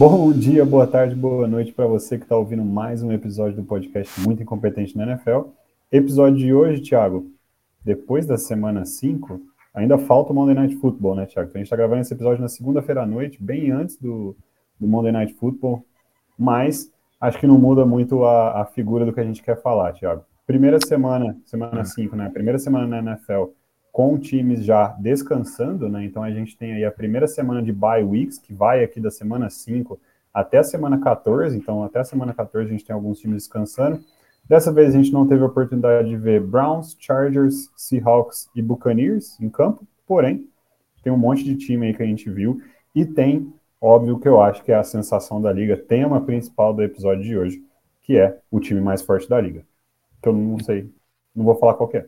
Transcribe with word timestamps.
Bom 0.00 0.32
dia, 0.32 0.64
boa 0.64 0.86
tarde, 0.86 1.14
boa 1.14 1.46
noite 1.46 1.74
para 1.74 1.86
você 1.86 2.16
que 2.16 2.24
está 2.24 2.34
ouvindo 2.34 2.64
mais 2.64 3.02
um 3.02 3.12
episódio 3.12 3.56
do 3.56 3.64
podcast 3.64 4.18
Muito 4.22 4.42
Incompetente 4.42 4.96
na 4.96 5.04
NFL. 5.04 5.50
Episódio 5.92 6.38
de 6.38 6.54
hoje, 6.54 6.80
Thiago, 6.80 7.30
depois 7.84 8.24
da 8.24 8.38
semana 8.38 8.86
5, 8.86 9.38
ainda 9.74 9.98
falta 9.98 10.32
o 10.32 10.34
Monday 10.34 10.54
Night 10.54 10.76
Football, 10.76 11.16
né, 11.16 11.26
Thiago? 11.26 11.50
Então, 11.50 11.58
a 11.58 11.60
gente 11.60 11.66
está 11.66 11.76
gravando 11.76 12.00
esse 12.00 12.14
episódio 12.14 12.40
na 12.40 12.48
segunda-feira 12.48 13.02
à 13.02 13.06
noite, 13.06 13.36
bem 13.44 13.70
antes 13.72 13.98
do, 13.98 14.34
do 14.80 14.88
Monday 14.88 15.12
Night 15.12 15.34
Football, 15.34 15.84
mas 16.38 16.90
acho 17.20 17.38
que 17.38 17.46
não 17.46 17.58
muda 17.58 17.84
muito 17.84 18.24
a, 18.24 18.62
a 18.62 18.64
figura 18.64 19.04
do 19.04 19.12
que 19.12 19.20
a 19.20 19.24
gente 19.24 19.42
quer 19.42 19.60
falar, 19.60 19.92
Thiago. 19.92 20.24
Primeira 20.46 20.78
semana, 20.82 21.36
semana 21.44 21.84
5, 21.84 22.16
né? 22.16 22.30
Primeira 22.30 22.58
semana 22.58 22.86
na 22.86 23.12
NFL 23.12 23.50
com 23.92 24.18
times 24.18 24.64
já 24.64 24.88
descansando, 24.98 25.88
né? 25.88 26.04
Então 26.04 26.22
a 26.22 26.30
gente 26.30 26.56
tem 26.56 26.74
aí 26.74 26.84
a 26.84 26.90
primeira 26.90 27.26
semana 27.26 27.62
de 27.62 27.72
bye 27.72 28.02
weeks, 28.02 28.38
que 28.38 28.52
vai 28.52 28.84
aqui 28.84 29.00
da 29.00 29.10
semana 29.10 29.50
5 29.50 29.98
até 30.32 30.58
a 30.58 30.64
semana 30.64 30.98
14, 30.98 31.56
então 31.56 31.82
até 31.82 32.00
a 32.00 32.04
semana 32.04 32.32
14 32.32 32.68
a 32.68 32.72
gente 32.72 32.84
tem 32.84 32.94
alguns 32.94 33.18
times 33.18 33.42
descansando. 33.42 34.00
Dessa 34.48 34.72
vez 34.72 34.94
a 34.94 34.98
gente 34.98 35.12
não 35.12 35.26
teve 35.26 35.42
a 35.42 35.46
oportunidade 35.46 36.08
de 36.08 36.16
ver 36.16 36.40
Browns, 36.40 36.96
Chargers, 36.98 37.70
Seahawks 37.76 38.48
e 38.54 38.62
Buccaneers 38.62 39.38
em 39.40 39.48
campo, 39.48 39.86
porém, 40.06 40.48
tem 41.02 41.12
um 41.12 41.18
monte 41.18 41.44
de 41.44 41.56
time 41.56 41.86
aí 41.86 41.94
que 41.94 42.02
a 42.02 42.06
gente 42.06 42.28
viu 42.30 42.60
e 42.94 43.04
tem, 43.04 43.52
óbvio, 43.80 44.18
que 44.18 44.28
eu 44.28 44.40
acho 44.40 44.62
que 44.64 44.72
é 44.72 44.76
a 44.76 44.84
sensação 44.84 45.40
da 45.40 45.52
liga, 45.52 45.76
tema 45.76 46.20
principal 46.20 46.74
do 46.74 46.82
episódio 46.82 47.22
de 47.22 47.36
hoje, 47.36 47.64
que 48.02 48.16
é 48.16 48.38
o 48.50 48.60
time 48.60 48.80
mais 48.80 49.02
forte 49.02 49.28
da 49.28 49.40
liga. 49.40 49.64
Que 50.22 50.28
eu 50.28 50.32
não 50.32 50.58
sei, 50.58 50.92
não 51.34 51.44
vou 51.44 51.54
falar 51.54 51.74
qual 51.74 51.90
é. 51.94 52.06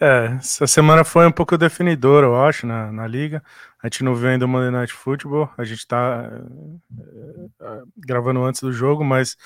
É, 0.00 0.36
essa 0.38 0.66
semana 0.66 1.04
foi 1.04 1.26
um 1.26 1.32
pouco 1.32 1.56
definidora, 1.56 2.26
eu 2.26 2.36
acho, 2.42 2.66
na, 2.66 2.90
na 2.90 3.06
liga. 3.06 3.42
A 3.82 3.86
gente 3.86 4.02
não 4.02 4.14
viu 4.14 4.28
ainda 4.28 4.44
o 4.44 4.48
Monday 4.48 4.70
Night 4.70 4.92
Football, 4.92 5.50
a 5.56 5.64
gente 5.64 5.86
tá 5.86 6.30
é, 7.60 7.82
gravando 7.96 8.42
antes 8.42 8.60
do 8.60 8.72
jogo, 8.72 9.04
mas 9.04 9.36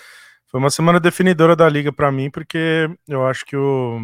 foi 0.47 0.59
uma 0.61 0.71
semana 0.71 0.99
definidora 0.99 1.55
da 1.55 1.69
liga 1.69 1.93
para 1.93 2.11
mim, 2.11 2.31
porque 2.31 2.89
eu 3.07 3.27
acho 3.27 3.45
que 3.45 3.57
o, 3.57 3.99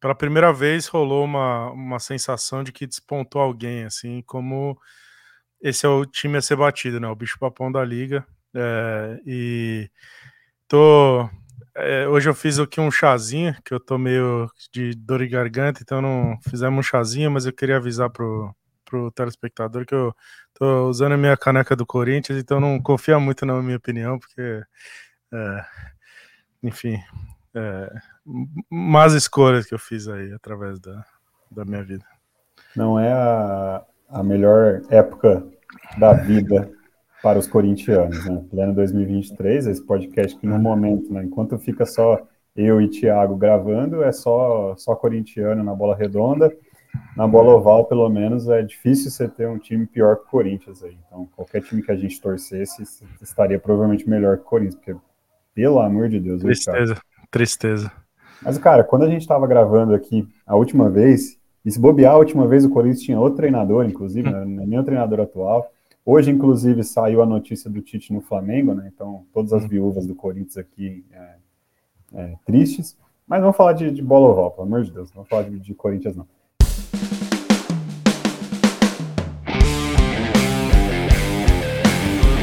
pela 0.00 0.14
primeira 0.14 0.52
vez 0.52 0.86
rolou 0.86 1.24
uma, 1.24 1.70
uma 1.70 1.98
sensação 1.98 2.62
de 2.62 2.72
que 2.72 2.86
despontou 2.86 3.40
alguém, 3.40 3.84
assim, 3.84 4.22
como 4.26 4.78
esse 5.60 5.84
é 5.84 5.88
o 5.88 6.06
time 6.06 6.38
a 6.38 6.42
ser 6.42 6.56
batido, 6.56 7.00
né? 7.00 7.08
O 7.08 7.16
bicho 7.16 7.38
papão 7.38 7.70
da 7.70 7.84
liga. 7.84 8.26
É, 8.54 9.20
e 9.26 9.90
tô 10.68 11.28
é, 11.76 12.08
hoje 12.08 12.28
eu 12.28 12.34
fiz 12.34 12.58
aqui 12.58 12.80
um 12.80 12.90
chazinho, 12.90 13.54
que 13.62 13.72
eu 13.74 13.78
tô 13.78 13.98
meio 13.98 14.48
de 14.72 14.94
dor 14.94 15.18
de 15.18 15.28
garganta, 15.28 15.80
então 15.82 16.00
não 16.00 16.38
fizemos 16.48 16.78
um 16.78 16.82
chazinho, 16.82 17.30
mas 17.30 17.44
eu 17.44 17.52
queria 17.52 17.76
avisar 17.76 18.08
pro, 18.08 18.54
pro 18.84 19.10
telespectador 19.10 19.84
que 19.84 19.94
eu 19.94 20.14
tô 20.54 20.88
usando 20.88 21.12
a 21.12 21.16
minha 21.18 21.36
caneca 21.36 21.76
do 21.76 21.84
Corinthians, 21.84 22.38
então 22.38 22.58
não 22.60 22.80
confia 22.80 23.18
muito 23.18 23.44
na 23.44 23.60
minha 23.62 23.76
opinião, 23.76 24.18
porque, 24.18 24.62
é, 25.32 25.64
enfim, 26.62 26.98
é, 27.54 27.92
más 28.70 29.12
escolhas 29.12 29.66
que 29.66 29.74
eu 29.74 29.78
fiz 29.78 30.08
aí 30.08 30.32
através 30.32 30.80
da, 30.80 31.04
da 31.50 31.64
minha 31.64 31.82
vida. 31.82 32.04
Não 32.74 32.98
é 32.98 33.12
a, 33.12 33.84
a 34.08 34.22
melhor 34.22 34.80
época 34.88 35.46
da 35.98 36.14
vida 36.14 36.70
para 37.22 37.38
os 37.38 37.46
corintianos, 37.46 38.24
né? 38.24 38.44
Pleno 38.50 38.74
2023, 38.74 39.66
esse 39.66 39.84
podcast 39.84 40.36
que 40.38 40.46
no 40.46 40.58
momento, 40.58 41.12
né, 41.12 41.24
enquanto 41.24 41.58
fica 41.58 41.84
só 41.84 42.20
eu 42.54 42.80
e 42.80 42.88
Thiago 42.88 43.36
gravando, 43.36 44.02
é 44.02 44.12
só 44.12 44.74
só 44.76 44.94
corintiano 44.94 45.62
na 45.62 45.74
bola 45.74 45.94
redonda. 45.94 46.52
Na 47.14 47.26
bola 47.26 47.54
oval, 47.54 47.84
pelo 47.84 48.08
menos, 48.08 48.48
é 48.48 48.62
difícil 48.62 49.10
você 49.10 49.28
ter 49.28 49.46
um 49.46 49.58
time 49.58 49.86
pior 49.86 50.16
que 50.16 50.22
o 50.22 50.30
Corinthians 50.30 50.82
aí. 50.82 50.96
Então, 51.06 51.28
qualquer 51.36 51.62
time 51.62 51.82
que 51.82 51.92
a 51.92 51.96
gente 51.96 52.18
torcesse 52.20 52.82
estaria 53.20 53.58
provavelmente 53.58 54.08
melhor 54.08 54.38
que 54.38 54.44
o 54.44 54.46
Corinthians, 54.46 54.76
porque, 54.76 54.96
pelo 55.54 55.80
amor 55.80 56.08
de 56.08 56.18
Deus, 56.18 56.42
tristeza, 56.42 56.94
cara. 56.94 57.06
tristeza. 57.30 57.92
Mas, 58.42 58.56
cara, 58.58 58.84
quando 58.84 59.04
a 59.04 59.08
gente 59.08 59.22
estava 59.22 59.46
gravando 59.46 59.94
aqui 59.94 60.26
a 60.46 60.56
última 60.56 60.88
vez, 60.88 61.38
e 61.64 61.70
se 61.70 61.80
bobear 61.80 62.12
a 62.14 62.18
última 62.18 62.46
vez, 62.46 62.64
o 62.64 62.70
Corinthians 62.70 63.02
tinha 63.02 63.20
outro 63.20 63.38
treinador, 63.38 63.84
inclusive, 63.84 64.28
hum. 64.28 64.44
né, 64.44 64.64
nem 64.66 64.78
o 64.78 64.84
treinador 64.84 65.20
atual. 65.20 65.70
Hoje, 66.08 66.30
inclusive, 66.30 66.84
saiu 66.84 67.20
a 67.20 67.26
notícia 67.26 67.68
do 67.68 67.82
Tite 67.82 68.12
no 68.12 68.20
Flamengo, 68.20 68.72
né? 68.72 68.88
Então, 68.94 69.26
todas 69.32 69.52
as 69.52 69.64
uhum. 69.64 69.68
viúvas 69.68 70.06
do 70.06 70.14
Corinthians 70.14 70.56
aqui 70.56 71.04
é, 71.10 71.34
é, 72.14 72.36
tristes. 72.44 72.96
Mas 73.26 73.40
vamos 73.40 73.56
falar 73.56 73.72
de, 73.72 73.90
de 73.90 74.02
bola 74.02 74.28
oval, 74.28 74.52
pelo 74.52 74.68
amor 74.68 74.84
de 74.84 74.92
Deus. 74.92 75.08
Não 75.08 75.16
vamos 75.16 75.28
falar 75.28 75.42
de, 75.42 75.58
de 75.58 75.74
Corinthians, 75.74 76.14
não. 76.14 76.28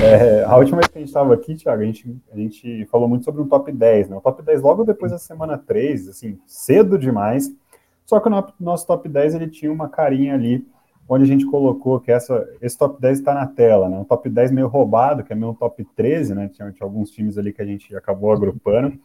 É, 0.03 0.43
a 0.43 0.57
última 0.57 0.79
vez 0.79 0.89
que 0.89 0.97
a 0.97 0.99
gente 0.99 1.07
estava 1.07 1.33
aqui, 1.33 1.55
Thiago, 1.55 1.83
a 1.83 1.85
gente, 1.85 2.21
a 2.33 2.35
gente 2.35 2.85
falou 2.87 3.07
muito 3.07 3.23
sobre 3.23 3.41
um 3.41 3.47
top 3.47 3.71
10, 3.71 4.09
né? 4.09 4.17
O 4.17 4.21
top 4.21 4.43
10 4.43 4.61
logo 4.61 4.83
depois 4.83 5.13
da 5.13 5.17
semana 5.17 5.57
3, 5.57 6.09
assim, 6.09 6.37
cedo 6.45 6.99
demais. 6.99 7.49
Só 8.05 8.19
que 8.19 8.27
o 8.27 8.43
nosso 8.59 8.85
top 8.85 9.07
10 9.07 9.35
ele 9.35 9.47
tinha 9.47 9.71
uma 9.71 9.87
carinha 9.87 10.33
ali 10.33 10.67
onde 11.07 11.23
a 11.23 11.27
gente 11.27 11.45
colocou 11.45 11.99
que 11.99 12.11
essa, 12.11 12.47
esse 12.61 12.77
top 12.77 12.99
10 12.99 13.19
está 13.19 13.33
na 13.33 13.45
tela, 13.45 13.89
né? 13.89 13.97
Um 13.97 14.03
top 14.03 14.29
10 14.29 14.51
meio 14.51 14.67
roubado, 14.67 15.23
que 15.23 15.33
é 15.33 15.35
meio 15.35 15.51
um 15.51 15.55
top 15.55 15.83
13, 15.95 16.33
né? 16.33 16.49
Tinha, 16.49 16.71
tinha, 16.71 16.85
alguns 16.85 17.11
times 17.11 17.37
ali 17.37 17.51
que 17.51 17.61
a 17.61 17.65
gente 17.65 17.95
acabou 17.95 18.31
agrupando, 18.31 18.97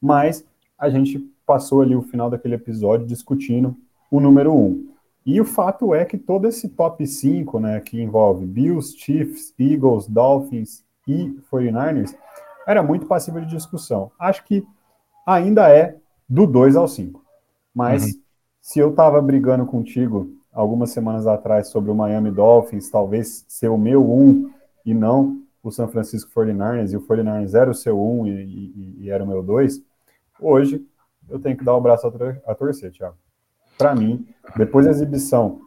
mas 0.00 0.44
a 0.78 0.88
gente 0.88 1.18
passou 1.46 1.82
ali 1.82 1.94
o 1.94 2.02
final 2.02 2.30
daquele 2.30 2.54
episódio 2.54 3.06
discutindo 3.06 3.76
o 4.10 4.20
número 4.20 4.54
1. 4.54 4.92
E 5.24 5.40
o 5.40 5.44
fato 5.44 5.94
é 5.94 6.04
que 6.04 6.18
todo 6.18 6.48
esse 6.48 6.68
top 6.68 7.06
5, 7.06 7.60
né, 7.60 7.80
que 7.80 8.00
envolve 8.00 8.44
Bills, 8.44 8.96
Chiefs, 8.98 9.54
Eagles, 9.58 10.08
Dolphins 10.08 10.84
e 11.06 11.38
49ers, 11.52 12.14
era 12.66 12.82
muito 12.82 13.06
passível 13.06 13.40
de 13.40 13.48
discussão. 13.48 14.10
Acho 14.18 14.44
que 14.44 14.66
ainda 15.26 15.68
é 15.68 15.96
do 16.28 16.46
2 16.46 16.74
ao 16.74 16.88
5. 16.88 17.22
Mas 17.74 18.04
uhum. 18.04 18.20
se 18.60 18.78
eu 18.80 18.90
estava 18.90 19.20
brigando 19.22 19.64
contigo 19.66 20.30
algumas 20.52 20.90
semanas 20.90 21.26
atrás 21.26 21.68
sobre 21.68 21.90
o 21.90 21.94
Miami 21.94 22.30
Dolphins, 22.30 22.90
talvez 22.90 23.44
ser 23.48 23.68
o 23.68 23.78
meu 23.78 24.08
um 24.08 24.50
e 24.84 24.92
não 24.92 25.42
o 25.62 25.70
San 25.70 25.88
Francisco 25.88 26.30
49ers, 26.32 26.92
e 26.92 26.96
o 26.96 27.00
49ers 27.00 27.54
era 27.54 27.70
o 27.70 27.74
seu 27.74 28.00
um 28.00 28.26
e, 28.26 28.30
e, 28.30 28.96
e 29.00 29.10
era 29.10 29.22
o 29.22 29.26
meu 29.26 29.42
dois, 29.42 29.82
hoje 30.40 30.84
eu 31.28 31.38
tenho 31.38 31.56
que 31.56 31.64
dar 31.64 31.76
o 31.76 31.80
braço 31.80 32.06
a, 32.06 32.50
a 32.50 32.54
torcer, 32.54 32.90
Thiago. 32.92 33.16
Para 33.78 33.94
mim, 33.94 34.26
depois 34.56 34.84
da 34.84 34.90
exibição 34.90 35.62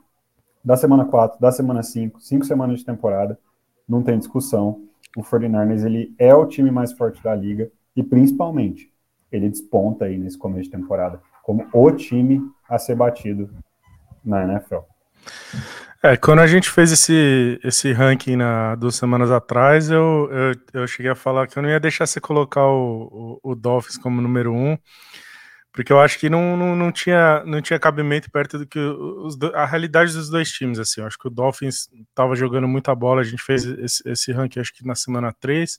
da 0.64 0.76
semana 0.76 1.06
4, 1.06 1.40
da 1.40 1.52
semana 1.52 1.82
5, 1.82 2.20
cinco 2.22 2.46
semanas 2.46 2.80
de 2.80 2.86
temporada, 2.86 3.40
não 3.88 4.04
tem 4.04 4.18
discussão. 4.18 4.82
O 5.16 5.22
49ers 5.22 5.86
ele 5.86 6.14
é 6.18 6.34
o 6.36 6.46
time 6.46 6.70
mais 6.72 6.92
forte 6.92 7.24
da 7.24 7.34
liga 7.34 7.72
e 7.96 8.04
principalmente 8.04 8.92
ele 9.32 9.50
desponta 9.50 10.06
aí 10.06 10.18
nesse 10.18 10.38
começo 10.38 10.64
de 10.64 10.78
temporada 10.78 11.22
como 11.44 11.68
o 11.72 11.92
time 11.92 12.42
a 12.68 12.80
ser 12.80 12.96
batido 12.96 13.50
na 14.26 14.44
NFL. 14.44 14.80
É, 16.04 16.16
quando 16.16 16.40
a 16.40 16.48
gente 16.48 16.70
fez 16.70 16.92
esse, 16.92 17.60
esse 17.64 17.92
ranking 17.92 18.36
na, 18.36 18.76
duas 18.76 18.96
semanas 18.96 19.32
atrás, 19.32 19.90
eu, 19.90 20.30
eu, 20.32 20.82
eu 20.82 20.88
cheguei 20.88 21.12
a 21.12 21.16
falar 21.16 21.48
que 21.48 21.58
eu 21.58 21.64
não 21.64 21.70
ia 21.70 21.80
deixar 21.80 22.06
você 22.06 22.22
colocar 22.22 22.66
o, 22.68 23.40
o, 23.44 23.52
o 23.52 23.56
Dolphins 23.56 23.98
como 23.98 24.22
número 24.22 24.54
um, 24.54 24.78
porque 25.76 25.92
eu 25.92 26.00
acho 26.00 26.20
que 26.20 26.30
não, 26.30 26.56
não, 26.56 26.76
não, 26.76 26.92
tinha, 26.92 27.44
não 27.44 27.60
tinha 27.60 27.80
cabimento 27.80 28.30
perto 28.30 28.60
do 28.60 28.68
que 28.68 28.80
os, 28.80 29.36
a 29.56 29.66
realidade 29.66 30.14
dos 30.14 30.30
dois 30.30 30.50
times. 30.50 30.78
Assim, 30.78 31.02
eu 31.02 31.08
acho 31.08 31.18
que 31.18 31.28
o 31.28 31.32
Dolphins 31.32 31.90
estava 32.10 32.36
jogando 32.36 32.68
muita 32.68 32.94
bola, 32.94 33.22
a 33.22 33.26
gente 33.26 33.42
fez 33.42 33.66
esse, 33.66 34.08
esse 34.08 34.32
ranking 34.32 34.60
acho 34.60 34.74
que 34.74 34.86
na 34.86 34.94
semana 34.94 35.34
3, 35.34 35.78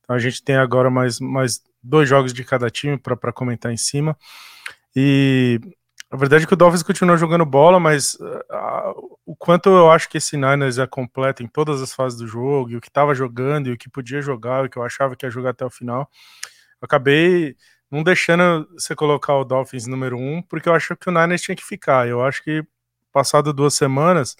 então 0.00 0.16
a 0.16 0.18
gente 0.18 0.42
tem 0.42 0.56
agora 0.56 0.90
mais, 0.90 1.20
mais 1.20 1.62
dois 1.82 2.08
jogos 2.08 2.32
de 2.32 2.42
cada 2.42 2.68
time 2.68 2.98
para 2.98 3.32
comentar 3.32 3.72
em 3.72 3.76
cima. 3.76 4.16
E 4.94 5.60
a 6.10 6.16
verdade 6.16 6.44
é 6.44 6.46
que 6.46 6.54
o 6.54 6.56
Dolphins 6.56 6.82
continua 6.82 7.16
jogando 7.18 7.44
bola, 7.44 7.78
mas 7.78 8.14
uh, 8.14 9.18
o 9.26 9.36
quanto 9.36 9.68
eu 9.68 9.90
acho 9.90 10.08
que 10.08 10.16
esse 10.16 10.36
Niners 10.36 10.78
é 10.78 10.86
completo 10.86 11.42
em 11.42 11.46
todas 11.46 11.82
as 11.82 11.92
fases 11.92 12.18
do 12.18 12.26
jogo, 12.26 12.70
e 12.70 12.76
o 12.76 12.80
que 12.80 12.88
estava 12.88 13.14
jogando, 13.14 13.68
e 13.68 13.72
o 13.72 13.78
que 13.78 13.90
podia 13.90 14.22
jogar, 14.22 14.64
e 14.64 14.66
o 14.66 14.70
que 14.70 14.78
eu 14.78 14.82
achava 14.82 15.14
que 15.14 15.26
ia 15.26 15.30
jogar 15.30 15.50
até 15.50 15.66
o 15.66 15.70
final, 15.70 16.10
eu 16.80 16.86
acabei 16.86 17.56
não 17.90 18.02
deixando 18.02 18.68
você 18.72 18.94
colocar 18.94 19.34
o 19.36 19.44
Dolphins 19.44 19.86
número 19.86 20.16
um, 20.18 20.42
porque 20.42 20.68
eu 20.68 20.74
acho 20.74 20.96
que 20.96 21.08
o 21.08 21.12
Niners 21.12 21.42
tinha 21.42 21.56
que 21.56 21.64
ficar. 21.64 22.06
Eu 22.08 22.22
acho 22.22 22.42
que, 22.42 22.64
passado 23.12 23.52
duas 23.52 23.74
semanas, 23.74 24.36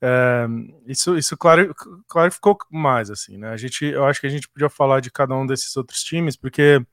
é, 0.00 0.46
isso, 0.86 1.16
isso 1.16 1.36
claro, 1.36 1.74
clarificou 2.08 2.58
mais, 2.70 3.10
assim, 3.10 3.38
né? 3.38 3.50
A 3.50 3.56
gente, 3.56 3.84
eu 3.84 4.04
acho 4.04 4.20
que 4.20 4.26
a 4.26 4.30
gente 4.30 4.48
podia 4.48 4.68
falar 4.68 5.00
de 5.00 5.10
cada 5.10 5.34
um 5.34 5.46
desses 5.46 5.76
outros 5.76 6.02
times, 6.02 6.36
porque 6.36 6.84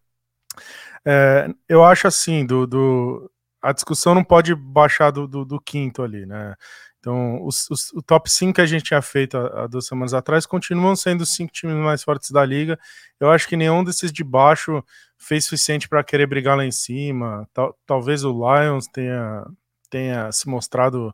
é, 1.05 1.47
eu 1.67 1.83
acho 1.83 2.07
assim, 2.07 2.45
do, 2.45 2.67
do 2.67 3.31
a 3.61 3.71
discussão 3.71 4.15
não 4.15 4.23
pode 4.23 4.55
baixar 4.55 5.11
do, 5.11 5.27
do, 5.27 5.45
do 5.45 5.59
quinto 5.59 6.03
ali, 6.03 6.25
né? 6.25 6.55
Então, 6.99 7.43
os, 7.45 7.69
os, 7.69 7.93
o 7.93 8.01
top 8.01 8.29
5 8.29 8.53
que 8.53 8.61
a 8.61 8.65
gente 8.65 8.83
tinha 8.83 9.01
feito 9.01 9.37
há, 9.37 9.63
há, 9.63 9.67
duas 9.67 9.85
semanas 9.85 10.13
atrás 10.13 10.45
continuam 10.45 10.95
sendo 10.95 11.21
os 11.21 11.33
cinco 11.33 11.51
times 11.51 11.75
mais 11.75 12.03
fortes 12.03 12.29
da 12.31 12.43
liga. 12.45 12.77
Eu 13.19 13.31
acho 13.31 13.47
que 13.47 13.55
nenhum 13.55 13.83
desses 13.83 14.11
de 14.11 14.23
baixo 14.23 14.83
fez 15.17 15.45
suficiente 15.45 15.87
para 15.87 16.03
querer 16.03 16.27
brigar 16.27 16.57
lá 16.57 16.65
em 16.65 16.71
cima. 16.71 17.47
Tal, 17.53 17.77
talvez 17.85 18.25
o 18.25 18.31
Lions 18.31 18.87
tenha, 18.87 19.45
tenha 19.89 20.31
se 20.31 20.49
mostrado 20.49 21.13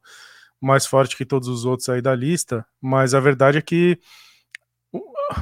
mais 0.60 0.88
forte 0.88 1.16
que 1.16 1.26
todos 1.26 1.48
os 1.48 1.66
outros 1.66 1.88
aí 1.90 2.02
da 2.02 2.16
lista, 2.16 2.66
mas 2.82 3.14
a 3.14 3.20
verdade 3.20 3.60
é 3.60 3.62
que 3.62 4.00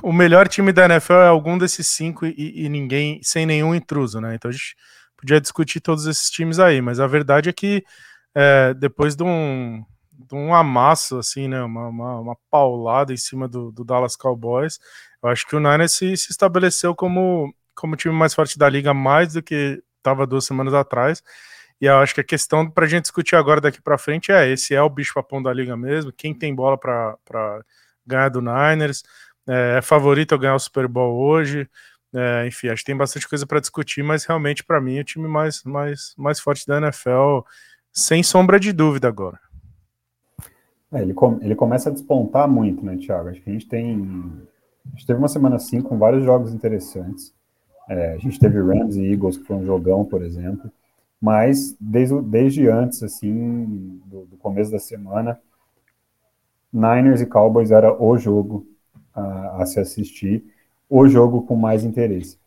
o 0.01 0.11
melhor 0.11 0.47
time 0.47 0.71
da 0.71 0.85
NFL 0.85 1.13
é 1.13 1.27
algum 1.27 1.57
desses 1.57 1.87
cinco 1.87 2.25
e, 2.25 2.65
e, 2.65 2.69
ninguém, 2.69 3.19
sem 3.21 3.45
nenhum 3.45 3.75
intruso, 3.75 4.19
né? 4.19 4.35
Então 4.35 4.49
a 4.49 4.51
gente 4.51 4.75
podia 5.23 5.39
discutir 5.39 5.79
todos 5.79 6.05
esses 6.05 6.29
times 6.29 6.59
aí, 6.59 6.81
mas 6.81 6.99
a 6.99 7.07
verdade 7.07 7.49
é 7.49 7.53
que 7.53 7.83
é, 8.35 8.73
depois 8.73 9.15
de 9.15 9.23
um, 9.23 9.81
de 10.11 10.35
um 10.35 10.53
amasso, 10.53 11.17
assim, 11.17 11.47
né? 11.47 11.63
Uma, 11.63 11.87
uma, 11.87 12.19
uma 12.19 12.37
paulada 12.51 13.13
em 13.13 13.17
cima 13.17 13.47
do, 13.47 13.71
do, 13.71 13.85
Dallas 13.85 14.17
Cowboys, 14.17 14.79
eu 15.23 15.29
acho 15.29 15.47
que 15.47 15.55
o 15.55 15.59
Niners 15.59 15.93
se, 15.93 16.17
se 16.17 16.31
estabeleceu 16.31 16.93
como, 16.93 17.53
como 17.73 17.95
time 17.95 18.13
mais 18.13 18.33
forte 18.33 18.57
da 18.59 18.67
liga, 18.67 18.93
mais 18.93 19.33
do 19.33 19.41
que 19.41 19.81
estava 19.97 20.27
duas 20.27 20.45
semanas 20.45 20.73
atrás. 20.73 21.23
E 21.79 21.85
eu 21.85 21.97
acho 21.97 22.13
que 22.13 22.21
a 22.21 22.25
questão 22.25 22.69
para 22.69 22.85
a 22.85 22.87
gente 22.87 23.03
discutir 23.03 23.35
agora 23.37 23.61
daqui 23.61 23.81
para 23.81 23.97
frente 23.97 24.31
é: 24.31 24.49
esse 24.49 24.75
é 24.75 24.81
o 24.81 24.89
bicho-papão 24.89 25.41
da 25.41 25.53
liga 25.53 25.77
mesmo? 25.77 26.11
Quem 26.11 26.33
tem 26.33 26.53
bola 26.53 26.77
para 26.77 27.17
ganhar 28.05 28.29
do 28.29 28.41
Niners? 28.41 29.03
É, 29.47 29.77
é, 29.77 29.81
favorito 29.81 30.35
a 30.35 30.37
ganhar 30.37 30.55
o 30.55 30.59
Super 30.59 30.87
Bowl 30.87 31.17
hoje? 31.17 31.69
É, 32.13 32.45
enfim, 32.47 32.67
acho 32.67 32.83
que 32.83 32.87
tem 32.87 32.97
bastante 32.97 33.27
coisa 33.27 33.45
para 33.45 33.59
discutir, 33.59 34.03
mas 34.03 34.23
realmente 34.23 34.63
para 34.63 34.79
mim 34.79 34.97
é 34.97 35.01
o 35.01 35.05
time 35.05 35.27
mais, 35.27 35.63
mais, 35.63 36.13
mais 36.15 36.39
forte 36.39 36.67
da 36.67 36.77
NFL, 36.77 37.39
sem 37.91 38.21
sombra 38.21 38.59
de 38.59 38.71
dúvida 38.71 39.07
agora. 39.07 39.39
É, 40.91 41.01
ele, 41.01 41.13
com, 41.13 41.39
ele 41.41 41.55
começa 41.55 41.89
a 41.89 41.93
despontar 41.93 42.47
muito, 42.47 42.85
né, 42.85 42.97
Thiago? 42.97 43.29
Acho 43.29 43.41
que 43.41 43.49
a 43.49 43.53
gente 43.53 43.67
tem. 43.67 44.31
A 44.85 44.89
gente 44.91 45.07
teve 45.07 45.17
uma 45.17 45.27
semana 45.27 45.55
assim 45.55 45.81
com 45.81 45.97
vários 45.97 46.23
jogos 46.23 46.53
interessantes. 46.53 47.33
É, 47.89 48.13
a 48.13 48.17
gente 48.17 48.39
teve 48.39 48.61
Rams 48.61 48.95
e 48.95 49.11
Eagles, 49.11 49.37
que 49.37 49.45
foi 49.45 49.55
um 49.55 49.65
jogão, 49.65 50.05
por 50.05 50.21
exemplo. 50.21 50.71
Mas 51.19 51.75
desde, 51.79 52.21
desde 52.21 52.67
antes, 52.67 53.01
assim, 53.01 54.01
do, 54.05 54.25
do 54.25 54.37
começo 54.37 54.71
da 54.71 54.77
semana, 54.77 55.39
Niners 56.71 57.21
e 57.21 57.25
Cowboys 57.25 57.71
era 57.71 57.91
o 58.01 58.17
jogo 58.17 58.67
a, 59.15 59.63
a 59.63 59.65
se 59.65 59.79
assistir, 59.79 60.43
o 60.95 61.07
jogo 61.07 61.41
com 61.41 61.55
mais 61.55 61.83
interesse. 61.83 62.37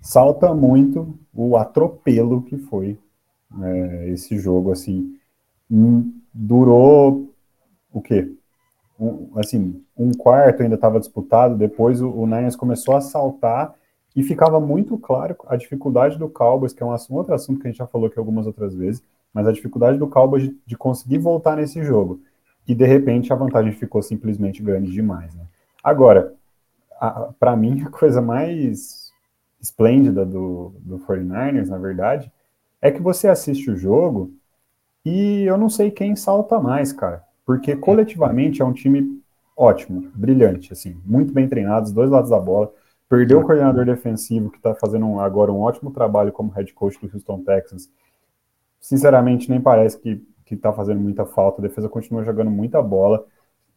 Salta 0.00 0.54
muito 0.54 1.18
o 1.34 1.56
atropelo 1.56 2.40
que 2.42 2.56
foi 2.56 2.96
é, 3.60 4.10
esse 4.10 4.38
jogo, 4.38 4.70
assim, 4.70 5.18
durou 6.32 7.34
o 7.92 8.00
quê? 8.00 8.32
Um, 8.98 9.30
assim, 9.36 9.82
um 9.98 10.12
quarto 10.12 10.62
ainda 10.62 10.76
estava 10.76 11.00
disputado, 11.00 11.56
depois 11.56 12.00
o, 12.00 12.08
o 12.08 12.26
Niners 12.26 12.54
começou 12.54 12.94
a 12.94 13.00
saltar 13.00 13.74
e 14.14 14.22
ficava 14.22 14.60
muito 14.60 14.96
claro 14.96 15.34
a 15.48 15.56
dificuldade 15.56 16.16
do 16.16 16.28
Cowboys, 16.28 16.72
que 16.72 16.84
é 16.84 16.86
um, 16.86 16.90
um, 16.90 17.14
outro 17.16 17.34
assunto 17.34 17.60
que 17.60 17.66
a 17.66 17.70
gente 17.70 17.78
já 17.78 17.88
falou 17.88 18.06
aqui 18.06 18.20
algumas 18.20 18.46
outras 18.46 18.72
vezes, 18.72 19.02
mas 19.34 19.48
a 19.48 19.52
dificuldade 19.52 19.98
do 19.98 20.06
Cowboys 20.06 20.44
de, 20.44 20.56
de 20.64 20.76
conseguir 20.76 21.18
voltar 21.18 21.56
nesse 21.56 21.82
jogo. 21.82 22.20
E 22.68 22.72
de 22.72 22.86
repente 22.86 23.32
a 23.32 23.36
vantagem 23.36 23.72
ficou 23.72 24.00
simplesmente 24.00 24.62
grande 24.62 24.92
demais. 24.92 25.34
Né? 25.34 25.42
Agora, 25.82 26.36
para 27.38 27.56
mim, 27.56 27.82
a 27.82 27.90
coisa 27.90 28.20
mais 28.20 29.10
esplêndida 29.60 30.24
do, 30.24 30.74
do 30.80 30.98
49ers, 31.00 31.68
na 31.68 31.78
verdade, 31.78 32.32
é 32.80 32.90
que 32.90 33.02
você 33.02 33.28
assiste 33.28 33.70
o 33.70 33.76
jogo 33.76 34.32
e 35.04 35.44
eu 35.44 35.56
não 35.56 35.68
sei 35.68 35.90
quem 35.90 36.16
salta 36.16 36.60
mais, 36.60 36.92
cara. 36.92 37.24
Porque 37.44 37.76
coletivamente 37.76 38.60
é 38.60 38.64
um 38.64 38.72
time 38.72 39.22
ótimo, 39.56 40.10
brilhante, 40.14 40.72
assim, 40.72 41.00
muito 41.04 41.32
bem 41.32 41.48
treinado, 41.48 41.86
os 41.86 41.92
dois 41.92 42.10
lados 42.10 42.30
da 42.30 42.38
bola. 42.38 42.72
Perdeu 43.08 43.40
o 43.40 43.42
coordenador 43.44 43.86
defensivo, 43.86 44.50
que 44.50 44.56
está 44.56 44.74
fazendo 44.74 45.20
agora 45.20 45.52
um 45.52 45.60
ótimo 45.60 45.92
trabalho 45.92 46.32
como 46.32 46.50
head 46.50 46.72
coach 46.74 46.98
do 47.00 47.08
Houston 47.12 47.44
Texans. 47.44 47.88
Sinceramente, 48.80 49.48
nem 49.48 49.60
parece 49.60 49.98
que 49.98 50.20
está 50.50 50.72
fazendo 50.72 51.00
muita 51.00 51.24
falta. 51.24 51.60
A 51.60 51.62
defesa 51.62 51.88
continua 51.88 52.24
jogando 52.24 52.50
muita 52.50 52.82
bola. 52.82 53.24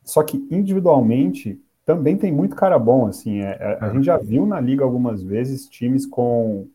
Só 0.04 0.24
que 0.24 0.48
individualmente 0.50 1.62
também 1.90 2.16
tem 2.16 2.32
muito 2.32 2.56
cara 2.56 2.78
bom, 2.78 3.08
assim. 3.08 3.42
É, 3.42 3.58
é, 3.60 3.78
a 3.82 3.90
gente 3.90 4.06
já 4.06 4.16
viu 4.16 4.46
na 4.46 4.60
liga 4.62 4.84
algumas 4.84 5.24
vezes 5.24 5.68
times 5.68 6.06
com 6.06 6.68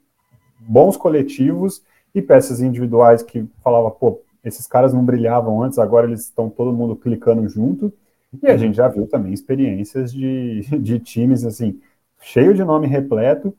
bons 0.58 0.96
coletivos 0.96 1.84
e 2.12 2.20
peças 2.20 2.60
individuais 2.60 3.22
que 3.22 3.48
falava, 3.62 3.92
pô, 3.92 4.20
esses 4.44 4.66
caras 4.66 4.92
não 4.92 5.04
brilhavam 5.04 5.62
antes, 5.62 5.78
agora 5.78 6.08
eles 6.08 6.22
estão 6.22 6.50
todo 6.50 6.72
mundo 6.72 6.96
clicando 6.96 7.48
junto. 7.48 7.92
E 8.42 8.48
a 8.48 8.56
gente 8.56 8.74
já 8.74 8.88
viu 8.88 9.06
também 9.06 9.32
experiências 9.32 10.12
de, 10.12 10.62
de 10.82 10.98
times, 10.98 11.44
assim, 11.44 11.80
cheio 12.20 12.52
de 12.52 12.64
nome 12.64 12.88
repleto, 12.88 13.56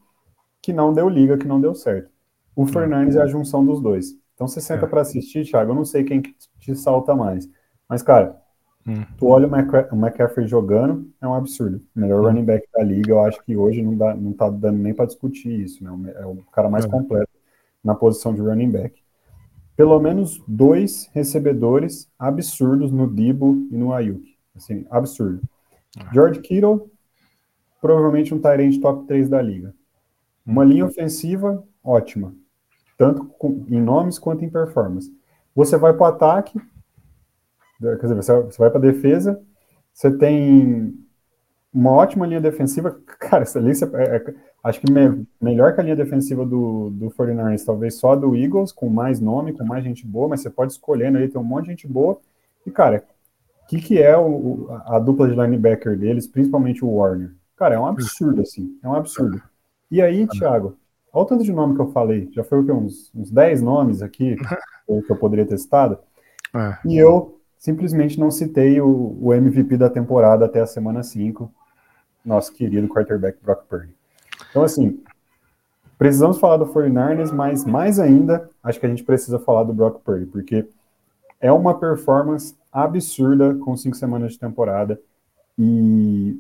que 0.62 0.74
não 0.74 0.94
deu 0.94 1.08
liga, 1.08 1.38
que 1.38 1.48
não 1.48 1.62
deu 1.62 1.74
certo. 1.74 2.10
O 2.54 2.66
Fernandes 2.66 3.16
é 3.16 3.22
a 3.22 3.28
junção 3.28 3.66
dos 3.66 3.80
dois. 3.80 4.08
Então 4.34 4.46
você 4.46 4.60
senta 4.60 4.86
é. 4.86 4.90
para 4.90 5.00
assistir, 5.00 5.46
Thiago, 5.46 5.72
eu 5.72 5.76
não 5.76 5.86
sei 5.86 6.04
quem 6.04 6.22
te 6.22 6.76
salta 6.76 7.16
mais. 7.16 7.48
Mas, 7.88 8.04
cara, 8.04 8.42
Hum. 8.88 9.04
Tu 9.18 9.28
olha 9.28 9.48
o, 9.48 9.96
McCaffrey 9.96 10.48
jogando, 10.48 11.10
é 11.20 11.28
um 11.28 11.34
absurdo. 11.34 11.82
Melhor 11.96 12.22
hum. 12.22 12.28
running 12.28 12.46
back 12.46 12.68
da 12.72 12.84
liga, 12.84 13.12
eu 13.12 13.22
acho 13.22 13.44
que 13.44 13.58
hoje 13.58 13.82
não, 13.82 13.96
dá, 13.96 14.14
não 14.14 14.32
tá 14.32 14.50
dando 14.50 14.78
nem 14.78 14.94
para 14.94 15.06
discutir 15.06 15.60
isso, 15.60 15.84
né? 15.84 16.14
É 16.18 16.26
o 16.26 16.38
cara 16.52 16.70
mais 16.70 16.86
é. 16.86 16.88
completo 16.88 17.32
na 17.84 17.96
posição 17.96 18.34
de 18.34 18.42
running 18.42 18.70
back. 18.70 19.02
Pelo 19.76 20.00
menos 20.00 20.42
dois 20.48 21.10
recebedores 21.14 22.10
absurdos 22.18 22.92
no 22.92 23.12
Dibo 23.14 23.68
e 23.72 23.78
no 23.78 23.92
Ayuk. 23.92 24.36
Assim, 24.56 24.86
absurdo. 24.90 25.42
Ah. 26.00 26.10
George 26.14 26.40
Kittle, 26.40 26.90
provavelmente 27.82 28.34
um 28.34 28.40
Tyrant 28.40 28.80
top 28.80 29.08
3 29.08 29.28
da 29.28 29.42
liga. 29.42 29.74
Uma 30.46 30.62
hum. 30.62 30.66
linha 30.66 30.86
ofensiva 30.86 31.64
ótima, 31.84 32.34
tanto 32.98 33.30
em 33.68 33.82
nomes 33.82 34.20
quanto 34.20 34.46
em 34.46 34.50
performance. 34.50 35.12
Você 35.56 35.78
vai 35.78 35.94
para 35.94 36.04
o 36.04 36.06
ataque, 36.06 36.60
Quer 37.80 37.98
dizer, 37.98 38.16
você, 38.16 38.42
você 38.42 38.58
vai 38.58 38.70
para 38.70 38.80
defesa, 38.80 39.42
você 39.94 40.12
tem 40.18 40.94
uma 41.74 41.92
ótima 41.92 42.26
linha 42.26 42.40
defensiva. 42.40 42.98
Cara, 43.20 43.44
essa 43.44 43.60
linha, 43.60 43.74
é, 43.94 44.16
é, 44.16 44.34
acho 44.64 44.80
que 44.80 44.92
me, 44.92 45.28
melhor 45.42 45.74
que 45.74 45.82
a 45.82 45.84
linha 45.84 45.96
defensiva 45.96 46.46
do, 46.46 46.90
do 46.92 47.08
49ers, 47.12 47.66
talvez 47.66 47.96
só 47.96 48.16
do 48.16 48.36
Eagles, 48.36 48.72
com 48.72 48.90
mais 48.90 49.20
nome, 49.20 49.54
com 49.54 49.66
mais 49.66 49.84
gente 49.84 50.08
boa, 50.08 50.30
mas 50.30 50.42
você 50.42 50.50
pode 50.50 50.72
escolhendo 50.72 51.18
aí, 51.18 51.28
tem 51.28 51.40
um 51.40 51.44
monte 51.44 51.66
de 51.66 51.72
gente 51.72 51.88
boa. 51.88 52.18
E, 52.66 52.72
cara, 52.72 53.04
o 53.64 53.68
que, 53.68 53.80
que 53.80 54.02
é 54.02 54.18
o, 54.18 54.68
a 54.86 54.98
dupla 55.00 55.28
de 55.28 55.36
linebacker 55.36 55.98
deles, 55.98 56.28
principalmente 56.28 56.86
o 56.86 56.90
Warner? 56.90 57.34
Cara, 57.58 57.76
é 57.76 57.80
um 57.80 57.86
absurdo, 57.86 58.42
assim, 58.42 58.78
é 58.82 58.88
um 58.88 58.96
absurdo. 58.96 59.42
E 59.92 60.02
aí, 60.02 60.28
Thiago, 60.28 60.78
olha 61.12 61.24
o 61.24 61.26
tanto 61.26 61.44
de 61.44 61.52
nome 61.52 61.76
que 61.76 61.82
eu 61.82 61.92
falei, 61.92 62.30
já 62.32 62.44
foi 62.44 62.60
o 62.60 62.66
que, 62.66 62.72
uns, 62.72 63.12
uns 63.14 63.32
10 63.32 63.62
nomes 63.62 64.02
aqui 64.02 64.36
que 64.86 65.12
eu 65.12 65.16
poderia 65.16 65.46
ter 65.46 65.58
citado, 65.58 65.98
é. 66.54 66.78
e 66.86 66.98
eu 66.98 67.40
simplesmente 67.66 68.20
não 68.20 68.30
citei 68.30 68.80
o, 68.80 69.18
o, 69.20 69.34
MVP 69.34 69.76
da 69.76 69.90
temporada 69.90 70.46
até 70.46 70.62
a 70.62 70.68
semana 70.68 71.02
5, 71.02 71.52
nosso 72.24 72.54
querido 72.54 72.88
quarterback 72.88 73.40
Brock 73.42 73.66
Purdy. 73.68 73.92
Então, 74.52 74.62
assim, 74.62 75.02
precisamos 75.98 76.38
falar 76.38 76.58
do 76.58 76.68
49ers, 76.68 77.32
mas 77.32 77.66
mais 77.66 78.00
ainda, 78.00 78.48
acho 78.64 78.80
que 78.80 78.86
a 78.86 78.90
gente 78.90 79.04
precisa 79.04 79.40
falar 79.40 79.64
do 79.64 79.74
Brock 79.74 80.00
Purdy, 80.02 80.28
porque 80.28 80.70
é 81.42 81.52
uma 81.52 81.80
performance 81.80 82.56
absurda 82.72 83.56
com 83.56 83.76
cinco 83.76 83.96
semanas 83.96 84.34
de 84.34 84.40
temporada 84.40 85.02
e 85.58 86.40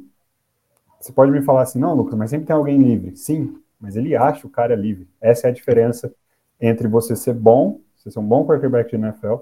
você 1.01 1.11
pode 1.11 1.31
me 1.31 1.41
falar 1.41 1.63
assim, 1.63 1.79
não, 1.79 1.95
Lucas, 1.95 2.13
mas 2.13 2.29
sempre 2.29 2.45
tem 2.45 2.55
alguém 2.55 2.77
livre. 2.77 3.17
Sim, 3.17 3.59
mas 3.81 3.95
ele 3.95 4.15
acha 4.15 4.45
o 4.45 4.49
cara 4.49 4.75
livre. 4.75 5.07
Essa 5.19 5.47
é 5.47 5.49
a 5.49 5.53
diferença 5.53 6.13
entre 6.61 6.87
você 6.87 7.15
ser 7.15 7.33
bom, 7.33 7.79
você 7.97 8.11
ser 8.11 8.19
um 8.19 8.27
bom 8.27 8.45
quarterback 8.45 8.91
de 8.91 8.95
NFL, 8.95 9.37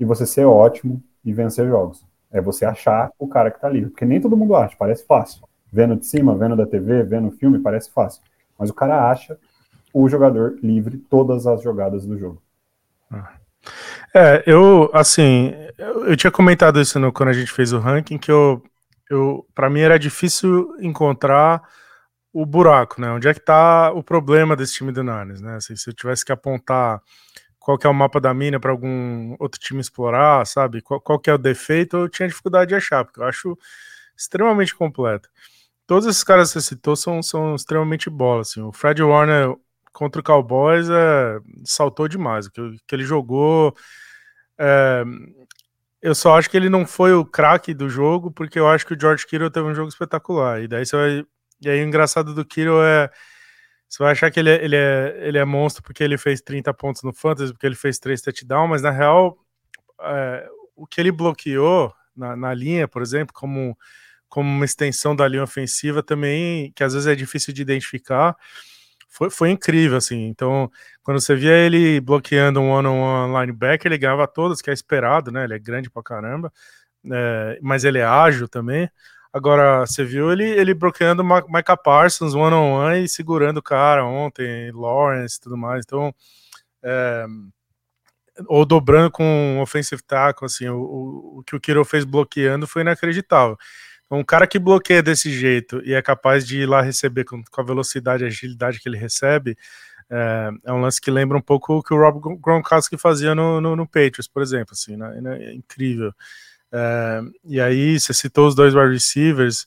e 0.00 0.04
você 0.06 0.24
ser 0.24 0.46
ótimo 0.46 1.02
e 1.26 1.32
vencer 1.32 1.66
jogos. 1.66 2.06
É 2.30 2.40
você 2.40 2.64
achar 2.64 3.10
o 3.18 3.26
cara 3.26 3.50
que 3.50 3.60
tá 3.60 3.68
livre. 3.68 3.90
Porque 3.90 4.04
nem 4.04 4.20
todo 4.20 4.36
mundo 4.36 4.54
acha, 4.54 4.76
parece 4.78 5.04
fácil. 5.04 5.42
Vendo 5.70 5.96
de 5.96 6.06
cima, 6.06 6.36
vendo 6.36 6.56
da 6.56 6.64
TV, 6.64 7.02
vendo 7.02 7.32
filme, 7.32 7.58
parece 7.58 7.92
fácil. 7.92 8.22
Mas 8.56 8.70
o 8.70 8.74
cara 8.74 9.10
acha 9.10 9.36
o 9.92 10.08
jogador 10.08 10.58
livre 10.62 10.96
todas 10.96 11.46
as 11.46 11.62
jogadas 11.62 12.06
do 12.06 12.16
jogo. 12.16 12.40
É, 14.14 14.42
eu, 14.46 14.88
assim, 14.92 15.52
eu, 15.76 16.06
eu 16.06 16.16
tinha 16.16 16.30
comentado 16.30 16.80
isso 16.80 16.98
no, 17.00 17.12
quando 17.12 17.30
a 17.30 17.32
gente 17.32 17.50
fez 17.50 17.72
o 17.72 17.78
ranking, 17.78 18.18
que 18.18 18.30
eu, 18.30 18.62
eu 19.10 19.44
para 19.54 19.68
mim 19.68 19.80
era 19.80 19.98
difícil 19.98 20.74
encontrar 20.80 21.62
o 22.32 22.44
buraco, 22.44 23.00
né? 23.00 23.10
Onde 23.10 23.28
é 23.28 23.34
que 23.34 23.40
tá 23.40 23.90
o 23.92 24.02
problema 24.02 24.54
desse 24.54 24.74
time 24.74 24.92
do 24.92 25.02
Niners, 25.02 25.40
né? 25.40 25.56
Assim, 25.56 25.74
se 25.74 25.88
eu 25.88 25.94
tivesse 25.94 26.24
que 26.24 26.32
apontar 26.32 27.00
qual 27.66 27.76
que 27.76 27.84
é 27.84 27.90
o 27.90 27.92
mapa 27.92 28.20
da 28.20 28.32
mina 28.32 28.60
para 28.60 28.70
algum 28.70 29.34
outro 29.40 29.58
time 29.58 29.80
explorar, 29.80 30.46
sabe? 30.46 30.80
Qual, 30.80 31.00
qual 31.00 31.18
que 31.18 31.28
é 31.28 31.34
o 31.34 31.38
defeito, 31.38 31.96
eu 31.96 32.08
tinha 32.08 32.28
dificuldade 32.28 32.68
de 32.68 32.76
achar, 32.76 33.04
porque 33.04 33.18
eu 33.18 33.24
acho 33.24 33.58
extremamente 34.16 34.72
completo. 34.72 35.28
Todos 35.84 36.06
esses 36.06 36.22
caras 36.22 36.52
que 36.52 36.60
você 36.60 36.68
citou 36.68 36.94
são, 36.94 37.20
são 37.24 37.56
extremamente 37.56 38.08
bolas. 38.08 38.50
Assim. 38.50 38.60
O 38.62 38.70
Fred 38.70 39.02
Warner 39.02 39.56
contra 39.92 40.20
o 40.20 40.24
Cowboys 40.24 40.88
é, 40.88 41.40
saltou 41.64 42.06
demais. 42.06 42.46
O 42.46 42.52
que, 42.52 42.76
que 42.86 42.94
ele 42.94 43.02
jogou. 43.04 43.74
É, 44.56 45.02
eu 46.00 46.14
só 46.14 46.38
acho 46.38 46.48
que 46.48 46.56
ele 46.56 46.70
não 46.70 46.86
foi 46.86 47.14
o 47.14 47.24
craque 47.24 47.74
do 47.74 47.88
jogo, 47.88 48.30
porque 48.30 48.60
eu 48.60 48.68
acho 48.68 48.86
que 48.86 48.94
o 48.94 49.00
George 49.00 49.26
Kittle 49.26 49.50
teve 49.50 49.66
um 49.66 49.74
jogo 49.74 49.88
espetacular. 49.88 50.62
E 50.62 50.68
daí 50.68 50.86
você 50.86 50.96
vai. 50.96 51.26
E 51.62 51.68
aí 51.68 51.82
o 51.82 51.84
engraçado 51.84 52.32
do 52.32 52.44
Kittle 52.44 52.80
é 52.84 53.10
você 53.88 54.02
vai 54.02 54.12
achar 54.12 54.30
que 54.30 54.40
ele 54.40 54.50
é, 54.50 54.64
ele, 54.64 54.76
é, 54.76 55.16
ele 55.20 55.38
é 55.38 55.44
monstro 55.44 55.82
porque 55.82 56.02
ele 56.02 56.18
fez 56.18 56.40
30 56.40 56.74
pontos 56.74 57.02
no 57.02 57.12
Fantasy, 57.12 57.52
porque 57.52 57.66
ele 57.66 57.76
fez 57.76 57.98
3 57.98 58.20
touchdowns, 58.20 58.68
mas 58.68 58.82
na 58.82 58.90
real, 58.90 59.38
é, 60.00 60.48
o 60.74 60.86
que 60.86 61.00
ele 61.00 61.12
bloqueou 61.12 61.92
na, 62.14 62.36
na, 62.36 62.52
linha, 62.54 62.88
por 62.88 63.02
exemplo, 63.02 63.32
como, 63.32 63.76
como 64.28 64.48
uma 64.48 64.64
extensão 64.64 65.14
da 65.14 65.26
linha 65.28 65.42
ofensiva 65.42 66.02
também, 66.02 66.72
que 66.74 66.82
às 66.82 66.94
vezes 66.94 67.06
é 67.06 67.14
difícil 67.14 67.54
de 67.54 67.62
identificar. 67.62 68.36
Foi, 69.08 69.30
foi 69.30 69.50
incrível, 69.50 69.96
assim. 69.96 70.26
Então, 70.26 70.70
quando 71.02 71.20
você 71.20 71.34
via 71.34 71.52
ele 71.52 72.00
bloqueando 72.00 72.60
um 72.60 72.70
one-on-one 72.70 73.32
-on 73.32 73.40
linebacker, 73.40 73.90
ele 73.90 73.98
ganhava 73.98 74.26
todas, 74.26 74.60
que 74.60 74.68
é 74.68 74.72
esperado, 74.74 75.30
né? 75.30 75.44
Ele 75.44 75.54
é 75.54 75.58
grande 75.58 75.88
pra 75.88 76.02
caramba, 76.02 76.52
é, 77.10 77.58
mas 77.62 77.84
ele 77.84 77.98
é 77.98 78.04
ágil 78.04 78.48
também. 78.48 78.90
Agora, 79.36 79.84
você 79.84 80.02
viu 80.02 80.32
ele, 80.32 80.44
ele 80.44 80.72
bloqueando 80.72 81.22
Micah 81.22 81.76
Parsons 81.76 82.34
one-on-one 82.34 82.54
-on 82.54 83.00
-one 83.00 83.04
e 83.04 83.08
segurando 83.08 83.58
o 83.58 83.62
cara 83.62 84.02
ontem, 84.02 84.72
Lawrence 84.72 85.36
e 85.36 85.40
tudo 85.42 85.58
mais. 85.58 85.84
Então, 85.84 86.14
é, 86.82 87.26
ou 88.46 88.64
dobrando 88.64 89.10
com 89.10 89.22
um 89.22 89.60
offensive 89.60 90.02
tackle, 90.02 90.46
assim, 90.46 90.66
o, 90.68 90.78
o, 90.78 91.38
o, 91.40 91.42
que 91.42 91.54
o 91.54 91.60
Kiro 91.60 91.84
fez 91.84 92.02
bloqueando 92.06 92.66
foi 92.66 92.80
inacreditável. 92.80 93.58
Então, 94.06 94.18
um 94.20 94.24
cara 94.24 94.46
que 94.46 94.58
bloqueia 94.58 95.02
desse 95.02 95.30
jeito 95.30 95.82
e 95.84 95.92
é 95.92 96.00
capaz 96.00 96.46
de 96.46 96.62
ir 96.62 96.66
lá 96.66 96.80
receber 96.80 97.24
com, 97.24 97.42
com 97.44 97.60
a 97.60 97.64
velocidade 97.64 98.24
e 98.24 98.26
agilidade 98.28 98.80
que 98.80 98.88
ele 98.88 98.96
recebe, 98.96 99.54
é, 100.08 100.50
é, 100.64 100.72
um 100.72 100.80
lance 100.80 100.98
que 100.98 101.10
lembra 101.10 101.36
um 101.36 101.42
pouco 101.42 101.74
o 101.74 101.82
que 101.82 101.92
o 101.92 101.98
Rob 101.98 102.38
Gronkowski 102.40 102.96
fazia 102.96 103.34
no, 103.34 103.60
no, 103.60 103.76
no 103.76 103.86
Patriots, 103.86 104.28
por 104.28 104.40
exemplo, 104.40 104.72
assim, 104.72 104.96
né? 104.96 105.14
É 105.42 105.52
incrível. 105.52 106.14
É, 106.72 107.20
e 107.44 107.60
aí, 107.60 107.98
você 107.98 108.12
citou 108.12 108.48
os 108.48 108.54
dois 108.54 108.74
wide 108.74 108.92
receivers, 108.92 109.66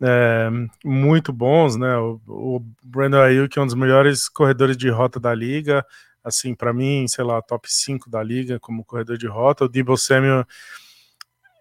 é, 0.00 0.48
muito 0.84 1.32
bons, 1.32 1.76
né? 1.76 1.96
O, 1.96 2.20
o 2.26 2.60
Brandon 2.84 3.20
Ayuk 3.20 3.58
é 3.58 3.62
um 3.62 3.66
dos 3.66 3.74
melhores 3.74 4.28
corredores 4.28 4.76
de 4.76 4.88
rota 4.90 5.18
da 5.18 5.34
liga, 5.34 5.84
assim, 6.22 6.54
para 6.54 6.72
mim, 6.72 7.06
sei 7.08 7.24
lá, 7.24 7.40
top 7.42 7.72
5 7.72 8.10
da 8.10 8.22
liga 8.22 8.60
como 8.60 8.84
corredor 8.84 9.16
de 9.16 9.26
rota. 9.26 9.64
O 9.64 9.68
Debo 9.68 9.96
Samuel, 9.96 10.44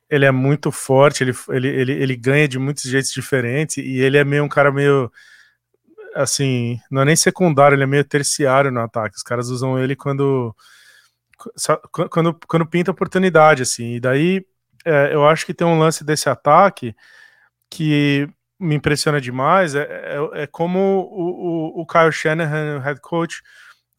ele 0.10 0.26
é 0.26 0.32
muito 0.32 0.72
forte, 0.72 1.24
ele, 1.24 1.34
ele, 1.50 1.68
ele, 1.68 1.92
ele 1.94 2.16
ganha 2.16 2.48
de 2.48 2.60
muitos 2.60 2.84
jeitos 2.84 3.12
diferentes 3.12 3.78
e 3.78 4.00
ele 4.00 4.18
é 4.18 4.24
meio 4.24 4.44
um 4.44 4.50
cara 4.50 4.72
meio 4.72 5.12
assim, 6.16 6.80
não 6.90 7.02
é 7.02 7.06
nem 7.06 7.16
secundário, 7.16 7.76
ele 7.76 7.84
é 7.84 7.88
meio 7.88 8.04
terciário 8.06 8.72
no 8.72 8.80
ataque. 8.80 9.18
Os 9.18 9.24
caras 9.24 9.50
usam 9.50 9.78
ele 9.78 9.96
quando 9.96 10.56
quando, 12.10 12.34
quando 12.48 12.66
pinta 12.66 12.92
oportunidade, 12.92 13.62
assim. 13.62 13.96
E 13.96 14.00
daí 14.00 14.46
é, 14.86 15.14
eu 15.14 15.28
acho 15.28 15.46
que 15.46 15.54
tem 15.54 15.66
um 15.66 15.80
lance 15.80 16.04
desse 16.04 16.30
ataque 16.30 16.96
que 17.70 18.30
me 18.60 18.76
impressiona 18.76 19.20
demais, 19.20 19.76
é, 19.76 19.82
é, 19.84 20.44
é 20.44 20.48
como 20.48 20.80
o, 20.80 21.80
o, 21.80 21.82
o 21.82 21.86
Kyle 21.86 22.12
Shanahan, 22.12 22.78
o 22.78 22.80
head 22.80 23.02
coach, 23.02 23.42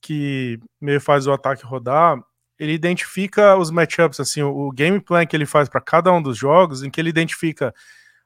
que 0.00 0.58
meio 0.80 1.00
faz 1.00 1.26
o 1.26 1.32
ataque 1.32 1.66
rodar, 1.66 2.18
ele 2.58 2.72
identifica 2.72 3.56
os 3.56 3.70
matchups, 3.70 4.20
assim, 4.20 4.42
o, 4.42 4.68
o 4.68 4.72
game 4.72 5.00
plan 5.00 5.26
que 5.26 5.36
ele 5.36 5.44
faz 5.44 5.68
para 5.68 5.80
cada 5.80 6.12
um 6.12 6.22
dos 6.22 6.38
jogos, 6.38 6.82
em 6.82 6.90
que 6.90 7.00
ele 7.00 7.10
identifica, 7.10 7.74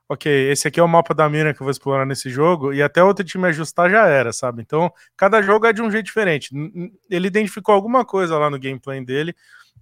ok, 0.09 0.51
esse 0.53 0.69
aqui 0.69 0.79
é 0.79 0.83
o 0.83 0.89
mapa 0.89 1.15
da 1.15 1.29
mina 1.29 1.53
que 1.53 1.61
eu 1.61 1.65
vou 1.65 1.71
explorar 1.71 2.07
nesse 2.07 2.31
jogo, 2.31 2.73
e 2.73 2.83
até 2.83 3.03
outro 3.03 3.25
time 3.25 3.49
ajustar 3.49 3.91
já 3.91 4.07
era, 4.07 4.33
sabe? 4.33 4.63
Então, 4.63 4.93
cada 5.17 5.43
jogo 5.43 5.67
é 5.67 5.73
de 5.73 5.83
um 5.83 5.91
jeito 5.91 6.07
diferente. 6.07 6.51
Ele 7.11 7.27
identificou 7.27 7.75
alguma 7.75 8.05
coisa 8.05 8.39
lá 8.39 8.49
no 8.51 8.59
game 8.59 8.79
plan 8.79 9.03
dele 9.03 9.35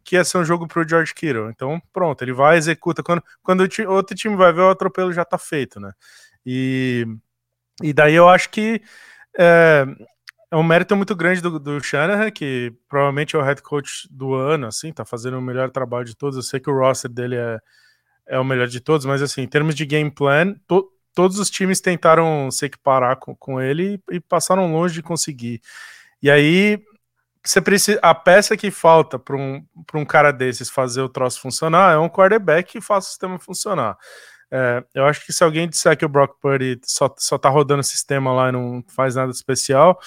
que 0.08 0.16
ia 0.16 0.24
ser 0.24 0.38
um 0.38 0.44
jogo 0.44 0.66
pro 0.66 0.88
George 0.88 1.12
Kittle. 1.12 1.50
Então, 1.50 1.82
pronto, 1.92 2.22
ele 2.22 2.32
vai, 2.32 2.56
executa. 2.56 3.02
Quando, 3.02 3.22
quando 3.42 3.60
o 3.60 3.92
outro 3.92 4.16
time 4.16 4.34
vai 4.34 4.50
ver, 4.54 4.62
o 4.62 4.70
atropelo 4.70 5.12
já 5.12 5.22
tá 5.22 5.36
feito, 5.36 5.78
né? 5.78 5.92
E, 6.46 7.06
e 7.82 7.92
daí 7.92 8.14
eu 8.14 8.26
acho 8.26 8.48
que 8.48 8.80
é, 9.38 9.84
é 10.50 10.56
um 10.56 10.62
mérito 10.62 10.96
muito 10.96 11.14
grande 11.14 11.42
do, 11.42 11.58
do 11.58 11.78
Shanahan, 11.82 12.30
que 12.30 12.72
provavelmente 12.88 13.36
é 13.36 13.38
o 13.38 13.42
head 13.42 13.60
coach 13.60 14.08
do 14.10 14.32
ano, 14.32 14.66
assim, 14.66 14.94
tá 14.94 15.04
fazendo 15.04 15.36
o 15.36 15.42
melhor 15.42 15.70
trabalho 15.70 16.06
de 16.06 16.16
todos. 16.16 16.38
Eu 16.38 16.42
sei 16.42 16.58
que 16.58 16.70
o 16.70 16.78
roster 16.78 17.10
dele 17.10 17.36
é, 17.36 17.58
é 18.28 18.38
o 18.38 18.44
melhor 18.44 18.66
de 18.66 18.80
todos, 18.80 19.04
mas 19.04 19.20
assim, 19.20 19.42
em 19.42 19.48
termos 19.48 19.74
de 19.74 19.84
game 19.84 20.10
plan, 20.10 20.54
to, 20.66 20.90
todos 21.12 21.38
os 21.38 21.50
times 21.50 21.82
tentaram 21.82 22.50
se 22.50 22.64
equiparar 22.64 23.16
com, 23.16 23.36
com 23.36 23.60
ele 23.60 24.00
e, 24.10 24.16
e 24.16 24.20
passaram 24.20 24.72
longe 24.72 24.94
de 24.94 25.02
conseguir. 25.02 25.60
E 26.22 26.30
aí, 26.30 26.82
você 27.48 27.62
precisa, 27.62 27.98
a 28.02 28.14
peça 28.14 28.56
que 28.56 28.70
falta 28.70 29.18
para 29.18 29.34
um, 29.34 29.64
um 29.94 30.04
cara 30.04 30.30
desses 30.30 30.68
fazer 30.68 31.00
o 31.00 31.08
troço 31.08 31.40
funcionar 31.40 31.94
é 31.94 31.98
um 31.98 32.08
quarterback 32.08 32.72
que 32.72 32.80
faça 32.80 33.06
o 33.06 33.10
sistema 33.10 33.38
funcionar. 33.38 33.96
É, 34.50 34.84
eu 34.94 35.06
acho 35.06 35.24
que 35.24 35.32
se 35.32 35.42
alguém 35.42 35.66
disser 35.66 35.96
que 35.96 36.04
o 36.04 36.08
Brock 36.08 36.38
Purdy 36.40 36.78
só, 36.84 37.14
só 37.18 37.38
tá 37.38 37.48
rodando 37.48 37.80
o 37.80 37.84
sistema 37.84 38.32
lá 38.32 38.50
e 38.50 38.52
não 38.52 38.84
faz 38.94 39.14
nada 39.14 39.30
especial, 39.30 39.98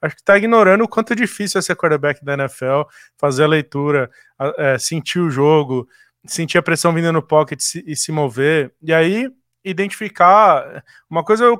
acho 0.00 0.14
que 0.14 0.20
está 0.20 0.36
ignorando 0.36 0.84
o 0.84 0.88
quanto 0.88 1.14
é 1.14 1.16
difícil 1.16 1.58
é 1.58 1.62
ser 1.62 1.74
quarterback 1.74 2.22
da 2.22 2.34
NFL, 2.34 2.82
fazer 3.18 3.44
a 3.44 3.48
leitura, 3.48 4.10
é, 4.58 4.78
sentir 4.78 5.20
o 5.20 5.30
jogo, 5.30 5.88
sentir 6.26 6.58
a 6.58 6.62
pressão 6.62 6.92
vindo 6.92 7.12
no 7.12 7.22
pocket 7.22 7.60
e 7.86 7.96
se 7.96 8.12
mover, 8.12 8.74
e 8.82 8.92
aí 8.92 9.30
identificar. 9.64 10.84
Uma 11.08 11.24
coisa 11.24 11.44
é 11.44 11.48
o 11.48 11.58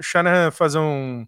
Shanahan 0.00 0.50
fazer 0.50 0.78
um. 0.78 1.26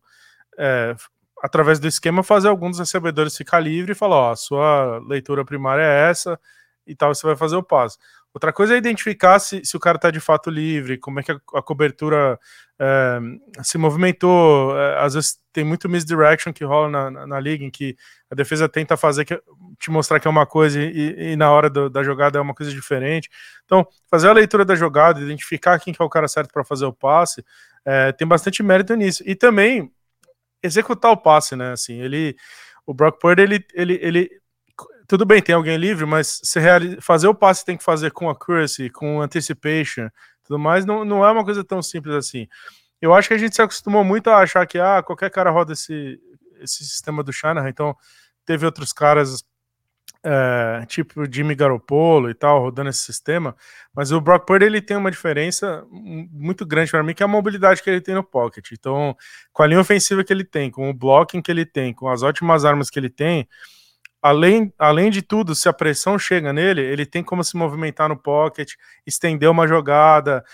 É, 0.59 0.95
através 1.43 1.79
do 1.79 1.87
esquema, 1.87 2.23
fazer 2.23 2.49
alguns 2.49 2.73
dos 2.73 2.81
recebedores 2.81 3.37
ficar 3.37 3.61
livre 3.61 3.93
e 3.93 3.95
falar: 3.95 4.17
ó, 4.17 4.33
a 4.33 4.37
sua 4.37 4.99
leitura 5.07 5.45
primária 5.45 5.83
é 5.83 6.11
essa 6.11 6.39
e 6.87 6.95
tal, 6.95 7.15
você 7.15 7.27
vai 7.27 7.37
fazer 7.37 7.57
o 7.57 7.63
passo. 7.63 7.99
Outra 8.37 8.53
coisa 8.53 8.75
é 8.75 8.77
identificar 8.77 9.39
se, 9.39 9.65
se 9.65 9.77
o 9.79 9.81
cara 9.81 9.97
está 9.97 10.11
de 10.11 10.21
fato 10.21 10.51
livre, 10.51 10.99
como 10.99 11.19
é 11.19 11.23
que 11.23 11.33
a, 11.33 11.41
a 11.55 11.63
cobertura 11.63 12.39
é, 12.79 13.19
se 13.63 13.79
movimentou. 13.79 14.79
É, 14.79 14.99
às 15.03 15.15
vezes 15.15 15.39
tem 15.55 15.65
muito 15.65 15.89
misdirection 15.89 16.53
que 16.53 16.63
rola 16.63 16.91
na, 16.91 17.11
na, 17.11 17.27
na, 17.27 17.41
liga, 17.41 17.65
em 17.65 17.71
que 17.71 17.97
a 18.31 18.35
defesa 18.35 18.69
tenta 18.69 18.95
fazer 18.95 19.25
que, 19.25 19.41
te 19.79 19.91
mostrar 19.91 20.21
que 20.21 20.29
é 20.29 20.31
uma 20.31 20.45
coisa 20.45 20.79
e, 20.79 21.33
e 21.33 21.37
na 21.37 21.51
hora 21.51 21.71
do, 21.71 21.89
da 21.89 22.03
jogada 22.03 22.39
é 22.39 22.41
uma 22.43 22.55
coisa 22.55 22.71
diferente. 22.71 23.31
Então, 23.65 23.87
fazer 24.11 24.29
a 24.29 24.35
leitura 24.35 24.67
da 24.67 24.75
jogada, 24.75 25.19
identificar 25.19 25.81
quem 25.81 25.95
que 25.95 26.03
é 26.03 26.05
o 26.05 26.11
cara 26.11 26.29
certo 26.29 26.53
para 26.53 26.63
fazer 26.63 26.85
o 26.85 26.93
passe, 26.93 27.43
é, 27.87 28.13
tem 28.13 28.29
bastante 28.29 28.63
mérito 28.63 28.95
nisso. 28.95 29.23
E 29.25 29.35
também 29.35 29.91
executar 30.67 31.11
o 31.11 31.17
passe, 31.17 31.57
né? 31.57 31.73
Assim, 31.73 32.01
ele, 32.01 32.37
o 32.85 32.93
Brock 32.93 33.19
Purdy, 33.21 33.43
ele, 33.43 33.67
ele, 33.75 33.99
ele 34.03 34.31
tudo 35.09 35.25
bem, 35.25 35.41
tem 35.41 35.55
alguém 35.55 35.77
livre, 35.77 36.05
mas 36.05 36.41
se 36.43 36.61
fazer 37.01 37.29
o 37.29 37.35
passe 37.35 37.65
tem 37.65 37.77
que 37.77 37.85
fazer 37.85 38.11
com 38.11 38.29
accuracy, 38.29 38.91
com 38.91 39.21
anticipation, 39.23 40.09
tudo 40.45 40.59
mais, 40.59 40.85
não, 40.85 41.05
não 41.05 41.25
é 41.25 41.31
uma 41.31 41.45
coisa 41.45 41.65
tão 41.65 41.81
simples 41.81 42.15
assim. 42.15 42.47
Eu 43.01 43.15
acho 43.15 43.29
que 43.29 43.35
a 43.35 43.39
gente 43.39 43.55
se 43.55 43.63
acostumou 43.63 44.03
muito 44.05 44.29
a 44.29 44.39
achar 44.39 44.67
que 44.67 44.79
ah, 44.79 45.03
qualquer 45.03 45.31
cara 45.31 45.51
roda 45.51 45.73
esse, 45.73 46.21
esse 46.61 46.85
sistema 46.85 47.23
do 47.23 47.33
Shanahan, 47.33 47.69
então 47.69 47.97
teve 48.45 48.67
outros 48.67 48.93
caras 48.93 49.45
é, 50.29 50.85
tipo 50.87 51.25
Jimmy 51.33 51.55
Garoppolo 51.55 52.29
e 52.29 52.35
tal, 52.35 52.61
rodando 52.61 52.91
esse 52.91 52.99
sistema, 52.99 53.55
mas 53.95 54.11
o 54.11 54.21
Brock 54.21 54.45
Purdy 54.45 54.65
ele 54.65 54.83
tem 54.83 54.97
uma 54.97 55.11
diferença 55.11 55.87
muito 55.89 56.67
grande 56.67 56.91
para 56.91 57.03
mim, 57.05 57.15
que 57.15 57.23
é 57.23 57.27
a 57.27 57.29
mobilidade 57.29 57.81
que 57.81 57.89
ele 57.89 58.01
tem 58.01 58.13
no 58.15 58.25
pocket. 58.25 58.73
Então, 58.73 59.17
com 59.53 59.63
a 59.63 59.67
linha 59.69 59.81
ofensiva 59.81 60.25
que 60.25 60.33
ele 60.33 60.45
tem, 60.45 60.69
com 60.69 60.91
o 60.91 60.95
blocking 60.95 61.41
que 61.41 61.51
ele 61.51 61.65
tem, 61.65 61.95
com 61.95 62.09
as 62.09 62.25
ótimas 62.25 62.65
armas 62.65 62.91
que 62.91 62.99
ele 62.99 63.09
tem, 63.09 63.47
além, 64.21 64.73
além 64.77 65.11
de 65.11 65.23
tudo, 65.23 65.55
se 65.55 65.69
a 65.69 65.73
pressão 65.73 66.19
chega 66.19 66.53
nele, 66.53 66.81
ele 66.81 67.07
tem 67.07 67.23
como 67.23 67.45
se 67.45 67.57
movimentar 67.57 68.09
no 68.09 68.17
pocket, 68.17 68.73
estender 69.07 69.49
uma 69.49 69.69
jogada. 69.69 70.45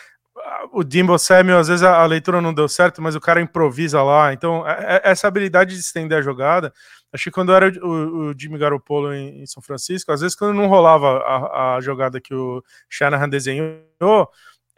O 0.70 0.84
Dimbo 0.84 1.18
Samuel, 1.18 1.58
às 1.60 1.68
vezes 1.68 1.82
a, 1.82 2.02
a 2.02 2.06
leitura 2.06 2.42
não 2.42 2.52
deu 2.52 2.68
certo, 2.68 3.00
mas 3.00 3.14
o 3.14 3.20
cara 3.20 3.40
improvisa 3.40 4.02
lá. 4.02 4.34
Então, 4.34 4.68
é, 4.68 4.96
é, 4.96 5.10
essa 5.10 5.26
habilidade 5.26 5.74
de 5.74 5.80
estender 5.80 6.18
a 6.18 6.22
jogada, 6.22 6.74
acho 7.12 7.24
que 7.24 7.30
quando 7.30 7.52
era 7.52 7.68
o, 7.84 8.30
o 8.30 8.34
Jimmy 8.38 8.58
Garoppolo 8.58 9.12
em, 9.12 9.42
em, 9.42 9.46
São 9.46 9.62
Francisco, 9.62 10.10
às 10.12 10.20
vezes 10.20 10.36
quando 10.36 10.54
não 10.54 10.66
rolava 10.66 11.18
a, 11.18 11.76
a 11.76 11.80
jogada 11.80 12.20
que 12.20 12.34
o 12.34 12.62
Shanahan 12.88 13.28
desenhou, 13.28 14.28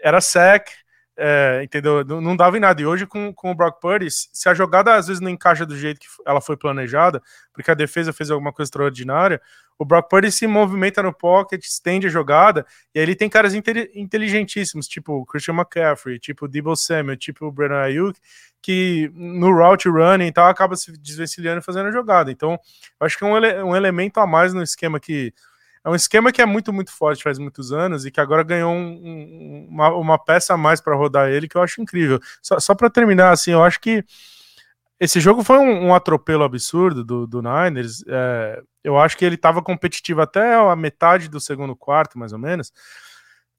era 0.00 0.20
sec, 0.20 0.68
é, 1.16 1.60
entendeu? 1.62 2.04
Não, 2.04 2.20
não, 2.20 2.36
dava 2.36 2.56
em 2.56 2.60
nada. 2.60 2.80
E 2.82 2.86
hoje, 2.86 3.06
com, 3.06 3.32
com 3.32 3.50
o 3.50 3.54
Brock 3.54 3.80
Purdy, 3.80 4.08
se 4.10 4.48
a 4.48 4.54
jogada 4.54 4.94
às 4.94 5.06
vezes 5.06 5.20
não 5.20 5.30
encaixa 5.30 5.64
do 5.64 5.76
jeito 5.76 6.00
que 6.00 6.06
ela 6.26 6.40
foi 6.40 6.56
planejada, 6.56 7.22
porque 7.52 7.70
a 7.70 7.74
defesa 7.74 8.12
fez 8.12 8.30
alguma 8.30 8.52
coisa 8.52 8.68
extraordinária, 8.68 9.40
o 9.78 9.84
Brock 9.84 10.08
Purdy 10.08 10.30
se 10.30 10.46
movimenta 10.46 11.02
no 11.02 11.12
pocket, 11.12 11.64
estende 11.64 12.06
a 12.06 12.10
jogada, 12.10 12.66
e 12.94 12.98
aí 12.98 13.04
ele 13.04 13.14
tem 13.14 13.28
caras 13.28 13.54
inteligentíssimos, 13.54 14.86
tipo 14.86 15.20
o 15.20 15.26
Christian 15.26 15.54
McCaffrey, 15.54 16.18
tipo 16.18 16.44
o 16.44 16.48
Debo 16.48 16.76
Samuel, 16.76 17.16
tipo 17.16 17.46
o 17.46 17.52
Brandon 17.52 17.76
Ayuk, 17.76 18.18
que 18.62 19.10
no 19.14 19.52
route 19.52 19.88
running 19.88 20.28
e 20.28 20.32
tal 20.32 20.48
acaba 20.48 20.74
se 20.76 20.92
desvencilhando 20.98 21.60
e 21.60 21.64
fazendo 21.64 21.88
a 21.88 21.92
jogada. 21.92 22.30
Então, 22.30 22.58
acho 22.98 23.18
que 23.18 23.24
é 23.24 23.26
um, 23.26 23.36
ele 23.36 23.62
um 23.62 23.76
elemento 23.76 24.18
a 24.18 24.26
mais 24.26 24.54
no 24.54 24.62
esquema 24.62 24.98
que 24.98 25.34
é 25.84 25.90
um 25.90 25.94
esquema 25.94 26.32
que 26.32 26.40
é 26.40 26.46
muito, 26.46 26.72
muito 26.72 26.90
forte 26.90 27.22
faz 27.22 27.38
muitos 27.38 27.70
anos 27.70 28.06
e 28.06 28.10
que 28.10 28.20
agora 28.20 28.42
ganhou 28.42 28.72
um, 28.72 28.88
um, 28.88 29.66
uma, 29.70 29.88
uma, 29.90 30.18
peça 30.18 30.54
a 30.54 30.56
mais 30.56 30.80
para 30.80 30.96
rodar 30.96 31.28
ele 31.28 31.46
que 31.46 31.56
eu 31.56 31.62
acho 31.62 31.82
incrível. 31.82 32.18
Só, 32.42 32.58
só 32.58 32.74
para 32.74 32.88
terminar, 32.88 33.30
assim, 33.32 33.52
eu 33.52 33.62
acho 33.62 33.78
que 33.80 34.02
esse 34.98 35.20
jogo 35.20 35.44
foi 35.44 35.58
um, 35.58 35.88
um 35.88 35.94
atropelo 35.94 36.42
absurdo 36.42 37.04
do, 37.04 37.26
do 37.26 37.42
Niners. 37.42 38.02
É, 38.08 38.62
eu 38.82 38.98
acho 38.98 39.16
que 39.16 39.24
ele 39.24 39.34
estava 39.34 39.60
competitivo 39.60 40.22
até 40.22 40.54
a 40.54 40.74
metade 40.74 41.28
do 41.28 41.38
segundo 41.38 41.76
quarto, 41.76 42.18
mais 42.18 42.32
ou 42.32 42.38
menos. 42.38 42.72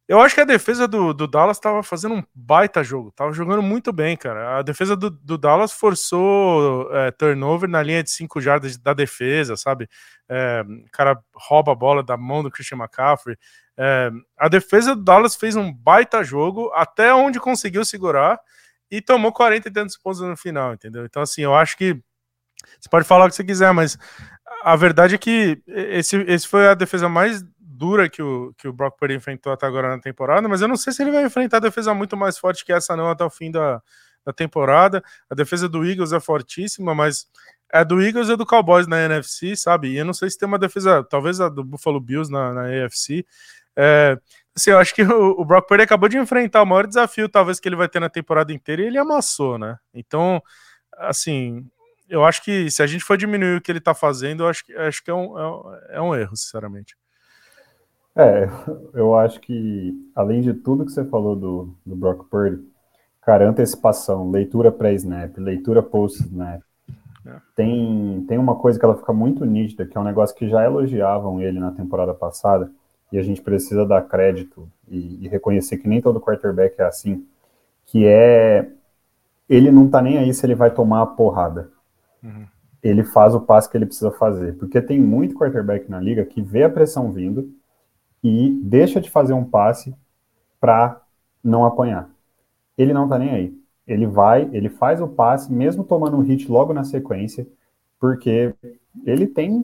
Eu 0.08 0.22
acho 0.22 0.36
que 0.36 0.42
a 0.42 0.46
defesa 0.46 0.88
do, 0.88 1.14
do 1.16 1.28
Dallas 1.28 1.58
estava 1.58 1.82
fazendo 1.82 2.16
um 2.16 2.24
baita 2.34 2.84
jogo, 2.84 3.12
tava 3.12 3.34
jogando 3.34 3.64
muito 3.64 3.92
bem, 3.92 4.16
cara. 4.16 4.60
A 4.60 4.62
defesa 4.62 4.96
do, 4.96 5.10
do 5.10 5.36
Dallas 5.36 5.72
forçou 5.72 6.94
é, 6.96 7.10
turnover 7.10 7.68
na 7.68 7.82
linha 7.82 8.04
de 8.04 8.12
5 8.12 8.40
jardas 8.40 8.78
da 8.78 8.94
defesa, 8.94 9.58
sabe? 9.58 9.90
É, 10.30 10.64
o 10.64 10.92
cara 10.92 11.20
rouba 11.34 11.72
a 11.72 11.76
bola 11.76 12.04
da 12.04 12.16
mão 12.16 12.44
do 12.44 12.52
Christian 12.52 12.78
McCaffrey. 12.78 13.36
É, 13.76 14.12
a 14.38 14.48
defesa 14.48 14.96
do 14.96 15.04
Dallas 15.04 15.36
fez 15.36 15.56
um 15.56 15.74
baita 15.74 16.24
jogo 16.24 16.72
até 16.76 17.12
onde 17.12 17.40
conseguiu 17.40 17.84
segurar 17.84 18.40
e 18.92 19.02
tomou 19.02 19.34
40 19.34 19.68
e 19.68 19.72
tantos 19.72 19.98
pontos 19.98 20.22
no 20.22 20.38
final, 20.38 20.74
entendeu? 20.74 21.04
Então, 21.04 21.24
assim, 21.24 21.42
eu 21.42 21.56
acho 21.56 21.76
que 21.78 22.00
você 22.80 22.90
pode 22.90 23.08
falar 23.08 23.26
o 23.26 23.30
que 23.30 23.36
você 23.36 23.44
quiser, 23.44 23.74
mas 23.74 23.98
a 24.64 24.76
verdade 24.76 25.16
é 25.16 25.18
que 25.18 25.62
esse, 25.68 26.18
esse 26.28 26.48
foi 26.48 26.68
a 26.68 26.74
defesa 26.74 27.10
mais 27.10 27.44
dura 27.76 28.10
que 28.10 28.22
o, 28.22 28.54
que 28.58 28.68
o 28.68 28.74
Brock 28.74 28.98
Purdy 28.98 29.16
enfrentou 29.16 29.52
até 29.52 29.66
agora 29.66 29.90
na 29.90 30.00
temporada, 30.00 30.48
mas 30.48 30.62
eu 30.62 30.68
não 30.68 30.78
sei 30.78 30.94
se 30.94 31.04
ele 31.04 31.12
vai 31.12 31.26
enfrentar 31.26 31.60
defesa 31.60 31.94
muito 31.94 32.16
mais 32.16 32.38
forte 32.38 32.66
que 32.66 32.74
essa 32.74 32.96
não 32.96 33.10
até 33.10 33.24
o 33.24 33.30
fim 33.30 33.52
da, 33.52 33.82
da 34.26 34.34
temporada. 34.34 35.04
A 35.30 35.36
defesa 35.36 35.68
do 35.70 35.86
Eagles 35.86 36.14
é 36.14 36.20
fortíssima, 36.20 36.96
mas 36.96 37.28
é 37.72 37.84
do 37.84 38.02
Eagles 38.02 38.30
e 38.30 38.36
do 38.36 38.46
Cowboys 38.46 38.88
na 38.88 39.04
NFC, 39.04 39.56
sabe? 39.56 39.90
E 39.90 39.98
eu 39.98 40.06
não 40.06 40.14
sei 40.14 40.30
se 40.30 40.38
tem 40.38 40.48
uma 40.48 40.60
defesa, 40.60 41.04
talvez 41.04 41.42
a 41.42 41.50
do 41.50 41.64
Buffalo 41.64 42.00
Bills 42.00 42.32
na, 42.32 42.54
na 42.54 42.86
AFC. 42.86 43.26
É, 43.76 44.18
assim, 44.56 44.72
eu 44.72 44.80
acho 44.80 44.96
que 44.96 45.04
o, 45.04 45.42
o 45.42 45.46
Brock 45.46 45.68
Purdy 45.68 45.84
acabou 45.84 46.08
de 46.08 46.18
enfrentar 46.18 46.64
o 46.64 46.66
maior 46.66 46.88
desafio, 46.88 47.28
talvez, 47.28 47.60
que 47.60 47.68
ele 47.68 47.76
vai 47.76 47.90
ter 47.90 48.00
na 48.00 48.10
temporada 48.10 48.54
inteira, 48.54 48.82
e 48.82 48.86
ele 48.86 48.98
amassou, 48.98 49.58
né? 49.58 49.78
Então, 49.94 50.42
assim, 50.98 51.68
eu 52.08 52.24
acho 52.24 52.44
que 52.44 52.72
se 52.72 52.82
a 52.82 52.88
gente 52.88 53.04
for 53.04 53.18
diminuir 53.18 53.58
o 53.58 53.62
que 53.62 53.72
ele 53.72 53.82
tá 53.82 53.94
fazendo, 53.94 54.44
eu 54.44 54.48
acho 54.48 54.64
que, 54.66 54.74
acho 54.76 55.04
que 55.04 55.12
é, 55.12 55.14
um, 55.14 55.38
é, 55.38 55.48
um, 55.48 55.76
é 55.90 56.02
um 56.02 56.16
erro, 56.16 56.36
sinceramente. 56.36 56.96
É, 58.16 58.48
eu 58.94 59.16
acho 59.16 59.42
que, 59.42 59.94
além 60.16 60.42
de 60.42 60.54
tudo 60.54 60.86
que 60.86 60.92
você 60.92 61.04
falou 61.04 61.36
do, 61.36 61.76
do 61.86 61.96
Brock 61.96 62.30
Purdy, 62.30 62.64
cara, 63.22 63.50
antecipação, 63.50 64.32
leitura 64.32 64.72
pré-snap, 64.72 65.38
leitura 65.38 65.84
post-snap, 65.84 66.62
é. 67.26 67.32
tem, 67.56 68.24
tem 68.28 68.38
uma 68.38 68.56
coisa 68.56 68.80
que 68.80 68.86
ela 68.86 68.96
fica 68.96 69.12
muito 69.12 69.44
nítida, 69.44 69.86
que 69.86 69.98
é 69.98 70.02
um 70.02 70.06
negócio 70.06 70.36
que 70.36 70.48
já 70.48 70.64
elogiavam 70.64 71.42
ele 71.42 71.60
na 71.60 71.72
temporada 71.72 72.14
passada, 72.14 72.72
e 73.12 73.18
a 73.18 73.24
gente 73.24 73.42
precisa 73.42 73.86
dar 73.86 74.08
crédito 74.08 74.70
e, 74.88 75.26
e 75.26 75.28
reconhecer 75.28 75.78
que 75.78 75.88
nem 75.88 76.02
todo 76.02 76.22
quarterback 76.22 76.80
é 76.80 76.86
assim, 76.86 77.26
que 77.86 78.06
é 78.06 78.70
ele 79.48 79.72
não 79.72 79.88
tá 79.90 80.02
nem 80.02 80.18
aí 80.18 80.34
se 80.34 80.46
ele 80.46 80.56
vai 80.56 80.72
tomar 80.72 81.02
a 81.02 81.06
porrada. 81.06 81.70
Uhum. 82.24 82.46
Ele 82.82 83.04
faz 83.04 83.36
o 83.36 83.42
passe 83.42 83.70
que 83.70 83.78
ele 83.78 83.86
precisa 83.86 84.12
fazer. 84.12 84.58
Porque 84.58 84.82
tem 84.82 85.00
muito 85.00 85.36
quarterback 85.36 85.90
na 85.90 86.00
liga 86.00 86.26
que 86.26 86.42
vê 86.42 86.64
a 86.64 86.70
pressão 86.70 87.12
vindo, 87.12 87.50
e 88.28 88.50
deixa 88.64 89.00
de 89.00 89.12
fazer 89.12 89.34
um 89.34 89.46
passe 89.46 89.96
para 90.60 91.00
não 91.44 91.64
apanhar. 91.64 92.10
Ele 92.76 92.92
não 92.92 93.08
tá 93.08 93.20
nem 93.20 93.30
aí. 93.30 93.58
Ele 93.88 94.08
vai, 94.08 94.50
ele 94.52 94.68
faz 94.68 95.00
o 95.00 95.08
passe, 95.08 95.54
mesmo 95.54 95.84
tomando 95.84 96.18
um 96.18 96.22
hit 96.22 96.52
logo 96.52 96.74
na 96.74 96.84
sequência, 96.84 97.48
porque 98.00 98.52
ele 99.06 99.28
tem. 99.28 99.64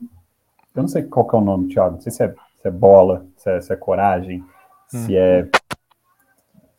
Eu 0.75 0.83
não 0.83 0.87
sei 0.87 1.01
qual 1.01 1.27
é 1.33 1.35
o 1.37 1.41
nome, 1.41 1.69
Thiago. 1.69 1.95
Não 1.95 2.01
sei 2.01 2.11
se 2.11 2.23
é, 2.23 2.29
se 2.61 2.67
é 2.67 2.69
bola, 2.69 3.25
se 3.35 3.49
é, 3.49 3.59
se 3.61 3.73
é 3.73 3.75
coragem, 3.75 4.41
hum. 4.41 4.45
se 5.05 5.15
é 5.15 5.49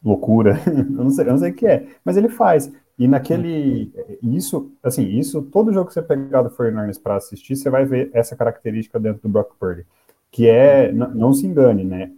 loucura. 0.04 0.60
eu, 0.64 0.84
não 0.84 1.10
sei, 1.10 1.26
eu 1.26 1.30
não 1.32 1.38
sei 1.38 1.50
o 1.50 1.54
que 1.54 1.66
é. 1.66 1.88
Mas 2.04 2.16
ele 2.16 2.28
faz. 2.28 2.72
E 2.96 3.08
naquele. 3.08 3.92
Isso, 4.22 4.70
assim, 4.84 5.02
isso, 5.08 5.42
todo 5.42 5.72
jogo 5.72 5.88
que 5.88 5.94
você 5.94 6.02
pegar 6.02 6.42
do 6.42 6.50
49ers 6.50 7.02
para 7.02 7.16
assistir, 7.16 7.56
você 7.56 7.68
vai 7.68 7.84
ver 7.84 8.08
essa 8.14 8.36
característica 8.36 9.00
dentro 9.00 9.22
do 9.22 9.28
Brock 9.28 9.56
Purdy 9.58 9.84
que 10.32 10.48
é, 10.48 10.90
não 10.90 11.32
se 11.34 11.46
engane, 11.46 11.84
né? 11.84 12.10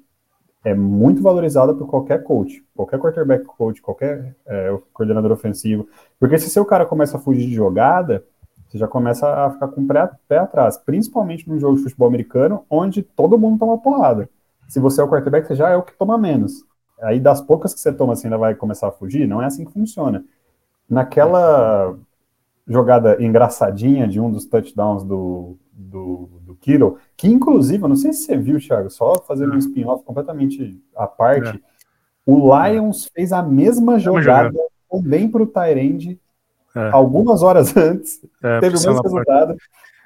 É 0.65 0.73
muito 0.73 1.21
valorizada 1.21 1.75
por 1.75 1.87
qualquer 1.89 2.23
coach, 2.23 2.65
qualquer 2.75 2.99
quarterback 2.99 3.45
coach, 3.45 3.83
qualquer 3.83 4.35
é, 4.47 4.79
coordenador 4.95 5.33
ofensivo. 5.33 5.87
Porque 6.19 6.39
se 6.39 6.49
seu 6.49 6.65
cara 6.65 6.87
começa 6.87 7.19
a 7.19 7.21
fugir 7.21 7.47
de 7.47 7.55
jogada, 7.55 8.25
você 8.67 8.79
já 8.79 8.89
começa 8.89 9.29
a 9.29 9.51
ficar 9.51 9.69
com 9.69 9.83
o 9.83 9.87
pé, 9.87 10.11
pé 10.27 10.39
atrás, 10.39 10.79
principalmente 10.79 11.47
no 11.49 11.59
jogo 11.59 11.77
de 11.77 11.83
futebol 11.83 12.09
americano, 12.09 12.65
onde 12.71 13.03
todo 13.03 13.39
mundo 13.39 13.59
toma 13.59 13.77
porrada. 13.77 14.31
Se 14.69 14.81
você 14.81 15.01
é 15.01 15.05
o 15.05 15.09
quarterback, 15.09 15.47
você 15.47 15.57
já 15.57 15.69
é 15.69 15.77
o 15.77 15.83
que 15.83 15.93
toma 15.93 16.17
menos. 16.17 16.65
Aí 17.03 17.21
das 17.21 17.41
poucas 17.41 17.75
que 17.75 17.81
você 17.81 17.93
toma, 17.93 18.17
você 18.17 18.29
ainda 18.29 18.39
vai 18.39 18.55
começar 18.55 18.89
a 18.89 18.93
fugir? 18.93 19.27
Não 19.27 19.43
é 19.43 19.47
assim 19.47 19.65
que 19.65 19.73
funciona. 19.73 20.25
Naquela 20.89 21.95
jogada 22.67 23.23
engraçadinha 23.23 24.09
de 24.09 24.19
um 24.19 24.31
dos 24.31 24.47
touchdowns 24.47 25.05
do, 25.05 25.59
do, 25.77 26.29
do 26.43 26.55
Kittle, 26.55 26.99
que 27.17 27.29
inclusive, 27.29 27.83
eu 27.83 27.89
não 27.89 27.97
sei 27.97 28.13
se 28.13 28.25
você 28.25 28.37
viu, 28.37 28.61
Thiago, 28.61 28.91
só 28.91 29.17
fazendo 29.17 29.55
um 29.55 29.59
spin-off 29.59 30.05
completamente 30.05 30.81
à 30.95 31.07
parte, 31.07 31.57
é. 31.57 31.61
o 32.25 32.51
Lions 32.55 33.11
fez 33.15 33.33
a 33.33 33.43
mesma 33.43 33.99
jogada 33.99 34.59
também 34.91 35.29
para 35.29 35.43
o 35.43 35.47
Tyrande 35.47 36.21
é. 36.75 36.91
algumas 36.91 37.43
horas 37.43 37.75
antes, 37.77 38.25
é, 38.43 38.61
teve 38.61 38.77
o 38.77 38.81
mesmo 38.81 39.03
resultado, 39.03 39.57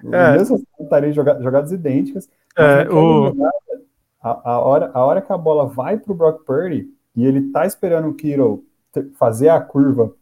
o 0.03 0.15
é. 0.15 0.33
mesmo 0.39 0.63
Tyrande 0.89 1.15
jogadas 1.15 1.73
idênticas, 1.73 2.29
é, 2.57 2.89
o... 2.89 3.29
jogada, 3.29 3.83
a, 4.23 4.51
a, 4.53 4.61
hora, 4.61 4.91
a 4.95 5.05
hora 5.05 5.23
que 5.23 5.33
a 5.33 5.39
bola 5.39 5.67
vai 5.67 5.97
para 5.97 6.13
o 6.13 6.17
Brock 6.17 6.45
Purdy 6.45 6.89
e 7.15 7.25
ele 7.27 7.51
tá 7.51 7.67
esperando 7.67 8.09
o 8.09 8.15
Kittle 8.15 8.65
fazer 9.15 9.49
a 9.49 9.61
curva 9.61 10.13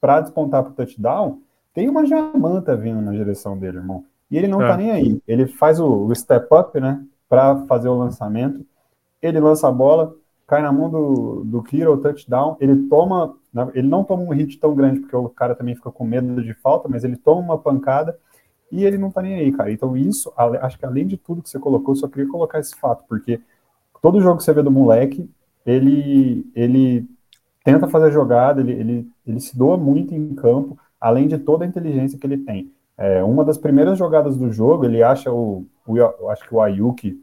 para 0.00 0.20
despontar 0.20 0.62
para 0.62 0.72
o 0.72 0.74
touchdown, 0.74 1.40
tem 1.72 1.88
uma 1.88 2.06
jamanta 2.06 2.76
vindo 2.76 3.00
na 3.00 3.12
direção 3.12 3.58
dele, 3.58 3.78
irmão. 3.78 4.04
E 4.34 4.36
ele 4.36 4.48
não 4.48 4.60
é. 4.60 4.66
tá 4.66 4.76
nem 4.76 4.90
aí. 4.90 5.22
Ele 5.28 5.46
faz 5.46 5.78
o, 5.78 6.06
o 6.06 6.12
step 6.12 6.48
up, 6.52 6.80
né? 6.80 7.00
Para 7.28 7.64
fazer 7.66 7.88
o 7.88 7.96
lançamento. 7.96 8.66
Ele 9.22 9.38
lança 9.38 9.68
a 9.68 9.70
bola, 9.70 10.12
cai 10.44 10.60
na 10.60 10.72
mão 10.72 10.90
do, 10.90 11.44
do 11.44 11.62
Kiro, 11.62 11.96
touchdown. 11.98 12.56
Ele 12.58 12.88
toma. 12.88 13.36
Ele 13.72 13.86
não 13.86 14.02
toma 14.02 14.24
um 14.24 14.30
hit 14.30 14.58
tão 14.58 14.74
grande, 14.74 14.98
porque 14.98 15.14
o 15.14 15.28
cara 15.28 15.54
também 15.54 15.76
fica 15.76 15.88
com 15.92 16.04
medo 16.04 16.42
de 16.42 16.52
falta, 16.54 16.88
mas 16.88 17.04
ele 17.04 17.16
toma 17.16 17.42
uma 17.42 17.58
pancada 17.58 18.18
e 18.72 18.84
ele 18.84 18.98
não 18.98 19.08
tá 19.08 19.22
nem 19.22 19.36
aí, 19.36 19.52
cara. 19.52 19.70
Então, 19.70 19.96
isso, 19.96 20.32
acho 20.36 20.80
que 20.80 20.84
além 20.84 21.06
de 21.06 21.16
tudo 21.16 21.40
que 21.40 21.48
você 21.48 21.60
colocou, 21.60 21.94
só 21.94 22.08
queria 22.08 22.28
colocar 22.28 22.58
esse 22.58 22.74
fato, 22.74 23.04
porque 23.08 23.40
todo 24.02 24.20
jogo 24.20 24.38
que 24.38 24.42
você 24.42 24.52
vê 24.52 24.64
do 24.64 24.70
moleque, 24.72 25.30
ele, 25.64 26.44
ele 26.56 27.06
tenta 27.62 27.86
fazer 27.86 28.10
jogada, 28.10 28.60
ele, 28.60 28.72
ele, 28.72 29.08
ele 29.24 29.38
se 29.38 29.56
doa 29.56 29.76
muito 29.76 30.12
em 30.12 30.34
campo, 30.34 30.76
além 31.00 31.28
de 31.28 31.38
toda 31.38 31.64
a 31.64 31.68
inteligência 31.68 32.18
que 32.18 32.26
ele 32.26 32.38
tem. 32.38 32.73
É, 32.96 33.22
uma 33.24 33.44
das 33.44 33.58
primeiras 33.58 33.98
jogadas 33.98 34.36
do 34.36 34.52
jogo, 34.52 34.84
ele 34.84 35.02
acha 35.02 35.32
o, 35.32 35.66
o 35.86 36.28
acho 36.30 36.48
que 36.48 36.54
o 36.54 36.60
Ayuki 36.60 37.20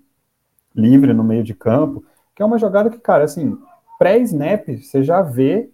livre 0.76 1.14
no 1.14 1.24
meio 1.24 1.44
de 1.44 1.54
campo, 1.54 2.04
que 2.36 2.42
é 2.42 2.46
uma 2.46 2.58
jogada 2.58 2.90
que, 2.90 2.98
cara, 2.98 3.24
assim, 3.24 3.58
pré-snap, 3.98 4.68
você 4.78 5.04
já 5.04 5.22
vê 5.22 5.70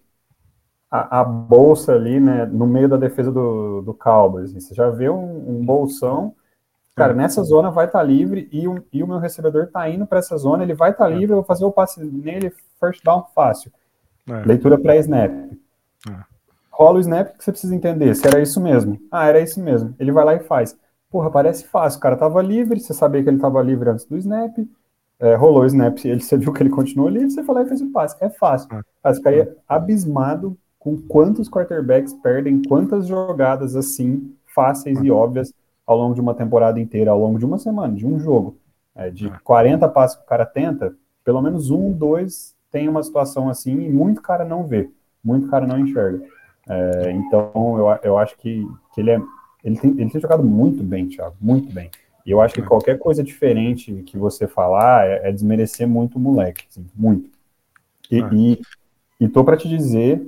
a, 0.90 1.20
a, 1.20 1.24
bolsa 1.24 1.94
ali, 1.94 2.20
né, 2.20 2.46
no 2.46 2.66
meio 2.66 2.88
da 2.88 2.96
defesa 2.96 3.30
do, 3.32 3.82
do 3.82 3.94
Cowboys, 3.94 4.50
assim, 4.50 4.60
você 4.60 4.74
já 4.74 4.88
vê 4.88 5.08
um, 5.08 5.50
um 5.50 5.64
bolsão, 5.64 6.34
cara, 6.94 7.12
nessa 7.12 7.42
zona 7.42 7.70
vai 7.70 7.86
estar 7.86 8.00
tá 8.00 8.04
livre 8.04 8.48
e, 8.52 8.66
um, 8.66 8.82
e 8.92 9.02
o 9.02 9.06
meu 9.06 9.18
recebedor 9.18 9.68
tá 9.68 9.88
indo 9.88 10.06
para 10.06 10.18
essa 10.18 10.36
zona, 10.36 10.62
ele 10.62 10.74
vai 10.74 10.90
estar 10.90 11.06
tá 11.06 11.10
é. 11.10 11.14
livre, 11.14 11.32
eu 11.32 11.38
vou 11.38 11.44
fazer 11.44 11.64
o 11.64 11.72
passe 11.72 12.04
nele, 12.04 12.52
first 12.80 13.02
down 13.04 13.24
fácil. 13.34 13.72
É. 14.28 14.46
Leitura 14.46 14.78
pré-snap. 14.78 15.30
É 16.08 16.37
rola 16.78 16.98
o 16.98 17.00
snap 17.00 17.36
que 17.36 17.44
você 17.44 17.50
precisa 17.50 17.74
entender 17.74 18.14
se 18.14 18.26
era 18.26 18.40
isso 18.40 18.60
mesmo. 18.60 18.98
Ah, 19.10 19.26
era 19.26 19.40
isso 19.40 19.60
mesmo. 19.60 19.94
Ele 19.98 20.12
vai 20.12 20.24
lá 20.24 20.34
e 20.34 20.40
faz. 20.40 20.78
Porra, 21.10 21.28
parece 21.28 21.64
fácil. 21.66 21.98
O 21.98 22.02
cara 22.02 22.16
tava 22.16 22.40
livre, 22.40 22.78
você 22.78 22.94
sabia 22.94 23.22
que 23.22 23.28
ele 23.28 23.38
tava 23.38 23.60
livre 23.62 23.90
antes 23.90 24.04
do 24.04 24.16
snap, 24.16 24.56
é, 25.18 25.34
rolou 25.34 25.62
o 25.62 25.66
snap, 25.66 25.98
ele, 26.04 26.20
você 26.20 26.36
viu 26.36 26.52
que 26.52 26.62
ele 26.62 26.70
continuou 26.70 27.08
livre, 27.08 27.30
você 27.30 27.42
foi 27.42 27.54
lá 27.56 27.62
e 27.62 27.66
fez 27.66 27.80
o 27.80 27.90
passe. 27.90 28.16
É 28.20 28.30
fácil. 28.30 28.68
Ah. 28.70 28.82
Mas 29.02 29.16
ficaria 29.16 29.56
abismado 29.68 30.56
com 30.78 30.96
quantos 30.96 31.48
quarterbacks 31.48 32.14
perdem 32.14 32.62
quantas 32.62 33.08
jogadas 33.08 33.74
assim, 33.74 34.32
fáceis 34.54 35.00
e 35.02 35.10
óbvias, 35.10 35.52
ao 35.84 35.96
longo 35.96 36.14
de 36.14 36.20
uma 36.20 36.34
temporada 36.34 36.78
inteira, 36.78 37.10
ao 37.10 37.18
longo 37.18 37.38
de 37.38 37.44
uma 37.44 37.58
semana, 37.58 37.94
de 37.94 38.06
um 38.06 38.20
jogo. 38.20 38.56
É, 38.94 39.10
de 39.10 39.28
40 39.40 39.84
ah. 39.84 39.88
passes 39.88 40.16
que 40.16 40.22
o 40.22 40.26
cara 40.26 40.46
tenta, 40.46 40.94
pelo 41.24 41.42
menos 41.42 41.70
um, 41.70 41.92
dois 41.92 42.54
tem 42.70 42.88
uma 42.88 43.02
situação 43.02 43.48
assim 43.48 43.80
e 43.80 43.88
muito 43.88 44.20
cara 44.20 44.44
não 44.44 44.66
vê, 44.66 44.90
muito 45.24 45.48
cara 45.48 45.66
não 45.66 45.78
enxerga. 45.78 46.22
É, 46.68 47.10
então, 47.12 47.52
eu, 47.54 47.98
eu 48.02 48.18
acho 48.18 48.36
que, 48.36 48.66
que 48.94 49.00
ele, 49.00 49.10
é, 49.10 49.20
ele, 49.64 49.78
tem, 49.78 49.90
ele 49.92 50.10
tem 50.10 50.20
jogado 50.20 50.44
muito 50.44 50.82
bem, 50.82 51.08
Thiago, 51.08 51.36
muito 51.40 51.72
bem. 51.72 51.90
E 52.26 52.30
eu 52.30 52.40
acho 52.40 52.54
que 52.54 52.62
qualquer 52.62 52.98
coisa 52.98 53.22
diferente 53.24 54.02
que 54.04 54.18
você 54.18 54.46
falar 54.46 55.06
é, 55.06 55.28
é 55.28 55.32
desmerecer 55.32 55.88
muito 55.88 56.16
o 56.16 56.20
moleque, 56.20 56.66
assim, 56.70 56.86
muito. 56.94 57.30
E, 58.10 58.20
é. 58.20 58.28
e, 58.32 58.60
e 59.20 59.28
tô 59.28 59.42
para 59.42 59.56
te 59.56 59.68
dizer 59.68 60.22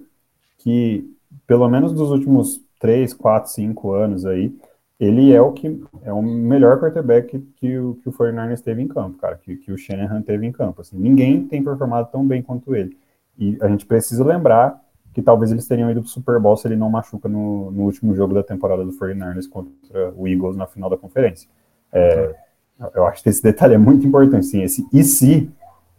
que, 0.59 1.15
pelo 1.47 1.69
menos 1.69 1.93
dos 1.93 2.11
últimos 2.11 2.61
3, 2.79 3.13
4, 3.13 3.51
5 3.51 3.93
anos 3.93 4.25
aí, 4.25 4.55
ele 4.99 5.33
é 5.33 5.41
o 5.41 5.53
que 5.53 5.83
é 6.03 6.13
o 6.13 6.23
melhor 6.23 6.79
quarterback 6.79 7.29
que, 7.29 7.39
que 7.57 7.79
o, 7.79 7.95
que 8.03 8.09
o 8.09 8.13
49ers 8.13 8.61
teve 8.61 8.83
em 8.83 8.89
campo, 8.89 9.19
cara, 9.19 9.37
que, 9.37 9.57
que 9.57 9.73
o 9.73 9.79
Shanahan 9.79 10.21
teve 10.21 10.47
em 10.47 10.53
campo. 10.53 10.81
Assim, 10.83 10.99
ninguém 10.99 11.47
tem 11.47 11.63
performado 11.63 12.11
tão 12.11 12.27
bem 12.27 12.43
quanto 12.43 12.75
ele. 12.75 12.97
E 13.39 13.57
a 13.63 13.69
gente 13.69 13.87
precisa 13.87 14.23
lembrar 14.23 14.79
que 15.13 15.23
talvez 15.23 15.51
eles 15.51 15.67
teriam 15.67 15.91
ido 15.91 16.01
para 16.01 16.07
o 16.07 16.11
Super 16.11 16.39
Bowl 16.39 16.57
se 16.57 16.69
ele 16.69 16.77
não 16.77 16.89
machuca 16.89 17.29
no, 17.29 17.71
no, 17.71 17.83
último 17.83 18.15
jogo 18.15 18.35
da 18.35 18.43
temporada 18.43 18.85
do 18.85 18.93
49ers 18.93 19.49
contra 19.49 19.73
o 20.17 20.29
Eagles 20.29 20.57
na 20.57 20.67
final 20.67 20.89
da 20.89 20.97
conferência. 20.97 21.49
É, 21.93 22.35
eu 22.95 23.07
acho 23.07 23.23
que 23.23 23.29
esse 23.29 23.43
detalhe 23.43 23.75
é 23.75 23.79
muito 23.79 24.07
importante, 24.07 24.47
sim, 24.47 24.63
esse 24.63 24.87
e 24.93 25.03
se 25.03 25.51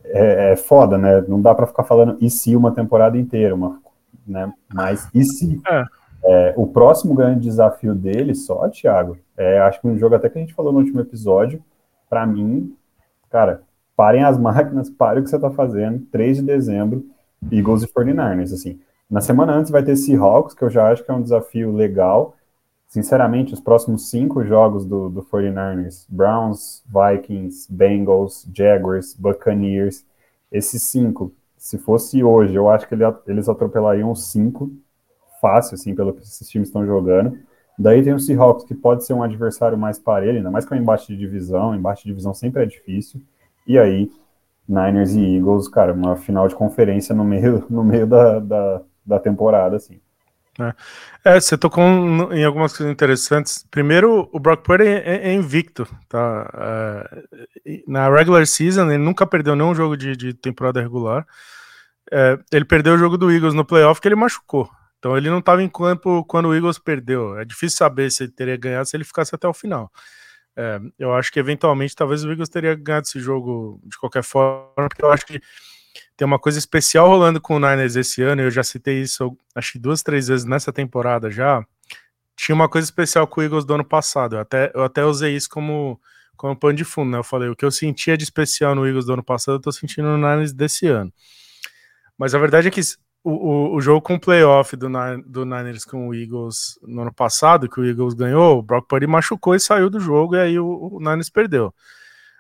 é, 0.05 0.53
é 0.53 0.55
foda, 0.55 0.97
né? 0.97 1.21
Não 1.27 1.41
dá 1.41 1.53
para 1.53 1.67
ficar 1.67 1.83
falando 1.83 2.17
e 2.21 2.29
se 2.29 2.55
uma 2.55 2.71
temporada 2.73 3.17
inteira, 3.17 3.53
uma, 3.53 3.81
né? 4.25 4.51
Mas 4.73 5.07
e 5.13 5.23
se? 5.23 5.61
É. 5.69 5.83
É, 6.23 6.53
o 6.55 6.67
próximo 6.67 7.15
grande 7.15 7.41
desafio 7.41 7.95
dele, 7.95 8.35
só, 8.35 8.69
Thiago, 8.69 9.17
é, 9.35 9.59
acho 9.59 9.81
que 9.81 9.87
um 9.87 9.97
jogo 9.97 10.13
até 10.15 10.29
que 10.29 10.37
a 10.37 10.41
gente 10.41 10.53
falou 10.53 10.71
no 10.71 10.79
último 10.79 11.01
episódio, 11.01 11.63
para 12.07 12.27
mim, 12.27 12.75
cara, 13.29 13.63
parem 13.95 14.23
as 14.23 14.37
máquinas, 14.37 14.89
parem 14.89 15.21
o 15.21 15.23
que 15.23 15.31
você 15.31 15.39
tá 15.39 15.49
fazendo, 15.49 16.05
3 16.11 16.37
de 16.37 16.43
dezembro, 16.43 17.03
Eagles 17.51 17.81
e 17.83 17.87
49ers, 17.87 18.53
assim. 18.53 18.79
Na 19.11 19.19
semana 19.19 19.53
antes 19.53 19.69
vai 19.69 19.83
ter 19.83 19.97
Seahawks, 19.97 20.55
que 20.55 20.63
eu 20.63 20.69
já 20.69 20.89
acho 20.89 21.03
que 21.03 21.11
é 21.11 21.13
um 21.13 21.21
desafio 21.21 21.75
legal. 21.75 22.33
Sinceramente, 22.87 23.53
os 23.53 23.59
próximos 23.59 24.09
cinco 24.09 24.41
jogos 24.45 24.85
do, 24.85 25.09
do 25.09 25.21
49ers, 25.21 26.05
Browns, 26.07 26.81
Vikings, 26.87 27.67
Bengals, 27.69 28.47
Jaguars, 28.53 29.13
Buccaneers, 29.13 30.05
esses 30.49 30.83
cinco, 30.83 31.33
se 31.57 31.77
fosse 31.77 32.23
hoje, 32.23 32.55
eu 32.55 32.69
acho 32.69 32.87
que 32.87 32.95
eles 33.27 33.49
atropelariam 33.49 34.09
os 34.09 34.31
cinco, 34.31 34.71
fácil, 35.41 35.75
assim, 35.75 35.93
pelo 35.93 36.13
que 36.13 36.21
esses 36.21 36.49
times 36.49 36.69
estão 36.69 36.85
jogando. 36.85 37.37
Daí 37.77 38.01
tem 38.01 38.13
o 38.13 38.19
Seahawks, 38.19 38.63
que 38.63 38.73
pode 38.73 39.05
ser 39.05 39.13
um 39.13 39.23
adversário 39.23 39.77
mais 39.77 39.99
parelho, 39.99 40.37
ainda 40.37 40.51
mais 40.51 40.65
que 40.65 40.73
é 40.73 40.77
um 40.77 40.79
embate 40.79 41.07
de 41.07 41.17
divisão, 41.17 41.75
embate 41.75 42.03
de 42.03 42.09
divisão 42.09 42.33
sempre 42.33 42.63
é 42.63 42.65
difícil. 42.65 43.21
E 43.67 43.77
aí, 43.77 44.09
Niners 44.67 45.13
e 45.15 45.35
Eagles, 45.35 45.67
cara, 45.67 45.91
uma 45.93 46.15
final 46.15 46.47
de 46.47 46.55
conferência 46.55 47.13
no 47.13 47.25
meio, 47.25 47.65
no 47.69 47.83
meio 47.83 48.07
da, 48.07 48.39
da, 48.39 48.81
da 49.05 49.19
temporada, 49.19 49.75
assim. 49.75 49.99
É. 50.59 51.35
é, 51.35 51.39
você 51.39 51.57
tocou 51.57 51.83
em 52.33 52.43
algumas 52.43 52.75
coisas 52.75 52.91
interessantes. 52.91 53.65
Primeiro, 53.71 54.29
o 54.33 54.39
Brock 54.39 54.63
Purdy 54.63 54.85
é, 54.85 55.29
é 55.29 55.33
invicto, 55.33 55.87
tá? 56.09 57.07
É, 57.65 57.83
na 57.87 58.09
regular 58.09 58.45
season, 58.45 58.89
ele 58.89 58.97
nunca 58.97 59.25
perdeu 59.25 59.55
nenhum 59.55 59.73
jogo 59.73 59.95
de, 59.95 60.15
de 60.15 60.33
temporada 60.33 60.81
regular. 60.81 61.25
É, 62.11 62.37
ele 62.51 62.65
perdeu 62.65 62.95
o 62.95 62.97
jogo 62.97 63.17
do 63.17 63.31
Eagles 63.31 63.53
no 63.53 63.65
playoff 63.65 64.01
que 64.01 64.07
ele 64.07 64.15
machucou. 64.15 64.69
Então 64.99 65.17
ele 65.17 65.29
não 65.29 65.39
estava 65.39 65.63
em 65.63 65.69
campo 65.69 66.23
quando 66.25 66.49
o 66.49 66.55
Eagles 66.55 66.77
perdeu. 66.77 67.39
É 67.39 67.45
difícil 67.45 67.77
saber 67.77 68.11
se 68.11 68.23
ele 68.23 68.31
teria 68.31 68.57
ganhado 68.57 68.85
se 68.87 68.95
ele 68.95 69.03
ficasse 69.03 69.33
até 69.33 69.47
o 69.47 69.53
final. 69.53 69.91
É, 70.55 70.79
eu 70.99 71.13
acho 71.13 71.31
que 71.31 71.39
eventualmente 71.39 71.95
talvez 71.95 72.23
o 72.23 72.29
Eagles 72.29 72.49
teria 72.49 72.75
ganhado 72.75 73.07
esse 73.07 73.19
jogo 73.19 73.81
de 73.85 73.97
qualquer 73.97 74.21
forma, 74.21 74.89
porque 74.89 75.03
eu 75.03 75.11
acho 75.11 75.25
que 75.25 75.41
tem 76.15 76.25
uma 76.25 76.39
coisa 76.39 76.59
especial 76.59 77.07
rolando 77.07 77.41
com 77.41 77.55
o 77.55 77.59
Niners 77.59 77.95
esse 77.95 78.21
ano, 78.21 78.41
eu 78.41 78.51
já 78.51 78.63
citei 78.63 79.01
isso 79.01 79.37
acho 79.55 79.73
que 79.73 79.79
duas, 79.79 80.03
três 80.03 80.27
vezes 80.27 80.45
nessa 80.45 80.71
temporada 80.71 81.29
já. 81.29 81.65
Tinha 82.35 82.55
uma 82.55 82.69
coisa 82.69 82.85
especial 82.85 83.27
com 83.27 83.41
o 83.41 83.43
Eagles 83.43 83.65
do 83.65 83.73
ano 83.73 83.85
passado, 83.85 84.35
eu 84.35 84.39
até, 84.39 84.71
eu 84.73 84.83
até 84.83 85.05
usei 85.05 85.35
isso 85.35 85.49
como, 85.49 85.99
como 86.35 86.55
pano 86.55 86.73
de 86.73 86.83
fundo, 86.83 87.11
né? 87.11 87.17
Eu 87.17 87.23
falei, 87.23 87.49
o 87.49 87.55
que 87.55 87.65
eu 87.65 87.71
sentia 87.71 88.17
de 88.17 88.23
especial 88.23 88.73
no 88.73 88.87
Eagles 88.87 89.05
do 89.05 89.13
ano 89.13 89.23
passado, 89.23 89.55
eu 89.55 89.61
tô 89.61 89.71
sentindo 89.71 90.07
no 90.07 90.17
Niners 90.17 90.53
desse 90.53 90.87
ano. 90.87 91.13
Mas 92.17 92.33
a 92.33 92.39
verdade 92.39 92.67
é 92.67 92.71
que 92.71 92.81
o, 93.23 93.31
o, 93.31 93.75
o, 93.75 93.81
jogo 93.81 94.01
com 94.01 94.15
o 94.15 94.19
playoff 94.19 94.75
do, 94.75 94.87
do 95.25 95.45
Niners 95.45 95.85
com 95.85 96.07
o 96.07 96.15
Eagles 96.15 96.79
no 96.81 97.01
ano 97.01 97.13
passado, 97.13 97.69
que 97.69 97.79
o 97.79 97.85
Eagles 97.85 98.13
ganhou, 98.13 98.57
o 98.57 98.61
Brock 98.63 98.87
Purdy 98.87 99.05
machucou 99.05 99.53
e 99.53 99.59
saiu 99.59 99.89
do 99.89 99.99
jogo, 99.99 100.35
e 100.35 100.39
aí 100.39 100.59
o, 100.59 100.93
o 100.93 100.99
Niners 100.99 101.29
perdeu. 101.29 101.73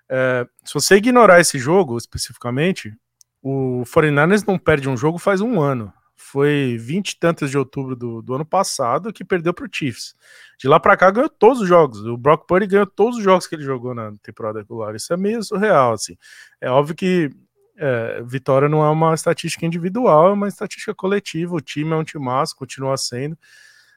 É, 0.09 0.45
se 0.65 0.73
você 0.73 0.95
ignorar 0.95 1.39
esse 1.39 1.57
jogo 1.59 1.97
especificamente, 1.97 2.93
o 3.41 3.83
49ers 3.85 4.45
não 4.47 4.57
perde 4.57 4.87
um 4.87 4.95
jogo 4.95 5.17
faz 5.17 5.41
um 5.41 5.59
ano. 5.59 5.91
Foi 6.15 6.77
20 6.79 7.09
e 7.11 7.19
tantos 7.19 7.49
de 7.49 7.57
outubro 7.57 7.95
do, 7.95 8.21
do 8.21 8.35
ano 8.35 8.45
passado 8.45 9.11
que 9.11 9.25
perdeu 9.25 9.53
para 9.53 9.65
o 9.65 9.69
Chiefs. 9.71 10.15
De 10.59 10.67
lá 10.67 10.79
para 10.79 10.95
cá 10.95 11.09
ganhou 11.09 11.29
todos 11.29 11.61
os 11.61 11.67
jogos. 11.67 12.05
O 12.05 12.15
Brock 12.15 12.47
Purdy 12.47 12.67
ganhou 12.67 12.85
todos 12.85 13.17
os 13.17 13.23
jogos 13.23 13.47
que 13.47 13.55
ele 13.55 13.63
jogou 13.63 13.95
na 13.95 14.13
temporada 14.21 14.59
regular. 14.59 14.95
Isso 14.95 15.11
é 15.11 15.17
meio 15.17 15.43
surreal, 15.43 15.93
assim. 15.93 16.15
É 16.61 16.69
óbvio 16.69 16.95
que 16.95 17.31
é, 17.75 18.21
vitória 18.23 18.69
não 18.69 18.83
é 18.83 18.89
uma 18.89 19.15
estatística 19.15 19.65
individual, 19.65 20.29
é 20.29 20.33
uma 20.33 20.47
estatística 20.47 20.93
coletiva. 20.93 21.55
O 21.55 21.61
time 21.61 21.91
é 21.91 21.95
um 21.95 22.03
time 22.03 22.23
massa, 22.23 22.55
continua 22.55 22.95
sendo. 22.95 23.37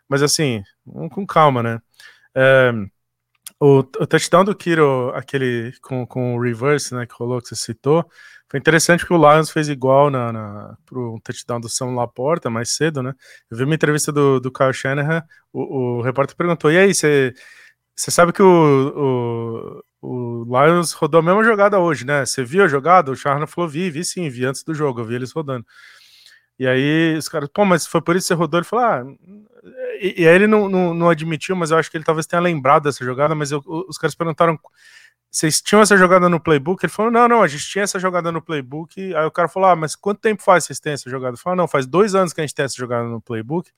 Mas 0.08 0.22
assim, 0.22 0.62
vamos 0.84 1.12
com 1.12 1.26
calma, 1.26 1.62
né? 1.62 1.80
É, 2.34 2.72
o, 3.60 3.78
o 3.78 4.06
touchdown 4.06 4.44
do 4.44 4.54
Kiro, 4.54 5.10
aquele 5.14 5.72
com, 5.80 6.06
com 6.06 6.36
o 6.36 6.40
reverse, 6.40 6.94
né, 6.94 7.06
que 7.06 7.14
rolou, 7.14 7.40
que 7.40 7.48
você 7.48 7.56
citou, 7.56 8.04
foi 8.54 8.60
interessante 8.60 9.04
que 9.06 9.12
o 9.12 9.16
Lions 9.16 9.50
fez 9.50 9.68
igual 9.68 10.10
na, 10.10 10.32
na, 10.32 10.76
pro 10.86 11.18
touchdown 11.24 11.60
do 11.60 11.68
Sam 11.68 11.94
Laporta 11.94 12.50
mais 12.50 12.76
cedo, 12.76 13.02
né? 13.02 13.12
Eu 13.50 13.56
vi 13.56 13.64
uma 13.64 13.74
entrevista 13.74 14.12
do, 14.12 14.38
do 14.38 14.52
Kyle 14.52 14.72
Shanahan, 14.72 15.24
o, 15.52 15.98
o 15.98 16.02
repórter 16.02 16.36
perguntou: 16.36 16.70
e 16.70 16.78
aí, 16.78 16.94
você 16.94 17.32
sabe 17.96 18.32
que 18.32 18.42
o, 18.42 19.82
o, 20.02 20.42
o, 20.42 20.44
Lions 20.44 20.92
rodou 20.92 21.20
a 21.20 21.22
mesma 21.22 21.42
jogada 21.42 21.80
hoje, 21.80 22.04
né? 22.04 22.24
Você 22.24 22.44
viu 22.44 22.62
a 22.64 22.68
jogada? 22.68 23.10
O 23.10 23.16
Shanahan 23.16 23.46
falou: 23.46 23.68
vi, 23.68 23.90
vi 23.90 24.04
sim, 24.04 24.28
vi 24.28 24.44
antes 24.44 24.62
do 24.62 24.74
jogo, 24.74 25.00
eu 25.00 25.04
vi 25.04 25.14
eles 25.14 25.32
rodando. 25.32 25.66
E 26.58 26.66
aí 26.66 27.16
os 27.18 27.28
caras, 27.28 27.48
pô, 27.52 27.64
mas 27.64 27.86
foi 27.86 28.00
por 28.02 28.14
isso 28.14 28.26
que 28.26 28.28
você 28.28 28.34
rodou? 28.34 28.58
Ele 28.60 28.66
falou: 28.66 28.84
ah. 28.84 29.04
E, 30.00 30.22
e 30.22 30.28
aí 30.28 30.34
ele 30.34 30.46
não, 30.46 30.68
não, 30.68 30.94
não, 30.94 31.08
admitiu, 31.08 31.56
mas 31.56 31.70
eu 31.70 31.78
acho 31.78 31.90
que 31.90 31.96
ele 31.96 32.04
talvez 32.04 32.26
tenha 32.26 32.40
lembrado 32.40 32.84
dessa 32.84 33.04
jogada, 33.04 33.34
mas 33.34 33.50
eu, 33.50 33.62
os 33.66 33.98
caras 33.98 34.14
perguntaram 34.14 34.58
vocês 35.34 35.60
tinham 35.60 35.82
essa 35.82 35.96
jogada 35.96 36.28
no 36.28 36.38
playbook? 36.38 36.84
Ele 36.84 36.92
falou, 36.92 37.10
não, 37.10 37.26
não, 37.26 37.42
a 37.42 37.48
gente 37.48 37.66
tinha 37.68 37.82
essa 37.82 37.98
jogada 37.98 38.30
no 38.30 38.40
playbook. 38.40 39.12
Aí 39.16 39.26
o 39.26 39.32
cara 39.32 39.48
falou, 39.48 39.68
ah, 39.68 39.74
mas 39.74 39.96
quanto 39.96 40.20
tempo 40.20 40.40
faz 40.40 40.64
vocês 40.64 40.78
têm 40.78 40.92
essa 40.92 41.10
jogada? 41.10 41.36
Falou, 41.36 41.56
não, 41.56 41.66
faz 41.66 41.86
dois 41.86 42.14
anos 42.14 42.32
que 42.32 42.40
a 42.40 42.46
gente 42.46 42.54
tem 42.54 42.64
essa 42.64 42.76
jogada 42.76 43.02
no 43.08 43.20
playbook. 43.20 43.68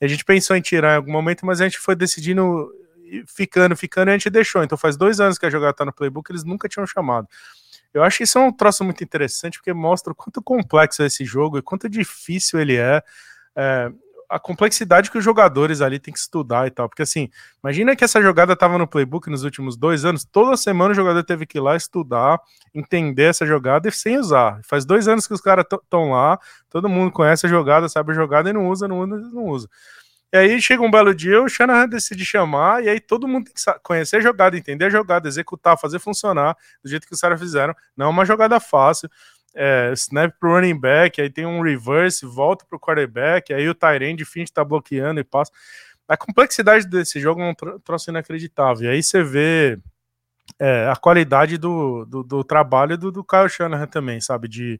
A 0.00 0.06
gente 0.06 0.24
pensou 0.24 0.54
em 0.54 0.60
tirar 0.60 0.92
em 0.92 0.96
algum 0.96 1.10
momento, 1.10 1.44
mas 1.44 1.60
a 1.60 1.64
gente 1.64 1.80
foi 1.80 1.96
decidindo, 1.96 2.70
ficando, 3.26 3.76
ficando, 3.76 4.08
e 4.08 4.10
a 4.10 4.12
gente 4.12 4.30
deixou. 4.30 4.62
Então 4.62 4.78
faz 4.78 4.96
dois 4.96 5.18
anos 5.18 5.38
que 5.38 5.46
a 5.46 5.50
jogada 5.50 5.72
tá 5.72 5.84
no 5.84 5.92
playbook, 5.92 6.30
eles 6.30 6.44
nunca 6.44 6.68
tinham 6.68 6.86
chamado. 6.86 7.26
Eu 7.92 8.04
acho 8.04 8.18
que 8.18 8.24
isso 8.24 8.38
é 8.38 8.40
um 8.40 8.52
troço 8.52 8.84
muito 8.84 9.02
interessante, 9.02 9.58
porque 9.58 9.72
mostra 9.72 10.12
o 10.12 10.14
quanto 10.14 10.40
complexo 10.40 11.02
é 11.02 11.06
esse 11.06 11.24
jogo 11.24 11.58
e 11.58 11.62
quanto 11.62 11.88
difícil 11.88 12.60
ele 12.60 12.76
é. 12.76 13.02
é 13.56 13.90
a 14.32 14.38
complexidade 14.38 15.10
que 15.10 15.18
os 15.18 15.24
jogadores 15.24 15.82
ali 15.82 15.98
têm 15.98 16.12
que 16.12 16.18
estudar 16.18 16.66
e 16.66 16.70
tal. 16.70 16.88
Porque 16.88 17.02
assim, 17.02 17.28
imagina 17.62 17.94
que 17.94 18.02
essa 18.02 18.20
jogada 18.22 18.54
estava 18.54 18.78
no 18.78 18.86
playbook 18.86 19.28
nos 19.28 19.44
últimos 19.44 19.76
dois 19.76 20.06
anos, 20.06 20.24
toda 20.24 20.56
semana 20.56 20.92
o 20.92 20.94
jogador 20.94 21.22
teve 21.22 21.44
que 21.44 21.58
ir 21.58 21.60
lá 21.60 21.76
estudar, 21.76 22.40
entender 22.74 23.24
essa 23.24 23.44
jogada 23.44 23.88
e 23.88 23.92
sem 23.92 24.18
usar. 24.18 24.60
Faz 24.64 24.86
dois 24.86 25.06
anos 25.06 25.26
que 25.26 25.34
os 25.34 25.40
caras 25.40 25.66
estão 25.70 26.12
lá, 26.12 26.38
todo 26.70 26.88
mundo 26.88 27.12
conhece 27.12 27.44
a 27.44 27.48
jogada, 27.48 27.90
sabe 27.90 28.12
a 28.12 28.14
jogada 28.14 28.48
e 28.48 28.52
não 28.54 28.68
usa, 28.68 28.88
não 28.88 29.00
usa, 29.00 29.16
não 29.30 29.44
usa. 29.44 29.68
E 30.32 30.38
aí 30.38 30.62
chega 30.62 30.82
um 30.82 30.90
belo 30.90 31.14
dia, 31.14 31.42
o 31.42 31.48
Shanahan 31.48 31.86
decide 31.86 32.24
chamar, 32.24 32.82
e 32.82 32.88
aí 32.88 32.98
todo 32.98 33.28
mundo 33.28 33.44
tem 33.44 33.54
que 33.54 33.80
conhecer 33.82 34.16
a 34.16 34.20
jogada, 34.20 34.56
entender 34.56 34.86
a 34.86 34.90
jogada, 34.90 35.28
executar, 35.28 35.78
fazer 35.78 35.98
funcionar 35.98 36.56
do 36.82 36.88
jeito 36.88 37.06
que 37.06 37.12
os 37.12 37.20
caras 37.20 37.38
fizeram. 37.38 37.74
Não 37.94 38.06
é 38.06 38.08
uma 38.08 38.24
jogada 38.24 38.58
fácil 38.58 39.10
é, 39.54 39.92
snap 39.94 40.32
pro 40.38 40.54
running 40.54 40.78
back, 40.78 41.20
aí 41.20 41.30
tem 41.30 41.46
um 41.46 41.60
reverse, 41.60 42.24
volta 42.24 42.64
pro 42.68 42.80
quarterback, 42.80 43.52
aí 43.52 43.68
o 43.68 43.74
Tyrande 43.74 44.24
finge 44.24 44.52
tá 44.52 44.64
bloqueando 44.64 45.20
e 45.20 45.24
passa. 45.24 45.52
A 46.08 46.16
complexidade 46.16 46.86
desse 46.86 47.20
jogo 47.20 47.40
é 47.40 47.50
um 47.50 47.78
troço 47.80 48.10
inacreditável. 48.10 48.84
E 48.84 48.94
aí 48.94 49.02
você 49.02 49.22
vê 49.22 49.78
é, 50.58 50.88
a 50.88 50.96
qualidade 50.96 51.56
do, 51.56 52.04
do, 52.04 52.22
do 52.22 52.44
trabalho 52.44 52.98
do, 52.98 53.10
do 53.10 53.24
Kyle 53.24 53.48
Shanahan 53.48 53.86
também, 53.86 54.20
sabe? 54.20 54.48
De 54.48 54.78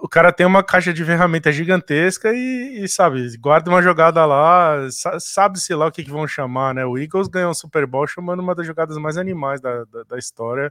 o 0.00 0.08
cara 0.08 0.32
tem 0.32 0.46
uma 0.46 0.62
caixa 0.62 0.92
de 0.92 1.04
ferramentas 1.04 1.54
gigantesca 1.54 2.32
e, 2.32 2.84
e 2.84 2.88
sabe, 2.88 3.36
guarda 3.38 3.68
uma 3.68 3.82
jogada 3.82 4.24
lá, 4.24 4.86
sabe-se 5.18 5.74
lá 5.74 5.86
o 5.86 5.92
que, 5.92 6.04
que, 6.04 6.10
vão 6.10 6.26
chamar, 6.26 6.72
né? 6.72 6.86
O 6.86 6.96
Eagles 6.96 7.26
ganhou 7.26 7.50
um 7.50 7.54
Super 7.54 7.84
Bowl 7.86 8.06
chamando 8.06 8.40
uma 8.40 8.54
das 8.54 8.66
jogadas 8.66 8.96
mais 8.96 9.16
animais 9.16 9.60
da, 9.60 9.84
da, 9.84 10.04
da 10.04 10.18
história 10.18 10.70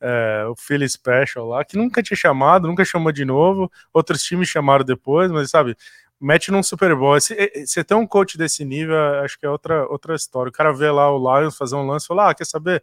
é, 0.00 0.44
o 0.48 0.56
Philly 0.56 0.88
Special 0.88 1.46
lá, 1.46 1.64
que 1.64 1.76
nunca 1.76 2.02
tinha 2.02 2.16
chamado, 2.16 2.66
nunca 2.66 2.84
chamou 2.84 3.12
de 3.12 3.24
novo, 3.24 3.70
outros 3.92 4.22
times 4.22 4.48
chamaram 4.48 4.84
depois, 4.84 5.30
mas 5.30 5.50
sabe, 5.50 5.76
mete 6.20 6.50
num 6.50 6.62
Super 6.62 6.94
Bowl. 6.94 7.18
Você 7.18 7.84
tem 7.84 7.96
um 7.96 8.06
coach 8.06 8.36
desse 8.36 8.64
nível, 8.64 8.96
acho 9.22 9.38
que 9.38 9.46
é 9.46 9.50
outra, 9.50 9.86
outra 9.86 10.14
história. 10.14 10.50
O 10.50 10.52
cara 10.52 10.72
vê 10.72 10.90
lá 10.90 11.10
o 11.10 11.18
Lions 11.18 11.56
fazer 11.56 11.76
um 11.76 11.86
lance 11.86 12.04
e 12.04 12.08
fala: 12.08 12.30
ah, 12.30 12.34
quer 12.34 12.46
saber? 12.46 12.82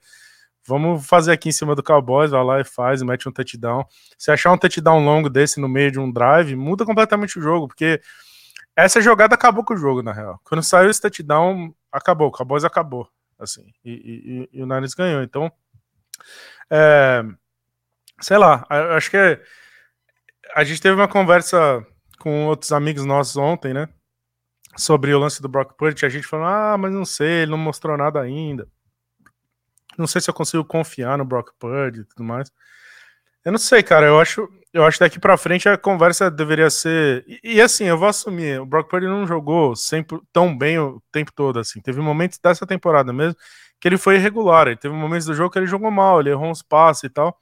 Vamos 0.65 1.07
fazer 1.07 1.31
aqui 1.31 1.47
em 1.47 1.53
cima 1.53 1.73
do 1.75 1.81
Cowboys, 1.81 2.31
vai 2.31 2.43
lá 2.43 2.59
e 2.59 2.63
faz, 2.65 3.01
mete 3.01 3.29
um 3.29 3.31
touchdown. 3.31 3.85
Se 4.17 4.31
achar 4.31 4.51
um 4.51 4.57
touchdown 4.57 5.03
longo 5.03 5.29
desse 5.29 5.61
no 5.61 5.69
meio 5.69 5.89
de 5.89 5.99
um 5.99 6.11
drive, 6.11 6.57
muda 6.57 6.83
completamente 6.83 7.39
o 7.39 7.41
jogo, 7.41 7.69
porque 7.69 8.01
essa 8.75 8.99
jogada 8.99 9.33
acabou 9.33 9.63
com 9.63 9.73
o 9.73 9.77
jogo, 9.77 10.03
na 10.03 10.11
real. 10.11 10.41
Quando 10.43 10.61
saiu 10.61 10.89
esse 10.89 10.99
touchdown, 10.99 11.73
acabou, 11.89 12.27
o 12.27 12.31
Cowboys 12.31 12.65
acabou, 12.65 13.07
assim, 13.39 13.63
e, 13.83 14.49
e, 14.51 14.59
e 14.59 14.61
o 14.61 14.65
Niners 14.65 14.93
ganhou. 14.93 15.23
Então, 15.23 15.49
é, 16.69 17.23
sei 18.21 18.37
lá, 18.37 18.65
acho 18.69 19.11
que 19.11 19.41
a 20.55 20.63
gente 20.63 20.81
teve 20.81 20.95
uma 20.95 21.07
conversa 21.07 21.85
com 22.19 22.45
outros 22.47 22.71
amigos 22.71 23.05
nossos 23.05 23.37
ontem, 23.37 23.73
né? 23.73 23.87
Sobre 24.75 25.13
o 25.13 25.19
lance 25.19 25.41
do 25.41 25.49
Brock 25.49 25.75
Purdy. 25.77 26.05
A 26.05 26.09
gente 26.09 26.27
falou, 26.27 26.45
ah, 26.45 26.77
mas 26.77 26.93
não 26.93 27.05
sei, 27.05 27.43
ele 27.43 27.51
não 27.51 27.57
mostrou 27.57 27.97
nada 27.97 28.21
ainda. 28.21 28.67
Não 29.97 30.05
sei 30.07 30.21
se 30.21 30.29
eu 30.29 30.33
consigo 30.33 30.63
confiar 30.63 31.17
no 31.17 31.25
Brock 31.25 31.51
Purdy 31.57 32.01
e 32.01 32.05
tudo 32.05 32.23
mais. 32.23 32.51
Eu 33.43 33.51
não 33.51 33.57
sei, 33.59 33.81
cara. 33.81 34.05
Eu 34.05 34.19
acho, 34.19 34.47
eu 34.73 34.85
acho 34.85 34.97
que 34.97 35.03
daqui 35.03 35.19
para 35.19 35.37
frente 35.37 35.67
a 35.67 35.77
conversa 35.77 36.29
deveria 36.29 36.69
ser. 36.69 37.23
E, 37.27 37.55
e, 37.55 37.61
assim, 37.61 37.85
eu 37.85 37.97
vou 37.97 38.07
assumir: 38.07 38.59
o 38.59 38.65
Brock 38.65 38.89
Purdy 38.89 39.07
não 39.07 39.25
jogou 39.25 39.75
sempre 39.75 40.19
tão 40.31 40.55
bem 40.55 40.77
o 40.77 41.01
tempo 41.11 41.31
todo. 41.33 41.59
assim. 41.59 41.81
Teve 41.81 41.99
momentos 42.01 42.37
dessa 42.39 42.67
temporada 42.67 43.11
mesmo 43.11 43.37
que 43.79 43.87
ele 43.87 43.97
foi 43.97 44.15
irregular. 44.15 44.67
Ele 44.67 44.75
teve 44.75 44.93
momentos 44.95 45.25
do 45.25 45.33
jogo 45.33 45.51
que 45.51 45.59
ele 45.59 45.67
jogou 45.67 45.91
mal, 45.91 46.19
ele 46.19 46.29
errou 46.29 46.49
uns 46.49 46.61
passes 46.61 47.03
e 47.03 47.09
tal. 47.09 47.37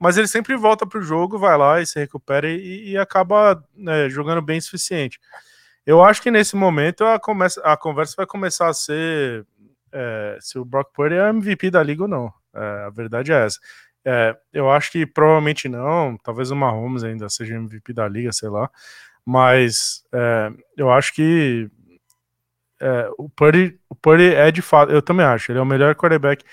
mas 0.00 0.16
ele 0.16 0.28
sempre 0.28 0.56
volta 0.56 0.86
para 0.86 0.98
o 1.00 1.02
jogo, 1.02 1.38
vai 1.38 1.56
lá 1.58 1.80
e 1.80 1.86
se 1.86 1.98
recupera 1.98 2.48
e, 2.48 2.90
e 2.90 2.98
acaba 2.98 3.62
né, 3.76 4.08
jogando 4.08 4.42
bem 4.42 4.58
o 4.58 4.62
suficiente. 4.62 5.18
Eu 5.86 6.04
acho 6.04 6.22
que 6.22 6.30
nesse 6.30 6.54
momento 6.56 7.04
a, 7.04 7.18
começa, 7.18 7.60
a 7.62 7.76
conversa 7.76 8.14
vai 8.16 8.26
começar 8.26 8.68
a 8.68 8.74
ser 8.74 9.46
é, 9.92 10.38
se 10.40 10.58
o 10.58 10.64
Brock 10.64 10.92
Purdy 10.92 11.16
é 11.16 11.28
MVP 11.30 11.70
da 11.70 11.82
liga 11.82 12.02
ou 12.02 12.08
não. 12.08 12.32
É, 12.54 12.84
a 12.86 12.90
verdade 12.90 13.32
é 13.32 13.46
essa. 13.46 13.58
É, 14.04 14.36
eu 14.52 14.70
acho 14.70 14.92
que 14.92 15.06
provavelmente 15.06 15.68
não, 15.68 16.16
talvez 16.22 16.50
o 16.50 16.56
Mahomes 16.56 17.04
ainda 17.04 17.28
seja 17.28 17.54
MVP 17.56 17.92
da 17.92 18.08
liga, 18.08 18.32
sei 18.32 18.48
lá. 18.48 18.70
Mas 19.24 20.04
é, 20.12 20.50
eu 20.76 20.90
acho 20.90 21.14
que 21.14 21.70
é, 22.80 23.10
o, 23.18 23.28
Purdy, 23.28 23.78
o 23.88 23.94
Purdy 23.94 24.34
é 24.34 24.50
de 24.50 24.62
fato, 24.62 24.92
eu 24.92 25.02
também 25.02 25.26
acho, 25.26 25.50
ele 25.52 25.58
é 25.58 25.62
o 25.62 25.66
melhor 25.66 25.94
quarterback 25.94 26.44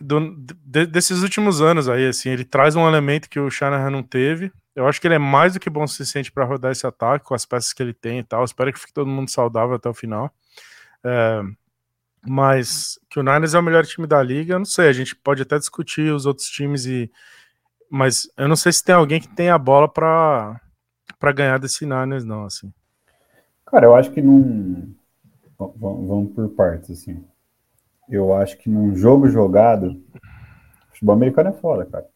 do, 0.00 0.36
de, 0.64 0.86
desses 0.86 1.22
últimos 1.22 1.60
anos 1.60 1.88
aí, 1.88 2.06
assim, 2.06 2.30
ele 2.30 2.44
traz 2.44 2.76
um 2.76 2.86
elemento 2.86 3.28
que 3.28 3.40
o 3.40 3.50
Shanahan 3.50 3.90
não 3.90 4.02
teve. 4.02 4.52
Eu 4.74 4.86
acho 4.86 5.00
que 5.00 5.06
ele 5.06 5.14
é 5.14 5.18
mais 5.18 5.54
do 5.54 5.60
que 5.60 5.70
bom 5.70 5.84
o 5.84 5.88
suficiente 5.88 6.32
para 6.32 6.44
rodar 6.44 6.72
esse 6.72 6.86
ataque 6.86 7.24
com 7.24 7.34
as 7.34 7.44
peças 7.44 7.72
que 7.72 7.82
ele 7.82 7.92
tem 7.92 8.18
e 8.18 8.24
tal. 8.24 8.44
Espero 8.44 8.72
que 8.72 8.78
fique 8.78 8.92
todo 8.92 9.06
mundo 9.06 9.30
saudável 9.30 9.74
até 9.74 9.88
o 9.88 9.94
final. 9.94 10.34
É, 11.04 11.42
mas 12.26 12.98
que 13.10 13.18
o 13.18 13.22
Niners 13.22 13.54
é 13.54 13.58
o 13.58 13.62
melhor 13.62 13.84
time 13.84 14.06
da 14.06 14.22
liga, 14.22 14.54
eu 14.54 14.58
não 14.58 14.64
sei. 14.64 14.88
A 14.88 14.92
gente 14.92 15.14
pode 15.16 15.42
até 15.42 15.58
discutir 15.58 16.12
os 16.12 16.26
outros 16.26 16.48
times 16.48 16.86
e, 16.86 17.10
mas 17.90 18.28
eu 18.36 18.48
não 18.48 18.56
sei 18.56 18.72
se 18.72 18.84
tem 18.84 18.94
alguém 18.94 19.20
que 19.20 19.28
tem 19.28 19.50
a 19.50 19.58
bola 19.58 19.88
para 19.88 20.60
para 21.18 21.32
ganhar 21.32 21.58
desse 21.58 21.86
Niners, 21.86 22.24
não, 22.24 22.46
assim. 22.46 22.72
Cara, 23.72 23.86
eu 23.86 23.94
acho 23.94 24.10
que 24.12 24.20
não. 24.20 24.86
Vamos 25.58 26.32
por 26.34 26.50
partes, 26.50 26.90
assim. 26.90 27.24
Eu 28.06 28.34
acho 28.34 28.58
que 28.58 28.68
num 28.68 28.94
jogo 28.94 29.28
jogado, 29.28 29.98
futebol 30.90 31.14
americano 31.14 31.48
é 31.48 31.52
foda, 31.54 31.86
cara. 31.86 32.06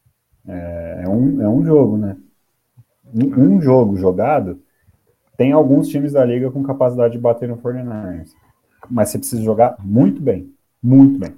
É, 0.46 1.02
é 1.04 1.08
um, 1.08 1.40
é 1.40 1.48
um 1.48 1.64
jogo, 1.64 1.96
né? 1.96 2.18
Um, 3.06 3.54
um, 3.54 3.60
jogo 3.62 3.96
jogado, 3.96 4.60
tem 5.38 5.52
alguns 5.52 5.88
times 5.88 6.12
da 6.12 6.22
liga 6.26 6.50
com 6.50 6.62
capacidade 6.62 7.14
de 7.14 7.18
bater 7.18 7.48
no 7.48 7.56
49ers. 7.56 8.32
Mas 8.90 9.08
você 9.08 9.18
precisa 9.18 9.42
jogar 9.42 9.76
muito 9.82 10.20
bem. 10.20 10.52
Muito 10.82 11.18
bem. 11.18 11.34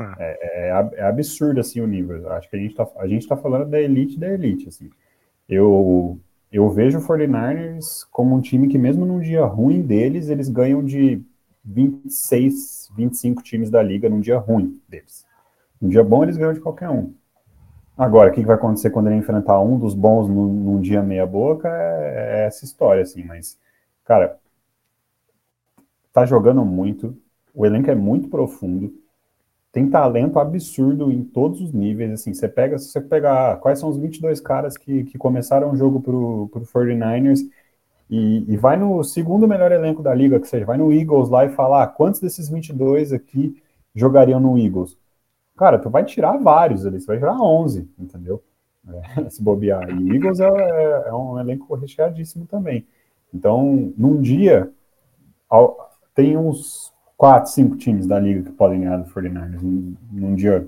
Ah. 0.00 0.16
É, 0.18 0.70
é, 0.70 0.90
é, 0.94 1.04
absurdo, 1.04 1.60
assim, 1.60 1.80
o 1.80 1.86
nível. 1.86 2.32
Acho 2.32 2.50
que 2.50 2.56
a 2.56 2.58
gente, 2.58 2.74
tá, 2.74 2.88
a 2.98 3.06
gente 3.06 3.28
tá 3.28 3.36
falando 3.36 3.70
da 3.70 3.80
elite 3.80 4.18
da 4.18 4.28
elite, 4.28 4.68
assim. 4.68 4.90
Eu, 5.48 6.18
eu 6.56 6.68
vejo 6.70 6.98
o 6.98 7.02
49ers 7.02 8.06
como 8.12 8.36
um 8.36 8.40
time 8.40 8.68
que, 8.68 8.78
mesmo 8.78 9.04
num 9.04 9.18
dia 9.18 9.44
ruim 9.44 9.82
deles, 9.82 10.28
eles 10.28 10.48
ganham 10.48 10.84
de 10.84 11.20
26, 11.64 12.92
25 12.96 13.42
times 13.42 13.70
da 13.70 13.82
liga 13.82 14.08
num 14.08 14.20
dia 14.20 14.38
ruim 14.38 14.80
deles. 14.88 15.26
Num 15.80 15.88
dia 15.88 16.04
bom, 16.04 16.22
eles 16.22 16.36
ganham 16.36 16.52
de 16.52 16.60
qualquer 16.60 16.88
um. 16.88 17.12
Agora, 17.98 18.30
o 18.30 18.32
que 18.32 18.44
vai 18.44 18.54
acontecer 18.54 18.90
quando 18.90 19.08
ele 19.08 19.16
enfrentar 19.16 19.60
um 19.60 19.78
dos 19.78 19.94
bons 19.94 20.28
num, 20.28 20.46
num 20.46 20.80
dia 20.80 21.02
meia-boca 21.02 21.68
é, 21.68 22.42
é, 22.42 22.46
essa 22.46 22.64
história, 22.64 23.02
assim. 23.02 23.24
Mas, 23.24 23.58
cara, 24.04 24.38
tá 26.12 26.24
jogando 26.24 26.64
muito, 26.64 27.16
o 27.52 27.66
elenco 27.66 27.90
é 27.90 27.96
muito 27.96 28.28
profundo, 28.28 28.94
tem 29.74 29.90
talento 29.90 30.38
absurdo 30.38 31.10
em 31.10 31.24
todos 31.24 31.60
os 31.60 31.72
níveis, 31.72 32.12
assim, 32.12 32.32
você 32.32 32.48
pega, 32.48 32.78
se 32.78 32.90
você 32.90 33.00
pegar 33.00 33.54
ah, 33.54 33.56
quais 33.56 33.80
são 33.80 33.88
os 33.88 33.98
22 33.98 34.40
caras 34.40 34.76
que, 34.76 35.02
que 35.02 35.18
começaram 35.18 35.72
o 35.72 35.76
jogo 35.76 36.00
pro, 36.00 36.48
pro 36.52 36.60
49ers 36.62 37.40
e, 38.08 38.44
e 38.52 38.56
vai 38.56 38.76
no 38.76 39.02
segundo 39.02 39.48
melhor 39.48 39.72
elenco 39.72 40.00
da 40.00 40.14
liga, 40.14 40.38
que 40.38 40.46
seja, 40.46 40.64
vai 40.64 40.78
no 40.78 40.92
Eagles 40.92 41.28
lá 41.28 41.44
e 41.44 41.48
falar 41.48 41.82
ah, 41.82 41.86
quantos 41.88 42.20
desses 42.20 42.48
22 42.48 43.12
aqui 43.12 43.60
jogariam 43.92 44.38
no 44.38 44.56
Eagles. 44.56 44.96
Cara, 45.56 45.76
tu 45.76 45.90
vai 45.90 46.04
tirar 46.04 46.38
vários 46.38 46.86
ali, 46.86 47.00
você 47.00 47.08
vai 47.08 47.18
tirar 47.18 47.36
11, 47.36 47.90
entendeu? 47.98 48.44
É, 49.18 49.26
se 49.28 49.42
bobear. 49.42 49.90
E 49.90 50.14
Eagles 50.14 50.38
é, 50.38 50.46
é, 50.46 51.08
é, 51.08 51.12
um 51.12 51.36
elenco 51.36 51.74
recheadíssimo 51.74 52.46
também. 52.46 52.86
Então, 53.34 53.92
num 53.98 54.22
dia, 54.22 54.70
ao, 55.50 55.90
tem 56.14 56.36
uns 56.36 56.93
4, 57.16 57.50
5 57.50 57.76
times 57.76 58.06
da 58.06 58.18
liga 58.18 58.42
que 58.42 58.52
podem 58.52 58.80
ganhar 58.80 58.98
do 58.98 59.10
49ers 59.10 59.62
num, 59.62 59.96
num 60.10 60.34
dia 60.34 60.66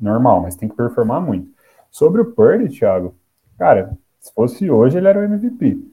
normal, 0.00 0.42
mas 0.42 0.56
tem 0.56 0.68
que 0.68 0.76
performar 0.76 1.20
muito. 1.20 1.50
Sobre 1.90 2.20
o 2.20 2.32
Purdy, 2.32 2.68
Thiago, 2.68 3.14
cara, 3.58 3.96
se 4.20 4.32
fosse 4.32 4.70
hoje, 4.70 4.96
ele 4.96 5.08
era 5.08 5.18
o 5.18 5.24
MVP 5.24 5.90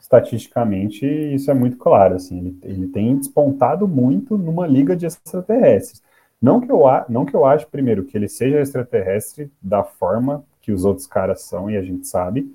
estatisticamente 0.00 1.06
isso 1.06 1.50
é 1.50 1.54
muito 1.54 1.76
claro, 1.76 2.16
assim, 2.16 2.38
ele, 2.38 2.58
ele 2.64 2.88
tem 2.88 3.16
despontado 3.16 3.86
muito 3.86 4.36
numa 4.36 4.66
liga 4.66 4.96
de 4.96 5.06
extraterrestres. 5.06 6.02
Não 6.40 6.58
que, 6.58 6.72
eu, 6.72 6.80
não 7.08 7.26
que 7.26 7.34
eu 7.36 7.44
ache, 7.44 7.66
primeiro, 7.66 8.04
que 8.04 8.16
ele 8.16 8.26
seja 8.26 8.60
extraterrestre 8.60 9.52
da 9.60 9.84
forma 9.84 10.42
que 10.62 10.72
os 10.72 10.86
outros 10.86 11.06
caras 11.06 11.42
são 11.42 11.70
e 11.70 11.76
a 11.76 11.82
gente 11.82 12.08
sabe, 12.08 12.50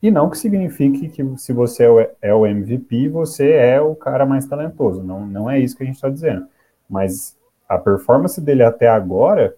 e 0.00 0.10
não 0.10 0.30
que 0.30 0.38
signifique 0.38 1.08
que 1.08 1.38
se 1.38 1.52
você 1.52 1.84
é 2.22 2.32
o, 2.32 2.46
é 2.46 2.50
MVP, 2.50 3.08
você 3.08 3.50
é 3.50 3.80
o 3.80 3.96
cara 3.96 4.24
mais 4.24 4.46
talentoso. 4.46 5.02
Não, 5.02 5.26
não 5.26 5.50
é 5.50 5.58
isso 5.58 5.76
que 5.76 5.82
a 5.82 5.86
gente 5.86 5.96
está 5.96 6.08
dizendo. 6.08 6.46
Mas 6.88 7.36
a 7.68 7.76
performance 7.78 8.40
dele 8.40 8.62
até 8.62 8.88
agora, 8.88 9.56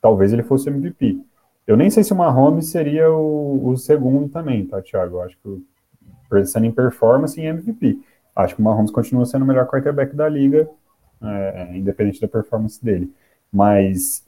talvez 0.00 0.32
ele 0.32 0.44
fosse 0.44 0.68
MVP. 0.68 1.20
Eu 1.66 1.76
nem 1.76 1.90
sei 1.90 2.04
se 2.04 2.12
o 2.12 2.16
Mahomes 2.16 2.68
seria 2.68 3.10
o, 3.10 3.70
o 3.70 3.76
segundo 3.76 4.28
também, 4.28 4.64
tá, 4.66 4.80
Thiago? 4.80 5.16
Eu 5.16 5.22
acho 5.22 5.36
que 5.42 5.66
pensando 6.30 6.66
em 6.66 6.70
performance 6.72 7.40
e 7.40 7.44
MVP. 7.44 7.98
Acho 8.36 8.54
que 8.54 8.60
o 8.60 8.64
Mahomes 8.64 8.92
continua 8.92 9.26
sendo 9.26 9.42
o 9.42 9.46
melhor 9.46 9.66
quarterback 9.66 10.14
da 10.14 10.28
liga, 10.28 10.68
é, 11.20 11.76
independente 11.76 12.20
da 12.20 12.28
performance 12.28 12.82
dele. 12.84 13.12
Mas 13.52 14.24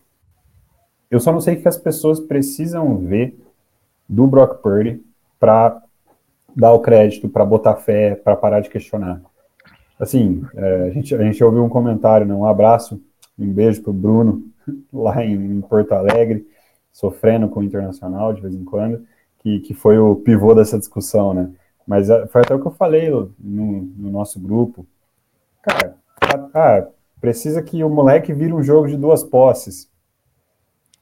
eu 1.08 1.20
só 1.20 1.32
não 1.32 1.40
sei 1.40 1.54
o 1.54 1.62
que 1.62 1.68
as 1.68 1.76
pessoas 1.76 2.18
precisam 2.18 2.98
ver 2.98 3.38
do 4.08 4.26
Brock 4.26 4.60
Purdy 4.62 5.00
para 5.38 5.82
dar 6.54 6.72
o 6.72 6.80
crédito, 6.80 7.28
para 7.28 7.44
botar 7.44 7.76
fé, 7.76 8.14
para 8.14 8.36
parar 8.36 8.60
de 8.60 8.68
questionar. 8.68 9.20
Assim, 9.98 10.44
é, 10.54 10.82
a, 10.84 10.90
gente, 10.90 11.14
a 11.14 11.22
gente 11.22 11.42
ouviu 11.42 11.64
um 11.64 11.68
comentário, 11.68 12.26
né, 12.26 12.34
um 12.34 12.44
abraço, 12.44 13.00
um 13.38 13.52
beijo 13.52 13.82
para 13.82 13.90
o 13.90 13.94
Bruno, 13.94 14.42
lá 14.92 15.24
em, 15.24 15.34
em 15.34 15.60
Porto 15.60 15.92
Alegre, 15.92 16.46
sofrendo 16.92 17.48
com 17.48 17.60
o 17.60 17.62
Internacional 17.62 18.32
de 18.32 18.40
vez 18.40 18.54
em 18.54 18.64
quando, 18.64 19.04
que, 19.38 19.60
que 19.60 19.74
foi 19.74 19.98
o 19.98 20.16
pivô 20.16 20.54
dessa 20.54 20.78
discussão, 20.78 21.32
né? 21.32 21.50
Mas 21.86 22.10
ah, 22.10 22.26
foi 22.26 22.42
até 22.42 22.54
o 22.54 22.60
que 22.60 22.66
eu 22.66 22.72
falei 22.72 23.08
no, 23.10 23.32
no 23.38 24.10
nosso 24.10 24.38
grupo. 24.38 24.86
Cara, 26.52 26.90
precisa 27.20 27.62
que 27.62 27.82
o 27.82 27.88
moleque 27.88 28.32
vire 28.32 28.52
um 28.52 28.62
jogo 28.62 28.88
de 28.88 28.96
duas 28.96 29.24
posses. 29.24 29.88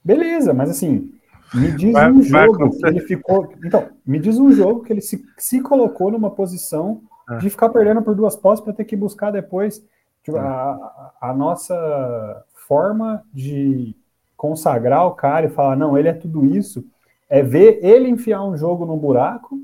Beleza, 0.03 0.53
mas 0.53 0.69
assim, 0.69 1.11
me 1.53 1.71
diz 1.71 1.93
vai, 1.93 2.11
um 2.11 2.21
jogo 2.21 2.69
que 2.69 2.85
ele 2.85 2.99
ficou. 3.01 3.53
Então, 3.63 3.89
me 4.05 4.19
diz 4.19 4.37
um 4.37 4.51
jogo 4.51 4.83
que 4.83 4.91
ele 4.91 5.01
se, 5.01 5.23
se 5.37 5.61
colocou 5.61 6.11
numa 6.11 6.31
posição 6.31 7.01
ah. 7.27 7.35
de 7.35 7.49
ficar 7.49 7.69
perdendo 7.69 8.01
por 8.01 8.15
duas 8.15 8.35
posses 8.35 8.63
para 8.63 8.73
ter 8.73 8.85
que 8.85 8.95
buscar 8.95 9.31
depois. 9.31 9.83
Tipo, 10.23 10.37
a, 10.37 11.13
a, 11.21 11.33
nossa 11.33 12.43
forma 12.67 13.23
de 13.33 13.95
consagrar 14.35 15.05
o 15.05 15.11
cara 15.11 15.45
e 15.45 15.49
falar, 15.49 15.77
não, 15.77 15.97
ele 15.97 16.09
é 16.09 16.13
tudo 16.13 16.45
isso, 16.45 16.85
é 17.29 17.41
ver 17.41 17.79
ele 17.81 18.09
enfiar 18.09 18.43
um 18.43 18.57
jogo 18.57 18.85
no 18.85 18.97
buraco 18.97 19.57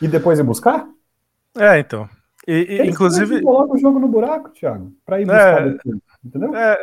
e 0.00 0.06
depois 0.06 0.38
ir 0.38 0.44
buscar? 0.44 0.88
É, 1.58 1.80
então. 1.80 2.08
E, 2.46 2.52
e 2.52 2.86
inclusive. 2.86 3.42
coloca 3.42 3.74
o 3.74 3.78
jogo 3.78 3.98
no 3.98 4.06
buraco, 4.06 4.50
Thiago, 4.50 4.92
para 5.04 5.20
ir 5.20 5.24
é, 5.24 5.26
buscar 5.26 5.66
é, 5.66 5.70
depois, 5.70 5.98
entendeu? 6.24 6.54
É, 6.54 6.78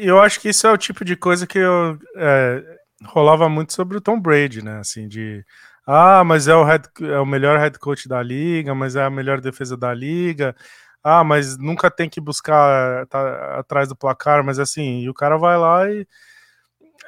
eu 0.00 0.20
acho 0.20 0.40
que 0.40 0.48
isso 0.48 0.64
é 0.64 0.70
o 0.70 0.78
tipo 0.78 1.04
de 1.04 1.16
coisa 1.16 1.44
que 1.44 1.58
eu 1.58 1.98
é, 2.14 2.77
rolava 3.04 3.48
muito 3.48 3.72
sobre 3.72 3.96
o 3.96 4.00
Tom 4.00 4.20
Brady, 4.20 4.62
né? 4.62 4.78
Assim, 4.78 5.08
de. 5.08 5.44
Ah, 5.86 6.22
mas 6.24 6.48
é 6.48 6.54
o, 6.54 6.64
head, 6.64 6.86
é 7.00 7.18
o 7.18 7.26
melhor 7.26 7.58
head 7.58 7.78
coach 7.78 8.08
da 8.08 8.22
liga, 8.22 8.74
mas 8.74 8.96
é 8.96 9.02
a 9.04 9.10
melhor 9.10 9.40
defesa 9.40 9.76
da 9.76 9.92
liga. 9.94 10.54
Ah, 11.02 11.24
mas 11.24 11.56
nunca 11.56 11.90
tem 11.90 12.08
que 12.10 12.20
buscar 12.20 13.06
tá, 13.06 13.58
atrás 13.58 13.88
do 13.88 13.96
placar, 13.96 14.44
mas 14.44 14.58
assim, 14.58 15.00
e 15.00 15.08
o 15.08 15.14
cara 15.14 15.38
vai 15.38 15.56
lá 15.56 15.90
e. 15.90 16.06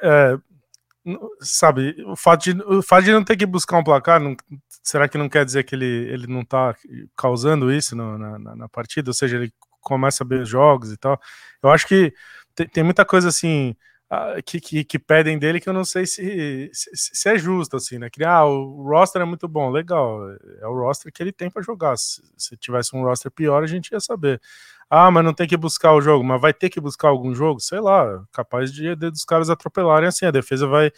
É, 0.03 0.37
sabe, 1.41 1.95
o 2.07 2.15
fato, 2.15 2.43
de, 2.43 2.61
o 2.63 2.81
fato 2.81 3.05
de 3.05 3.11
não 3.11 3.23
ter 3.23 3.35
que 3.37 3.45
buscar 3.45 3.77
um 3.77 3.83
placar, 3.83 4.19
não, 4.19 4.35
será 4.83 5.07
que 5.07 5.17
não 5.17 5.29
quer 5.29 5.45
dizer 5.45 5.63
que 5.63 5.75
ele, 5.75 5.85
ele 5.85 6.27
não 6.27 6.41
está 6.41 6.75
causando 7.17 7.71
isso 7.71 7.95
no, 7.95 8.17
na, 8.17 8.39
na, 8.39 8.69
partida? 8.69 9.09
Ou 9.09 9.13
seja, 9.13 9.37
ele 9.37 9.53
começa 9.81 10.23
a 10.23 10.27
ver 10.27 10.41
os 10.41 10.49
jogos 10.49 10.91
e 10.91 10.97
tal. 10.97 11.19
Eu 11.61 11.71
acho 11.71 11.87
que 11.87 12.13
tem, 12.55 12.67
tem 12.67 12.83
muita 12.83 13.05
coisa 13.05 13.29
assim 13.29 13.75
que, 14.45 14.59
que, 14.59 14.83
que, 14.83 14.99
pedem 14.99 15.39
dele 15.39 15.61
que 15.61 15.69
eu 15.69 15.73
não 15.73 15.85
sei 15.85 16.05
se, 16.05 16.69
se, 16.73 16.89
se, 16.93 17.29
é 17.29 17.37
justo, 17.37 17.77
assim, 17.77 17.97
né? 17.97 18.09
Que, 18.09 18.23
ah, 18.23 18.43
o 18.45 18.83
roster 18.83 19.21
é 19.21 19.25
muito 19.25 19.47
bom, 19.47 19.69
legal, 19.69 20.19
é 20.59 20.67
o 20.67 20.73
roster 20.73 21.11
que 21.11 21.23
ele 21.23 21.31
tem 21.31 21.49
para 21.49 21.61
jogar. 21.61 21.97
Se, 21.97 22.21
se, 22.37 22.57
tivesse 22.57 22.95
um 22.95 23.03
roster 23.03 23.31
pior, 23.31 23.63
a 23.63 23.67
gente 23.67 23.91
ia 23.91 23.99
saber. 23.99 24.41
Ah, 24.89 25.09
mas 25.09 25.23
não 25.23 25.33
tem 25.33 25.47
que 25.47 25.55
buscar 25.55 25.93
o 25.93 26.01
jogo, 26.01 26.23
mas 26.23 26.41
vai 26.41 26.53
ter 26.53 26.69
que 26.69 26.81
buscar 26.81 27.07
algum 27.07 27.33
jogo? 27.33 27.61
Sei 27.61 27.79
lá, 27.79 28.23
capaz 28.31 28.73
de, 28.73 28.95
de 28.95 29.09
dos 29.09 29.23
caras 29.23 29.49
atropelarem 29.49 30.09
assim, 30.09 30.25
a 30.25 30.31
defesa 30.31 30.67
vai 30.67 30.91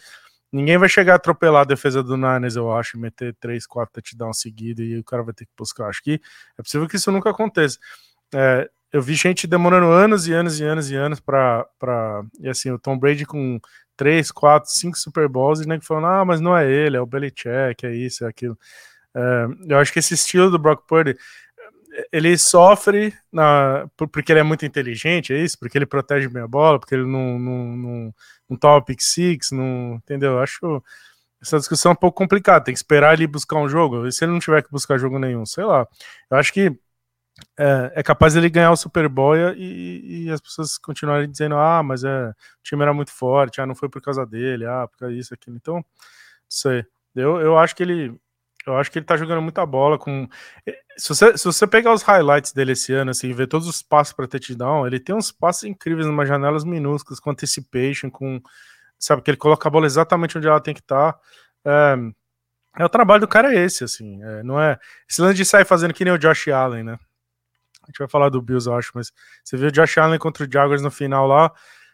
Ninguém 0.54 0.78
vai 0.78 0.88
chegar 0.88 1.14
a 1.14 1.16
atropelar 1.16 1.62
a 1.62 1.64
defesa 1.64 2.00
do 2.00 2.16
Niners, 2.16 2.54
eu 2.54 2.72
acho, 2.72 2.96
meter 2.96 3.34
3, 3.40 3.66
4 3.66 3.92
touchdowns 3.94 4.38
seguidos 4.38 4.86
e 4.86 4.96
o 4.96 5.02
cara 5.02 5.24
vai 5.24 5.34
ter 5.34 5.46
que 5.46 5.52
buscar. 5.58 5.88
Acho 5.88 6.00
que 6.00 6.20
é 6.56 6.62
possível 6.62 6.86
que 6.86 6.94
isso 6.94 7.10
nunca 7.10 7.30
aconteça. 7.30 7.76
É, 8.32 8.70
eu 8.94 9.02
vi 9.02 9.14
gente 9.14 9.48
demorando 9.48 9.86
anos 9.90 10.28
e 10.28 10.32
anos 10.32 10.60
e 10.60 10.64
anos 10.64 10.88
e 10.88 10.94
anos 10.94 11.18
para. 11.18 11.66
E 12.38 12.48
assim, 12.48 12.70
o 12.70 12.78
Tom 12.78 12.96
Brady 12.96 13.26
com 13.26 13.58
três, 13.96 14.30
quatro, 14.30 14.70
cinco 14.70 14.96
Super 14.96 15.28
Bowls 15.28 15.60
e 15.60 15.66
nem 15.66 15.80
falando, 15.80 16.06
ah, 16.06 16.24
mas 16.24 16.40
não 16.40 16.56
é 16.56 16.70
ele, 16.70 16.96
é 16.96 17.00
o 17.00 17.06
Belichick, 17.06 17.84
é 17.84 17.92
isso, 17.92 18.24
é 18.24 18.28
aquilo. 18.28 18.56
É, 19.12 19.46
eu 19.68 19.78
acho 19.78 19.92
que 19.92 19.98
esse 19.98 20.14
estilo 20.14 20.48
do 20.48 20.60
Brock 20.60 20.86
Purdy, 20.86 21.16
ele 22.12 22.38
sofre 22.38 23.12
na, 23.32 23.88
porque 23.96 24.30
ele 24.30 24.38
é 24.38 24.44
muito 24.44 24.64
inteligente, 24.64 25.32
é 25.32 25.38
isso? 25.38 25.58
Porque 25.58 25.76
ele 25.76 25.86
protege 25.86 26.28
bem 26.28 26.44
a 26.44 26.48
bola, 26.48 26.78
porque 26.78 26.94
ele 26.94 27.04
não, 27.04 27.36
não, 27.36 27.76
não, 27.76 28.14
não 28.48 28.56
toma 28.56 28.84
pick 28.84 29.00
six, 29.00 29.50
não, 29.50 29.96
entendeu? 29.96 30.34
Eu 30.34 30.38
acho 30.38 30.80
essa 31.42 31.58
discussão 31.58 31.92
um 31.92 31.96
pouco 31.96 32.16
complicada. 32.16 32.64
Tem 32.64 32.74
que 32.74 32.78
esperar 32.78 33.14
ele 33.14 33.26
buscar 33.26 33.56
um 33.58 33.68
jogo. 33.68 34.06
E 34.06 34.12
se 34.12 34.24
ele 34.24 34.32
não 34.32 34.38
tiver 34.38 34.62
que 34.62 34.70
buscar 34.70 34.98
jogo 34.98 35.18
nenhum, 35.18 35.44
sei 35.44 35.64
lá. 35.64 35.86
Eu 36.30 36.36
acho 36.38 36.52
que 36.52 36.78
é, 37.58 37.92
é 37.96 38.02
capaz 38.02 38.34
dele 38.34 38.48
ganhar 38.48 38.70
o 38.70 38.76
Super 38.76 39.08
Bowl 39.08 39.36
e, 39.36 40.24
e, 40.26 40.30
as 40.30 40.40
pessoas 40.40 40.78
continuarem 40.78 41.30
dizendo: 41.30 41.56
ah, 41.56 41.82
mas 41.82 42.04
é, 42.04 42.28
o 42.28 42.62
time 42.62 42.82
era 42.82 42.94
muito 42.94 43.10
forte, 43.10 43.60
ah, 43.60 43.66
não 43.66 43.74
foi 43.74 43.88
por 43.88 44.00
causa 44.00 44.24
dele, 44.24 44.66
ah, 44.66 44.86
por 44.86 44.98
causa 44.98 45.14
disso, 45.14 45.34
aquilo. 45.34 45.56
Então, 45.56 45.76
não 45.76 45.84
sei. 46.48 46.84
Eu, 47.14 47.40
eu 47.40 47.58
acho 47.58 47.74
que 47.74 47.82
ele. 47.82 48.18
Eu 48.66 48.78
acho 48.78 48.90
que 48.90 48.98
ele 48.98 49.04
tá 49.06 49.16
jogando 49.16 49.42
muita 49.42 49.66
bola 49.66 49.98
com. 49.98 50.28
Se 50.96 51.08
você, 51.08 51.36
se 51.36 51.44
você 51.44 51.66
pegar 51.66 51.92
os 51.92 52.02
highlights 52.02 52.52
dele 52.52 52.72
esse 52.72 52.92
ano, 52.92 53.10
assim, 53.10 53.32
ver 53.32 53.46
todos 53.46 53.68
os 53.68 53.82
passos 53.82 54.14
para 54.14 54.26
touchdown, 54.26 54.86
ele 54.86 55.00
tem 55.00 55.14
uns 55.14 55.30
passos 55.30 55.64
incríveis, 55.64 56.06
umas 56.06 56.28
janelas 56.28 56.64
minúsculas, 56.64 57.20
com 57.20 57.30
anticipation, 57.30 58.10
com 58.10 58.40
sabe? 58.98 59.22
Que 59.22 59.30
ele 59.30 59.38
coloca 59.38 59.68
a 59.68 59.70
bola 59.70 59.86
exatamente 59.86 60.38
onde 60.38 60.48
ela 60.48 60.60
tem 60.60 60.74
que 60.74 60.80
estar. 60.80 61.12
Tá. 61.12 61.20
É, 61.66 62.82
é, 62.82 62.84
o 62.84 62.88
trabalho 62.88 63.20
do 63.20 63.28
cara 63.28 63.54
é 63.54 63.64
esse, 63.64 63.84
assim. 63.84 64.22
É, 64.22 64.42
não 64.42 64.60
é. 64.60 64.78
Esse 65.08 65.20
lance 65.20 65.34
de 65.34 65.44
sair 65.44 65.64
fazendo 65.64 65.94
que 65.94 66.04
nem 66.04 66.14
o 66.14 66.18
Josh 66.18 66.48
Allen, 66.48 66.84
né? 66.84 66.98
A 67.84 67.86
gente 67.86 67.98
vai 67.98 68.08
falar 68.08 68.28
do 68.28 68.42
Bills, 68.42 68.68
eu 68.68 68.74
acho, 68.74 68.90
mas 68.94 69.12
você 69.42 69.56
viu 69.56 69.68
o 69.68 69.72
Josh 69.72 69.98
Allen 69.98 70.18
contra 70.18 70.44
o 70.44 70.50
Jaguars 70.50 70.82
no 70.82 70.90
final 70.90 71.26
lá, 71.26 71.52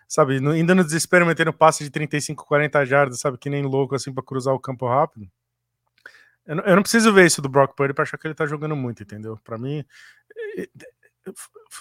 sabe? 0.08 0.40
No, 0.40 0.52
ainda 0.52 0.74
no 0.74 0.84
desespero, 0.84 1.26
metendo 1.26 1.52
passe 1.52 1.84
de 1.84 1.90
35, 1.90 2.46
40 2.46 2.84
jardas, 2.86 3.20
sabe? 3.20 3.38
Que 3.38 3.50
nem 3.50 3.62
louco, 3.62 3.94
assim, 3.94 4.12
para 4.12 4.22
cruzar 4.22 4.54
o 4.54 4.60
campo 4.60 4.88
rápido. 4.88 5.28
Eu 6.46 6.56
não, 6.56 6.64
eu 6.64 6.76
não, 6.76 6.82
preciso 6.82 7.12
ver 7.12 7.26
isso 7.26 7.42
do 7.42 7.48
Brock 7.48 7.76
Purdy 7.76 7.92
para 7.92 8.02
achar 8.02 8.18
que 8.18 8.26
ele 8.26 8.34
tá 8.34 8.46
jogando 8.46 8.74
muito, 8.74 9.02
entendeu? 9.02 9.38
Para 9.44 9.58
mim, 9.58 9.84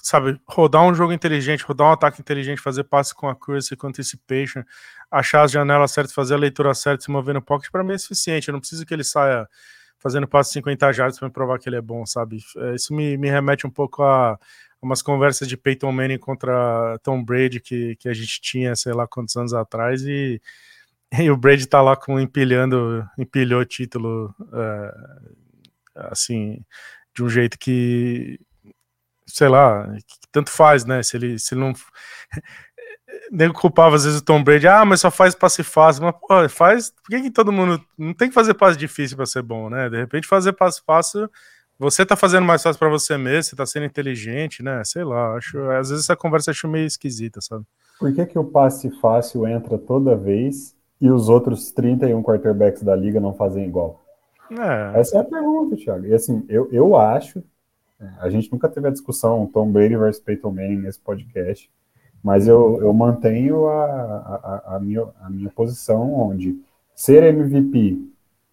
sabe, 0.01 0.39
rodar 0.47 0.83
um 0.83 0.93
jogo 0.93 1.13
inteligente, 1.13 1.63
rodar 1.63 1.87
um 1.87 1.91
ataque 1.91 2.21
inteligente, 2.21 2.61
fazer 2.61 2.83
passe 2.83 3.13
com 3.15 3.27
accuracy, 3.29 3.75
com 3.75 3.87
anticipation, 3.87 4.63
achar 5.09 5.43
as 5.43 5.51
janelas 5.51 5.91
certas, 5.91 6.13
fazer 6.13 6.35
a 6.35 6.37
leitura 6.37 6.73
certa, 6.73 7.03
se 7.03 7.11
mover 7.11 7.33
no 7.33 7.41
pocket, 7.41 7.71
para 7.71 7.83
mim 7.83 7.93
é 7.93 7.97
suficiente. 7.97 8.47
Eu 8.47 8.53
não 8.53 8.59
preciso 8.59 8.85
que 8.85 8.93
ele 8.93 9.03
saia 9.03 9.47
fazendo 9.99 10.27
passe 10.27 10.53
50 10.53 10.91
jardas 10.93 11.19
para 11.19 11.29
provar 11.29 11.59
que 11.59 11.69
ele 11.69 11.75
é 11.75 11.81
bom, 11.81 12.05
sabe? 12.05 12.39
É, 12.57 12.75
isso 12.75 12.93
me, 12.93 13.17
me 13.17 13.29
remete 13.29 13.67
um 13.67 13.69
pouco 13.69 14.01
a 14.03 14.39
umas 14.81 15.01
conversas 15.01 15.47
de 15.47 15.57
Peyton 15.57 15.91
Manning 15.91 16.17
contra 16.17 16.97
Tom 17.03 17.23
Brady 17.23 17.59
que, 17.59 17.97
que 17.97 18.07
a 18.07 18.13
gente 18.13 18.39
tinha, 18.41 18.75
sei 18.75 18.93
lá 18.93 19.05
quantos 19.05 19.35
anos 19.35 19.53
atrás, 19.53 20.03
e, 20.03 20.41
e 21.19 21.29
o 21.29 21.37
Brady 21.37 21.67
tá 21.67 21.81
lá 21.81 21.95
com 21.95 22.19
empilhando, 22.19 23.05
empilhou 23.17 23.61
o 23.61 23.65
título 23.65 24.33
é, 24.53 24.93
assim, 25.95 26.63
de 27.13 27.23
um 27.23 27.29
jeito 27.29 27.59
que 27.59 28.39
sei 29.29 29.47
lá, 29.47 29.87
tanto 30.31 30.49
faz, 30.49 30.85
né? 30.85 31.03
Se 31.03 31.15
ele, 31.17 31.39
se 31.39 31.53
ele 31.53 31.61
não. 31.61 31.73
Nem 33.31 33.51
culpava 33.51 33.95
às 33.95 34.03
vezes 34.03 34.19
o 34.19 34.23
Tom 34.23 34.43
Brady, 34.43 34.67
ah, 34.67 34.85
mas 34.85 35.01
só 35.01 35.11
faz 35.11 35.35
passe 35.35 35.63
fácil. 35.63 36.03
Mas, 36.03 36.15
pô, 36.19 36.49
faz. 36.49 36.91
Por 36.91 37.09
que, 37.09 37.21
que 37.23 37.31
todo 37.31 37.51
mundo. 37.51 37.81
Não 37.97 38.13
tem 38.13 38.29
que 38.29 38.33
fazer 38.33 38.53
passe 38.53 38.77
difícil 38.77 39.17
para 39.17 39.25
ser 39.25 39.41
bom, 39.41 39.69
né? 39.69 39.89
De 39.89 39.97
repente, 39.97 40.27
fazer 40.27 40.53
passe 40.53 40.81
fácil. 40.85 41.29
Você 41.77 42.05
tá 42.05 42.15
fazendo 42.15 42.45
mais 42.45 42.61
fácil 42.61 42.77
para 42.77 42.89
você 42.89 43.17
mesmo, 43.17 43.43
você 43.43 43.55
tá 43.55 43.65
sendo 43.65 43.85
inteligente, 43.85 44.61
né? 44.61 44.81
Sei 44.83 45.03
lá, 45.03 45.35
acho. 45.35 45.59
Às 45.71 45.89
vezes 45.89 46.05
essa 46.05 46.15
conversa 46.15 46.51
acho 46.51 46.67
meio 46.67 46.85
esquisita, 46.85 47.39
sabe? 47.41 47.63
Por 47.99 48.13
que, 48.13 48.25
que 48.25 48.39
o 48.39 48.43
passe 48.43 48.89
fácil 48.99 49.47
entra 49.47 49.77
toda 49.77 50.15
vez 50.15 50.75
e 50.99 51.09
os 51.09 51.29
outros 51.29 51.71
31 51.71 52.21
quarterbacks 52.21 52.83
da 52.83 52.95
liga 52.95 53.19
não 53.19 53.33
fazem 53.33 53.65
igual? 53.65 54.03
É. 54.51 54.99
Essa 54.99 55.17
é 55.17 55.21
a 55.21 55.23
pergunta, 55.23 55.75
Thiago. 55.75 56.05
E 56.05 56.13
assim, 56.13 56.43
eu, 56.49 56.67
eu 56.71 56.97
acho 56.97 57.43
a 58.19 58.29
gente 58.29 58.51
nunca 58.51 58.69
teve 58.69 58.87
a 58.87 58.91
discussão 58.91 59.45
Tom 59.45 59.71
Brady 59.71 59.97
versus 59.97 60.23
Peyton 60.23 60.51
Manning 60.51 60.77
nesse 60.77 60.99
podcast, 60.99 61.69
mas 62.23 62.47
eu, 62.47 62.79
eu 62.81 62.93
mantenho 62.93 63.67
a, 63.67 63.85
a, 63.85 64.75
a, 64.75 64.79
minha, 64.79 65.07
a 65.21 65.29
minha 65.29 65.49
posição 65.49 66.13
onde 66.13 66.59
ser 66.93 67.23
MVP 67.23 67.97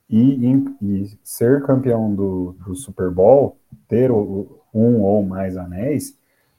e, 0.08 0.46
e 0.80 1.18
ser 1.22 1.62
campeão 1.64 2.14
do, 2.14 2.56
do 2.64 2.74
Super 2.74 3.10
Bowl, 3.10 3.56
ter 3.88 4.10
o, 4.10 4.60
um 4.72 5.02
ou 5.02 5.22
mais 5.24 5.56
anéis, 5.56 6.16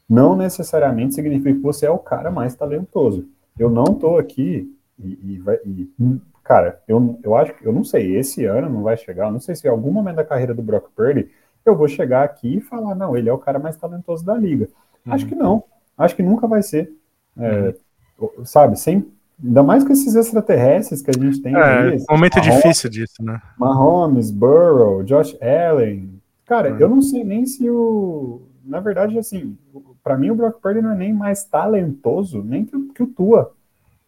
não 0.10 0.36
necessariamente 0.36 1.16
significa 1.16 1.54
que 1.54 1.62
você 1.62 1.86
é 1.86 1.92
o 1.92 1.98
cara 1.98 2.30
mais 2.32 2.56
talentoso. 2.56 3.28
Eu 3.58 3.70
não 3.70 3.86
tô 3.86 4.18
aqui 4.18 4.74
e, 5.00 5.42
e, 5.66 5.92
e 6.00 6.22
cara, 6.44 6.82
eu, 6.88 7.20
eu 7.24 7.36
acho 7.36 7.54
que 7.54 7.66
eu 7.66 7.74
não 7.74 7.84
sei, 7.84 8.16
esse 8.16 8.46
ano 8.46 8.70
não 8.70 8.84
vai 8.84 8.98
chegar, 8.98 9.32
não 9.32 9.40
sei 9.40 9.56
se 9.56 9.68
em 9.68 9.72
algum 9.72 9.92
momento 9.92 10.16
da 10.16 10.24
carreira 10.26 10.54
do 10.54 10.62
Brock 10.62 10.90
Purdy 10.96 11.30
eu 11.66 11.76
vou 11.76 11.88
chegar 11.88 12.24
aqui 12.24 12.58
e 12.58 12.62
falar, 12.62 12.96
não, 12.96 13.16
ele 13.18 13.28
é 13.28 13.34
o 13.34 13.38
cara 13.38 13.60
mais 13.60 13.76
talentoso 13.76 14.26
da 14.26 14.36
liga. 14.36 14.70
Uhum. 15.06 15.14
Acho 15.14 15.26
que 15.26 15.36
não. 15.36 15.64
Acho 15.98 16.16
que 16.16 16.24
nunca 16.24 16.48
vai 16.48 16.62
ser. 16.62 16.92
É, 17.38 17.74
uhum. 18.20 18.46
Sabe, 18.46 18.80
sem. 18.80 19.06
Ainda 19.44 19.62
mais 19.64 19.84
com 19.84 19.94
esses 19.94 20.16
extraterrestres 20.16 21.02
que 21.02 21.12
a 21.12 21.14
gente 21.14 21.42
tem. 21.42 21.56
É, 21.56 21.96
um 22.10 22.16
momento 22.16 22.38
Mahomes, 22.38 22.56
difícil 22.56 22.90
disso, 22.90 23.24
né? 23.24 23.42
Mahomes, 23.58 24.32
Burrow, 24.32 25.04
Josh 25.04 25.38
Allen. 25.42 26.22
Cara, 26.46 26.72
uhum. 26.72 26.80
eu 26.80 26.90
não 26.90 27.02
sei 27.02 27.24
nem 27.24 27.46
se 27.46 27.70
o. 27.70 28.42
Na 28.64 28.80
verdade, 28.80 29.18
assim, 29.18 29.58
para 30.04 30.18
mim 30.18 30.30
o 30.30 30.36
Brock 30.36 30.60
Purdy 30.60 30.82
não 30.82 30.92
é 30.92 30.96
nem 30.96 31.14
mais 31.14 31.44
talentoso, 31.46 32.44
nem 32.44 32.66
que, 32.66 32.78
que 32.94 33.04
o 33.04 33.08
Tua. 33.08 33.54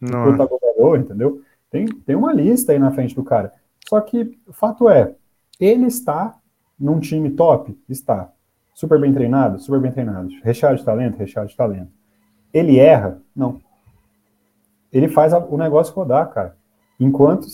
Não. 0.00 0.30
O 0.30 0.36
Tua 0.36 0.96
é. 0.96 1.00
entendeu? 1.00 1.42
Tem, 1.70 1.86
tem 1.86 2.16
uma 2.16 2.32
lista 2.32 2.72
aí 2.72 2.78
na 2.78 2.90
frente 2.90 3.14
do 3.14 3.22
cara. 3.22 3.52
Só 3.88 4.00
que 4.00 4.38
o 4.46 4.52
fato 4.52 4.88
é, 4.88 5.14
ele 5.58 5.86
está 5.86 6.36
num 6.78 6.98
time 6.98 7.30
top? 7.30 7.76
Está. 7.88 8.30
Super 8.74 9.00
bem 9.00 9.12
treinado? 9.12 9.58
Super 9.58 9.80
bem 9.80 9.92
treinado. 9.92 10.28
Recheado 10.42 10.76
de 10.76 10.84
talento? 10.84 11.18
Recheado 11.18 11.48
de 11.48 11.56
talento. 11.56 11.90
Ele 12.52 12.78
erra? 12.78 13.20
Não. 13.34 13.60
Ele 14.92 15.08
faz 15.08 15.32
o 15.32 15.56
negócio 15.56 15.94
rodar, 15.94 16.30
cara. 16.30 16.56
Enquanto 16.98 17.46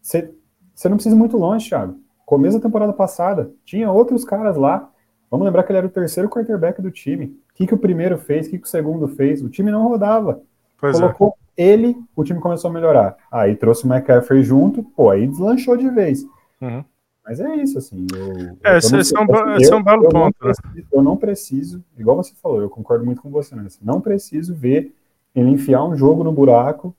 você 0.00 0.88
não 0.88 0.96
precisa 0.96 1.14
ir 1.14 1.18
muito 1.18 1.36
longe, 1.36 1.68
Thiago. 1.68 1.98
Começo 2.24 2.58
da 2.58 2.62
temporada 2.62 2.92
passada, 2.92 3.50
tinha 3.64 3.90
outros 3.90 4.24
caras 4.24 4.56
lá. 4.56 4.90
Vamos 5.30 5.44
lembrar 5.44 5.62
que 5.64 5.72
ele 5.72 5.78
era 5.78 5.86
o 5.86 5.90
terceiro 5.90 6.28
quarterback 6.28 6.80
do 6.80 6.90
time. 6.90 7.26
O 7.26 7.54
que, 7.54 7.66
que 7.66 7.74
o 7.74 7.78
primeiro 7.78 8.16
fez? 8.16 8.46
O 8.46 8.50
que, 8.50 8.58
que 8.58 8.66
o 8.66 8.70
segundo 8.70 9.08
fez? 9.08 9.42
O 9.42 9.48
time 9.48 9.70
não 9.70 9.88
rodava. 9.88 10.40
Pois 10.78 10.96
é. 10.96 11.00
Colocou 11.00 11.36
é. 11.56 11.62
ele, 11.64 11.96
o 12.14 12.24
time 12.24 12.40
começou 12.40 12.70
a 12.70 12.74
melhorar. 12.74 13.16
Aí 13.30 13.56
trouxe 13.56 13.86
o 13.86 13.92
McCaffrey 13.92 14.42
junto, 14.42 14.82
pô, 14.82 15.10
aí 15.10 15.26
deslanchou 15.26 15.76
de 15.76 15.88
vez. 15.90 16.24
Uhum. 16.60 16.84
Mas 17.24 17.40
é 17.40 17.56
isso, 17.56 17.78
assim. 17.78 18.06
Eu, 18.14 18.58
é, 18.64 18.78
esse, 18.78 18.96
esse, 18.96 19.16
é 19.16 19.20
um, 19.20 19.56
esse 19.56 19.72
é 19.72 19.76
um 19.76 19.82
belo 19.82 20.02
ponto. 20.08 20.14
Não 20.14 20.26
né? 20.26 20.32
preciso, 20.38 20.88
eu 20.92 21.02
não 21.02 21.16
preciso, 21.16 21.84
igual 21.96 22.16
você 22.16 22.34
falou, 22.34 22.60
eu 22.60 22.68
concordo 22.68 23.04
muito 23.04 23.22
com 23.22 23.30
você, 23.30 23.54
né? 23.54 23.66
Não 23.82 24.00
preciso 24.00 24.54
ver 24.54 24.94
ele 25.34 25.50
enfiar 25.50 25.82
um 25.84 25.96
jogo 25.96 26.22
no 26.22 26.30
buraco 26.30 26.94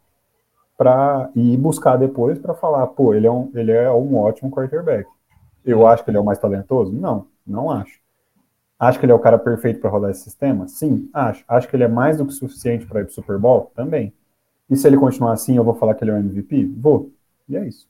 para 0.78 1.30
ir 1.36 1.56
buscar 1.58 1.96
depois 1.96 2.40
para 2.40 2.54
falar, 2.54 2.88
pô, 2.88 3.14
ele 3.14 3.28
é, 3.28 3.32
um, 3.32 3.50
ele 3.54 3.72
é 3.72 3.90
um 3.92 4.18
ótimo 4.18 4.52
quarterback. 4.52 5.08
Eu 5.64 5.88
acho 5.88 6.04
que 6.04 6.10
ele 6.10 6.18
é 6.18 6.20
o 6.20 6.26
mais 6.26 6.40
talentoso? 6.40 6.92
Não, 6.92 7.28
não 7.46 7.70
acho. 7.72 8.00
Acho 8.78 9.00
que 9.00 9.06
ele 9.06 9.14
é 9.14 9.16
o 9.16 9.20
cara 9.20 9.38
perfeito 9.38 9.80
para 9.80 9.90
rodar 9.90 10.12
esse 10.12 10.24
sistema? 10.24 10.68
Sim, 10.68 11.10
acho. 11.14 11.46
Acho 11.48 11.68
que 11.68 11.76
ele 11.76 11.84
é 11.84 11.88
mais 11.88 12.18
do 12.18 12.26
que 12.26 12.34
suficiente 12.34 12.86
para 12.86 13.00
ir 13.00 13.06
para 13.06 13.12
o 13.12 13.14
Super 13.14 13.38
Bowl? 13.38 13.72
Também. 13.74 14.12
E 14.70 14.76
se 14.76 14.86
ele 14.86 14.98
continuar 14.98 15.32
assim, 15.32 15.56
eu 15.56 15.64
vou 15.64 15.76
falar 15.76 15.96
que 15.96 16.04
ele 16.04 16.12
é 16.12 16.16
o 16.16 16.18
MVP? 16.18 16.66
Vou. 16.78 17.10
E 17.48 17.56
é 17.56 17.66
isso. 17.66 17.88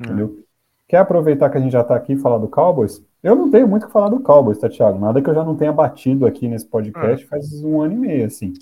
Hum. 0.00 0.04
Entendeu? 0.04 0.43
Quer 0.86 0.98
aproveitar 0.98 1.48
que 1.50 1.56
a 1.56 1.60
gente 1.60 1.72
já 1.72 1.80
está 1.80 1.96
aqui 1.96 2.12
e 2.12 2.18
falar 2.18 2.38
do 2.38 2.48
Cowboys? 2.48 3.02
Eu 3.22 3.34
não 3.34 3.50
tenho 3.50 3.66
muito 3.66 3.84
o 3.84 3.86
que 3.86 3.92
falar 3.92 4.10
do 4.10 4.20
Cowboys, 4.20 4.58
tá, 4.58 4.68
Thiago? 4.68 4.98
Nada 4.98 5.22
que 5.22 5.30
eu 5.30 5.34
já 5.34 5.42
não 5.42 5.56
tenha 5.56 5.72
batido 5.72 6.26
aqui 6.26 6.46
nesse 6.46 6.66
podcast 6.66 7.24
ah. 7.24 7.28
faz 7.28 7.64
um 7.64 7.80
ano 7.80 7.94
e 7.94 7.96
meio, 7.96 8.26
assim. 8.26 8.52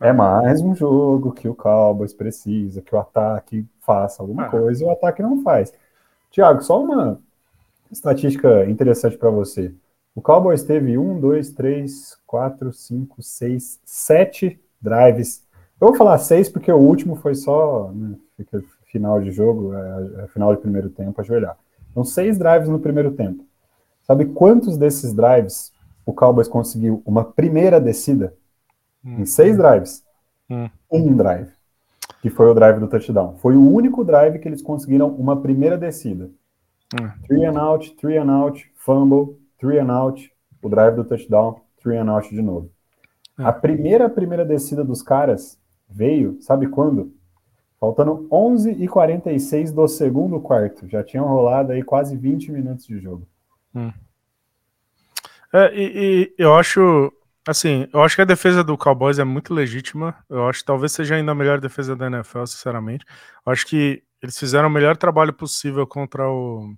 É 0.00 0.12
mais 0.12 0.60
um 0.60 0.74
jogo 0.74 1.32
que 1.32 1.48
o 1.48 1.54
Cowboys 1.54 2.12
precisa, 2.12 2.82
que 2.82 2.94
o 2.94 2.98
ataque 2.98 3.64
faça 3.80 4.22
alguma 4.22 4.46
ah. 4.46 4.50
coisa 4.50 4.82
e 4.82 4.86
o 4.86 4.90
ataque 4.90 5.22
não 5.22 5.42
faz. 5.42 5.72
Thiago, 6.32 6.60
só 6.60 6.82
uma 6.82 7.20
estatística 7.90 8.64
interessante 8.66 9.16
para 9.16 9.30
você. 9.30 9.72
O 10.14 10.20
Cowboys 10.20 10.64
teve 10.64 10.98
um, 10.98 11.20
dois, 11.20 11.50
três, 11.50 12.18
quatro, 12.26 12.72
cinco, 12.72 13.22
seis, 13.22 13.80
sete 13.84 14.60
drives. 14.80 15.44
Eu 15.80 15.88
vou 15.88 15.96
falar 15.96 16.18
seis 16.18 16.48
porque 16.48 16.70
o 16.70 16.76
último 16.76 17.14
foi 17.14 17.36
só. 17.36 17.92
Né, 17.92 18.16
final 18.94 19.20
de 19.20 19.32
jogo, 19.32 19.74
é, 19.74 20.22
é, 20.22 20.28
final 20.28 20.54
de 20.54 20.60
primeiro 20.60 20.88
tempo, 20.88 21.20
ajoelhar. 21.20 21.56
Então, 21.90 22.04
seis 22.04 22.38
drives 22.38 22.68
no 22.68 22.78
primeiro 22.78 23.10
tempo. 23.10 23.44
Sabe 24.04 24.26
quantos 24.26 24.76
desses 24.76 25.12
drives 25.12 25.72
o 26.06 26.12
Cowboys 26.12 26.46
conseguiu 26.46 27.02
uma 27.04 27.24
primeira 27.24 27.80
descida? 27.80 28.34
Hum. 29.04 29.20
Em 29.20 29.26
seis 29.26 29.56
drives. 29.56 30.04
Hum. 30.48 30.70
Um 30.92 31.16
drive. 31.16 31.50
Que 32.22 32.30
foi 32.30 32.46
o 32.46 32.54
drive 32.54 32.78
do 32.78 32.86
touchdown. 32.86 33.34
Foi 33.38 33.56
o 33.56 33.68
único 33.68 34.04
drive 34.04 34.38
que 34.38 34.46
eles 34.46 34.62
conseguiram 34.62 35.08
uma 35.08 35.40
primeira 35.40 35.76
descida. 35.76 36.30
Hum. 36.94 37.10
Three 37.26 37.44
and 37.44 37.60
out, 37.60 37.96
three 37.96 38.16
and 38.16 38.30
out, 38.30 38.64
fumble, 38.76 39.36
three 39.58 39.80
and 39.80 39.92
out, 39.92 40.30
o 40.62 40.68
drive 40.68 40.94
do 40.94 41.02
touchdown, 41.02 41.56
three 41.82 41.98
and 41.98 42.08
out 42.12 42.32
de 42.32 42.40
novo. 42.40 42.70
Hum. 43.36 43.44
A 43.44 43.52
primeira 43.52 44.08
primeira 44.08 44.44
descida 44.44 44.84
dos 44.84 45.02
caras 45.02 45.58
veio, 45.90 46.40
sabe 46.40 46.68
quando? 46.68 47.12
Faltando 47.84 48.26
11 48.32 48.82
e 48.82 48.88
46 48.88 49.70
do 49.70 49.86
segundo 49.86 50.40
quarto. 50.40 50.88
Já 50.88 51.04
tinham 51.04 51.26
rolado 51.26 51.72
aí 51.72 51.82
quase 51.82 52.16
20 52.16 52.50
minutos 52.50 52.86
de 52.86 52.98
jogo. 52.98 53.28
Hum. 53.74 53.92
É, 55.52 55.70
e, 55.74 55.82
e, 55.94 56.34
eu 56.38 56.54
acho, 56.56 57.12
assim, 57.46 57.86
eu 57.92 58.02
acho 58.02 58.16
que 58.16 58.22
a 58.22 58.24
defesa 58.24 58.64
do 58.64 58.78
Cowboys 58.78 59.18
é 59.18 59.24
muito 59.24 59.52
legítima. 59.52 60.14
Eu 60.30 60.48
acho 60.48 60.60
que 60.60 60.64
talvez 60.64 60.92
seja 60.92 61.14
ainda 61.14 61.32
a 61.32 61.34
melhor 61.34 61.60
defesa 61.60 61.94
da 61.94 62.06
NFL, 62.06 62.46
sinceramente. 62.46 63.04
Eu 63.46 63.52
acho 63.52 63.66
que 63.66 64.02
eles 64.22 64.38
fizeram 64.38 64.68
o 64.68 64.72
melhor 64.72 64.96
trabalho 64.96 65.34
possível 65.34 65.86
contra 65.86 66.26
o 66.26 66.74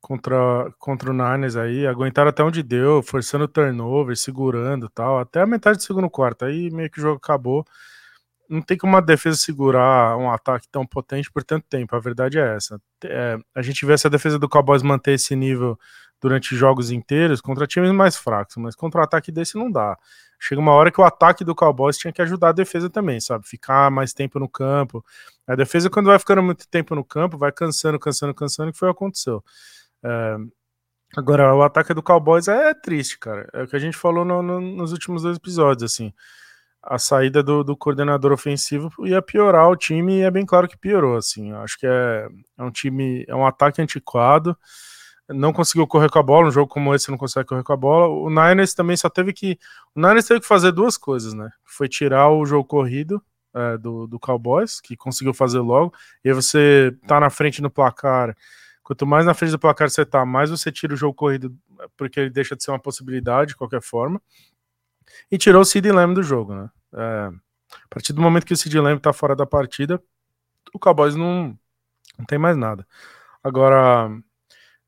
contra, 0.00 0.72
contra 0.78 1.10
o 1.10 1.12
Niners 1.12 1.56
aí, 1.56 1.88
aguentaram 1.88 2.30
até 2.30 2.44
onde 2.44 2.62
deu, 2.62 3.02
forçando 3.02 3.48
turnover, 3.48 4.16
segurando 4.16 4.88
tal, 4.88 5.18
até 5.18 5.40
a 5.40 5.46
metade 5.46 5.78
do 5.78 5.82
segundo 5.82 6.08
quarto. 6.08 6.44
Aí 6.44 6.70
meio 6.70 6.88
que 6.88 7.00
o 7.00 7.02
jogo 7.02 7.16
acabou 7.16 7.66
não 8.50 8.60
tem 8.60 8.76
como 8.76 8.94
uma 8.94 9.00
defesa 9.00 9.38
segurar 9.38 10.16
um 10.16 10.28
ataque 10.28 10.66
tão 10.70 10.84
potente 10.84 11.30
por 11.30 11.44
tanto 11.44 11.64
tempo. 11.68 11.94
A 11.94 12.00
verdade 12.00 12.38
é 12.38 12.56
essa. 12.56 12.80
É, 13.04 13.38
a 13.54 13.62
gente 13.62 13.86
vê 13.86 13.92
essa 13.92 14.10
defesa 14.10 14.40
do 14.40 14.48
Cowboys 14.48 14.82
manter 14.82 15.12
esse 15.12 15.36
nível 15.36 15.78
durante 16.20 16.56
jogos 16.56 16.90
inteiros 16.90 17.40
contra 17.40 17.66
times 17.66 17.92
mais 17.92 18.16
fracos, 18.16 18.56
mas 18.56 18.74
contra 18.74 19.00
um 19.00 19.04
ataque 19.04 19.30
desse 19.30 19.56
não 19.56 19.70
dá. 19.70 19.96
Chega 20.38 20.60
uma 20.60 20.72
hora 20.72 20.90
que 20.90 21.00
o 21.00 21.04
ataque 21.04 21.44
do 21.44 21.54
Cowboys 21.54 21.96
tinha 21.96 22.12
que 22.12 22.20
ajudar 22.22 22.48
a 22.48 22.52
defesa 22.52 22.90
também, 22.90 23.20
sabe? 23.20 23.46
Ficar 23.46 23.88
mais 23.88 24.12
tempo 24.12 24.40
no 24.40 24.48
campo. 24.48 25.04
A 25.46 25.54
defesa, 25.54 25.88
quando 25.88 26.06
vai 26.06 26.18
ficando 26.18 26.42
muito 26.42 26.66
tempo 26.68 26.94
no 26.94 27.04
campo, 27.04 27.38
vai 27.38 27.52
cansando, 27.52 28.00
cansando, 28.00 28.34
cansando, 28.34 28.72
que 28.72 28.78
foi 28.78 28.88
o 28.88 28.94
que 28.94 28.98
aconteceu. 28.98 29.44
É, 30.02 30.36
agora, 31.16 31.54
o 31.54 31.62
ataque 31.62 31.94
do 31.94 32.02
Cowboys 32.02 32.48
é, 32.48 32.74
triste, 32.74 33.18
cara. 33.18 33.48
É 33.52 33.62
o 33.62 33.68
que 33.68 33.76
a 33.76 33.78
gente 33.78 33.96
falou 33.96 34.24
no, 34.24 34.42
no, 34.42 34.60
nos 34.60 34.92
últimos 34.92 35.22
dois 35.22 35.36
episódios, 35.36 35.84
assim 35.92 36.12
a 36.82 36.98
saída 36.98 37.42
do, 37.42 37.62
do, 37.62 37.76
coordenador 37.76 38.32
ofensivo 38.32 38.90
ia 39.06 39.20
piorar 39.20 39.68
o 39.68 39.76
time 39.76 40.18
e 40.18 40.22
é 40.22 40.30
bem 40.30 40.46
claro 40.46 40.66
que 40.66 40.78
piorou, 40.78 41.16
assim, 41.16 41.52
acho 41.52 41.78
que 41.78 41.86
é, 41.86 42.28
é, 42.58 42.62
um 42.62 42.70
time, 42.70 43.24
é 43.28 43.34
um 43.34 43.46
ataque 43.46 43.82
antiquado, 43.82 44.56
não 45.28 45.52
conseguiu 45.52 45.86
correr 45.86 46.08
com 46.08 46.18
a 46.18 46.22
bola, 46.22 46.48
um 46.48 46.50
jogo 46.50 46.68
como 46.68 46.94
esse 46.94 47.10
não 47.10 47.18
consegue 47.18 47.46
correr 47.46 47.62
com 47.62 47.72
a 47.72 47.76
bola, 47.76 48.08
o 48.08 48.30
Niners 48.30 48.74
também 48.74 48.96
só 48.96 49.10
teve 49.10 49.32
que, 49.32 49.58
o 49.94 50.00
Niners 50.00 50.26
teve 50.26 50.40
que 50.40 50.46
fazer 50.46 50.72
duas 50.72 50.96
coisas, 50.96 51.34
né, 51.34 51.50
foi 51.64 51.88
tirar 51.88 52.30
o 52.30 52.46
jogo 52.46 52.64
corrido 52.64 53.22
é, 53.54 53.76
do, 53.76 54.06
do 54.06 54.18
Cowboys, 54.18 54.80
que 54.80 54.96
conseguiu 54.96 55.34
fazer 55.34 55.60
logo, 55.60 55.92
e 56.24 56.30
aí 56.30 56.34
você 56.34 56.96
tá 57.06 57.20
na 57.20 57.28
frente 57.28 57.60
no 57.60 57.70
placar, 57.70 58.34
quanto 58.82 59.06
mais 59.06 59.26
na 59.26 59.34
frente 59.34 59.50
do 59.50 59.58
placar 59.58 59.90
você 59.90 60.06
tá, 60.06 60.24
mais 60.24 60.48
você 60.48 60.72
tira 60.72 60.94
o 60.94 60.96
jogo 60.96 61.14
corrido, 61.14 61.54
porque 61.96 62.20
ele 62.20 62.30
deixa 62.30 62.56
de 62.56 62.64
ser 62.64 62.70
uma 62.70 62.80
possibilidade 62.80 63.50
de 63.50 63.56
qualquer 63.56 63.82
forma, 63.82 64.20
e 65.30 65.38
tirou 65.38 65.62
o 65.62 65.64
Sid 65.64 65.90
Lamb 65.90 66.14
do 66.14 66.22
jogo, 66.22 66.54
né? 66.54 66.70
É, 66.94 67.30
a 67.72 67.88
partir 67.88 68.12
do 68.12 68.20
momento 68.20 68.44
que 68.46 68.52
o 68.52 68.56
Sid 68.56 68.78
Lamb 68.78 69.00
tá 69.00 69.12
fora 69.12 69.36
da 69.36 69.46
partida, 69.46 70.02
o 70.74 70.78
Cowboys 70.78 71.16
não, 71.16 71.56
não 72.18 72.24
tem 72.26 72.38
mais 72.38 72.56
nada. 72.56 72.86
Agora, 73.42 74.10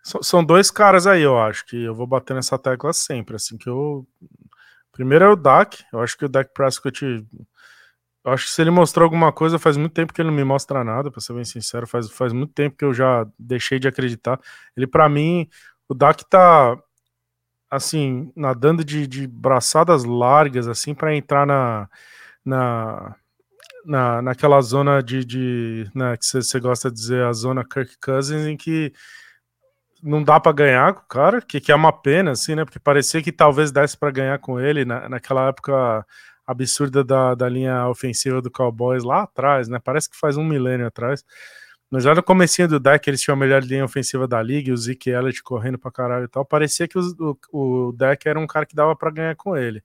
são 0.02 0.44
dois 0.44 0.70
caras 0.70 1.06
aí, 1.06 1.22
eu 1.22 1.38
acho, 1.40 1.64
que 1.66 1.84
eu 1.84 1.94
vou 1.94 2.06
bater 2.06 2.34
nessa 2.34 2.58
tecla 2.58 2.92
sempre, 2.92 3.36
assim, 3.36 3.56
que 3.56 3.68
eu... 3.68 4.06
Primeiro 4.90 5.24
é 5.24 5.28
o 5.28 5.36
Dak, 5.36 5.82
eu 5.92 6.00
acho 6.00 6.18
que 6.18 6.24
o 6.24 6.28
Dak 6.28 6.52
Prescott... 6.52 7.04
Eu 8.24 8.32
acho 8.32 8.44
que 8.44 8.50
se 8.50 8.60
ele 8.60 8.70
mostrou 8.70 9.04
alguma 9.04 9.32
coisa, 9.32 9.58
faz 9.58 9.76
muito 9.76 9.92
tempo 9.92 10.12
que 10.12 10.20
ele 10.20 10.28
não 10.28 10.36
me 10.36 10.44
mostra 10.44 10.84
nada, 10.84 11.10
pra 11.10 11.20
ser 11.20 11.32
bem 11.32 11.44
sincero, 11.44 11.86
faz, 11.86 12.10
faz 12.10 12.32
muito 12.32 12.52
tempo 12.52 12.76
que 12.76 12.84
eu 12.84 12.92
já 12.92 13.26
deixei 13.38 13.78
de 13.78 13.88
acreditar. 13.88 14.40
Ele, 14.76 14.86
para 14.86 15.08
mim, 15.08 15.48
o 15.88 15.94
Dak 15.94 16.24
tá 16.28 16.76
assim, 17.72 18.30
nadando 18.36 18.84
de, 18.84 19.06
de 19.06 19.26
braçadas 19.26 20.04
largas, 20.04 20.68
assim, 20.68 20.94
para 20.94 21.16
entrar 21.16 21.46
na, 21.46 21.88
na, 22.44 23.16
na, 23.86 24.20
naquela 24.20 24.60
zona 24.60 25.02
de, 25.02 25.24
de 25.24 25.90
né, 25.94 26.14
que 26.18 26.26
você 26.26 26.60
gosta 26.60 26.90
de 26.90 26.96
dizer, 26.96 27.24
a 27.24 27.32
zona 27.32 27.64
Kirk 27.64 27.96
Cousins, 27.98 28.46
em 28.46 28.58
que 28.58 28.92
não 30.02 30.22
dá 30.22 30.38
para 30.38 30.52
ganhar 30.52 30.92
com 30.92 31.00
o 31.00 31.06
cara, 31.06 31.40
que, 31.40 31.62
que 31.62 31.72
é 31.72 31.74
uma 31.74 31.92
pena, 31.92 32.32
assim, 32.32 32.54
né? 32.54 32.62
Porque 32.62 32.78
parecia 32.78 33.22
que 33.22 33.32
talvez 33.32 33.72
desse 33.72 33.96
para 33.96 34.10
ganhar 34.10 34.38
com 34.38 34.60
ele 34.60 34.84
na, 34.84 35.08
naquela 35.08 35.48
época 35.48 36.04
absurda 36.46 37.02
da, 37.02 37.34
da 37.34 37.48
linha 37.48 37.88
ofensiva 37.88 38.42
do 38.42 38.50
Cowboys 38.50 39.02
lá 39.02 39.22
atrás, 39.22 39.68
né? 39.68 39.80
Parece 39.82 40.10
que 40.10 40.18
faz 40.18 40.36
um 40.36 40.44
milênio 40.44 40.86
atrás. 40.86 41.24
Mas 41.92 42.04
já 42.04 42.14
no 42.14 42.22
comecinho 42.22 42.66
do 42.66 42.80
deck, 42.80 43.06
eles 43.06 43.20
tinham 43.20 43.36
a 43.36 43.38
melhor 43.38 43.62
linha 43.62 43.84
ofensiva 43.84 44.26
da 44.26 44.42
liga, 44.42 44.72
o 44.72 44.76
Zeke 44.78 45.10
Elliott 45.10 45.42
correndo 45.42 45.78
pra 45.78 45.90
caralho 45.90 46.24
e 46.24 46.28
tal. 46.28 46.42
Parecia 46.42 46.88
que 46.88 46.98
o, 46.98 47.36
o, 47.52 47.88
o 47.88 47.92
deck 47.92 48.26
era 48.26 48.40
um 48.40 48.46
cara 48.46 48.64
que 48.64 48.74
dava 48.74 48.96
para 48.96 49.10
ganhar 49.10 49.36
com 49.36 49.54
ele. 49.54 49.84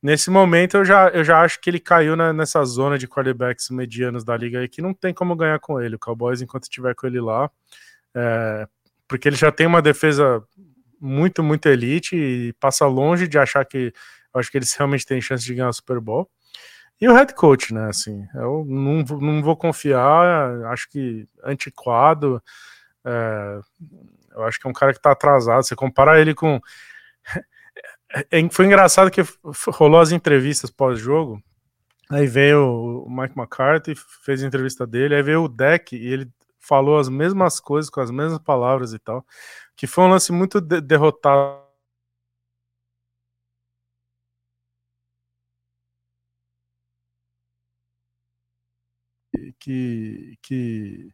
Nesse 0.00 0.30
momento, 0.30 0.76
eu 0.76 0.84
já, 0.84 1.08
eu 1.08 1.24
já 1.24 1.40
acho 1.40 1.60
que 1.60 1.68
ele 1.68 1.80
caiu 1.80 2.14
na, 2.14 2.32
nessa 2.32 2.64
zona 2.64 2.96
de 2.96 3.08
quarterbacks 3.08 3.70
medianos 3.70 4.22
da 4.22 4.36
liga 4.36 4.60
aí, 4.60 4.68
que 4.68 4.80
não 4.80 4.94
tem 4.94 5.12
como 5.12 5.34
ganhar 5.34 5.58
com 5.58 5.80
ele. 5.80 5.96
O 5.96 5.98
Cowboys, 5.98 6.40
enquanto 6.40 6.62
estiver 6.62 6.94
com 6.94 7.08
ele 7.08 7.20
lá, 7.20 7.50
é, 8.14 8.68
porque 9.08 9.28
ele 9.28 9.34
já 9.34 9.50
tem 9.50 9.66
uma 9.66 9.82
defesa 9.82 10.40
muito, 11.00 11.42
muito 11.42 11.66
elite 11.66 12.14
e 12.14 12.52
passa 12.60 12.86
longe 12.86 13.26
de 13.26 13.36
achar 13.36 13.64
que 13.64 13.92
acho 14.32 14.48
que 14.48 14.58
eles 14.58 14.72
realmente 14.74 15.04
têm 15.04 15.20
chance 15.20 15.44
de 15.44 15.54
ganhar 15.54 15.70
o 15.70 15.72
Super 15.72 15.98
Bowl. 15.98 16.30
E 17.00 17.08
o 17.08 17.12
head 17.12 17.34
coach, 17.34 17.74
né? 17.74 17.88
Assim, 17.88 18.26
eu 18.34 18.64
não, 18.66 19.02
não 19.20 19.42
vou 19.42 19.56
confiar, 19.56 20.64
acho 20.66 20.88
que 20.88 21.28
antiquado. 21.44 22.42
É, 23.04 23.60
eu 24.32 24.42
acho 24.44 24.58
que 24.58 24.66
é 24.66 24.70
um 24.70 24.74
cara 24.74 24.94
que 24.94 25.00
tá 25.00 25.12
atrasado. 25.12 25.62
Você 25.62 25.76
compara 25.76 26.20
ele 26.20 26.34
com. 26.34 26.60
Foi 28.50 28.64
engraçado 28.64 29.10
que 29.10 29.22
rolou 29.68 30.00
as 30.00 30.12
entrevistas 30.12 30.70
pós-jogo. 30.70 31.42
Aí 32.08 32.26
veio 32.26 33.04
o 33.04 33.10
Mike 33.10 33.36
McCarthy, 33.36 33.94
fez 34.24 34.42
a 34.42 34.46
entrevista 34.46 34.86
dele. 34.86 35.14
Aí 35.16 35.22
veio 35.22 35.44
o 35.44 35.48
Deck 35.48 35.94
e 35.94 36.06
ele 36.06 36.30
falou 36.58 36.98
as 36.98 37.08
mesmas 37.08 37.60
coisas 37.60 37.90
com 37.90 38.00
as 38.00 38.10
mesmas 38.10 38.38
palavras 38.38 38.94
e 38.94 38.98
tal. 38.98 39.24
Que 39.76 39.86
foi 39.86 40.04
um 40.04 40.08
lance 40.08 40.32
muito 40.32 40.60
de 40.60 40.80
derrotado 40.80 41.65
que, 49.58 50.36
que, 50.42 51.08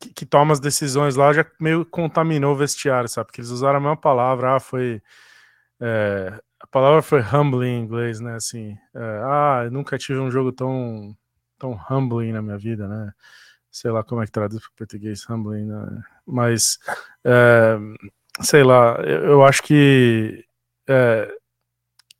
que, 0.00 0.12
que 0.14 0.26
toma 0.26 0.52
as 0.52 0.60
decisões 0.60 1.16
lá 1.16 1.32
já 1.32 1.44
meio 1.60 1.84
contaminou 1.84 2.54
o 2.54 2.56
vestiário, 2.56 3.08
sabe? 3.08 3.26
Porque 3.26 3.40
eles 3.40 3.50
usaram 3.50 3.78
a 3.78 3.80
mesma 3.80 3.96
palavra, 3.96 4.56
ah, 4.56 4.60
foi. 4.60 5.02
É, 5.80 6.40
a 6.60 6.66
palavra 6.66 7.02
foi 7.02 7.20
humbling 7.20 7.68
em 7.68 7.80
inglês, 7.82 8.20
né? 8.20 8.34
Assim, 8.34 8.76
é, 8.94 9.20
ah, 9.24 9.62
eu 9.64 9.70
nunca 9.70 9.98
tive 9.98 10.18
um 10.18 10.30
jogo 10.30 10.52
tão, 10.52 11.16
tão 11.58 11.78
humbling 11.90 12.32
na 12.32 12.42
minha 12.42 12.58
vida, 12.58 12.88
né? 12.88 13.12
Sei 13.70 13.90
lá 13.90 14.02
como 14.02 14.22
é 14.22 14.26
que 14.26 14.32
traduz 14.32 14.62
para 14.62 14.70
português 14.76 15.28
humbling, 15.28 15.66
né? 15.66 16.02
Mas, 16.26 16.78
é, 17.24 17.76
sei 18.40 18.64
lá, 18.64 18.96
eu, 19.04 19.24
eu 19.24 19.44
acho 19.44 19.62
que 19.62 20.44
é, 20.88 21.30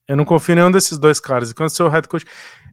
eu 0.09 0.17
não 0.17 0.25
confio 0.25 0.55
em 0.55 0.57
nenhum 0.57 0.71
desses 0.71 0.99
dois 0.99 1.21
caras. 1.21 1.51
E 1.51 1.55
quando 1.55 1.69
seu 1.69 1.89
head 1.89 2.09
coach. 2.09 2.25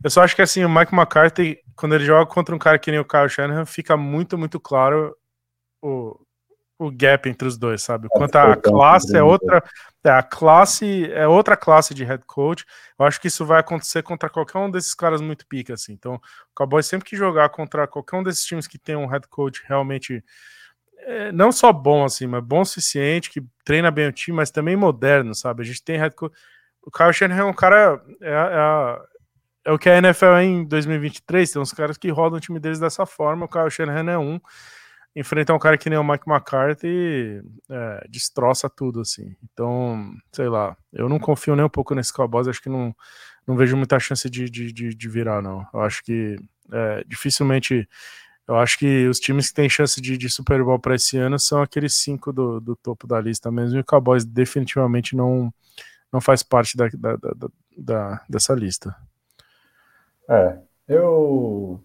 Eu 0.02 0.10
só 0.10 0.24
acho 0.24 0.36
que 0.36 0.42
assim, 0.42 0.64
o 0.64 0.70
Mike 0.70 0.96
McCarthy, 0.96 1.60
quando 1.76 1.94
ele 1.94 2.06
joga 2.06 2.26
contra 2.26 2.56
um 2.56 2.60
cara 2.60 2.80
que 2.80 2.90
nem 2.90 3.00
o 3.00 3.06
Kyle 3.06 3.28
Shanahan, 3.28 3.66
fica 3.66 3.98
muito, 3.98 4.38
muito 4.38 4.58
claro 4.58 5.16
o, 5.82 6.18
o 6.80 6.90
gap 6.90 7.28
entre 7.28 7.46
os 7.46 7.58
dois, 7.58 7.84
sabe? 7.84 8.08
Quanto 8.10 8.38
a 8.38 8.56
classe 8.56 9.18
é 9.18 9.22
outra. 9.22 9.62
É, 10.02 10.12
a 10.12 10.24
classe 10.24 11.12
é 11.12 11.28
outra 11.28 11.58
classe 11.58 11.94
de 11.94 12.06
head 12.06 12.24
coach. 12.26 12.66
Eu 12.98 13.06
acho 13.06 13.20
que 13.20 13.28
isso 13.28 13.46
vai 13.46 13.60
acontecer 13.60 14.02
contra 14.02 14.30
qualquer 14.30 14.60
um 14.60 14.72
desses 14.72 14.94
caras 14.94 15.20
muito 15.20 15.46
pica, 15.46 15.74
assim. 15.74 15.92
Então, 15.92 16.16
o 16.16 16.22
Cowboys 16.56 16.86
sempre 16.86 17.10
que 17.10 17.18
jogar 17.18 17.50
contra 17.50 17.86
qualquer 17.86 18.18
um 18.18 18.24
desses 18.24 18.46
times 18.46 18.66
que 18.66 18.78
tem 18.78 18.96
um 18.96 19.08
head 19.08 19.28
coach 19.28 19.62
realmente. 19.68 20.24
É, 21.00 21.32
não 21.32 21.52
só 21.52 21.74
bom, 21.74 22.06
assim, 22.06 22.26
mas 22.26 22.44
bom 22.44 22.62
o 22.62 22.66
suficiente, 22.66 23.30
que 23.30 23.44
treina 23.64 23.92
bem 23.92 24.08
o 24.08 24.12
time, 24.12 24.38
mas 24.38 24.50
também 24.50 24.76
moderno, 24.76 25.36
sabe? 25.36 25.62
A 25.62 25.66
gente 25.66 25.84
tem 25.84 25.98
head 25.98 26.16
coach 26.16 26.34
o 26.86 26.92
Kyle 26.92 27.12
Shanahan 27.12 27.42
é 27.42 27.46
um 27.46 27.54
cara. 27.54 28.02
É, 28.22 28.32
é, 28.32 29.00
é, 29.66 29.72
o 29.72 29.80
que 29.80 29.90
a 29.90 29.98
NFL 29.98 30.26
é 30.26 30.44
em 30.44 30.64
2023. 30.64 31.52
Tem 31.52 31.62
uns 31.62 31.74
caras 31.74 31.98
que 31.98 32.10
rodam 32.10 32.38
o 32.38 32.42
time 32.42 32.60
deles 32.60 32.80
dessa 32.80 33.06
forma. 33.06 33.46
O 33.46 33.50
Kyle 33.50 33.70
Shanahan 33.70 34.12
é 34.12 34.18
um. 34.18 34.40
Enfrenta 35.16 35.54
um 35.54 35.60
cara 35.60 35.78
que 35.78 35.90
nem 35.90 35.98
o 35.98 36.04
Mike 36.04 36.30
McCarthy 36.30 37.42
é, 37.70 38.06
destroça 38.10 38.70
tudo, 38.70 39.02
assim. 39.02 39.36
Então, 39.44 40.14
sei 40.32 40.48
lá. 40.48 40.78
Eu 40.94 41.10
não 41.10 41.18
confio 41.18 41.56
nem 41.56 41.66
um 41.66 41.70
pouco 41.70 41.96
nesse 41.96 42.14
Cowboys. 42.14 42.48
Acho 42.48 42.62
que 42.62 42.70
não, 42.70 42.94
não 43.48 43.56
vejo 43.56 43.76
muita 43.76 43.98
chance 43.98 44.30
de, 44.30 44.50
de, 44.50 44.72
de, 44.72 44.94
de 44.94 45.10
virar, 45.10 45.42
não. 45.42 45.66
Eu 45.74 45.82
acho 45.82 46.04
que 46.04 46.36
é, 46.72 47.04
dificilmente. 47.08 47.90
Eu 48.48 48.58
acho 48.58 48.78
que 48.78 49.08
os 49.08 49.20
times 49.20 49.50
que 49.50 49.56
têm 49.56 49.68
chance 49.68 50.00
de, 50.00 50.16
de 50.20 50.30
Super 50.30 50.64
Bowl 50.64 50.78
para 50.78 50.94
esse 50.94 51.18
ano 51.18 51.40
são 51.40 51.64
aqueles 51.64 51.96
cinco 51.96 52.32
do, 52.32 52.60
do 52.60 52.76
topo 52.76 53.08
da 53.08 53.20
lista 53.20 53.50
mesmo. 53.50 53.78
E 53.78 53.82
o 53.82 53.86
Cowboys 53.86 54.24
definitivamente 54.24 55.16
não 55.16 55.52
não 56.12 56.22
faz 56.22 56.44
parte 56.44 56.78
da, 56.78 56.88
da, 56.90 57.16
da, 57.18 57.48
da 57.78 58.22
dessa 58.30 58.54
lista. 58.54 58.96
É, 60.30 60.58
eu 60.88 61.80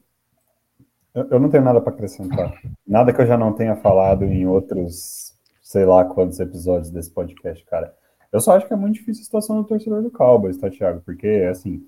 eu 1.15 1.41
não 1.41 1.51
tenho 1.51 1.65
nada 1.65 1.81
para 1.81 1.93
acrescentar. 1.93 2.53
Nada 2.87 3.13
que 3.13 3.21
eu 3.21 3.27
já 3.27 3.37
não 3.37 3.53
tenha 3.53 3.77
falado 3.77 4.25
em 4.25 4.47
outros, 4.47 5.35
sei 5.63 5.85
lá 5.85 6.05
quantos 6.05 6.39
episódios 6.41 6.91
desse 6.91 7.11
podcast, 7.11 7.65
cara. 7.67 7.95
Eu 8.33 8.41
só 8.41 8.57
acho 8.57 8.67
que 8.67 8.73
é 8.73 8.77
muito 8.77 8.95
difícil 8.95 9.23
a 9.23 9.25
situação 9.25 9.57
do 9.57 9.65
torcedor 9.67 10.03
do 10.03 10.11
Cowboys, 10.11 10.57
tá, 10.59 10.71
Thiago? 10.71 11.01
Porque, 11.03 11.49
assim, 11.51 11.87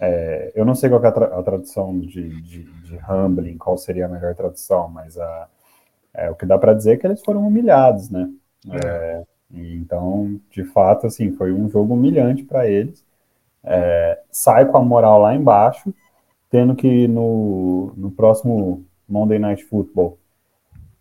É, 0.00 0.52
eu 0.54 0.64
não 0.64 0.74
sei 0.74 0.90
qual 0.90 1.02
é 1.04 1.08
a, 1.08 1.12
tra 1.12 1.26
a 1.38 1.42
tradução 1.42 1.98
de, 2.00 2.40
de, 2.42 2.64
de 2.82 2.98
humbling, 3.10 3.58
qual 3.58 3.76
seria 3.78 4.06
a 4.06 4.08
melhor 4.08 4.34
tradução, 4.34 4.88
mas 4.88 5.18
a, 5.18 5.48
é, 6.14 6.30
o 6.30 6.36
que 6.36 6.46
dá 6.46 6.58
para 6.58 6.74
dizer 6.74 6.92
é 6.94 6.96
que 6.98 7.06
eles 7.06 7.22
foram 7.22 7.46
humilhados, 7.46 8.10
né? 8.10 8.30
É. 8.84 9.24
então, 9.52 10.40
de 10.50 10.64
fato, 10.64 11.06
assim, 11.06 11.32
foi 11.32 11.52
um 11.52 11.68
jogo 11.68 11.94
humilhante 11.94 12.42
para 12.42 12.68
eles. 12.68 13.04
É, 13.64 14.20
sai 14.30 14.66
com 14.66 14.76
a 14.76 14.82
moral 14.82 15.20
lá 15.20 15.34
embaixo, 15.34 15.92
tendo 16.50 16.74
que 16.74 17.08
no, 17.08 17.92
no 17.96 18.10
próximo 18.10 18.84
Monday 19.08 19.38
Night 19.38 19.64
Football 19.64 20.18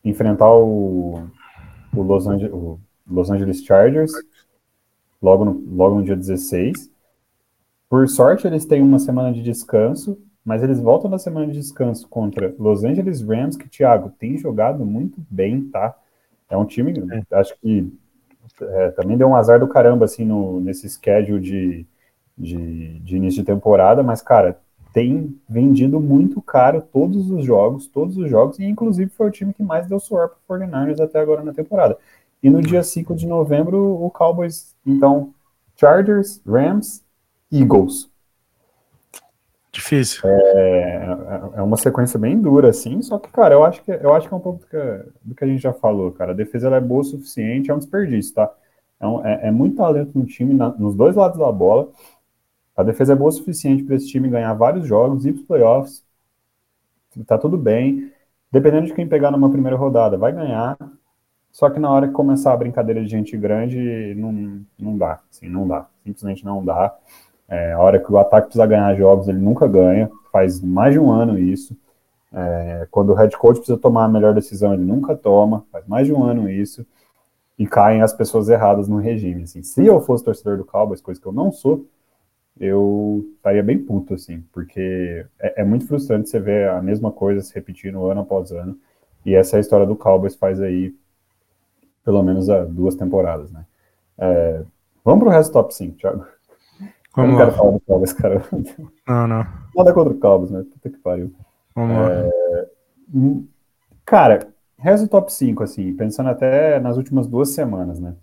enfrentar 0.03 0.53
o, 0.53 1.29
o, 1.95 2.01
Los, 2.01 2.27
Angeles, 2.27 2.53
o 2.53 2.79
Los 3.09 3.29
Angeles 3.29 3.63
Chargers 3.63 4.11
logo 5.21 5.45
no, 5.45 5.51
logo 5.75 5.95
no 5.95 6.03
dia 6.03 6.15
16 6.15 6.89
por 7.89 8.07
sorte, 8.09 8.45
eles 8.45 8.65
têm 8.65 8.81
uma 8.81 8.99
semana 8.99 9.31
de 9.31 9.41
descanso, 9.41 10.19
mas 10.43 10.61
eles 10.61 10.79
voltam 10.79 11.09
na 11.09 11.17
semana 11.17 11.47
de 11.47 11.53
descanso 11.53 12.07
contra 12.09 12.53
Los 12.59 12.83
Angeles 12.83 13.21
Rams, 13.21 13.55
que, 13.55 13.69
Thiago, 13.69 14.11
tem 14.19 14.37
jogado 14.37 14.85
muito 14.85 15.25
bem, 15.29 15.63
tá? 15.69 15.95
É 16.49 16.57
um 16.57 16.65
time, 16.65 16.93
é. 17.11 17.35
acho 17.35 17.57
que 17.59 17.89
é, 18.61 18.91
também 18.91 19.17
deu 19.17 19.27
um 19.27 19.35
azar 19.35 19.59
do 19.59 19.67
caramba, 19.67 20.05
assim, 20.05 20.25
no, 20.25 20.59
nesse 20.59 20.89
schedule 20.89 21.39
de, 21.39 21.85
de, 22.37 22.99
de 22.99 23.17
início 23.17 23.41
de 23.41 23.45
temporada, 23.45 24.03
mas, 24.03 24.21
cara, 24.21 24.59
tem 24.93 25.39
vendido 25.47 25.99
muito 25.99 26.41
caro 26.41 26.81
todos 26.81 27.29
os 27.29 27.45
jogos, 27.45 27.87
todos 27.87 28.17
os 28.17 28.29
jogos, 28.29 28.57
e 28.57 28.65
inclusive 28.65 29.11
foi 29.11 29.27
o 29.27 29.31
time 29.31 29.53
que 29.53 29.61
mais 29.61 29.87
deu 29.87 29.99
suor 29.99 30.29
para 30.47 30.57
o 30.57 30.59
49ers 30.59 30.99
até 30.99 31.19
agora 31.19 31.43
na 31.43 31.53
temporada. 31.53 31.97
E 32.41 32.49
no 32.49 32.61
dia 32.61 32.83
5 32.83 33.15
de 33.15 33.27
novembro, 33.27 34.03
o 34.03 34.09
Cowboys, 34.09 34.75
então, 34.85 35.33
Chargers, 35.75 36.41
Rams 36.45 37.03
Eagles. 37.51 38.09
Difícil. 39.77 40.21
É, 40.25 41.07
é 41.57 41.61
uma 41.61 41.77
sequência 41.77 42.17
bem 42.17 42.41
dura, 42.41 42.69
assim, 42.69 42.99
só 43.03 43.19
que, 43.19 43.29
cara, 43.31 43.53
eu 43.53 43.63
acho 43.63 43.83
que, 43.83 43.91
eu 43.91 44.11
acho 44.11 44.27
que 44.27 44.33
é 44.33 44.37
um 44.37 44.39
pouco 44.39 44.61
do 44.61 44.65
que, 44.65 45.11
do 45.21 45.35
que 45.35 45.43
a 45.43 45.47
gente 45.47 45.61
já 45.61 45.71
falou, 45.71 46.11
cara. 46.11 46.31
A 46.31 46.35
defesa 46.35 46.75
é 46.75 46.81
boa 46.81 47.01
o 47.01 47.03
suficiente, 47.03 47.69
é 47.69 47.73
um 47.75 47.77
desperdício, 47.77 48.33
tá? 48.33 48.51
É, 48.99 49.05
um, 49.05 49.23
é, 49.23 49.49
é 49.49 49.51
muito 49.51 49.77
talento 49.77 50.17
no 50.17 50.25
time, 50.25 50.55
na, 50.55 50.69
nos 50.69 50.95
dois 50.95 51.15
lados 51.15 51.37
da 51.37 51.51
bola. 51.51 51.89
A 52.75 52.81
defesa 52.81 53.13
é 53.13 53.15
boa 53.15 53.29
o 53.29 53.31
suficiente 53.31 53.83
para 53.83 53.95
esse 53.95 54.07
time 54.07 54.27
ganhar 54.27 54.51
vários 54.55 54.87
jogos, 54.87 55.27
ir 55.27 55.33
para 55.33 55.41
os 55.41 55.47
playoffs. 55.47 56.03
Tá 57.27 57.37
tudo 57.37 57.55
bem. 57.55 58.11
Dependendo 58.51 58.87
de 58.87 58.95
quem 58.95 59.07
pegar 59.07 59.29
numa 59.29 59.51
primeira 59.51 59.77
rodada, 59.77 60.17
vai 60.17 60.31
ganhar. 60.31 60.75
Só 61.51 61.69
que 61.69 61.79
na 61.79 61.91
hora 61.91 62.07
que 62.07 62.13
começar 62.13 62.51
a 62.51 62.57
brincadeira 62.57 63.03
de 63.03 63.09
gente 63.09 63.37
grande, 63.37 64.15
não, 64.15 64.65
não 64.77 64.97
dá. 64.97 65.19
Assim, 65.29 65.47
não 65.47 65.67
dá. 65.67 65.87
Simplesmente 66.03 66.43
não 66.43 66.65
dá. 66.65 66.97
É, 67.49 67.73
a 67.73 67.79
hora 67.79 67.99
que 67.99 68.11
o 68.11 68.17
ataque 68.17 68.47
precisa 68.47 68.65
ganhar 68.65 68.93
jogos, 68.95 69.27
ele 69.27 69.39
nunca 69.39 69.67
ganha. 69.67 70.09
Faz 70.31 70.61
mais 70.61 70.93
de 70.93 70.99
um 70.99 71.11
ano 71.11 71.37
isso. 71.39 71.75
É, 72.33 72.87
quando 72.91 73.11
o 73.11 73.13
head 73.13 73.35
coach 73.37 73.57
precisa 73.57 73.77
tomar 73.77 74.05
a 74.05 74.09
melhor 74.09 74.33
decisão, 74.33 74.73
ele 74.73 74.83
nunca 74.83 75.15
toma. 75.15 75.65
Faz 75.71 75.87
mais 75.87 76.07
de 76.07 76.13
um 76.13 76.23
ano 76.23 76.49
isso. 76.49 76.85
E 77.57 77.65
caem 77.65 78.01
as 78.01 78.13
pessoas 78.13 78.49
erradas 78.49 78.87
no 78.87 78.97
regime. 78.97 79.43
Assim. 79.43 79.63
Se 79.63 79.85
eu 79.85 79.99
fosse 80.01 80.23
torcedor 80.23 80.57
do 80.57 80.65
Cowboys, 80.65 81.01
coisa 81.01 81.19
que 81.19 81.27
eu 81.27 81.31
não 81.31 81.51
sou, 81.51 81.85
eu 82.59 83.25
estaria 83.35 83.63
bem 83.63 83.77
puto, 83.77 84.13
assim, 84.13 84.43
porque 84.51 85.25
é, 85.39 85.61
é, 85.61 85.63
muito 85.63 85.87
frustrante 85.87 86.29
você 86.29 86.39
ver 86.39 86.69
a 86.69 86.81
mesma 86.81 87.11
coisa 87.11 87.41
se 87.41 87.53
repetindo 87.53 88.05
ano 88.05 88.21
após 88.21 88.51
ano. 88.51 88.77
E 89.25 89.35
essa 89.35 89.55
é 89.55 89.57
a 89.57 89.61
história 89.61 89.85
do 89.85 89.95
Cowboys 89.95 90.35
faz 90.35 90.61
aí 90.61 90.93
pelo 92.03 92.23
menos 92.23 92.49
há 92.49 92.63
duas 92.63 92.95
temporadas, 92.95 93.51
né? 93.51 93.65
É, 94.17 94.63
vamos 95.03 95.19
pro 95.21 95.29
resto 95.29 95.51
top 95.51 95.73
5, 95.75 95.97
Thiago. 95.97 96.25
Vamos 97.17 97.31
eu 97.31 97.37
não 97.39 97.45
quero 97.45 97.57
falar 97.57 97.71
do 97.71 97.79
Cowboys, 97.79 98.13
cara. 98.13 98.43
Não, 99.07 99.27
não. 99.27 99.47
Nada 99.75 99.91
contra 99.91 100.13
o 100.13 100.19
Cowboys, 100.19 100.51
né? 100.51 100.63
Puta 100.71 100.89
que 100.89 100.99
pariu. 100.99 101.33
Vamos 101.75 101.97
é... 101.97 101.99
lá. 101.99 102.65
Hum, 103.11 103.47
cara, 104.05 104.47
resto 104.77 105.07
top 105.07 105.33
5, 105.33 105.63
assim, 105.63 105.95
pensando 105.95 106.29
até 106.29 106.79
nas 106.79 106.95
últimas 106.95 107.25
duas 107.27 107.49
semanas, 107.49 107.99
né? 107.99 108.13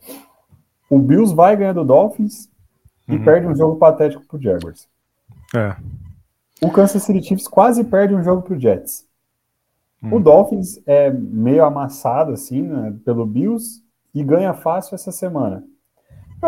O 0.88 1.00
Bills 1.00 1.34
vai 1.34 1.56
ganhar 1.56 1.72
do 1.72 1.84
Dolphins 1.84 2.48
e 3.08 3.16
uhum. 3.16 3.24
perde 3.24 3.48
um 3.48 3.56
jogo 3.56 3.76
patético 3.76 4.24
pro 4.26 4.40
Jaguars. 4.40 4.86
É. 5.52 5.74
O 6.62 6.70
Kansas 6.70 7.02
City 7.02 7.20
Chiefs 7.20 7.48
quase 7.48 7.82
perde 7.82 8.14
um 8.14 8.22
jogo 8.22 8.42
pro 8.42 8.58
Jets. 8.58 9.04
Uhum. 10.00 10.14
O 10.14 10.20
Dolphins 10.20 10.80
é 10.86 11.10
meio 11.10 11.64
amassado, 11.64 12.32
assim, 12.32 12.62
né, 12.62 12.94
pelo 13.04 13.26
Bills 13.26 13.82
e 14.14 14.22
ganha 14.22 14.54
fácil 14.54 14.94
essa 14.94 15.10
semana. 15.10 15.64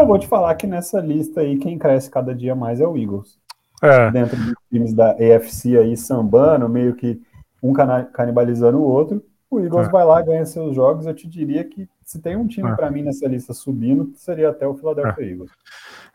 Eu 0.01 0.07
vou 0.07 0.19
te 0.19 0.27
falar 0.27 0.55
que 0.55 0.67
nessa 0.67 1.01
lista 1.01 1.41
aí, 1.41 1.57
quem 1.59 1.79
cresce 1.79 2.11
cada 2.11 2.35
dia 2.35 2.55
mais 2.55 2.81
é 2.81 2.87
o 2.87 2.97
Eagles. 2.97 3.39
É. 3.83 4.11
Dentro 4.11 4.37
dos 4.37 4.55
times 4.71 4.93
da 4.93 5.13
AFC 5.13 5.77
aí, 5.79 5.97
sambando, 5.97 6.69
meio 6.69 6.95
que 6.95 7.21
um 7.63 7.73
canibalizando 7.73 8.79
o 8.79 8.83
outro. 8.83 9.25
O 9.51 9.61
Eagles 9.61 9.89
é. 9.89 9.91
vai 9.91 10.05
lá, 10.05 10.21
ganha 10.21 10.45
seus 10.45 10.75
jogos. 10.75 11.07
Eu 11.07 11.15
te 11.15 11.27
diria 11.27 11.65
que 11.65 11.89
se 12.05 12.21
tem 12.21 12.37
um 12.37 12.47
time 12.47 12.71
é. 12.71 12.75
para 12.75 12.91
mim 12.91 13.03
nessa 13.03 13.27
lista 13.27 13.53
subindo, 13.53 14.13
seria 14.17 14.51
até 14.51 14.67
o 14.67 14.75
Philadelphia 14.75 15.25
é. 15.25 15.29
Eagles. 15.29 15.51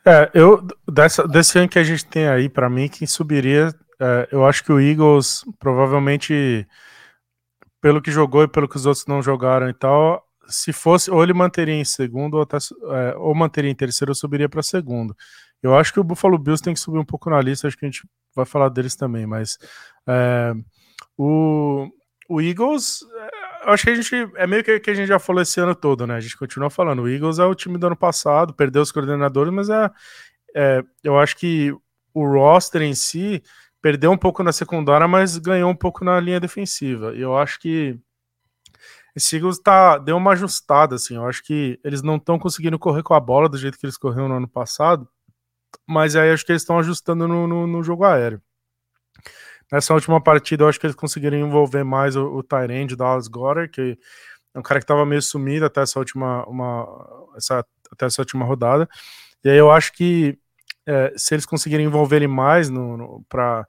É, 0.06 0.32
eu, 0.34 0.66
dessa, 0.90 1.28
desse 1.28 1.60
ano 1.60 1.70
que 1.70 1.80
a 1.80 1.84
gente 1.84 2.06
tem 2.06 2.28
aí, 2.28 2.50
para 2.50 2.70
mim, 2.70 2.88
quem 2.88 3.08
subiria, 3.08 3.74
é, 4.00 4.28
eu 4.32 4.46
acho 4.46 4.64
que 4.64 4.72
o 4.72 4.80
Eagles 4.80 5.44
provavelmente, 5.60 6.68
pelo 7.80 8.02
que 8.02 8.12
jogou 8.12 8.44
e 8.44 8.48
pelo 8.48 8.68
que 8.68 8.78
os 8.78 8.86
outros 8.86 9.06
não 9.06 9.22
jogaram 9.22 9.70
e 9.70 9.74
tal, 9.74 10.26
se 10.52 10.74
fosse, 10.74 11.10
ou 11.10 11.24
ele 11.24 11.34
manteria 11.34 11.74
em 11.74 11.86
segundo, 11.86 12.36
ou, 12.36 12.44
até, 12.44 12.58
é, 12.58 13.16
ou 13.18 13.34
manteria 13.34 13.72
em 13.72 13.76
terceiro, 13.76 14.12
ou 14.12 14.16
subiria 14.16 14.50
para 14.50 14.62
segundo. 14.62 15.16
Eu 15.64 15.76
acho 15.76 15.94
que 15.94 16.00
o 16.00 16.04
Buffalo 16.04 16.38
Bills 16.38 16.64
tem 16.64 16.74
que 16.74 16.80
subir 16.80 17.00
um 17.00 17.06
pouco 17.06 17.30
na 17.30 17.42
lista, 17.42 17.68
acho 17.68 17.78
que 17.78 17.86
a 17.86 17.90
gente 17.90 18.08
vai 18.36 18.46
falar 18.46 18.70
deles 18.70 18.96
também, 18.96 19.26
mas 19.26 19.58
é, 20.08 20.54
o, 21.18 21.88
o 22.30 22.42
Eagles, 22.42 23.02
é, 23.16 23.72
acho 23.72 23.84
que 23.84 23.90
a 23.90 23.96
gente, 23.96 24.16
é 24.36 24.48
meio 24.48 24.64
que, 24.64 24.80
que 24.80 24.90
a 24.90 24.94
gente 24.94 25.08
já 25.08 25.20
falou 25.20 25.42
esse 25.42 25.60
ano 25.60 25.76
todo, 25.76 26.08
né? 26.08 26.16
A 26.16 26.20
gente 26.20 26.38
continua 26.38 26.70
falando, 26.70 27.04
o 27.04 27.10
Eagles 27.10 27.40
é 27.40 27.46
o 27.46 27.56
time 27.56 27.78
do 27.78 27.88
ano 27.88 27.96
passado, 27.96 28.54
perdeu 28.54 28.82
os 28.82 28.92
coordenadores, 28.92 29.54
mas 29.54 29.70
é, 29.70 29.92
é 30.56 30.84
eu 31.04 31.20
acho 31.20 31.38
que 31.38 31.74
o 32.14 32.26
roster 32.26 32.82
em 32.82 32.94
si 32.94 33.42
perdeu 33.82 34.12
um 34.12 34.18
pouco 34.18 34.44
na 34.44 34.52
secundária, 34.52 35.08
mas 35.08 35.38
ganhou 35.38 35.70
um 35.70 35.76
pouco 35.76 36.06
na 36.06 36.20
linha 36.20 36.40
defensiva. 36.40 37.14
E 37.16 37.22
eu 37.22 37.36
acho 37.38 37.60
que 37.60 38.00
esse 39.16 39.36
Eagles 39.36 39.60
tá, 39.60 39.98
deu 39.98 40.18
uma 40.18 40.32
ajustada, 40.32 40.96
assim. 40.96 41.16
Eu 41.16 41.26
acho 41.26 41.44
que 41.44 41.80
eles 41.84 42.02
não 42.02 42.16
estão 42.16 42.40
conseguindo 42.40 42.80
correr 42.80 43.04
com 43.04 43.14
a 43.14 43.20
bola 43.20 43.50
do 43.50 43.58
jeito 43.58 43.78
que 43.78 43.86
eles 43.86 43.98
correram 43.98 44.30
no 44.30 44.36
ano 44.36 44.48
passado, 44.48 45.08
mas 45.88 46.16
aí 46.16 46.32
acho 46.32 46.46
que 46.46 46.52
eles 46.52 46.62
estão 46.62 46.80
ajustando 46.80 47.28
no, 47.28 47.48
no, 47.48 47.68
no, 47.68 47.84
jogo 47.84 48.06
aéreo. 48.06 48.42
Nessa 49.72 49.94
última 49.94 50.22
partida, 50.22 50.64
eu 50.64 50.70
acho 50.70 50.80
que 50.80 50.86
eles 50.86 50.96
conseguiram 50.96 51.38
envolver 51.38 51.84
mais 51.84 52.16
o, 52.16 52.26
o 52.26 52.44
Tyrande, 52.44 52.96
Dallas 52.96 53.28
Goddard, 53.28 53.70
que 53.70 53.98
é 54.54 54.60
um 54.60 54.62
cara 54.62 54.80
que 54.80 54.84
estava 54.84 55.06
meio 55.06 55.22
sumido 55.22 55.66
até 55.66 55.82
essa 55.82 56.00
última, 56.00 56.46
uma, 56.46 56.86
essa, 57.36 57.66
até 57.92 58.06
essa 58.06 58.22
última 58.22 58.46
rodada. 58.46 58.88
E 59.44 59.50
aí 59.50 59.58
eu 59.58 59.72
acho 59.72 59.94
que 59.94 60.38
é, 60.86 61.14
se 61.16 61.36
eles 61.36 61.46
conseguirem 61.46 61.86
envolver 61.86 62.18
ele 62.18 62.28
mais 62.28 62.70
no, 62.70 62.98
no 62.98 63.26
para 63.30 63.66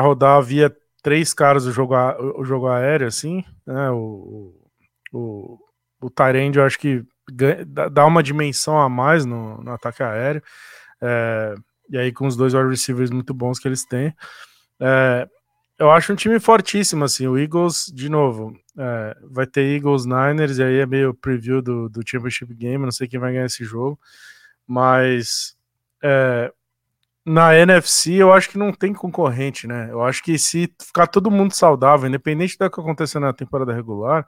rodar 0.00 0.42
via 0.42 0.74
três 1.02 1.34
caras 1.34 1.66
o 1.66 1.72
jogo, 1.72 1.94
o 2.38 2.44
jogo 2.44 2.68
aéreo, 2.68 3.06
assim, 3.06 3.44
né? 3.66 3.90
O, 3.90 4.61
o, 5.12 5.58
o 6.00 6.10
Tyrande, 6.10 6.58
eu 6.58 6.64
acho 6.64 6.78
que 6.78 7.04
dá 7.90 8.06
uma 8.06 8.22
dimensão 8.22 8.78
a 8.78 8.88
mais 8.88 9.24
no, 9.24 9.62
no 9.62 9.72
ataque 9.72 10.02
aéreo. 10.02 10.42
É, 11.00 11.54
e 11.90 11.98
aí, 11.98 12.12
com 12.12 12.26
os 12.26 12.36
dois 12.36 12.54
wide 12.54 12.68
receivers 12.68 13.10
muito 13.10 13.34
bons 13.34 13.58
que 13.58 13.68
eles 13.68 13.84
têm. 13.84 14.14
É, 14.80 15.28
eu 15.78 15.90
acho 15.90 16.12
um 16.12 16.16
time 16.16 16.38
fortíssimo, 16.38 17.04
assim. 17.04 17.26
O 17.26 17.38
Eagles, 17.38 17.90
de 17.92 18.08
novo, 18.08 18.56
é, 18.78 19.16
vai 19.30 19.46
ter 19.46 19.76
Eagles 19.76 20.04
Niners, 20.04 20.58
e 20.58 20.62
aí 20.62 20.78
é 20.78 20.86
meio 20.86 21.14
preview 21.14 21.60
do, 21.60 21.88
do 21.88 22.00
Championship 22.06 22.54
Game. 22.54 22.84
Não 22.84 22.92
sei 22.92 23.08
quem 23.08 23.20
vai 23.20 23.32
ganhar 23.32 23.46
esse 23.46 23.64
jogo, 23.64 23.98
mas 24.66 25.56
é, 26.02 26.52
na 27.24 27.56
NFC 27.56 28.14
eu 28.14 28.32
acho 28.32 28.48
que 28.48 28.58
não 28.58 28.72
tem 28.72 28.92
concorrente, 28.92 29.66
né? 29.66 29.88
Eu 29.90 30.02
acho 30.02 30.22
que 30.22 30.38
se 30.38 30.72
ficar 30.80 31.06
todo 31.06 31.30
mundo 31.30 31.52
saudável, 31.52 32.08
independente 32.08 32.58
do 32.58 32.70
que 32.70 32.80
acontecer 32.80 33.18
na 33.18 33.32
temporada 33.32 33.72
regular, 33.72 34.26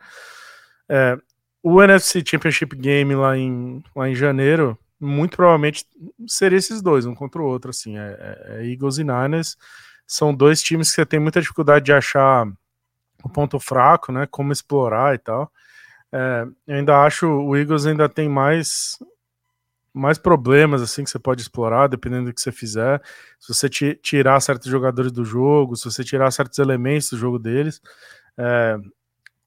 é, 0.88 1.18
o 1.62 1.82
NFC 1.82 2.22
Championship 2.26 2.76
Game 2.76 3.14
lá 3.14 3.36
em, 3.36 3.82
lá 3.96 4.08
em 4.08 4.14
janeiro, 4.14 4.78
muito 5.00 5.36
provavelmente 5.36 5.86
seria 6.26 6.58
esses 6.58 6.82
dois, 6.82 7.06
um 7.06 7.14
contra 7.14 7.40
o 7.40 7.46
outro, 7.46 7.70
assim, 7.70 7.98
é, 7.98 8.16
é, 8.18 8.56
é 8.58 8.70
Eagles 8.70 8.98
e 8.98 9.04
Niners, 9.04 9.56
são 10.06 10.34
dois 10.34 10.62
times 10.62 10.90
que 10.90 10.96
você 10.96 11.06
tem 11.06 11.18
muita 11.18 11.40
dificuldade 11.40 11.86
de 11.86 11.92
achar 11.92 12.46
o 13.22 13.28
ponto 13.28 13.58
fraco, 13.58 14.12
né, 14.12 14.26
como 14.30 14.52
explorar 14.52 15.14
e 15.14 15.18
tal, 15.18 15.50
é, 16.12 16.46
eu 16.68 16.76
ainda 16.76 17.02
acho 17.02 17.26
o 17.26 17.56
Eagles 17.56 17.86
ainda 17.86 18.08
tem 18.08 18.28
mais 18.28 18.98
mais 19.92 20.18
problemas 20.18 20.82
assim 20.82 21.04
que 21.04 21.10
você 21.10 21.18
pode 21.20 21.40
explorar, 21.40 21.86
dependendo 21.86 22.26
do 22.26 22.34
que 22.34 22.40
você 22.40 22.50
fizer. 22.50 23.00
Se 23.38 23.54
você 23.54 23.68
tirar 23.68 24.40
certos 24.40 24.68
jogadores 24.68 25.12
do 25.12 25.24
jogo, 25.24 25.76
se 25.76 25.84
você 25.84 26.02
tirar 26.02 26.32
certos 26.32 26.58
elementos 26.58 27.10
do 27.10 27.16
jogo 27.16 27.38
deles, 27.38 27.80
é, 28.36 28.76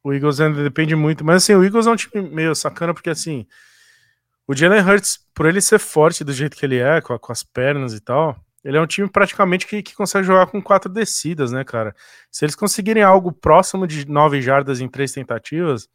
o 0.08 0.14
Eagles 0.14 0.40
ainda 0.40 0.64
depende 0.64 0.96
muito, 0.96 1.26
mas 1.26 1.44
assim, 1.44 1.54
o 1.54 1.64
Eagles 1.64 1.86
é 1.86 1.92
um 1.92 1.96
time 1.98 2.30
meio 2.30 2.56
sacana, 2.56 2.94
porque 2.94 3.10
assim, 3.10 3.46
o 4.48 4.56
Jalen 4.56 4.82
Hurts, 4.82 5.20
por 5.36 5.46
ele 5.46 5.60
ser 5.60 5.80
forte 5.80 6.24
do 6.24 6.32
jeito 6.32 6.56
que 6.56 6.66
ele 6.66 6.78
é, 6.78 7.02
com, 7.02 7.20
com 7.20 7.32
as 7.34 7.44
pernas 7.44 7.94
e 7.94 8.00
tal, 8.00 8.38
ele 8.64 8.78
é 8.78 8.82
um 8.82 8.88
time 8.88 9.10
praticamente 9.10 9.68
que, 9.68 9.84
que 9.84 9.94
consegue 9.94 10.26
jogar 10.26 10.48
com 10.48 10.62
quatro 10.62 10.90
descidas, 10.90 11.52
né, 11.52 11.66
cara? 11.66 11.94
Se 12.32 12.46
eles 12.46 12.56
conseguirem 12.56 13.04
algo 13.04 13.34
próximo 13.34 13.86
de 13.86 14.08
nove 14.08 14.42
jardas 14.42 14.80
em 14.80 14.88
três 14.88 15.12
tentativas, 15.12 15.90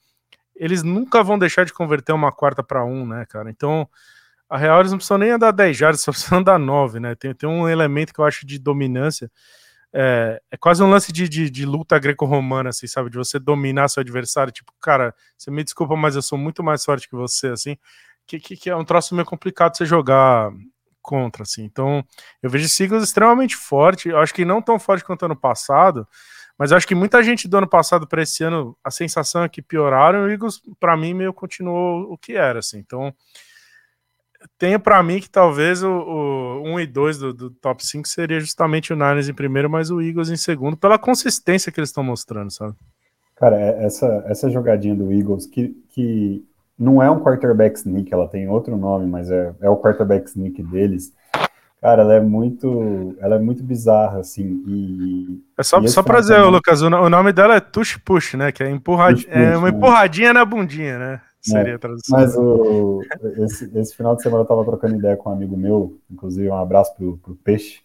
eles 0.54 0.82
nunca 0.82 1.22
vão 1.22 1.38
deixar 1.38 1.64
de 1.64 1.72
converter 1.72 2.12
uma 2.12 2.30
quarta 2.30 2.62
para 2.62 2.84
um, 2.84 3.06
né, 3.06 3.24
cara? 3.26 3.48
Então, 3.48 3.88
a 4.48 4.58
real 4.58 4.80
eles 4.80 4.92
não 4.92 4.98
precisam 4.98 5.16
nem 5.16 5.30
andar 5.30 5.52
10 5.52 5.74
jardas, 5.74 6.00
só 6.04 6.12
precisam 6.12 6.40
andar 6.40 6.58
9, 6.58 7.00
né? 7.00 7.14
Tem, 7.14 7.34
tem 7.34 7.48
um 7.48 7.66
elemento 7.66 8.12
que 8.12 8.20
eu 8.20 8.26
acho 8.26 8.46
de 8.46 8.58
dominância. 8.58 9.30
É, 9.94 10.40
é 10.50 10.56
quase 10.56 10.82
um 10.82 10.88
lance 10.88 11.12
de, 11.12 11.28
de, 11.28 11.50
de 11.50 11.66
luta 11.66 11.98
greco-romana, 11.98 12.70
assim, 12.70 12.86
sabe? 12.86 13.10
De 13.10 13.16
você 13.16 13.38
dominar 13.38 13.88
seu 13.88 14.00
adversário. 14.00 14.52
Tipo, 14.52 14.72
cara, 14.80 15.14
você 15.36 15.50
me 15.50 15.62
desculpa, 15.62 15.94
mas 15.96 16.16
eu 16.16 16.22
sou 16.22 16.38
muito 16.38 16.62
mais 16.62 16.84
forte 16.84 17.08
que 17.08 17.14
você, 17.14 17.48
assim. 17.48 17.76
Que, 18.26 18.38
que, 18.40 18.56
que 18.56 18.70
é 18.70 18.76
um 18.76 18.84
troço 18.84 19.14
meio 19.14 19.26
complicado 19.26 19.76
você 19.76 19.84
jogar 19.84 20.50
contra, 21.02 21.42
assim. 21.42 21.64
Então, 21.64 22.04
eu 22.42 22.48
vejo 22.48 22.68
Seagulls 22.68 23.04
extremamente 23.04 23.56
forte. 23.56 24.08
Eu 24.08 24.18
acho 24.18 24.32
que 24.32 24.44
não 24.44 24.62
tão 24.62 24.78
forte 24.78 25.04
quanto 25.04 25.24
ano 25.24 25.36
passado, 25.36 26.08
mas 26.56 26.72
acho 26.72 26.86
que 26.86 26.94
muita 26.94 27.22
gente 27.22 27.48
do 27.48 27.58
ano 27.58 27.68
passado 27.68 28.06
para 28.06 28.22
esse 28.22 28.44
ano, 28.44 28.76
a 28.82 28.90
sensação 28.90 29.42
é 29.42 29.48
que 29.48 29.60
pioraram. 29.60 30.20
E 30.20 30.28
o 30.28 30.32
Eagles, 30.32 30.62
para 30.78 30.96
mim, 30.96 31.12
meio 31.12 31.34
continuou 31.34 32.12
o 32.12 32.16
que 32.16 32.34
era, 32.34 32.60
assim. 32.60 32.78
Então, 32.78 33.12
tenho 34.58 34.78
para 34.78 35.02
mim 35.02 35.20
que 35.20 35.28
talvez 35.28 35.82
o, 35.82 35.90
o 35.90 36.62
1 36.74 36.80
e 36.80 36.86
2 36.86 37.18
do, 37.18 37.32
do, 37.32 37.50
top 37.50 37.84
5 37.84 38.06
seria 38.08 38.40
justamente 38.40 38.92
o 38.92 38.96
Niners 38.96 39.28
em 39.28 39.34
primeiro, 39.34 39.68
mas 39.68 39.90
o 39.90 40.00
Eagles 40.00 40.30
em 40.30 40.36
segundo, 40.36 40.76
pela 40.76 40.98
consistência 40.98 41.70
que 41.70 41.80
eles 41.80 41.90
estão 41.90 42.04
mostrando, 42.04 42.50
sabe? 42.50 42.74
Cara, 43.36 43.60
é, 43.60 43.84
essa, 43.84 44.24
essa 44.26 44.50
jogadinha 44.50 44.94
do 44.94 45.12
Eagles, 45.12 45.46
que, 45.46 45.76
que 45.90 46.44
não 46.78 47.02
é 47.02 47.10
um 47.10 47.20
quarterback 47.20 47.76
sneak, 47.78 48.12
ela 48.12 48.28
tem 48.28 48.48
outro 48.48 48.76
nome, 48.76 49.06
mas 49.06 49.30
é, 49.30 49.52
é 49.60 49.68
o 49.68 49.76
quarterback 49.76 50.28
sneak 50.28 50.62
deles. 50.62 51.12
Cara, 51.80 52.02
ela 52.02 52.14
é 52.14 52.20
muito, 52.20 53.16
ela 53.18 53.34
é 53.34 53.38
muito 53.40 53.64
bizarra, 53.64 54.20
assim. 54.20 54.62
E, 54.68 55.42
é 55.58 55.62
só, 55.64 55.84
só 55.88 56.02
pra 56.02 56.20
dizer, 56.20 56.36
também... 56.36 56.52
Lucas, 56.52 56.80
o 56.80 56.88
nome 56.88 57.32
dela 57.32 57.56
é 57.56 57.60
Tush 57.60 57.96
Push, 57.96 58.34
né? 58.34 58.52
Que 58.52 58.62
é, 58.62 58.70
empurrad... 58.70 59.16
Push, 59.16 59.26
é 59.28 59.56
uma 59.56 59.68
né? 59.68 59.76
empurradinha 59.76 60.32
na 60.32 60.44
bundinha, 60.44 60.96
né? 60.96 61.20
Seria 61.42 61.72
é, 61.72 61.74
a 61.74 61.78
tradução. 61.78 62.18
Mas 62.18 62.36
o, 62.36 63.02
esse, 63.38 63.76
esse, 63.76 63.96
final 63.96 64.14
de 64.14 64.22
semana 64.22 64.42
eu 64.42 64.46
tava 64.46 64.64
trocando 64.64 64.94
ideia 64.94 65.16
com 65.16 65.28
um 65.28 65.32
amigo 65.32 65.56
meu, 65.56 65.98
inclusive 66.08 66.48
um 66.48 66.56
abraço 66.56 66.94
pro, 66.94 67.18
pro 67.18 67.34
Peixe, 67.34 67.80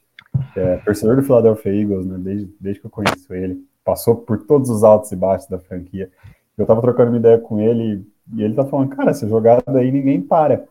que 0.54 0.60
é 0.60 0.78
torcedor 0.78 1.16
do 1.16 1.24
Philadelphia 1.24 1.74
Eagles, 1.74 2.06
né? 2.06 2.18
Desde, 2.20 2.56
desde 2.60 2.80
que 2.82 2.86
eu 2.86 2.92
conheço 2.92 3.34
ele. 3.34 3.66
Passou 3.84 4.16
por 4.16 4.46
todos 4.46 4.70
os 4.70 4.84
altos 4.84 5.12
e 5.12 5.16
baixos 5.16 5.50
da 5.50 5.58
franquia. 5.58 6.12
Eu 6.56 6.66
tava 6.68 6.82
trocando 6.82 7.10
uma 7.10 7.18
ideia 7.18 7.40
com 7.40 7.60
ele 7.60 8.06
e 8.34 8.44
ele 8.44 8.54
tá 8.54 8.64
falando, 8.64 8.96
cara, 8.96 9.12
essa 9.12 9.28
jogada 9.28 9.80
aí 9.80 9.92
ninguém 9.92 10.22
para. 10.22 10.66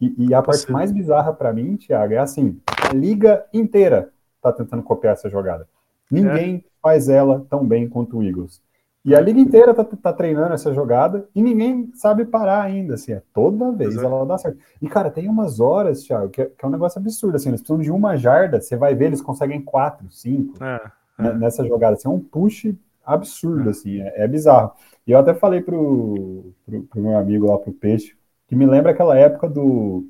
E, 0.00 0.14
e 0.28 0.34
a 0.34 0.40
parte 0.40 0.70
mais 0.72 0.90
bizarra 0.90 1.32
para 1.34 1.52
mim, 1.52 1.76
Thiago, 1.76 2.14
é 2.14 2.18
assim: 2.18 2.58
a 2.88 2.94
liga 2.94 3.44
inteira 3.52 4.10
tá 4.40 4.50
tentando 4.50 4.82
copiar 4.82 5.12
essa 5.12 5.28
jogada. 5.28 5.68
Ninguém 6.10 6.56
é. 6.56 6.70
faz 6.80 7.08
ela 7.08 7.44
tão 7.50 7.66
bem 7.66 7.86
quanto 7.86 8.16
o 8.16 8.22
Eagles. 8.22 8.62
E 9.02 9.14
a 9.14 9.20
liga 9.20 9.40
inteira 9.40 9.72
tá, 9.72 9.82
tá, 9.82 10.12
treinando 10.12 10.52
essa 10.52 10.74
jogada 10.74 11.26
e 11.34 11.42
ninguém 11.42 11.90
sabe 11.94 12.26
parar 12.26 12.62
ainda, 12.62 12.94
assim, 12.94 13.12
é 13.12 13.22
toda 13.32 13.72
vez 13.72 13.92
Exato. 13.92 14.06
ela 14.06 14.26
dá 14.26 14.36
certo. 14.36 14.58
E, 14.80 14.88
cara, 14.88 15.10
tem 15.10 15.26
umas 15.26 15.58
horas, 15.58 16.02
Thiago, 16.02 16.28
que 16.28 16.42
é, 16.42 16.44
que 16.46 16.64
é, 16.64 16.68
um 16.68 16.70
negócio 16.70 17.00
absurdo, 17.00 17.36
assim, 17.36 17.48
eles 17.48 17.62
precisam 17.62 17.80
de 17.80 17.90
uma 17.90 18.16
jarda, 18.16 18.60
você 18.60 18.76
vai 18.76 18.94
ver, 18.94 19.06
eles 19.06 19.22
conseguem 19.22 19.62
quatro, 19.62 20.10
cinco 20.10 20.62
é, 20.62 20.80
é. 21.18 21.32
nessa 21.32 21.66
jogada, 21.66 21.94
assim, 21.94 22.08
é 22.08 22.10
um 22.10 22.20
push 22.20 22.74
absurdo, 23.02 23.68
é. 23.68 23.70
assim, 23.70 24.02
é, 24.02 24.24
é, 24.24 24.28
bizarro. 24.28 24.72
E 25.06 25.12
eu 25.12 25.18
até 25.18 25.32
falei 25.32 25.62
pro, 25.62 26.52
pro, 26.66 26.82
pro, 26.82 27.00
meu 27.00 27.16
amigo 27.16 27.46
lá, 27.46 27.56
pro 27.56 27.72
Peixe, 27.72 28.14
que 28.46 28.54
me 28.54 28.66
lembra 28.66 28.92
aquela 28.92 29.16
época 29.16 29.48
do, 29.48 30.04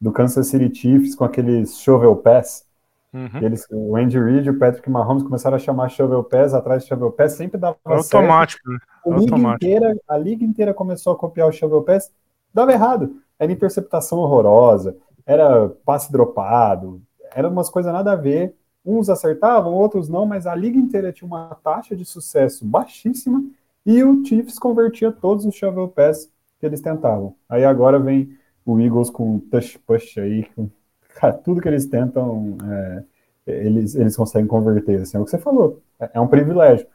do 0.00 0.10
Kansas 0.10 0.48
City 0.48 0.74
Chiefs 0.74 1.14
com 1.14 1.24
aqueles 1.24 1.78
shovel 1.78 2.16
pass, 2.16 2.66
Uhum. 3.14 3.40
Eles, 3.40 3.64
o 3.70 3.94
Andy 3.94 4.18
Reid 4.18 4.48
e 4.48 4.50
o 4.50 4.58
Patrick 4.58 4.90
Mahomes 4.90 5.22
começaram 5.22 5.54
a 5.54 5.60
chamar 5.60 5.88
Shovel 5.88 6.24
Pass 6.24 6.52
atrás 6.52 6.82
de 6.82 6.88
Shovel 6.88 7.12
Pass, 7.12 7.34
sempre 7.34 7.56
dava 7.56 7.76
é 7.86 7.94
automático, 7.94 8.68
né? 8.68 8.78
A, 9.06 9.16
liga 9.16 9.36
Inteira, 9.36 9.96
a 10.08 10.18
liga 10.18 10.44
inteira 10.44 10.74
começou 10.74 11.12
a 11.12 11.16
copiar 11.16 11.48
o 11.48 11.52
Shovel 11.52 11.82
Pass, 11.82 12.12
dava 12.52 12.72
errado. 12.72 13.16
Era 13.38 13.52
interceptação 13.52 14.18
horrorosa, 14.18 14.96
era 15.24 15.68
passe 15.84 16.10
dropado, 16.10 17.00
eram 17.32 17.50
umas 17.50 17.70
coisas 17.70 17.92
nada 17.92 18.12
a 18.12 18.16
ver. 18.16 18.56
Uns 18.84 19.08
acertavam, 19.08 19.72
outros 19.72 20.08
não, 20.08 20.26
mas 20.26 20.46
a 20.46 20.54
liga 20.54 20.76
inteira 20.76 21.12
tinha 21.12 21.26
uma 21.26 21.56
taxa 21.62 21.94
de 21.94 22.04
sucesso 22.04 22.66
baixíssima 22.66 23.44
e 23.86 24.02
o 24.02 24.24
Chiefs 24.24 24.58
convertia 24.58 25.12
todos 25.12 25.44
os 25.44 25.54
Shovel 25.54 25.88
Pass 25.88 26.28
que 26.58 26.66
eles 26.66 26.80
tentavam. 26.80 27.36
Aí 27.48 27.64
agora 27.64 27.98
vem 27.98 28.36
o 28.66 28.80
Eagles 28.80 29.08
com 29.08 29.38
touch 29.38 29.78
push 29.80 30.18
aí, 30.18 30.44
com 30.56 30.68
cara, 31.14 31.32
tudo 31.32 31.60
que 31.60 31.68
eles 31.68 31.86
tentam, 31.86 32.56
é, 32.68 33.02
eles, 33.46 33.94
eles 33.94 34.16
conseguem 34.16 34.46
converter. 34.46 35.00
Assim, 35.00 35.16
é 35.16 35.20
o 35.20 35.24
que 35.24 35.30
você 35.30 35.38
falou, 35.38 35.80
é, 35.98 36.10
é 36.14 36.20
um 36.20 36.28
privilégio. 36.28 36.86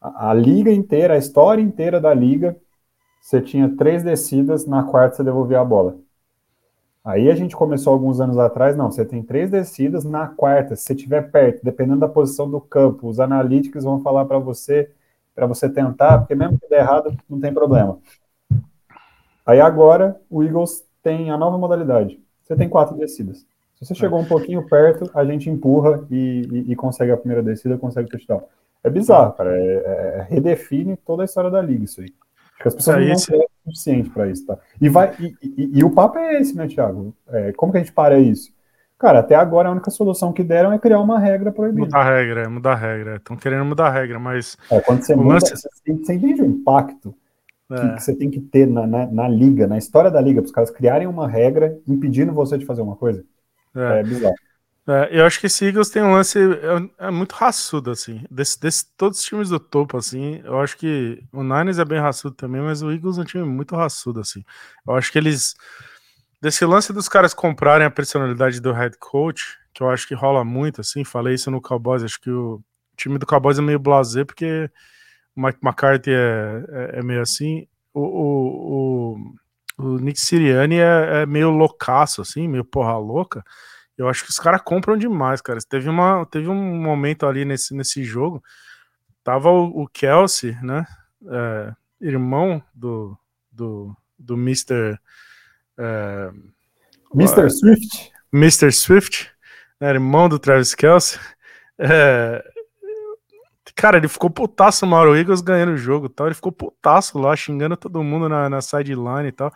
A, 0.00 0.30
a, 0.30 0.34
liga 0.34 0.70
inteira, 0.70 1.14
a 1.14 1.18
história 1.18 1.62
inteira 1.62 2.00
da 2.00 2.12
liga, 2.12 2.56
você 3.20 3.40
tinha 3.40 3.74
três 3.76 4.02
descidas, 4.02 4.66
na 4.66 4.82
quarta 4.84 5.16
você 5.16 5.24
devolvia 5.24 5.60
a 5.60 5.64
bola. 5.64 5.96
Aí 7.04 7.30
a 7.30 7.34
gente 7.34 7.56
começou 7.56 7.92
alguns 7.92 8.20
anos 8.20 8.36
atrás, 8.36 8.76
não, 8.76 8.90
você 8.90 9.04
tem 9.04 9.22
três 9.22 9.50
descidas, 9.50 10.04
na 10.04 10.26
quarta, 10.26 10.76
se 10.76 10.82
você 10.82 10.92
estiver 10.92 11.30
perto, 11.30 11.64
dependendo 11.64 12.00
da 12.00 12.08
posição 12.08 12.50
do 12.50 12.60
campo, 12.60 13.08
os 13.08 13.18
analíticos 13.18 13.84
vão 13.84 14.00
falar 14.02 14.26
para 14.26 14.38
você, 14.38 14.90
para 15.34 15.46
você 15.46 15.70
tentar, 15.70 16.18
porque 16.18 16.34
mesmo 16.34 16.58
que 16.58 16.68
der 16.68 16.80
errado, 16.80 17.16
não 17.28 17.40
tem 17.40 17.54
problema. 17.54 17.98
Aí 19.46 19.60
agora 19.60 20.20
o 20.28 20.42
Eagles 20.42 20.84
tem 21.02 21.30
a 21.30 21.38
nova 21.38 21.56
modalidade. 21.56 22.20
Você 22.42 22.56
tem 22.56 22.68
quatro 22.68 22.96
descidas. 22.96 23.46
Se 23.78 23.86
você 23.86 23.94
chegou 23.94 24.18
um 24.18 24.24
pouquinho 24.24 24.66
perto, 24.68 25.08
a 25.14 25.24
gente 25.24 25.48
empurra 25.48 26.04
e, 26.10 26.42
e, 26.50 26.72
e 26.72 26.76
consegue 26.76 27.12
a 27.12 27.16
primeira 27.16 27.42
descida, 27.42 27.78
consegue 27.78 28.08
o 28.08 28.10
touchdown. 28.10 28.42
É 28.82 28.90
bizarro, 28.90 29.32
cara. 29.34 29.56
É, 29.56 29.62
é, 29.62 30.16
é, 30.18 30.26
redefine 30.28 30.96
toda 30.96 31.22
a 31.22 31.24
história 31.24 31.48
da 31.48 31.62
liga 31.62 31.84
isso 31.84 32.00
aí. 32.00 32.08
Acho 32.54 32.62
que 32.62 32.68
as 32.68 32.74
pessoas 32.74 32.96
é 32.96 33.00
não 33.00 33.06
vão 33.06 33.46
o 33.66 33.70
suficiente 33.70 34.10
para 34.10 34.28
isso, 34.28 34.46
tá? 34.46 34.58
E, 34.80 34.88
vai, 34.88 35.14
e, 35.20 35.78
e, 35.78 35.84
o 35.84 35.90
papo 35.90 36.18
é 36.18 36.40
esse, 36.40 36.56
né, 36.56 36.66
Thiago? 36.66 37.14
É, 37.28 37.52
como 37.52 37.70
que 37.70 37.78
a 37.78 37.80
gente 37.80 37.92
para 37.92 38.18
isso? 38.18 38.50
Cara, 38.98 39.20
até 39.20 39.36
agora 39.36 39.68
a 39.68 39.72
única 39.72 39.92
solução 39.92 40.32
que 40.32 40.42
deram 40.42 40.72
é 40.72 40.78
criar 40.78 40.98
uma 40.98 41.20
regra 41.20 41.52
proibida. 41.52 41.86
Mudar 41.86 42.00
a 42.00 42.16
regra, 42.16 42.42
é 42.42 42.48
mudar 42.48 42.72
a 42.72 42.76
regra. 42.76 43.16
Estão 43.16 43.36
querendo 43.36 43.64
mudar 43.64 43.86
a 43.86 43.90
regra, 43.92 44.18
mas. 44.18 44.56
Quando 44.86 45.04
você 45.04 45.14
muda, 45.14 45.34
lance... 45.34 45.56
você, 45.56 45.68
você 45.70 45.92
entende 45.92 46.42
o 46.42 46.46
impacto 46.46 47.14
que, 47.68 47.94
que, 47.94 48.02
você 48.02 48.12
tem 48.12 48.28
que 48.28 48.40
ter 48.40 48.66
na, 48.66 48.88
na, 48.88 49.06
na 49.06 49.28
liga, 49.28 49.68
na 49.68 49.78
história 49.78 50.10
da 50.10 50.20
liga, 50.20 50.40
para 50.40 50.46
os 50.46 50.52
caras 50.52 50.70
criarem 50.70 51.06
uma 51.06 51.28
regra 51.28 51.78
impedindo 51.86 52.32
você 52.32 52.58
de 52.58 52.66
fazer 52.66 52.82
uma 52.82 52.96
coisa? 52.96 53.24
É, 53.74 54.00
é 54.00 54.02
bizarro. 54.02 54.34
É, 54.88 55.20
eu 55.20 55.26
acho 55.26 55.38
que 55.38 55.46
esse 55.46 55.66
Eagles 55.66 55.90
tem 55.90 56.02
um 56.02 56.12
lance 56.12 56.38
é, 56.38 57.06
é, 57.06 57.10
muito 57.10 57.34
raçudo, 57.34 57.90
assim. 57.90 58.24
Desse, 58.30 58.58
desse, 58.58 58.86
todos 58.96 59.18
os 59.18 59.24
times 59.24 59.50
do 59.50 59.60
topo, 59.60 59.98
assim, 59.98 60.40
eu 60.42 60.58
acho 60.58 60.78
que 60.78 61.22
o 61.30 61.42
Niners 61.42 61.78
é 61.78 61.84
bem 61.84 62.00
raçudo 62.00 62.34
também, 62.34 62.62
mas 62.62 62.80
o 62.82 62.90
Eagles 62.90 63.18
é 63.18 63.20
um 63.20 63.24
time 63.24 63.44
muito 63.44 63.76
raçudo, 63.76 64.20
assim. 64.20 64.42
Eu 64.86 64.94
acho 64.94 65.12
que 65.12 65.18
eles. 65.18 65.54
Desse 66.40 66.64
lance 66.64 66.90
dos 66.92 67.06
caras 67.06 67.34
comprarem 67.34 67.86
a 67.86 67.90
personalidade 67.90 68.60
do 68.60 68.72
head 68.72 68.96
coach, 68.98 69.58
que 69.74 69.82
eu 69.82 69.90
acho 69.90 70.08
que 70.08 70.14
rola 70.14 70.42
muito, 70.42 70.80
assim, 70.80 71.04
falei 71.04 71.34
isso 71.34 71.50
no 71.50 71.60
Cowboys, 71.60 72.02
acho 72.02 72.20
que 72.20 72.30
o 72.30 72.62
time 72.96 73.18
do 73.18 73.26
Cowboys 73.26 73.58
é 73.58 73.62
meio 73.62 73.78
blasé, 73.78 74.24
porque 74.24 74.70
o 75.36 75.42
Mike 75.42 75.58
McCarthy 75.62 76.12
é, 76.12 76.64
é, 76.68 76.98
é 77.00 77.02
meio 77.02 77.20
assim. 77.20 77.66
O, 77.92 78.00
o, 78.00 79.16
o 79.16 79.34
o 79.78 79.98
Nick 79.98 80.20
Siriani 80.20 80.76
é, 80.76 81.22
é, 81.22 81.26
meio 81.26 81.50
loucaço, 81.50 82.20
assim, 82.20 82.48
meio 82.48 82.64
porra 82.64 82.98
louca. 82.98 83.44
Eu 83.96 84.08
acho 84.08 84.24
que 84.24 84.30
os 84.30 84.38
caras 84.38 84.60
compram 84.62 84.96
demais, 84.96 85.40
cara. 85.40 85.58
Teve, 85.68 85.88
uma, 85.88 86.26
teve 86.26 86.48
um 86.48 86.80
momento 86.80 87.26
ali 87.26 87.44
nesse, 87.44 87.74
nesse 87.74 88.02
jogo, 88.02 88.42
tava 89.22 89.50
o, 89.50 89.82
o 89.82 89.88
Kelsey, 89.88 90.56
né? 90.62 90.84
É, 91.26 91.72
irmão 92.00 92.62
do, 92.74 93.16
do, 93.50 93.96
do 94.18 94.34
Mr. 94.34 94.98
É, 95.76 96.30
Mr. 97.14 97.50
Swift. 97.50 98.12
Mr. 98.32 98.72
Swift, 98.72 99.30
né, 99.80 99.90
irmão 99.90 100.28
do 100.28 100.38
Travis 100.38 100.74
Kelsey. 100.74 101.18
É, 101.78 102.44
Cara, 103.78 103.96
ele 103.96 104.08
ficou 104.08 104.28
putaço, 104.28 104.84
o 104.84 104.88
Mauro 104.88 105.16
Eagles 105.16 105.40
ganhando 105.40 105.74
o 105.74 105.76
jogo 105.76 106.06
e 106.06 106.08
tal. 106.08 106.26
Ele 106.26 106.34
ficou 106.34 106.50
putaço 106.50 107.16
lá, 107.16 107.36
xingando 107.36 107.76
todo 107.76 108.02
mundo 108.02 108.28
na, 108.28 108.50
na 108.50 108.60
sideline 108.60 109.28
e 109.28 109.32
tal. 109.32 109.52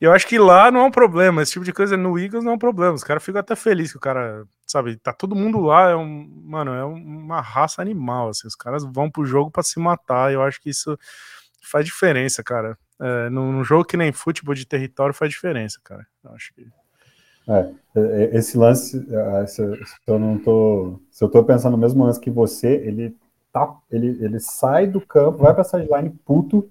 Eu 0.00 0.12
acho 0.12 0.24
que 0.28 0.38
lá 0.38 0.70
não 0.70 0.82
é 0.82 0.84
um 0.84 0.90
problema. 0.90 1.42
Esse 1.42 1.54
tipo 1.54 1.64
de 1.64 1.72
coisa 1.72 1.96
no 1.96 2.16
Eagles 2.16 2.44
não 2.44 2.52
é 2.52 2.54
um 2.54 2.58
problema. 2.58 2.94
Os 2.94 3.02
caras 3.02 3.24
ficam 3.24 3.40
até 3.40 3.56
felizes 3.56 3.90
que 3.90 3.98
o 3.98 4.00
cara, 4.00 4.44
sabe, 4.68 4.96
tá 4.98 5.12
todo 5.12 5.34
mundo 5.34 5.58
lá. 5.58 5.90
É 5.90 5.96
um, 5.96 6.30
mano, 6.44 6.72
é 6.72 6.84
uma 6.84 7.40
raça 7.40 7.82
animal. 7.82 8.28
Assim, 8.28 8.46
os 8.46 8.54
caras 8.54 8.84
vão 8.84 9.10
pro 9.10 9.26
jogo 9.26 9.50
para 9.50 9.64
se 9.64 9.80
matar. 9.80 10.32
Eu 10.32 10.42
acho 10.42 10.60
que 10.60 10.70
isso 10.70 10.96
faz 11.60 11.84
diferença, 11.84 12.44
cara. 12.44 12.78
É, 13.00 13.30
num, 13.30 13.64
jogo 13.64 13.84
que 13.84 13.96
nem 13.96 14.12
futebol 14.12 14.54
de 14.54 14.64
território 14.64 15.12
faz 15.12 15.28
diferença, 15.28 15.80
cara. 15.82 16.06
Eu 16.22 16.32
acho 16.34 16.54
que. 16.54 16.68
É, 17.48 17.72
é, 17.96 18.24
é 18.26 18.36
esse 18.36 18.56
lance, 18.56 19.04
se 19.48 19.62
eu 20.06 20.20
não 20.20 20.38
tô, 20.38 21.02
se 21.10 21.24
eu 21.24 21.28
tô 21.28 21.42
pensando 21.42 21.72
no 21.72 21.78
mesmo 21.78 22.04
lance 22.04 22.20
que 22.20 22.30
você, 22.30 22.68
ele 22.68 23.18
tá, 23.52 23.76
ele, 23.90 24.18
ele 24.24 24.40
sai 24.40 24.86
do 24.86 25.00
campo, 25.00 25.38
vai 25.38 25.54
para 25.54 25.64
sideline 25.64 26.10
puto, 26.24 26.68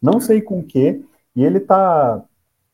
não 0.00 0.20
sei 0.20 0.40
com 0.40 0.60
o 0.60 0.64
que, 0.64 1.04
e 1.34 1.44
ele 1.44 1.60
tá 1.60 2.22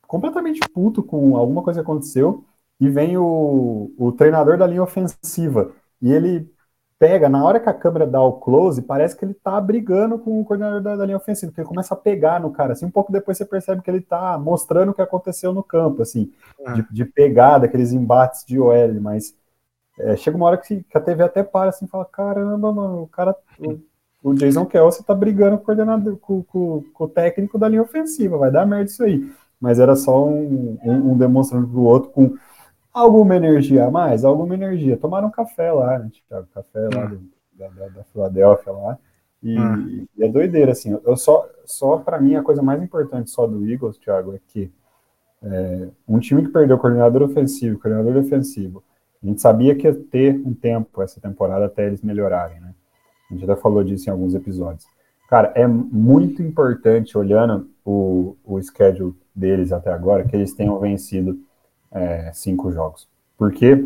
completamente 0.07 0.59
puto 0.73 1.03
com 1.03 1.35
alguma 1.35 1.61
coisa 1.61 1.81
que 1.81 1.83
aconteceu, 1.83 2.43
e 2.79 2.89
vem 2.89 3.17
o, 3.17 3.91
o 3.97 4.11
treinador 4.11 4.57
da 4.57 4.67
linha 4.67 4.83
ofensiva. 4.83 5.71
E 6.01 6.11
ele 6.11 6.49
pega, 6.99 7.29
na 7.29 7.43
hora 7.43 7.59
que 7.59 7.69
a 7.69 7.73
câmera 7.73 8.07
dá 8.07 8.21
o 8.21 8.33
close, 8.33 8.81
parece 8.81 9.15
que 9.15 9.23
ele 9.23 9.33
tá 9.33 9.59
brigando 9.61 10.17
com 10.17 10.39
o 10.39 10.45
coordenador 10.45 10.81
da, 10.81 10.95
da, 10.95 11.05
linha 11.05 11.17
ofensiva, 11.17 11.51
porque 11.51 11.61
ele 11.61 11.67
começa 11.67 11.93
a 11.93 11.97
pegar 11.97 12.39
no 12.39 12.51
cara, 12.51 12.73
assim, 12.73 12.85
um 12.85 12.91
pouco 12.91 13.11
depois 13.11 13.37
você 13.37 13.45
percebe 13.45 13.81
que 13.81 13.89
ele 13.89 14.01
tá 14.01 14.37
mostrando 14.37 14.89
o 14.89 14.93
que 14.93 15.01
aconteceu 15.01 15.53
no 15.53 15.63
campo, 15.63 16.01
assim, 16.01 16.31
ah. 16.65 16.73
de, 16.73 16.87
de 16.91 17.05
pegar 17.05 17.59
daqueles 17.59 17.91
embates 17.91 18.43
de 18.45 18.59
OL, 18.59 18.99
mas 18.99 19.35
é, 19.99 20.15
chega 20.15 20.37
uma 20.37 20.45
hora 20.45 20.57
que, 20.57 20.83
que, 20.83 20.97
a 20.97 21.01
TV 21.01 21.23
até 21.23 21.43
para, 21.43 21.69
assim, 21.69 21.87
fala, 21.87 22.05
caramba, 22.05 22.71
mano, 22.71 23.03
o 23.03 23.07
cara, 23.07 23.35
o, 23.59 23.79
o 24.23 24.33
Jason 24.33 24.65
Kelsey 24.65 25.03
tá 25.03 25.13
brigando 25.13 25.57
com 25.57 25.63
o 25.63 25.65
coordenador, 25.65 26.17
com, 26.17 26.43
com, 26.43 26.83
com, 26.93 27.03
o 27.03 27.09
técnico 27.09 27.57
da 27.57 27.67
linha 27.67 27.81
ofensiva, 27.81 28.37
vai 28.37 28.51
dar 28.51 28.65
merda 28.65 28.91
isso 28.91 29.03
aí. 29.03 29.31
Mas 29.59 29.79
era 29.79 29.95
só 29.95 30.23
um, 30.25 30.77
um, 30.83 31.11
um 31.11 31.17
demonstrando 31.17 31.67
pro 31.67 31.81
outro 31.81 32.11
com 32.11 32.35
alguma 32.93 33.35
energia 33.35 33.85
a 33.85 33.91
mais, 33.91 34.23
alguma 34.23 34.53
energia. 34.53 34.97
Tomaram 34.97 35.29
um 35.29 35.31
café 35.31 35.71
lá, 35.71 35.97
né, 35.99 36.11
Thiago? 36.27 36.47
Café 36.53 36.89
lá 36.93 37.05
hum. 37.05 37.09
do, 37.09 37.21
da, 37.53 37.67
da, 37.69 37.87
da, 37.89 38.03
Filadélfia 38.03 38.71
lá. 38.71 38.99
E, 39.41 39.59
hum. 39.59 40.07
e, 40.15 40.23
é 40.23 40.27
doideira, 40.27 40.73
assim. 40.73 40.99
Eu 41.03 41.17
só, 41.17 41.47
só 41.65 41.97
para 41.97 42.19
mim, 42.19 42.35
a 42.35 42.43
coisa 42.43 42.61
mais 42.61 42.81
importante 42.81 43.31
só 43.31 43.47
do 43.47 43.67
Eagles, 43.67 43.97
Thiago, 43.97 44.35
é 44.35 44.39
que 44.47 44.71
é, 45.43 45.87
um 46.07 46.19
time 46.19 46.43
que 46.43 46.49
perdeu 46.49 46.77
coordenador 46.77 47.23
ofensivo, 47.23 47.79
coordenador 47.79 48.13
defensivo, 48.21 48.83
a 49.27 49.29
gente 49.29 49.41
sabia 49.41 49.75
que 49.75 49.85
ia 49.85 49.93
ter 49.93 50.41
um 50.45 50.53
tempo 50.53 51.01
essa 51.01 51.19
temporada 51.19 51.65
até 51.65 51.85
eles 51.85 52.01
melhorarem, 52.01 52.61
né? 52.61 52.73
A 53.29 53.33
gente 53.33 53.45
já 53.45 53.57
falou 53.57 53.83
disso 53.83 54.09
em 54.09 54.11
alguns 54.11 54.33
episódios. 54.33 54.85
Cara, 55.27 55.51
é 55.53 55.67
muito 55.67 56.41
importante, 56.41 57.17
olhando 57.17 57.69
o, 57.83 58.37
o 58.45 58.61
schedule 58.61 59.13
deles 59.35 59.73
até 59.73 59.91
agora, 59.91 60.23
que 60.23 60.33
eles 60.33 60.53
tenham 60.53 60.79
vencido 60.79 61.37
é, 61.91 62.31
cinco 62.33 62.71
jogos. 62.71 63.05
Porque 63.37 63.85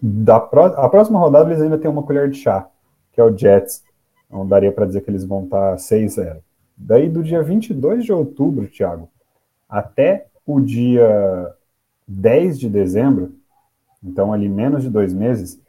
da 0.00 0.38
pró 0.38 0.66
a 0.66 0.88
próxima 0.88 1.18
rodada 1.18 1.50
eles 1.50 1.60
ainda 1.60 1.76
têm 1.76 1.90
uma 1.90 2.04
colher 2.04 2.30
de 2.30 2.38
chá, 2.38 2.68
que 3.12 3.20
é 3.20 3.24
o 3.24 3.36
Jets. 3.36 3.82
Não 4.30 4.46
daria 4.46 4.70
para 4.70 4.86
dizer 4.86 5.00
que 5.00 5.10
eles 5.10 5.24
vão 5.24 5.42
estar 5.42 5.74
6-0. 5.74 6.36
Daí 6.76 7.08
do 7.08 7.24
dia 7.24 7.42
22 7.42 8.04
de 8.04 8.12
outubro, 8.12 8.68
Thiago, 8.68 9.08
até 9.68 10.28
o 10.46 10.60
dia 10.60 11.52
10 12.06 12.60
de 12.60 12.68
dezembro, 12.68 13.32
então 14.04 14.32
ali 14.32 14.48
menos 14.48 14.82
de 14.82 14.90
dois 14.90 15.12
meses, 15.12 15.60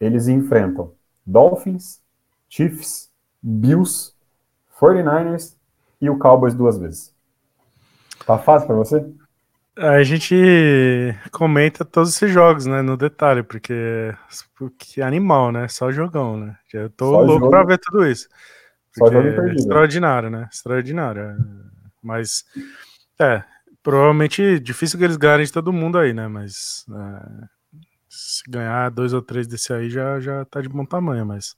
eles 0.00 0.28
enfrentam 0.28 0.92
Dolphins, 1.26 2.00
Chiefs, 2.48 3.10
Bills, 3.42 4.14
49ers 4.78 5.56
e 6.00 6.08
o 6.08 6.18
Cowboys 6.18 6.54
duas 6.54 6.78
vezes. 6.78 7.14
Tá 8.26 8.38
fácil 8.38 8.66
para 8.68 8.76
você? 8.76 9.06
A 9.76 10.02
gente 10.02 10.34
comenta 11.30 11.84
todos 11.84 12.14
esses 12.14 12.30
jogos, 12.30 12.66
né, 12.66 12.82
no 12.82 12.96
detalhe, 12.96 13.42
porque, 13.42 14.14
porque 14.54 15.00
é 15.00 15.04
animal, 15.04 15.50
né? 15.50 15.66
Só 15.66 15.90
jogão, 15.90 16.36
né? 16.36 16.56
Eu 16.74 16.90
tô 16.90 17.06
Só 17.06 17.20
louco 17.22 17.44
jogo. 17.44 17.50
pra 17.50 17.64
ver 17.64 17.78
tudo 17.78 18.06
isso. 18.06 18.28
Só 18.98 19.10
jogo 19.10 19.26
é 19.26 19.54
extraordinário, 19.54 20.28
né? 20.28 20.46
Extraordinário. 20.52 21.36
Mas, 22.02 22.44
é, 23.18 23.42
provavelmente 23.82 24.60
difícil 24.60 24.98
que 24.98 25.04
eles 25.04 25.16
ganhem 25.16 25.46
de 25.46 25.52
todo 25.52 25.72
mundo 25.72 25.96
aí, 25.96 26.12
né? 26.12 26.28
Mas 26.28 26.84
é, 26.90 27.48
se 28.12 28.42
ganhar 28.48 28.90
dois 28.90 29.12
ou 29.12 29.22
três 29.22 29.46
desse 29.46 29.72
aí 29.72 29.88
já, 29.88 30.20
já 30.20 30.44
tá 30.44 30.60
de 30.60 30.68
bom 30.68 30.84
tamanho, 30.84 31.24
mas 31.24 31.56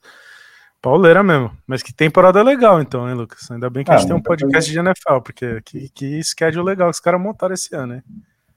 pauleira 0.81 1.23
mesmo. 1.23 1.51
Mas 1.67 1.83
que 1.83 1.93
temporada 1.93 2.43
legal, 2.43 2.81
então, 2.81 3.09
hein, 3.09 3.15
Lucas? 3.15 3.51
Ainda 3.51 3.69
bem 3.69 3.85
que 3.85 3.91
ah, 3.91 3.95
a 3.95 3.97
gente 3.99 4.07
tem 4.07 4.17
um 4.17 4.23
podcast 4.23 4.73
coisa... 4.73 4.73
de 4.73 4.79
NFL, 4.79 5.21
porque 5.25 5.61
que, 5.63 5.89
que 5.89 6.23
schedule 6.23 6.65
legal 6.65 6.89
que 6.89 6.95
os 6.95 7.01
caras 7.01 7.21
montaram 7.21 7.55
esse 7.55 7.75
ano, 7.75 7.95
hein? 7.95 8.03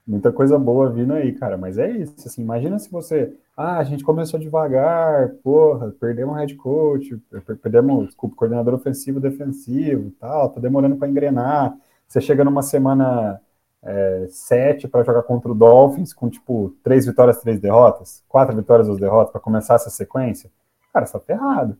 Muita 0.06 0.32
coisa 0.32 0.58
boa 0.58 0.90
vindo 0.90 1.12
aí, 1.12 1.32
cara, 1.32 1.58
mas 1.58 1.76
é 1.76 1.90
isso, 1.90 2.14
assim, 2.24 2.40
imagina 2.40 2.78
se 2.78 2.90
você, 2.90 3.36
ah, 3.54 3.76
a 3.76 3.84
gente 3.84 4.02
começou 4.02 4.40
devagar, 4.40 5.28
porra, 5.44 5.90
perdemos 6.00 6.34
um 6.34 6.38
head 6.38 6.54
coach, 6.54 7.20
perdemos, 7.62 8.06
desculpa, 8.06 8.34
coordenador 8.34 8.72
ofensivo, 8.72 9.20
defensivo, 9.20 10.10
tal, 10.18 10.48
tá 10.48 10.60
demorando 10.60 10.96
para 10.96 11.08
engrenar, 11.08 11.74
você 12.06 12.22
chega 12.22 12.42
numa 12.42 12.62
semana 12.62 13.38
é, 13.88 14.26
sete 14.28 14.86
para 14.86 15.02
jogar 15.02 15.22
contra 15.22 15.50
o 15.50 15.54
Dolphins, 15.54 16.12
com, 16.12 16.28
tipo, 16.28 16.74
três 16.84 17.06
vitórias, 17.06 17.40
três 17.40 17.58
derrotas, 17.58 18.22
quatro 18.28 18.54
vitórias, 18.54 18.86
duas 18.86 19.00
derrotas, 19.00 19.32
para 19.32 19.40
começar 19.40 19.76
essa 19.76 19.88
sequência, 19.88 20.50
cara, 20.92 21.06
você 21.06 21.18
tá 21.18 21.32
errado. 21.32 21.76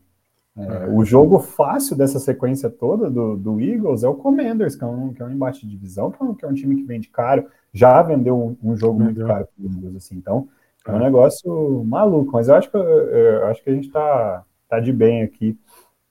É, 0.57 0.87
o 0.89 1.05
jogo 1.05 1.39
fácil 1.39 1.95
dessa 1.95 2.19
sequência 2.19 2.69
toda 2.69 3.09
do, 3.09 3.37
do 3.37 3.61
Eagles 3.61 4.03
é 4.03 4.09
o 4.09 4.15
Commanders, 4.15 4.75
que 4.75 4.83
é, 4.83 4.87
um, 4.87 5.13
que 5.13 5.21
é 5.21 5.25
um 5.25 5.31
embate 5.31 5.61
de 5.61 5.69
divisão, 5.69 6.09
que 6.09 6.21
é 6.21 6.25
um, 6.25 6.33
que 6.33 6.43
é 6.43 6.47
um 6.47 6.53
time 6.53 6.75
que 6.75 6.83
vende 6.83 7.09
caro, 7.09 7.45
já 7.71 8.01
vendeu 8.01 8.35
um, 8.35 8.57
um 8.71 8.75
jogo 8.75 8.99
muito 8.99 9.23
caro 9.25 9.47
para 9.47 9.63
o 9.63 9.71
Eagles, 9.71 9.95
assim, 9.95 10.15
então 10.15 10.49
é 10.87 10.91
um 10.91 10.95
é. 10.95 11.03
negócio 11.03 11.83
maluco, 11.85 12.31
mas 12.33 12.47
eu 12.47 12.55
acho 12.55 12.71
que, 12.71 12.75
eu 12.75 13.45
acho 13.45 13.63
que 13.63 13.69
a 13.69 13.73
gente 13.73 13.87
está 13.87 14.43
tá 14.67 14.79
de 14.79 14.91
bem 14.91 15.21
aqui, 15.21 15.57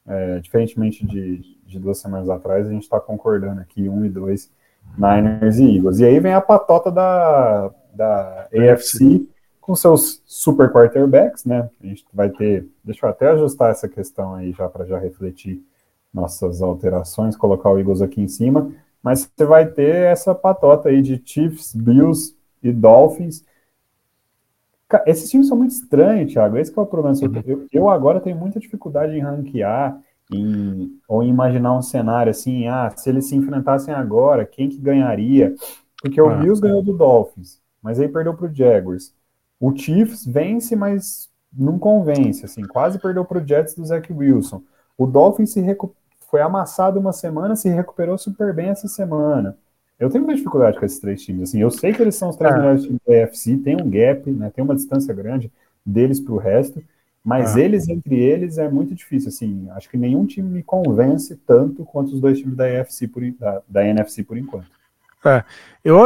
é, 0.07 0.39
diferentemente 0.39 1.05
de, 1.05 1.59
de 1.67 1.79
duas 1.79 1.99
semanas 1.99 2.31
atrás, 2.31 2.67
a 2.67 2.71
gente 2.71 2.85
está 2.85 3.01
concordando 3.01 3.61
aqui, 3.61 3.89
um 3.89 4.05
e 4.05 4.09
dois, 4.09 4.51
Niners 4.97 5.59
e 5.59 5.77
Eagles. 5.77 5.99
E 5.99 6.05
aí 6.05 6.19
vem 6.21 6.33
a 6.33 6.41
patota 6.41 6.91
da, 6.91 7.71
da 7.93 8.49
AFC, 8.53 9.27
com 9.61 9.77
seus 9.77 10.23
super 10.25 10.73
quarterbacks, 10.73 11.45
né? 11.45 11.69
A 11.83 11.87
gente 11.87 12.05
vai 12.13 12.31
ter. 12.31 12.67
Deixa 12.83 13.05
eu 13.05 13.11
até 13.11 13.29
ajustar 13.29 13.71
essa 13.71 13.89
questão 13.89 14.35
aí 14.35 14.53
já 14.53 14.69
para 14.69 14.87
já 14.87 14.99
refletir 14.99 15.63
nossas 16.13 16.63
alterações, 16.63 17.37
colocar 17.37 17.71
o 17.71 17.79
Eagles 17.79 18.01
aqui 18.01 18.21
em 18.21 18.29
cima. 18.29 18.73
Mas 19.03 19.31
você 19.31 19.45
vai 19.45 19.67
ter 19.67 20.07
essa 20.07 20.35
patota 20.35 20.89
aí 20.89 21.03
de 21.03 21.21
Chiefs, 21.25 21.75
Bills 21.75 22.35
e 22.63 22.73
Dolphins. 22.73 23.45
Esses 25.07 25.31
times 25.31 25.49
são 25.49 25.57
muito 25.57 25.73
estranhos, 25.73 26.33
Thiago. 26.33 26.57
Esse 26.57 26.77
é 26.77 26.81
o 26.81 26.87
problema. 26.87 27.17
Uhum. 27.17 27.43
Eu, 27.47 27.67
eu, 27.71 27.91
agora 27.91 28.21
tenho 28.21 28.37
muita 28.37 28.59
dificuldade 28.59 29.15
em 29.15 29.21
ranquear 29.21 30.01
em, 30.33 31.01
ou 31.09 31.23
em 31.23 31.29
imaginar 31.29 31.77
um 31.77 31.83
cenário 31.83 32.31
assim, 32.31 32.67
ah, 32.69 32.93
se 32.97 33.09
eles 33.09 33.27
se 33.27 33.37
enfrentassem 33.37 33.95
agora, 33.95 34.45
quem 34.45 34.69
que 34.69 34.79
ganharia? 34.79 35.55
Porque 36.01 36.21
o 36.21 36.29
ah, 36.29 36.37
Bills 36.37 36.61
ganhou 36.61 36.83
do 36.83 36.97
Dolphins, 36.97 37.61
mas 37.83 37.99
aí 37.99 38.09
perdeu 38.09 38.35
para 38.35 38.47
o 38.47 38.55
Jaguars. 38.55 39.15
O 39.61 39.75
Chiefs 39.77 40.25
vence, 40.27 40.77
mas 40.77 41.29
não 41.53 41.79
convence, 41.79 42.45
assim, 42.45 42.63
quase 42.63 42.99
perdeu 42.99 43.25
para 43.25 43.43
o 43.43 43.47
Jets 43.47 43.75
do 43.75 43.85
Zach 43.85 44.13
Wilson. 44.13 44.63
O 44.97 45.07
Dolphins 45.07 45.53
se 45.53 45.61
foi 46.31 46.43
amassado 46.43 47.01
uma 47.01 47.13
semana, 47.13 47.57
se 47.57 47.69
recuperou 47.69 48.19
super 48.19 48.53
bem 48.53 48.69
essa 48.69 48.87
semana. 48.87 49.57
Eu 49.99 50.11
tenho 50.11 50.23
muita 50.23 50.37
dificuldade 50.37 50.79
com 50.79 50.85
esses 50.85 51.01
três 51.01 51.23
times. 51.23 51.49
Assim, 51.49 51.61
eu 51.61 51.71
sei 51.71 51.93
que 51.93 52.01
eles 52.01 52.15
são 52.15 52.29
os 52.29 52.37
três 52.37 52.55
é. 52.55 52.57
melhores 52.57 52.83
times 52.85 53.01
da 53.07 53.25
AFC, 53.25 53.57
tem 53.57 53.77
um 53.81 53.91
gap, 53.91 54.31
né, 54.31 54.51
tem 54.51 54.63
uma 54.63 54.75
distância 54.75 55.13
grande 55.13 55.51
deles 55.85 56.21
para 56.21 56.35
o 56.35 56.39
resto, 56.39 56.83
mas 57.29 57.59
é. 57.59 57.61
eles 57.61 57.87
entre 57.91 58.15
eles 58.15 58.57
é 58.57 58.71
muito 58.71 58.95
difícil. 58.95 59.29
Assim, 59.29 59.69
acho 59.73 59.87
que 59.91 59.99
nenhum 59.99 60.25
time 60.25 60.49
me 60.49 60.63
convence 60.63 61.37
tanto 61.47 61.85
quanto 61.85 62.15
os 62.15 62.21
dois 62.21 62.39
times 62.39 62.57
da 62.57 62.65
AFC 62.65 63.07
por, 63.07 63.23
da, 63.33 63.63
da 63.69 63.87
NFC 63.87 64.25
por 64.25 64.39
enquanto. 64.39 64.67
É, 65.23 65.45
eu, 65.85 65.99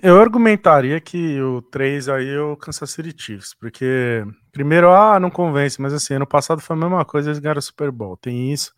eu 0.00 0.20
argumentaria 0.20 1.00
que 1.00 1.40
o 1.40 1.60
3 1.62 2.08
aí 2.10 2.28
é 2.28 2.40
o 2.40 2.56
Kansas 2.56 2.90
City 2.90 3.12
Chiefs, 3.16 3.54
porque 3.54 4.24
primeiro, 4.52 4.88
ah, 4.92 5.18
não 5.18 5.30
convence, 5.30 5.82
mas 5.82 5.92
assim, 5.92 6.14
ano 6.14 6.26
passado 6.26 6.60
foi 6.60 6.76
a 6.76 6.78
mesma 6.78 7.04
coisa, 7.04 7.30
eles 7.30 7.40
ganharam 7.40 7.58
o 7.58 7.62
Super 7.62 7.90
Bowl, 7.90 8.16
tem 8.16 8.52
isso. 8.52 8.72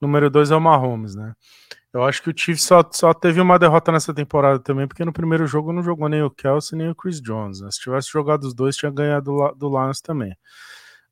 Número 0.00 0.28
2 0.28 0.50
é 0.50 0.56
o 0.56 0.60
Mahomes, 0.60 1.14
né? 1.14 1.34
Eu 1.92 2.02
acho 2.02 2.20
que 2.20 2.30
o 2.30 2.34
Chiefs 2.36 2.64
só, 2.64 2.84
só 2.90 3.14
teve 3.14 3.40
uma 3.40 3.56
derrota 3.60 3.92
nessa 3.92 4.12
temporada 4.12 4.58
também, 4.58 4.88
porque 4.88 5.04
no 5.04 5.12
primeiro 5.12 5.46
jogo 5.46 5.72
não 5.72 5.84
jogou 5.84 6.08
nem 6.08 6.20
o 6.20 6.30
Kelsey 6.30 6.76
nem 6.76 6.90
o 6.90 6.94
Chris 6.96 7.20
Jones. 7.20 7.60
Né? 7.60 7.70
Se 7.70 7.78
tivesse 7.78 8.10
jogado 8.10 8.42
os 8.42 8.52
dois, 8.52 8.74
tinha 8.74 8.90
ganhado 8.90 9.26
do, 9.26 9.54
do 9.54 9.68
Lions 9.68 10.00
também. 10.00 10.36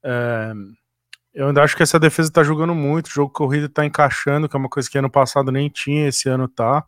É, 0.05 0.53
eu 1.34 1.48
ainda 1.48 1.62
acho 1.62 1.76
que 1.76 1.82
essa 1.82 1.98
defesa 1.98 2.30
tá 2.30 2.42
jogando 2.42 2.74
muito, 2.74 3.07
o 3.07 3.11
jogo 3.11 3.32
corrido 3.32 3.68
tá 3.68 3.84
encaixando, 3.84 4.48
que 4.48 4.57
é 4.57 4.59
uma 4.59 4.68
coisa 4.68 4.90
que 4.90 4.98
ano 4.98 5.11
passado 5.11 5.50
nem 5.50 5.68
tinha, 5.68 6.09
esse 6.09 6.28
ano 6.28 6.46
tá. 6.46 6.84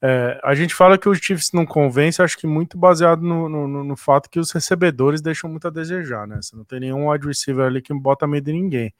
É, 0.00 0.38
a 0.44 0.54
gente 0.54 0.74
fala 0.74 0.98
que 0.98 1.08
o 1.08 1.14
Chiefs 1.14 1.52
não 1.52 1.64
convence, 1.64 2.22
acho 2.22 2.36
que 2.36 2.46
muito 2.46 2.76
baseado 2.76 3.22
no, 3.22 3.48
no, 3.48 3.82
no, 3.82 3.96
fato 3.96 4.28
que 4.28 4.38
os 4.38 4.52
recebedores 4.52 5.22
deixam 5.22 5.48
muito 5.50 5.66
a 5.66 5.70
desejar, 5.70 6.26
né? 6.26 6.38
Você 6.40 6.54
não 6.54 6.64
tem 6.64 6.80
nenhum 6.80 7.10
wide 7.10 7.26
receiver 7.26 7.66
ali 7.66 7.80
que 7.80 7.94
bota 7.94 8.26
medo 8.26 8.50
em 8.50 8.62
ninguém. 8.62 8.94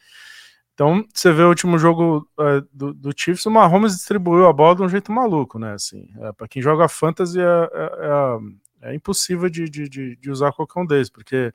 Então, 0.72 1.06
você 1.12 1.32
vê 1.32 1.42
o 1.42 1.48
último 1.48 1.78
jogo 1.78 2.28
é, 2.38 2.62
do, 2.72 2.92
do, 2.92 3.10
Chiefs, 3.16 3.46
o 3.46 3.50
Mahomes 3.50 3.94
distribuiu 3.94 4.46
a 4.46 4.52
bola 4.52 4.76
de 4.76 4.82
um 4.82 4.88
jeito 4.88 5.12
maluco, 5.12 5.58
né? 5.58 5.72
Assim, 5.72 6.08
é, 6.20 6.32
para 6.32 6.48
quem 6.48 6.60
joga 6.60 6.88
fantasy 6.88 7.40
é, 7.40 7.44
é, 7.44 8.88
é, 8.88 8.90
é 8.90 8.94
impossível 8.94 9.48
de, 9.48 9.68
de, 9.70 9.88
de, 9.88 10.30
usar 10.30 10.52
qualquer 10.52 10.80
um 10.80 10.86
deles, 10.86 11.08
porque 11.08 11.52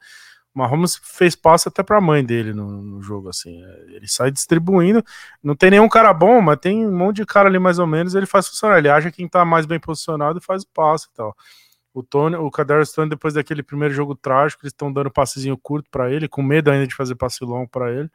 Mahomes 0.54 1.00
fez 1.02 1.36
passe 1.36 1.68
até 1.68 1.82
para 1.82 1.98
a 1.98 2.02
mãe 2.02 2.24
dele 2.24 2.54
no, 2.54 2.70
no, 2.82 3.02
jogo, 3.02 3.30
assim. 3.30 3.64
É, 3.64 3.96
ele 3.96 4.08
sai 4.08 4.32
distribuindo. 4.32 5.04
Não 5.42 5.56
tem 5.56 5.72
nenhum 5.72 5.88
cara 5.88 6.14
bom, 6.14 6.42
mas 6.42 6.60
tem 6.60 6.86
um 6.86 6.96
monte 6.96 7.18
de 7.18 7.26
cara 7.26 7.48
ali 7.48 7.58
mais 7.58 7.80
ou 7.80 7.88
menos. 7.88 8.16
Ele 8.16 8.26
faz 8.26 8.48
funcionar. 8.48 8.78
Ele 8.78 8.90
acha 8.90 9.12
quem 9.12 9.28
tá 9.28 9.46
mais 9.46 9.66
bem 9.66 9.80
posicionado 9.80 10.40
e 10.40 10.44
faz 10.44 10.64
o 10.64 10.68
passe 10.68 11.08
e 11.12 11.16
tal. 11.16 11.36
O 11.94 12.04
Tony, 12.04 12.36
o 12.36 12.50
Kadarius 12.52 12.92
Tony, 12.92 13.10
depois 13.10 13.34
daquele 13.34 13.64
primeiro 13.64 13.94
jogo 13.94 14.16
trágico, 14.16 14.64
eles 14.64 14.72
estão 14.72 14.92
dando 14.92 15.12
passezinho 15.12 15.58
curto 15.58 15.90
para 15.90 16.12
ele, 16.12 16.28
com 16.28 16.42
medo 16.42 16.72
ainda 16.72 16.88
de 16.88 16.96
fazer 16.96 17.16
passe 17.16 17.44
longo 17.44 17.70
para 17.70 17.92
ele. 17.92 18.10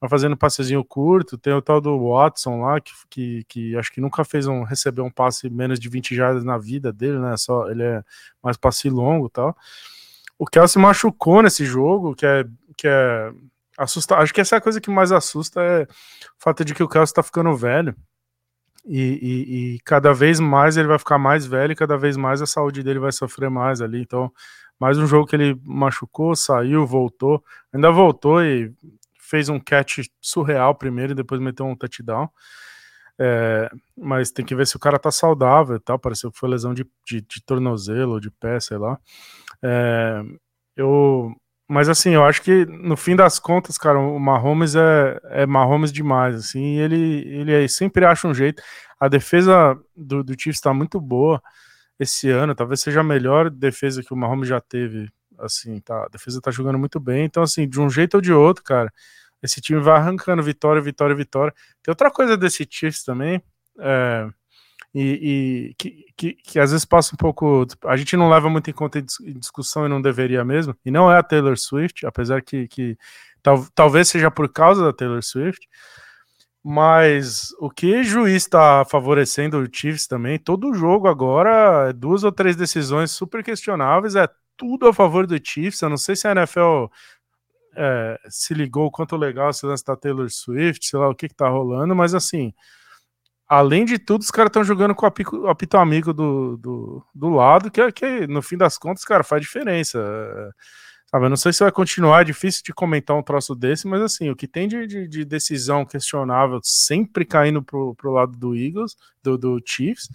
vai 0.00 0.08
fazendo 0.10 0.36
passezinho 0.36 0.84
curto. 0.84 1.38
Tem 1.38 1.52
o 1.52 1.62
tal 1.62 1.80
do 1.80 2.10
Watson 2.10 2.62
lá, 2.62 2.80
que, 2.80 2.92
que, 3.10 3.44
que 3.48 3.76
acho 3.76 3.92
que 3.92 4.00
nunca 4.00 4.24
fez 4.24 4.46
um, 4.46 4.62
recebeu 4.64 5.04
um 5.04 5.10
passe 5.10 5.50
menos 5.50 5.78
de 5.78 5.88
20 5.88 6.14
jardas 6.14 6.44
na 6.44 6.58
vida 6.58 6.92
dele, 6.92 7.18
né? 7.18 7.36
Só, 7.36 7.70
ele 7.70 7.82
é 7.82 8.02
mais 8.42 8.56
passe 8.56 8.88
longo 8.90 9.26
e 9.26 9.30
tal. 9.30 9.56
O 10.38 10.46
Kelsey 10.46 10.80
machucou 10.80 11.42
nesse 11.42 11.64
jogo, 11.64 12.14
que 12.14 12.26
é, 12.26 12.44
que 12.76 12.86
é 12.86 13.32
assusta. 13.76 14.16
Acho 14.16 14.32
que 14.32 14.40
essa 14.40 14.56
é 14.56 14.58
a 14.58 14.60
coisa 14.60 14.80
que 14.80 14.90
mais 14.90 15.12
assusta 15.12 15.60
é 15.62 15.82
o 15.82 15.86
fato 16.38 16.64
de 16.64 16.74
que 16.74 16.82
o 16.82 16.88
Kelsey 16.88 17.14
tá 17.14 17.22
ficando 17.22 17.54
velho. 17.56 17.94
E, 18.84 19.00
e, 19.00 19.74
e, 19.74 19.80
cada 19.80 20.12
vez 20.12 20.38
mais 20.38 20.76
ele 20.76 20.86
vai 20.86 20.98
ficar 20.98 21.18
mais 21.18 21.44
velho 21.44 21.72
e 21.72 21.76
cada 21.76 21.98
vez 21.98 22.16
mais 22.16 22.40
a 22.40 22.46
saúde 22.46 22.84
dele 22.84 23.00
vai 23.00 23.10
sofrer 23.10 23.50
mais 23.50 23.80
ali. 23.80 24.00
Então, 24.00 24.32
mais 24.78 24.96
um 24.96 25.06
jogo 25.06 25.26
que 25.26 25.34
ele 25.34 25.60
machucou, 25.64 26.36
saiu, 26.36 26.86
voltou, 26.86 27.42
ainda 27.72 27.90
voltou 27.90 28.44
e 28.44 28.72
fez 29.18 29.48
um 29.48 29.58
catch 29.58 30.06
surreal 30.20 30.72
primeiro 30.74 31.12
e 31.12 31.16
depois 31.16 31.40
meteu 31.40 31.66
um 31.66 31.74
touchdown. 31.74 32.28
É, 33.18 33.70
mas 33.96 34.30
tem 34.30 34.44
que 34.44 34.54
ver 34.54 34.66
se 34.66 34.76
o 34.76 34.78
cara 34.78 34.98
tá 34.98 35.10
saudável 35.10 35.76
e 35.76 35.80
tal. 35.80 35.98
Pareceu 35.98 36.30
que 36.30 36.38
foi 36.38 36.48
lesão 36.48 36.72
de, 36.72 36.86
de, 37.04 37.22
de 37.22 37.42
tornozelo, 37.44 38.20
de 38.20 38.30
pé, 38.30 38.60
sei 38.60 38.78
lá. 38.78 38.98
É, 39.68 40.22
eu, 40.76 41.34
mas 41.68 41.88
assim, 41.88 42.10
eu 42.10 42.24
acho 42.24 42.40
que 42.42 42.64
no 42.66 42.96
fim 42.96 43.16
das 43.16 43.40
contas, 43.40 43.76
cara, 43.76 43.98
o 43.98 44.18
Mahomes 44.20 44.76
é, 44.76 45.20
é 45.30 45.46
Mahomes 45.46 45.90
demais, 45.92 46.36
assim, 46.36 46.78
ele, 46.78 47.26
ele 47.26 47.68
sempre 47.68 48.04
acha 48.04 48.28
um 48.28 48.34
jeito. 48.34 48.62
A 49.00 49.08
defesa 49.08 49.76
do, 49.96 50.22
do 50.22 50.40
Chiefs 50.40 50.60
tá 50.60 50.72
muito 50.72 51.00
boa 51.00 51.42
esse 51.98 52.30
ano, 52.30 52.54
talvez 52.54 52.80
seja 52.80 53.00
a 53.00 53.04
melhor 53.04 53.50
defesa 53.50 54.02
que 54.02 54.12
o 54.14 54.16
Mahomes 54.16 54.48
já 54.48 54.60
teve, 54.60 55.10
assim, 55.38 55.80
tá, 55.80 56.04
a 56.04 56.08
defesa 56.08 56.40
tá 56.40 56.50
jogando 56.50 56.78
muito 56.78 57.00
bem, 57.00 57.24
então 57.24 57.42
assim, 57.42 57.68
de 57.68 57.80
um 57.80 57.90
jeito 57.90 58.14
ou 58.14 58.20
de 58.20 58.32
outro, 58.32 58.62
cara, 58.62 58.92
esse 59.42 59.60
time 59.60 59.80
vai 59.80 59.96
arrancando 59.96 60.42
vitória, 60.42 60.80
vitória, 60.80 61.14
vitória. 61.16 61.54
Tem 61.82 61.90
outra 61.90 62.10
coisa 62.10 62.36
desse 62.36 62.66
Chiefs 62.70 63.02
também, 63.02 63.42
é, 63.80 64.28
e, 64.98 65.68
e 65.68 65.74
que, 65.74 66.06
que, 66.16 66.32
que, 66.32 66.58
às 66.58 66.70
vezes 66.70 66.86
passa 66.86 67.14
um 67.14 67.18
pouco. 67.18 67.66
A 67.84 67.98
gente 67.98 68.16
não 68.16 68.30
leva 68.30 68.48
muito 68.48 68.70
em 68.70 68.72
conta 68.72 68.98
em 68.98 69.38
discussão 69.38 69.84
e 69.84 69.90
não 69.90 70.00
deveria 70.00 70.42
mesmo, 70.42 70.74
e 70.86 70.90
não 70.90 71.12
é 71.12 71.18
a 71.18 71.22
Taylor 71.22 71.58
Swift, 71.58 72.06
apesar 72.06 72.40
que, 72.40 72.66
que 72.66 72.96
tal, 73.42 73.66
talvez 73.74 74.08
seja 74.08 74.30
por 74.30 74.50
causa 74.50 74.82
da 74.82 74.94
Taylor 74.94 75.22
Swift. 75.22 75.68
Mas 76.64 77.54
o 77.60 77.70
que 77.70 78.02
juiz 78.02 78.36
está 78.36 78.86
favorecendo 78.86 79.58
o 79.58 79.68
Chiefs 79.70 80.06
também, 80.06 80.38
todo 80.38 80.74
jogo 80.74 81.08
agora, 81.08 81.92
duas 81.92 82.24
ou 82.24 82.32
três 82.32 82.56
decisões 82.56 83.10
super 83.10 83.44
questionáveis, 83.44 84.16
é 84.16 84.26
tudo 84.56 84.88
a 84.88 84.94
favor 84.94 85.26
do 85.26 85.38
Chiefs. 85.38 85.82
Eu 85.82 85.90
não 85.90 85.98
sei 85.98 86.16
se 86.16 86.26
a 86.26 86.32
NFL 86.32 86.86
é, 87.76 88.18
se 88.30 88.54
ligou 88.54 88.90
quanto 88.90 89.14
legal 89.14 89.50
esse 89.50 89.66
lance 89.66 89.84
da 89.84 89.94
Taylor 89.94 90.30
Swift, 90.30 90.86
sei 90.86 90.98
lá 90.98 91.08
o 91.08 91.14
que, 91.14 91.28
que 91.28 91.34
tá 91.34 91.48
rolando, 91.48 91.94
mas 91.94 92.14
assim, 92.14 92.52
além 93.48 93.84
de 93.84 93.98
tudo, 93.98 94.22
os 94.22 94.30
caras 94.30 94.50
estão 94.50 94.64
jogando 94.64 94.94
com 94.94 95.06
o 95.06 95.48
apito 95.48 95.76
amigo 95.76 96.12
do, 96.12 96.56
do, 96.56 97.06
do 97.14 97.28
lado, 97.28 97.70
que, 97.70 97.80
é, 97.80 97.92
que 97.92 98.26
no 98.26 98.42
fim 98.42 98.56
das 98.56 98.76
contas, 98.78 99.04
cara, 99.04 99.22
faz 99.22 99.42
diferença. 99.42 99.98
Sabe, 101.08 101.26
eu 101.26 101.30
não 101.30 101.36
sei 101.36 101.52
se 101.52 101.62
vai 101.62 101.70
continuar, 101.70 102.22
é 102.22 102.24
difícil 102.24 102.62
de 102.64 102.72
comentar 102.72 103.16
um 103.16 103.22
troço 103.22 103.54
desse, 103.54 103.86
mas 103.86 104.02
assim, 104.02 104.28
o 104.28 104.34
que 104.34 104.48
tem 104.48 104.66
de, 104.66 104.86
de, 104.88 105.06
de 105.06 105.24
decisão 105.24 105.84
questionável 105.84 106.58
sempre 106.64 107.24
caindo 107.24 107.62
pro, 107.62 107.94
pro 107.94 108.10
lado 108.10 108.36
do 108.36 108.56
Eagles, 108.56 108.96
do, 109.22 109.38
do 109.38 109.62
Chiefs, 109.64 110.08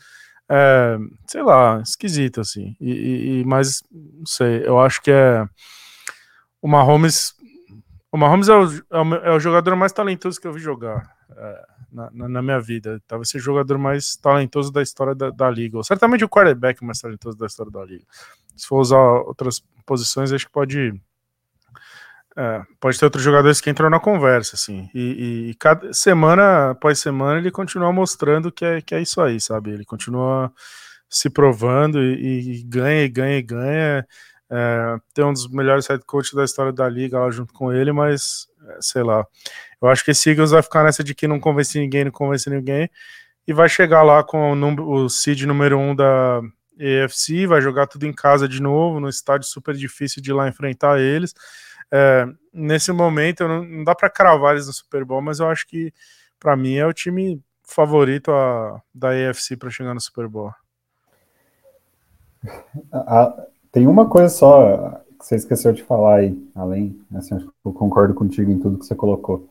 é, 0.54 0.98
sei 1.28 1.42
lá, 1.44 1.82
esquisito, 1.82 2.42
assim. 2.42 2.76
E, 2.82 3.40
e, 3.40 3.46
mas, 3.46 3.82
não 3.90 4.26
sei, 4.26 4.68
eu 4.68 4.78
acho 4.82 5.02
que 5.02 5.10
é. 5.10 5.48
O 6.62 6.68
Mahomes. 6.68 7.34
O 8.12 8.18
Mahomes 8.18 8.50
é 8.50 8.54
o, 8.54 8.66
é 8.66 9.02
o, 9.02 9.16
é 9.16 9.32
o 9.32 9.40
jogador 9.40 9.78
mais 9.78 9.94
talentoso 9.94 10.42
que 10.42 10.46
eu 10.46 10.52
vi 10.52 10.60
jogar. 10.60 11.10
É, 11.38 11.66
na, 11.92 12.30
na, 12.30 12.42
minha 12.42 12.60
vida. 12.60 13.02
Talvez 13.08 13.30
ser 13.30 13.38
o 13.38 13.42
jogador 13.42 13.78
mais 13.78 14.16
talentoso 14.16 14.72
da 14.72 14.82
história 14.82 15.14
da, 15.14 15.30
da 15.30 15.50
liga. 15.50 15.78
Ou 15.78 15.84
certamente 15.84 16.24
o 16.24 16.30
quarterback 16.30 16.84
mais 16.84 17.00
talentoso 17.00 17.38
da 17.38 17.46
história 17.46 17.72
da 17.72 17.84
liga. 17.84 18.04
Se 18.56 18.68
for 18.68 18.80
usar 18.80 18.98
outras 18.98 19.64
posições, 19.86 20.32
acho 20.32 20.46
que 20.46 20.52
pode. 20.52 20.94
É, 22.38 22.62
pode 22.80 22.98
ter 22.98 23.04
outros 23.04 23.24
jogadores 23.24 23.60
que 23.60 23.70
entram 23.70 23.90
na 23.90 24.00
conversa, 24.00 24.56
assim. 24.56 24.90
E, 24.96 25.50
e, 25.50 25.56
cada 25.56 25.92
semana 25.94 26.72
após 26.72 26.98
semana 27.00 27.40
ele 27.40 27.52
continua 27.52 27.92
mostrando 27.92 28.52
que 28.52 28.64
é, 28.64 28.82
que 28.82 28.96
é 28.96 29.02
isso 29.02 29.20
aí, 29.20 29.40
sabe? 29.40 29.72
Ele 29.72 29.84
continua 29.84 30.52
se 31.10 31.30
provando 31.30 32.02
e, 32.02 32.62
e 32.62 32.64
ganha, 32.64 33.04
e 33.04 33.10
ganha, 33.10 33.38
e 33.38 33.42
ganha. 33.42 34.08
É, 34.50 34.98
tem 35.14 35.26
um 35.26 35.34
dos 35.34 35.50
melhores 35.50 35.88
head 35.88 36.04
coaches 36.06 36.34
da 36.34 36.46
história 36.46 36.72
da 36.72 36.88
liga 36.88 37.20
lá 37.20 37.30
junto 37.32 37.54
com 37.54 37.72
ele, 37.72 37.92
mas 37.92 38.48
é, 38.70 38.78
sei 38.80 39.04
lá. 39.04 39.26
Eu 39.82 39.90
acho 39.90 40.06
que 40.06 40.12
esse 40.12 40.30
Eagles 40.30 40.52
vai 40.52 40.62
ficar 40.62 40.84
nessa 40.84 41.04
de 41.04 41.16
que 41.16 41.28
não 41.28 41.40
convence 41.40 41.80
ninguém, 41.80 42.06
não 42.06 42.12
convence 42.12 42.50
ninguém, 42.50 42.90
e 43.48 43.54
vai 43.54 43.68
chegar 43.68 44.04
lá 44.04 44.24
com 44.24 44.54
o, 44.54 45.04
o 45.04 45.10
seed 45.10 45.44
número 45.44 45.78
um 45.78 45.96
da 45.96 46.42
EFC, 46.78 47.48
vai 47.48 47.62
jogar 47.62 47.88
tudo 47.88 48.06
em 48.06 48.14
casa 48.14 48.48
de 48.48 48.62
novo, 48.62 49.00
no 49.00 49.10
estádio 49.10 49.48
super 49.48 49.76
difícil 49.76 50.22
de 50.22 50.32
lá 50.32 50.48
enfrentar 50.48 51.00
eles. 51.00 51.34
É, 51.92 52.26
nesse 52.54 52.92
momento, 52.92 53.48
não, 53.48 53.64
não 53.64 53.84
dá 53.84 53.94
para 53.94 54.10
cravar 54.10 54.54
eles 54.54 54.68
no 54.68 54.74
Super 54.74 55.04
Bowl, 55.04 55.22
mas 55.22 55.40
eu 55.40 55.50
acho 55.50 55.68
que, 55.68 55.94
para 56.40 56.56
mim, 56.56 56.76
é 56.76 56.86
o 56.86 56.94
time 56.94 57.42
favorito 57.64 58.32
a, 58.32 58.82
da 58.94 59.16
EFC 59.16 59.58
para 59.58 59.70
chegar 59.70 59.94
no 59.94 60.02
Super 60.02 60.28
Bowl. 60.28 60.52
tem 63.72 63.88
uma 63.88 64.08
coisa 64.08 64.30
só 64.30 65.02
que 65.20 65.26
você 65.26 65.36
esqueceu 65.36 65.72
de 65.72 65.84
falar 65.84 66.18
aí, 66.18 66.50
além, 66.56 67.00
assim, 67.16 67.36
eu 67.64 67.74
concordo 67.74 68.14
contigo 68.14 68.52
em 68.52 68.60
tudo 68.60 68.80
que 68.80 68.86
você 68.86 68.96
colocou. 68.96 69.51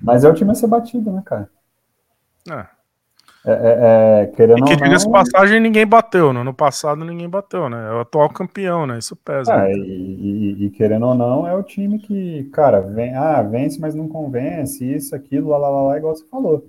Mas 0.00 0.24
é 0.24 0.28
o 0.28 0.34
time 0.34 0.50
a 0.50 0.54
ser 0.54 0.66
batido, 0.66 1.12
né, 1.12 1.22
cara? 1.24 1.50
É. 2.50 2.78
É, 3.44 3.52
é, 3.52 4.22
é 4.22 4.26
querendo 4.26 4.58
e 4.58 4.62
que 4.64 4.76
diga 4.76 5.10
passagem, 5.10 5.60
ninguém 5.60 5.86
bateu. 5.86 6.32
No 6.32 6.40
ano 6.40 6.52
passado, 6.52 7.04
ninguém 7.04 7.28
bateu, 7.28 7.68
né? 7.68 7.88
É 7.88 7.92
o 7.94 8.00
atual 8.00 8.28
campeão, 8.28 8.86
né? 8.86 8.98
Isso 8.98 9.16
pesa. 9.16 9.66
É, 9.66 9.72
e, 9.72 9.78
e, 9.78 10.66
e, 10.66 10.70
querendo 10.70 11.06
ou 11.06 11.14
não, 11.14 11.46
é 11.46 11.54
o 11.54 11.62
time 11.62 11.98
que, 11.98 12.44
cara, 12.52 12.80
vem, 12.80 13.14
ah, 13.14 13.40
vence, 13.42 13.80
mas 13.80 13.94
não 13.94 14.08
convence, 14.08 14.84
isso, 14.84 15.14
aquilo, 15.14 15.48
lá, 15.48 15.58
lá, 15.58 15.70
lá, 15.70 15.82
lá, 15.84 15.96
igual 15.96 16.14
você 16.14 16.26
falou. 16.26 16.66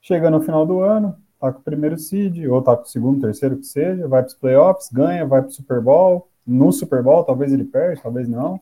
Chega 0.00 0.30
no 0.30 0.40
final 0.40 0.66
do 0.66 0.80
ano, 0.80 1.16
tá 1.40 1.50
com 1.52 1.60
o 1.60 1.64
primeiro 1.64 1.98
seed, 1.98 2.46
ou 2.46 2.62
tá 2.62 2.76
com 2.76 2.84
o 2.84 2.86
segundo, 2.86 3.22
terceiro, 3.22 3.56
que 3.56 3.66
seja, 3.66 4.06
vai 4.06 4.22
para 4.22 4.28
os 4.28 4.34
playoffs, 4.34 4.90
ganha, 4.92 5.26
vai 5.26 5.40
para 5.40 5.48
o 5.48 5.52
Super 5.52 5.80
Bowl. 5.80 6.28
No 6.46 6.70
Super 6.72 7.02
Bowl, 7.02 7.24
talvez 7.24 7.52
ele 7.52 7.64
perde, 7.64 8.02
talvez 8.02 8.28
não. 8.28 8.60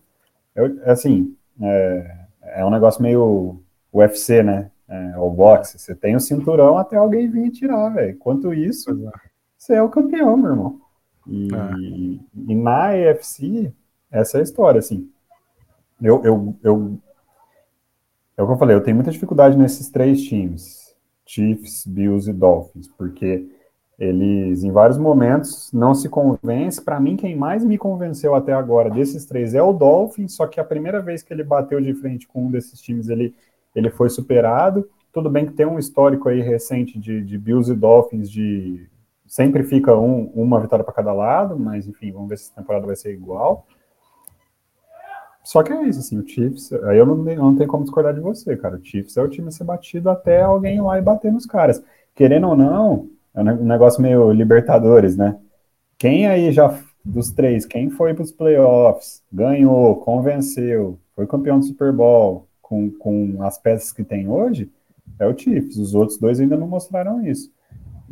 É, 0.56 0.90
assim, 0.90 1.36
é, 1.60 2.16
é 2.42 2.64
um 2.64 2.70
negócio 2.70 3.02
meio 3.02 3.60
UFC, 3.92 4.42
né? 4.42 4.70
É, 4.88 5.18
o 5.18 5.30
boxe, 5.30 5.78
você 5.78 5.94
tem 5.94 6.16
o 6.16 6.20
cinturão 6.20 6.78
até 6.78 6.96
alguém 6.96 7.30
vir 7.30 7.50
tirar, 7.50 7.90
velho. 7.90 8.12
Enquanto 8.12 8.54
isso, 8.54 8.90
é. 8.90 9.12
você 9.56 9.74
é 9.74 9.82
o 9.82 9.90
campeão, 9.90 10.36
meu 10.36 10.50
irmão. 10.50 10.80
E, 11.26 11.48
é. 11.54 12.20
e, 12.34 12.54
na 12.54 12.96
EFC, 12.96 13.72
essa 14.10 14.38
é 14.38 14.40
a 14.40 14.42
história, 14.42 14.78
assim. 14.78 15.10
Eu, 16.00 16.24
eu, 16.24 16.56
eu, 16.62 16.98
é 18.36 18.42
o 18.42 18.46
que 18.46 18.52
eu 18.52 18.56
falei, 18.56 18.74
eu 18.74 18.82
tenho 18.82 18.94
muita 18.94 19.10
dificuldade 19.10 19.58
nesses 19.58 19.90
três 19.90 20.22
times, 20.22 20.94
Chiefs, 21.26 21.84
Bills 21.86 22.30
e 22.30 22.32
Dolphins, 22.32 22.88
porque 22.88 23.46
eles, 23.98 24.62
em 24.62 24.70
vários 24.70 24.96
momentos, 24.96 25.70
não 25.72 25.92
se 25.92 26.08
convencem. 26.08 26.84
Para 26.84 27.00
mim, 27.00 27.16
quem 27.16 27.36
mais 27.36 27.64
me 27.64 27.76
convenceu 27.76 28.34
até 28.34 28.52
agora 28.52 28.88
desses 28.88 29.26
três 29.26 29.54
é 29.54 29.62
o 29.62 29.72
Dolphins, 29.72 30.34
só 30.34 30.46
que 30.46 30.60
a 30.60 30.64
primeira 30.64 31.02
vez 31.02 31.22
que 31.22 31.32
ele 31.34 31.42
bateu 31.42 31.80
de 31.80 31.92
frente 31.92 32.26
com 32.26 32.46
um 32.46 32.50
desses 32.50 32.80
times, 32.80 33.08
ele 33.08 33.34
ele 33.78 33.90
foi 33.90 34.08
superado. 34.08 34.88
Tudo 35.12 35.30
bem 35.30 35.46
que 35.46 35.52
tem 35.52 35.66
um 35.66 35.78
histórico 35.78 36.28
aí 36.28 36.40
recente 36.40 36.98
de, 36.98 37.22
de 37.22 37.38
Bills 37.38 37.72
e 37.72 37.76
Dolphins 37.76 38.30
de 38.30 38.88
sempre 39.26 39.62
fica 39.62 39.94
um, 39.94 40.32
uma 40.34 40.58
vitória 40.58 40.84
para 40.84 40.94
cada 40.94 41.12
lado, 41.12 41.58
mas 41.58 41.86
enfim, 41.86 42.10
vamos 42.10 42.30
ver 42.30 42.38
se 42.38 42.44
essa 42.44 42.54
temporada 42.56 42.86
vai 42.86 42.96
ser 42.96 43.12
igual. 43.12 43.66
Só 45.44 45.62
que 45.62 45.72
é 45.72 45.82
isso, 45.84 46.00
assim, 46.00 46.18
o 46.18 46.26
Chiefs, 46.26 46.72
aí 46.72 46.98
eu 46.98 47.06
não, 47.06 47.16
não 47.16 47.56
tenho 47.56 47.68
como 47.68 47.84
discordar 47.84 48.12
de 48.14 48.20
você, 48.20 48.56
cara. 48.56 48.76
O 48.76 48.84
Chiefs 48.84 49.16
é 49.16 49.22
o 49.22 49.28
time 49.28 49.48
a 49.48 49.50
ser 49.50 49.64
batido 49.64 50.10
até 50.10 50.42
alguém 50.42 50.76
ir 50.76 50.80
lá 50.80 50.98
e 50.98 51.02
bater 51.02 51.32
nos 51.32 51.46
caras. 51.46 51.82
Querendo 52.14 52.48
ou 52.48 52.56
não, 52.56 53.08
é 53.34 53.40
um 53.40 53.64
negócio 53.64 54.02
meio 54.02 54.32
Libertadores, 54.32 55.16
né? 55.16 55.38
Quem 55.96 56.26
aí 56.26 56.52
já, 56.52 56.78
dos 57.04 57.30
três, 57.30 57.64
quem 57.64 57.90
foi 57.90 58.14
para 58.14 58.24
os 58.24 58.32
playoffs, 58.32 59.22
ganhou, 59.32 59.96
convenceu, 59.96 60.98
foi 61.14 61.26
campeão 61.26 61.58
do 61.58 61.64
Super 61.64 61.92
Bowl, 61.92 62.47
com, 62.68 62.90
com 62.90 63.42
as 63.42 63.56
peças 63.56 63.90
que 63.92 64.04
tem 64.04 64.28
hoje 64.28 64.70
é 65.18 65.26
o 65.26 65.36
Chiefs. 65.36 65.78
Os 65.78 65.94
outros 65.94 66.18
dois 66.18 66.38
ainda 66.38 66.54
não 66.54 66.68
mostraram 66.68 67.26
isso. 67.26 67.50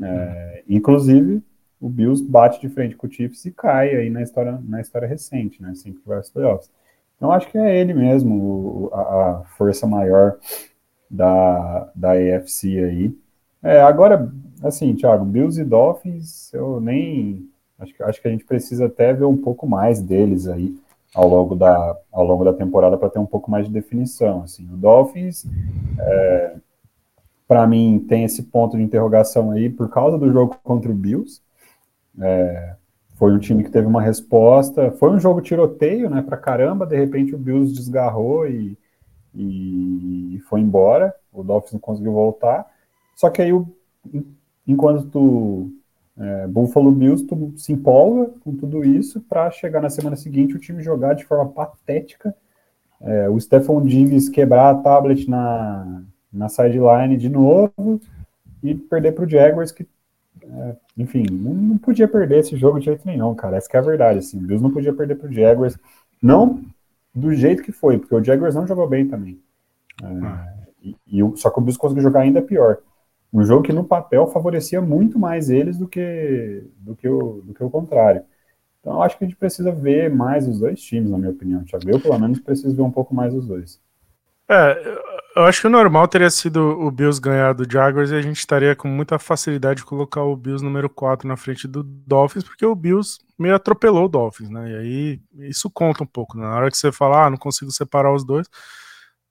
É, 0.03 0.63
inclusive, 0.67 1.43
o 1.79 1.91
Bills 1.91 2.25
bate 2.25 2.59
de 2.59 2.71
frente 2.71 2.97
com 2.97 3.07
o 3.07 3.11
Chiefs 3.11 3.45
e 3.45 3.51
cai 3.51 3.95
aí 3.95 4.09
na 4.09 4.23
história, 4.23 4.59
na 4.67 4.81
história 4.81 5.07
recente, 5.07 5.61
né? 5.61 5.75
Sempre 5.75 6.01
que 6.01 6.09
vai 6.09 6.17
aos 6.17 6.31
playoffs. 6.31 6.71
Então, 7.17 7.31
acho 7.31 7.51
que 7.51 7.59
é 7.59 7.79
ele 7.79 7.93
mesmo, 7.93 8.35
o, 8.35 8.91
a, 8.95 9.01
a, 9.01 9.45
força 9.59 9.87
maior 9.87 10.39
da, 11.11 11.91
da 11.95 12.19
EFC 12.19 12.79
aí. 12.79 13.19
É, 13.63 13.83
agora, 13.83 14.33
assim, 14.63 14.95
Thiago, 14.95 15.25
Bills 15.27 15.61
e 15.61 15.65
Dolphins, 15.65 16.53
eu 16.55 16.81
nem. 16.81 17.47
Acho 17.79 17.93
acho 18.05 18.23
que 18.23 18.29
a 18.29 18.31
gente 18.31 18.45
precisa 18.45 18.87
até 18.87 19.13
ver 19.13 19.27
um 19.27 19.37
pouco 19.37 19.67
mais 19.67 20.01
deles 20.01 20.49
aí 20.49 20.75
ao 21.17 21.27
longo 21.27 21.57
da, 21.57 21.97
ao 22.13 22.27
longo 22.27 22.45
da 22.45 22.53
temporada 22.53 22.99
para 22.99 23.09
ter 23.09 23.19
um 23.19 23.25
pouco 23.25 23.51
mais 23.51 23.67
de 23.67 23.73
definição. 23.73 24.43
Assim. 24.43 24.65
O 24.71 24.77
Dolphins, 24.77 25.47
é, 25.99 26.57
para 27.49 27.67
mim, 27.67 28.05
tem 28.07 28.25
esse 28.25 28.43
ponto 28.43 28.77
de 28.77 28.83
interrogação 28.83 29.51
aí 29.51 29.71
por 29.71 29.89
causa 29.89 30.19
do 30.19 30.31
jogo 30.31 30.59
contra 30.63 30.91
o 30.93 30.95
Bills. 30.95 31.41
É, 32.21 32.75
foi 33.15 33.33
um 33.33 33.39
time 33.39 33.65
que 33.65 33.71
teve 33.71 33.87
uma 33.87 34.03
resposta. 34.03 34.93
Foi 34.93 35.11
um 35.11 35.19
jogo 35.19 35.41
tiroteio, 35.41 36.11
né? 36.11 36.21
Para 36.21 36.37
caramba. 36.37 36.85
De 36.85 36.95
repente 36.95 37.35
o 37.35 37.39
Bills 37.39 37.75
desgarrou 37.75 38.47
e, 38.47 38.77
e, 39.35 40.39
foi 40.51 40.61
embora. 40.61 41.15
O 41.33 41.43
Dolphins 41.43 41.73
não 41.73 41.81
conseguiu 41.81 42.13
voltar. 42.13 42.67
Só 43.15 43.31
que 43.31 43.41
aí, 43.41 43.53
enquanto 44.69 45.73
é, 46.19 46.47
Buffalo 46.47 46.91
Bills 46.91 47.27
tu 47.27 47.53
se 47.57 47.73
empolga 47.73 48.31
com 48.41 48.55
tudo 48.55 48.85
isso 48.85 49.21
para 49.21 49.51
chegar 49.51 49.83
na 49.83 49.91
semana 49.91 50.17
seguinte 50.17 50.57
o 50.57 50.59
time 50.59 50.83
jogar 50.83 51.15
de 51.15 51.25
forma 51.25 51.51
patética. 51.51 52.35
É, 53.01 53.29
o 53.29 53.39
Stephon 53.39 53.83
Diggs 53.83 54.31
quebrar 54.31 54.71
a 54.71 54.75
tablet 54.75 55.29
na, 55.29 56.03
na 56.33 56.49
sideline 56.49 57.17
de 57.17 57.29
novo 57.29 58.01
e 58.63 58.75
perder 58.75 59.13
para 59.13 59.25
o 59.25 59.29
Jaguars, 59.29 59.71
que 59.71 59.87
é, 60.43 60.77
enfim, 60.97 61.25
não, 61.31 61.53
não, 61.53 61.79
podia 61.79 62.09
perder 62.09 62.39
esse 62.39 62.57
jogo 62.57 62.79
de 62.79 62.87
jeito 62.87 63.07
nenhum, 63.07 63.35
cara. 63.35 63.57
Essa 63.57 63.69
é 63.75 63.79
a 63.79 63.83
verdade, 63.83 64.21
assim. 64.21 64.39
O 64.39 64.43
Bills 64.43 64.63
não 64.63 64.71
podia 64.71 64.93
perder 64.93 65.17
pro 65.17 65.33
Jaguars. 65.33 65.77
Não 66.23 66.63
do 67.15 67.35
jeito 67.35 67.63
que 67.63 67.73
foi, 67.73 67.99
porque 67.99 68.15
o 68.15 68.23
Jaguars 68.23 68.55
não 68.55 68.67
jogou 68.67 68.89
bem 68.89 69.07
também. 69.09 69.39
É, 70.03 70.07
ah. 70.07 70.55
e, 70.83 70.97
e, 71.07 71.37
só 71.37 71.51
que 71.51 71.59
o 71.59 71.63
Bills 71.63 71.79
conseguiu 71.79 72.03
jogar 72.03 72.21
ainda 72.21 72.41
pior. 72.41 72.79
Um 73.33 73.45
jogo 73.45 73.63
que 73.63 73.73
no 73.73 73.85
papel 73.85 74.27
favorecia 74.29 74.81
muito 74.81 75.19
mais 75.19 75.51
eles 75.51 75.77
do 75.77 75.87
que, 75.87 76.65
do 76.79 76.95
que, 76.95 77.09
o, 77.09 77.43
do 77.45 77.53
que 77.53 77.63
o 77.63 77.71
contrário. 77.71 78.23
Então 78.81 78.95
eu 78.95 79.03
acho 79.03 79.19
que 79.19 79.25
a 79.25 79.27
gente 79.27 79.37
precisa 79.37 79.73
ver 79.73 80.09
mais 80.09 80.47
os 80.47 80.61
dois 80.61 80.81
times, 80.81 81.11
na 81.11 81.19
minha 81.19 81.33
opinião. 81.33 81.65
Thiago, 81.65 81.91
eu 81.91 82.01
pelo 82.01 82.19
menos 82.19 82.39
preciso 82.39 82.75
ver 82.75 82.83
um 82.83 82.91
pouco 82.91 83.15
mais 83.15 83.35
os 83.35 83.47
dois. 83.47 83.81
É, 84.49 85.01
eu 85.35 85.45
acho 85.45 85.61
que 85.61 85.67
o 85.67 85.71
normal 85.71 86.07
teria 86.07 86.31
sido 86.31 86.61
o 86.61 86.91
Bills 86.91 87.21
ganhar 87.21 87.53
do 87.53 87.71
Jaguars 87.71 88.11
e 88.11 88.15
a 88.15 88.23
gente 88.23 88.39
estaria 88.39 88.77
com 88.77 88.87
muita 88.87 89.19
facilidade 89.19 89.81
de 89.81 89.85
colocar 89.85 90.23
o 90.23 90.37
Bills 90.37 90.65
número 90.65 90.89
4 90.89 91.27
na 91.27 91.37
frente 91.37 91.67
do 91.67 91.83
Dolphins, 91.83 92.45
porque 92.45 92.65
o 92.65 92.75
Bills 92.75 93.19
meio 93.37 93.55
atropelou 93.55 94.05
o 94.05 94.09
Dolphins, 94.09 94.49
né? 94.49 94.71
E 94.71 94.77
aí 94.77 95.21
isso 95.49 95.69
conta 95.69 96.05
um 96.05 96.07
pouco. 96.07 96.39
Né? 96.39 96.45
Na 96.45 96.57
hora 96.57 96.71
que 96.71 96.79
você 96.79 96.93
fala, 96.93 97.27
ah, 97.27 97.31
não 97.31 97.37
consigo 97.37 97.71
separar 97.73 98.15
os 98.15 98.25
dois, 98.25 98.49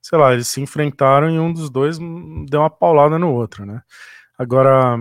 sei 0.06 0.16
lá, 0.16 0.32
eles 0.32 0.46
se 0.46 0.60
enfrentaram 0.60 1.28
e 1.28 1.36
um 1.36 1.52
dos 1.52 1.68
dois 1.68 1.98
deu 2.48 2.60
uma 2.60 2.70
paulada 2.70 3.18
no 3.18 3.32
outro, 3.32 3.66
né? 3.66 3.82
Agora, 4.38 4.96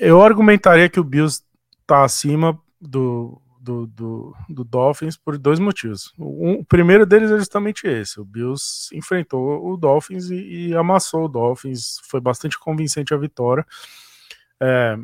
eu 0.00 0.22
argumentaria 0.22 0.88
que 0.88 0.98
o 0.98 1.04
Bills 1.04 1.42
tá 1.86 2.02
acima 2.02 2.58
do, 2.80 3.38
do, 3.60 3.86
do, 3.86 4.34
do 4.48 4.64
Dolphins 4.64 5.18
por 5.18 5.36
dois 5.36 5.58
motivos. 5.58 6.14
Um, 6.18 6.60
o 6.60 6.64
primeiro 6.64 7.04
deles 7.04 7.30
é 7.30 7.36
justamente 7.36 7.86
esse: 7.86 8.18
o 8.18 8.24
Bills 8.24 8.88
enfrentou 8.90 9.62
o 9.70 9.76
Dolphins 9.76 10.30
e, 10.30 10.68
e 10.68 10.74
amassou 10.74 11.26
o 11.26 11.28
Dolphins, 11.28 12.00
foi 12.04 12.22
bastante 12.22 12.58
convincente 12.58 13.12
a 13.12 13.18
vitória. 13.18 13.66
É, 14.62 14.96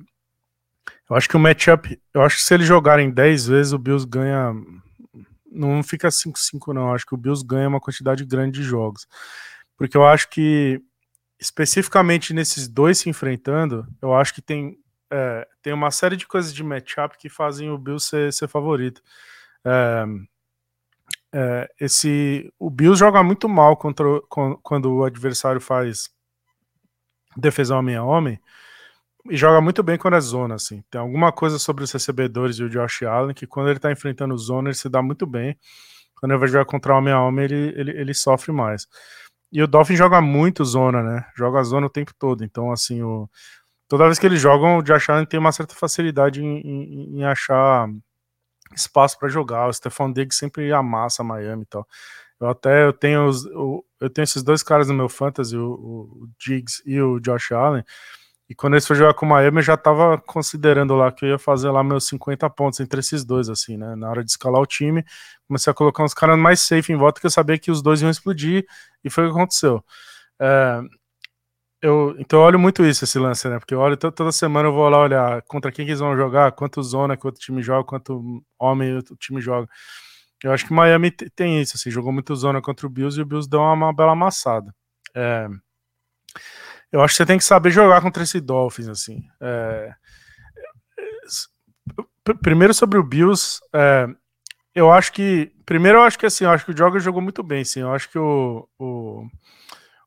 eu 1.10 1.16
acho 1.16 1.28
que 1.28 1.36
o 1.36 1.40
matchup, 1.40 2.00
eu 2.14 2.22
acho 2.22 2.36
que 2.36 2.42
se 2.42 2.54
eles 2.54 2.66
jogarem 2.66 3.10
10 3.10 3.46
vezes, 3.46 3.72
o 3.74 3.78
Bills 3.78 4.08
ganha. 4.08 4.54
Não 5.50 5.82
fica 5.82 6.08
5-5, 6.08 6.72
não. 6.72 6.94
Acho 6.94 7.06
que 7.06 7.14
o 7.14 7.18
Bills 7.18 7.44
ganha 7.44 7.68
uma 7.68 7.80
quantidade 7.80 8.24
grande 8.24 8.60
de 8.60 8.64
jogos. 8.64 9.06
Porque 9.76 9.96
eu 9.96 10.06
acho 10.06 10.28
que, 10.30 10.80
especificamente 11.40 12.34
nesses 12.34 12.68
dois 12.68 12.98
se 12.98 13.08
enfrentando, 13.08 13.86
eu 14.00 14.14
acho 14.14 14.34
que 14.34 14.42
tem 14.42 14.78
é, 15.12 15.46
tem 15.60 15.72
uma 15.72 15.90
série 15.90 16.16
de 16.16 16.26
coisas 16.26 16.54
de 16.54 16.62
matchup 16.62 17.18
que 17.18 17.28
fazem 17.28 17.68
o 17.70 17.76
Bills 17.76 18.06
ser, 18.06 18.32
ser 18.32 18.48
favorito. 18.48 19.02
É, 19.64 20.04
é, 21.32 21.70
esse, 21.80 22.52
o 22.58 22.70
Bills 22.70 22.98
joga 22.98 23.22
muito 23.22 23.48
mal 23.48 23.76
contra, 23.76 24.06
quando 24.62 24.92
o 24.92 25.04
adversário 25.04 25.60
faz 25.60 26.08
defesa 27.36 27.76
homem 27.76 27.96
a 27.96 28.04
homem 28.04 28.40
e 29.28 29.36
joga 29.36 29.60
muito 29.60 29.82
bem 29.82 29.98
quando 29.98 30.14
é 30.16 30.20
zona, 30.20 30.54
assim. 30.54 30.82
Tem 30.90 31.00
alguma 31.00 31.32
coisa 31.32 31.58
sobre 31.58 31.84
os 31.84 31.92
recebedores 31.92 32.56
e 32.56 32.64
o 32.64 32.70
Josh 32.70 33.02
Allen 33.02 33.34
que 33.34 33.46
quando 33.46 33.68
ele 33.68 33.78
tá 33.78 33.92
enfrentando 33.92 34.36
zona 34.38 34.68
ele 34.68 34.76
se 34.76 34.88
dá 34.88 35.02
muito 35.02 35.26
bem. 35.26 35.58
Quando 36.16 36.32
ele 36.32 36.38
vai 36.38 36.48
jogar 36.48 36.64
contra 36.64 36.94
homem 36.96 37.12
a 37.12 37.20
homem 37.20 37.44
ele, 37.44 37.74
ele, 37.76 37.90
ele 37.92 38.14
sofre 38.14 38.52
mais. 38.52 38.86
E 39.52 39.62
o 39.62 39.66
Dolphin 39.66 39.96
joga 39.96 40.20
muito 40.20 40.64
zona, 40.64 41.02
né? 41.02 41.26
Joga 41.36 41.62
zona 41.64 41.86
o 41.86 41.90
tempo 41.90 42.12
todo. 42.18 42.44
Então, 42.44 42.70
assim, 42.72 43.02
o, 43.02 43.28
toda 43.88 44.06
vez 44.06 44.18
que 44.18 44.26
eles 44.26 44.40
jogam, 44.40 44.78
o 44.78 44.82
Josh 44.82 45.10
Allen 45.10 45.26
tem 45.26 45.40
uma 45.40 45.52
certa 45.52 45.74
facilidade 45.74 46.42
em, 46.42 46.60
em, 46.60 47.18
em 47.18 47.24
achar 47.24 47.88
espaço 48.74 49.18
para 49.18 49.28
jogar. 49.28 49.68
O 49.68 49.72
Stephon 49.72 50.12
Diggs 50.12 50.38
sempre 50.38 50.72
amassa 50.72 51.24
Miami 51.24 51.62
e 51.62 51.66
tal. 51.66 51.86
Eu 52.40 52.48
até 52.48 52.84
eu 52.84 52.92
tenho, 52.92 53.26
os, 53.26 53.44
eu 54.00 54.10
tenho 54.10 54.24
esses 54.24 54.42
dois 54.42 54.62
caras 54.62 54.88
no 54.88 54.94
meu 54.94 55.08
fantasy, 55.08 55.56
o, 55.56 55.72
o 55.72 56.28
Diggs 56.38 56.82
e 56.86 57.00
o 57.00 57.20
Josh 57.20 57.52
Allen. 57.52 57.84
E 58.50 58.54
quando 58.54 58.74
eles 58.74 58.84
foram 58.84 58.98
jogar 58.98 59.14
com 59.14 59.24
o 59.24 59.28
Miami, 59.28 59.58
eu 59.58 59.62
já 59.62 59.76
tava 59.76 60.18
considerando 60.18 60.96
lá 60.96 61.12
que 61.12 61.24
eu 61.24 61.28
ia 61.28 61.38
fazer 61.38 61.70
lá 61.70 61.84
meus 61.84 62.08
50 62.08 62.50
pontos 62.50 62.80
entre 62.80 62.98
esses 62.98 63.24
dois, 63.24 63.48
assim, 63.48 63.76
né? 63.76 63.94
Na 63.94 64.10
hora 64.10 64.24
de 64.24 64.30
escalar 64.32 64.60
o 64.60 64.66
time, 64.66 65.04
comecei 65.46 65.70
a 65.70 65.74
colocar 65.74 66.02
uns 66.02 66.12
caras 66.12 66.36
mais 66.36 66.58
safe 66.58 66.92
em 66.92 66.96
volta, 66.96 67.20
que 67.20 67.26
eu 67.26 67.30
sabia 67.30 67.56
que 67.56 67.70
os 67.70 67.80
dois 67.80 68.02
iam 68.02 68.10
explodir, 68.10 68.66
e 69.04 69.08
foi 69.08 69.24
o 69.24 69.28
que 69.28 69.36
aconteceu. 69.36 69.84
É, 70.40 70.80
eu, 71.80 72.16
então 72.18 72.40
eu 72.40 72.44
olho 72.44 72.58
muito 72.58 72.84
isso, 72.84 73.04
esse 73.04 73.20
lance, 73.20 73.48
né? 73.48 73.60
Porque 73.60 73.72
eu 73.72 73.78
olho 73.78 73.96
toda 73.96 74.32
semana 74.32 74.68
eu 74.68 74.72
vou 74.72 74.88
lá 74.88 74.98
olhar 74.98 75.42
contra 75.42 75.70
quem 75.70 75.84
que 75.84 75.92
eles 75.92 76.00
vão 76.00 76.16
jogar, 76.16 76.50
quanto 76.50 76.82
zona 76.82 77.16
que 77.16 77.26
outro 77.26 77.40
time 77.40 77.62
joga, 77.62 77.84
quanto 77.84 78.44
homem 78.58 78.98
o 78.98 79.02
time 79.16 79.40
joga. 79.40 79.68
Eu 80.42 80.52
acho 80.52 80.66
que 80.66 80.72
Miami 80.72 81.12
tem 81.12 81.60
isso, 81.60 81.76
assim, 81.76 81.88
jogou 81.90 82.12
muito 82.12 82.34
zona 82.34 82.60
contra 82.60 82.84
o 82.86 82.90
Bills 82.90 83.16
e 83.18 83.22
o 83.22 83.26
Bills 83.26 83.48
deu 83.48 83.60
uma, 83.60 83.74
uma 83.74 83.94
bela 83.94 84.12
amassada. 84.12 84.74
É, 85.14 85.48
eu 86.92 87.02
acho 87.02 87.14
que 87.14 87.16
você 87.18 87.26
tem 87.26 87.38
que 87.38 87.44
saber 87.44 87.70
jogar 87.70 88.00
contra 88.00 88.22
esse 88.22 88.40
Dolphins, 88.40 88.88
assim. 88.88 89.22
É, 89.40 89.94
primeiro 92.42 92.74
sobre 92.74 92.98
o 92.98 93.02
Bills, 93.02 93.60
é, 93.72 94.06
eu 94.74 94.90
acho 94.90 95.12
que. 95.12 95.52
Primeiro, 95.64 95.98
eu 95.98 96.02
acho 96.02 96.18
que 96.18 96.26
assim, 96.26 96.44
eu 96.44 96.50
acho 96.50 96.64
que 96.64 96.72
o 96.72 96.76
Jogger 96.76 97.00
jogou 97.00 97.22
muito 97.22 97.42
bem, 97.42 97.64
sim. 97.64 97.80
Eu 97.80 97.92
acho 97.92 98.08
que 98.10 98.18
o, 98.18 98.68
o 98.78 99.26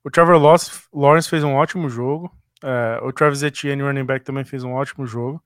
o 0.04 0.12
Trevor 0.12 0.38
Lawrence 0.94 1.30
fez 1.30 1.44
um 1.44 1.54
ótimo 1.54 1.90
jogo. 1.90 2.32
É, 2.62 3.00
o 3.02 3.12
Travis 3.14 3.42
Etienne, 3.42 3.84
running 3.84 4.06
back, 4.06 4.26
também 4.26 4.44
fez 4.44 4.64
um 4.64 4.74
ótimo 4.74 5.08
jogo. 5.08 5.42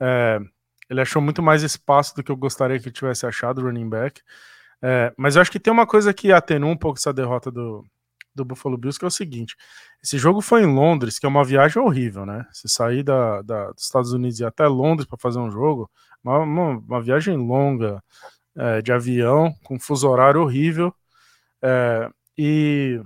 É, 0.00 0.40
ele 0.88 1.00
achou 1.00 1.20
muito 1.20 1.42
mais 1.42 1.62
espaço 1.62 2.16
do 2.16 2.22
que 2.22 2.32
eu 2.32 2.36
gostaria 2.36 2.78
que 2.78 2.86
ele 2.86 2.94
tivesse 2.94 3.26
achado, 3.26 3.62
running 3.62 3.88
back. 3.88 4.22
É, 4.80 5.12
mas 5.16 5.36
eu 5.36 5.42
acho 5.42 5.50
que 5.50 5.60
tem 5.60 5.72
uma 5.72 5.86
coisa 5.86 6.14
que 6.14 6.32
atenua 6.32 6.70
um 6.70 6.76
pouco 6.76 6.98
essa 6.98 7.12
derrota 7.12 7.50
do, 7.50 7.84
do 8.34 8.44
Buffalo 8.44 8.76
Bills, 8.76 8.98
que 8.98 9.04
é 9.04 9.08
o 9.08 9.10
seguinte: 9.10 9.56
esse 10.02 10.18
jogo 10.18 10.40
foi 10.40 10.62
em 10.62 10.74
Londres, 10.74 11.18
que 11.18 11.26
é 11.26 11.28
uma 11.28 11.44
viagem 11.44 11.82
horrível, 11.82 12.24
né? 12.26 12.46
Você 12.52 12.68
sair 12.68 13.02
da, 13.02 13.42
da 13.42 13.70
dos 13.72 13.84
Estados 13.84 14.12
Unidos 14.12 14.40
e 14.40 14.44
até 14.44 14.66
Londres 14.66 15.08
para 15.08 15.18
fazer 15.18 15.38
um 15.38 15.50
jogo, 15.50 15.90
uma, 16.22 16.38
uma, 16.38 16.68
uma 16.78 17.02
viagem 17.02 17.36
longa 17.36 18.02
é, 18.56 18.82
de 18.82 18.92
avião, 18.92 19.52
com 19.64 19.78
fuso 19.78 20.08
horário 20.08 20.42
horrível. 20.42 20.94
É, 21.62 22.10
e 22.36 23.00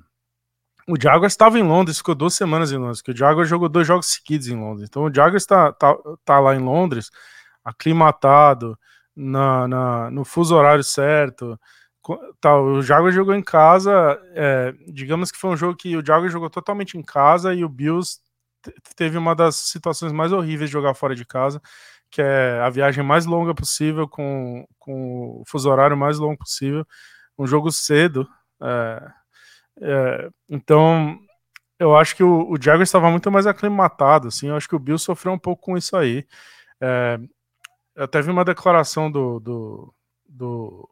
o 0.89 1.01
Jaguars 1.01 1.33
estava 1.33 1.59
em 1.59 1.63
Londres, 1.63 1.99
ficou 1.99 2.15
duas 2.15 2.35
semanas 2.35 2.73
em 2.73 2.77
Londres, 2.77 3.01
que 3.03 3.13
o 3.13 3.17
Jaguars 3.17 3.49
jogou 3.49 3.69
dois 3.69 3.87
jogos 3.87 4.07
seguidos 4.07 4.49
em 4.49 4.57
Londres. 4.57 4.89
Então 4.89 5.05
o 5.05 5.15
Jaguars 5.15 5.43
está 5.43 5.73
tá, 5.73 5.95
tá 6.25 6.41
lá 6.41 6.55
em 6.55 6.59
Londres, 6.59 7.11
aclimatado, 7.65 8.79
na, 9.15 9.69
na, 9.69 10.11
no 10.11 10.25
fuso 10.25 10.55
horário 10.55 10.83
certo. 10.85 11.59
Tá, 12.41 12.61
o 12.61 12.83
Jaguars 12.83 13.15
jogou 13.15 13.35
em 13.35 13.43
casa, 13.43 14.21
é, 14.35 14.75
digamos 14.89 15.31
que 15.31 15.39
foi 15.39 15.51
um 15.51 15.57
jogo 15.57 15.77
que 15.77 15.97
o 15.97 16.05
Jaguars 16.05 16.33
jogou 16.33 16.51
totalmente 16.51 16.99
em 16.99 17.03
casa 17.03 17.55
e 17.55 17.65
o 17.65 17.69
Bills 17.69 18.21
teve 18.97 19.17
uma 19.17 19.35
das 19.35 19.57
situações 19.57 20.13
mais 20.13 20.33
horríveis 20.33 20.69
de 20.69 20.73
jogar 20.73 20.95
fora 20.95 21.15
de 21.15 21.25
casa, 21.25 21.61
que 22.11 22.21
é 22.21 22.61
a 22.61 22.71
viagem 22.71 23.05
mais 23.05 23.25
longa 23.25 23.55
possível, 23.55 24.09
com, 24.09 24.67
com 24.79 25.41
o 25.41 25.45
fuso 25.47 25.71
horário 25.71 25.97
mais 25.97 26.19
longo 26.19 26.39
possível, 26.39 26.85
um 27.39 27.47
jogo 27.47 27.71
cedo. 27.71 28.29
É, 28.61 29.11
é, 29.81 30.31
então, 30.49 31.19
eu 31.79 31.97
acho 31.97 32.17
que 32.17 32.25
o, 32.25 32.51
o 32.51 32.61
Jaguars 32.61 32.89
estava 32.89 33.11
muito 33.11 33.31
mais 33.31 33.47
aclimatado, 33.47 34.29
assim, 34.29 34.49
eu 34.49 34.57
acho 34.57 34.69
que 34.69 34.77
o 34.77 34.79
Bill 34.79 34.99
sofreu 34.99 35.33
um 35.33 35.39
pouco 35.39 35.63
com 35.63 35.77
isso 35.77 35.97
aí. 35.97 36.27
É, 36.81 37.19
eu 37.95 38.05
até 38.05 38.21
vi 38.23 38.31
uma 38.31 38.45
declaração 38.45 39.11
do, 39.11 39.41
do, 39.41 39.95
do, 40.29 40.89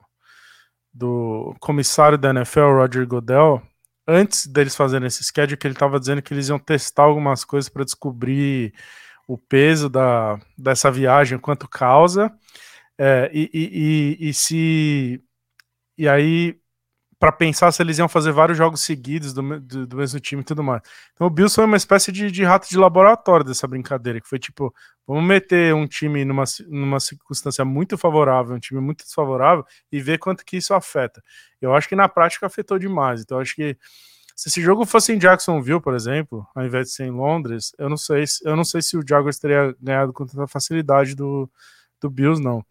do 0.93 1.55
comissário 1.61 2.19
da 2.19 2.31
NFL, 2.31 2.73
Roger 2.73 3.07
Godell, 3.07 3.63
antes 4.07 4.47
deles 4.47 4.75
fazerem 4.75 5.07
esse 5.07 5.23
schedule, 5.23 5.57
que 5.57 5.67
ele 5.67 5.75
estava 5.75 6.01
dizendo 6.01 6.23
que 6.23 6.35
eles 6.35 6.49
iam 6.49 6.59
testar 6.59 7.05
algumas 7.05 7.45
coisas 7.45 7.69
para 7.69 7.85
descobrir 7.85 8.75
o 9.27 9.39
peso 9.39 9.89
da, 9.89 10.39
dessa 10.59 10.91
viagem, 10.91 11.39
quanto 11.39 11.69
causa, 11.69 12.33
é, 12.99 13.31
e, 13.33 13.51
e, 13.55 14.19
e, 14.23 14.29
e, 14.29 14.35
se. 14.35 15.23
E 15.97 16.09
aí 16.09 16.61
para 17.21 17.31
pensar 17.31 17.71
se 17.71 17.83
eles 17.83 17.99
iam 17.99 18.09
fazer 18.09 18.33
vários 18.33 18.57
jogos 18.57 18.81
seguidos 18.81 19.35
do, 19.35 19.61
do, 19.61 19.87
do, 19.87 19.97
mesmo 19.99 20.19
time 20.19 20.41
e 20.41 20.45
tudo 20.45 20.65
mais. 20.65 20.81
Então 21.13 21.27
o 21.27 21.31
Bills 21.31 21.55
foi 21.55 21.67
uma 21.67 21.77
espécie 21.77 22.11
de, 22.11 22.31
de, 22.31 22.43
rato 22.43 22.67
de 22.67 22.79
laboratório 22.79 23.45
dessa 23.45 23.69
brincadeira, 23.69 24.23
que 24.23 24.27
foi 24.27 24.39
tipo, 24.39 24.75
vamos 25.07 25.25
meter 25.25 25.75
um 25.75 25.87
time 25.87 26.25
numa, 26.25 26.45
numa 26.67 26.99
circunstância 26.99 27.63
muito 27.63 27.99
favorável, 27.99 28.57
um 28.57 28.59
time 28.59 28.81
muito 28.81 29.05
desfavorável, 29.05 29.67
e 29.93 30.01
ver 30.01 30.17
quanto 30.17 30.43
que 30.47 30.57
isso 30.57 30.73
afeta. 30.73 31.23
Eu 31.61 31.75
acho 31.75 31.87
que 31.87 31.95
na 31.95 32.09
prática 32.09 32.47
afetou 32.47 32.79
demais. 32.79 33.21
Então 33.21 33.39
acho 33.39 33.55
que 33.55 33.77
se 34.35 34.49
esse 34.49 34.63
jogo 34.63 34.87
fosse 34.87 35.13
em 35.13 35.19
Jacksonville, 35.19 35.83
por 35.83 35.95
exemplo, 35.95 36.47
ao 36.55 36.65
invés 36.65 36.87
de 36.87 36.95
ser 36.95 37.05
em 37.05 37.11
Londres, 37.11 37.73
eu 37.79 37.91
não 37.91 37.99
sei, 37.99 38.25
eu 38.47 38.57
não 38.57 38.65
sei 38.65 38.81
se 38.81 38.97
o 38.97 39.05
Jaguars 39.07 39.39
teria 39.39 39.77
ganhado 39.79 40.15
com 40.15 40.25
tanta 40.25 40.49
facilidade 40.49 41.15
do, 41.15 41.51
do 42.01 42.09
Bills, 42.09 42.43
não. 42.43 42.65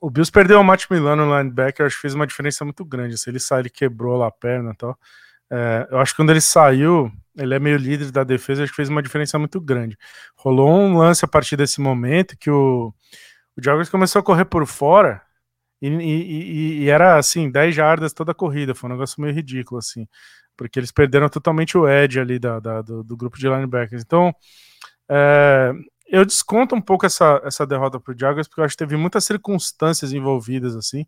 O 0.00 0.10
Bills 0.10 0.30
perdeu 0.30 0.60
o 0.60 0.64
Matt 0.64 0.84
Milano 0.90 1.26
no 1.26 1.36
linebacker, 1.38 1.86
acho 1.86 1.96
que 1.96 2.02
fez 2.02 2.14
uma 2.14 2.26
diferença 2.26 2.64
muito 2.64 2.84
grande. 2.84 3.18
Se 3.18 3.30
ele 3.30 3.40
saiu, 3.40 3.60
ele 3.60 3.70
quebrou 3.70 4.16
lá 4.16 4.28
a 4.28 4.30
perna 4.30 4.72
e 4.72 4.76
tal. 4.76 4.98
É, 5.50 5.88
eu 5.90 5.98
acho 5.98 6.12
que 6.12 6.16
quando 6.16 6.30
ele 6.30 6.40
saiu, 6.40 7.10
ele 7.36 7.54
é 7.54 7.58
meio 7.58 7.76
líder 7.76 8.10
da 8.10 8.22
defesa, 8.22 8.62
acho 8.62 8.72
que 8.72 8.76
fez 8.76 8.88
uma 8.88 9.02
diferença 9.02 9.38
muito 9.38 9.60
grande. 9.60 9.96
Rolou 10.36 10.70
um 10.70 10.98
lance 10.98 11.24
a 11.24 11.28
partir 11.28 11.56
desse 11.56 11.80
momento 11.80 12.36
que 12.38 12.50
o, 12.50 12.92
o 13.56 13.62
Jaguars 13.62 13.88
começou 13.88 14.20
a 14.20 14.22
correr 14.22 14.44
por 14.44 14.66
fora 14.66 15.22
e, 15.80 15.88
e, 15.88 16.82
e, 16.82 16.90
era 16.90 17.16
assim, 17.16 17.50
10 17.50 17.74
jardas 17.74 18.12
toda 18.12 18.32
a 18.32 18.34
corrida, 18.34 18.74
foi 18.74 18.90
um 18.90 18.92
negócio 18.92 19.20
meio 19.22 19.32
ridículo, 19.32 19.78
assim, 19.78 20.08
porque 20.56 20.78
eles 20.78 20.90
perderam 20.90 21.28
totalmente 21.28 21.78
o 21.78 21.88
edge 21.88 22.18
ali 22.18 22.38
da, 22.38 22.58
da 22.58 22.82
do, 22.82 23.04
do, 23.04 23.16
grupo 23.16 23.38
de 23.38 23.48
linebackers. 23.48 24.02
Então, 24.02 24.34
é, 25.08 25.72
eu 26.08 26.24
desconto 26.24 26.74
um 26.74 26.80
pouco 26.80 27.06
essa, 27.06 27.40
essa 27.44 27.66
derrota 27.66 28.00
para 28.00 28.14
o 28.14 28.18
Jaguars, 28.18 28.48
porque 28.48 28.60
eu 28.60 28.64
acho 28.64 28.74
que 28.74 28.84
teve 28.84 28.96
muitas 28.96 29.24
circunstâncias 29.24 30.12
envolvidas, 30.12 30.74
assim, 30.74 31.06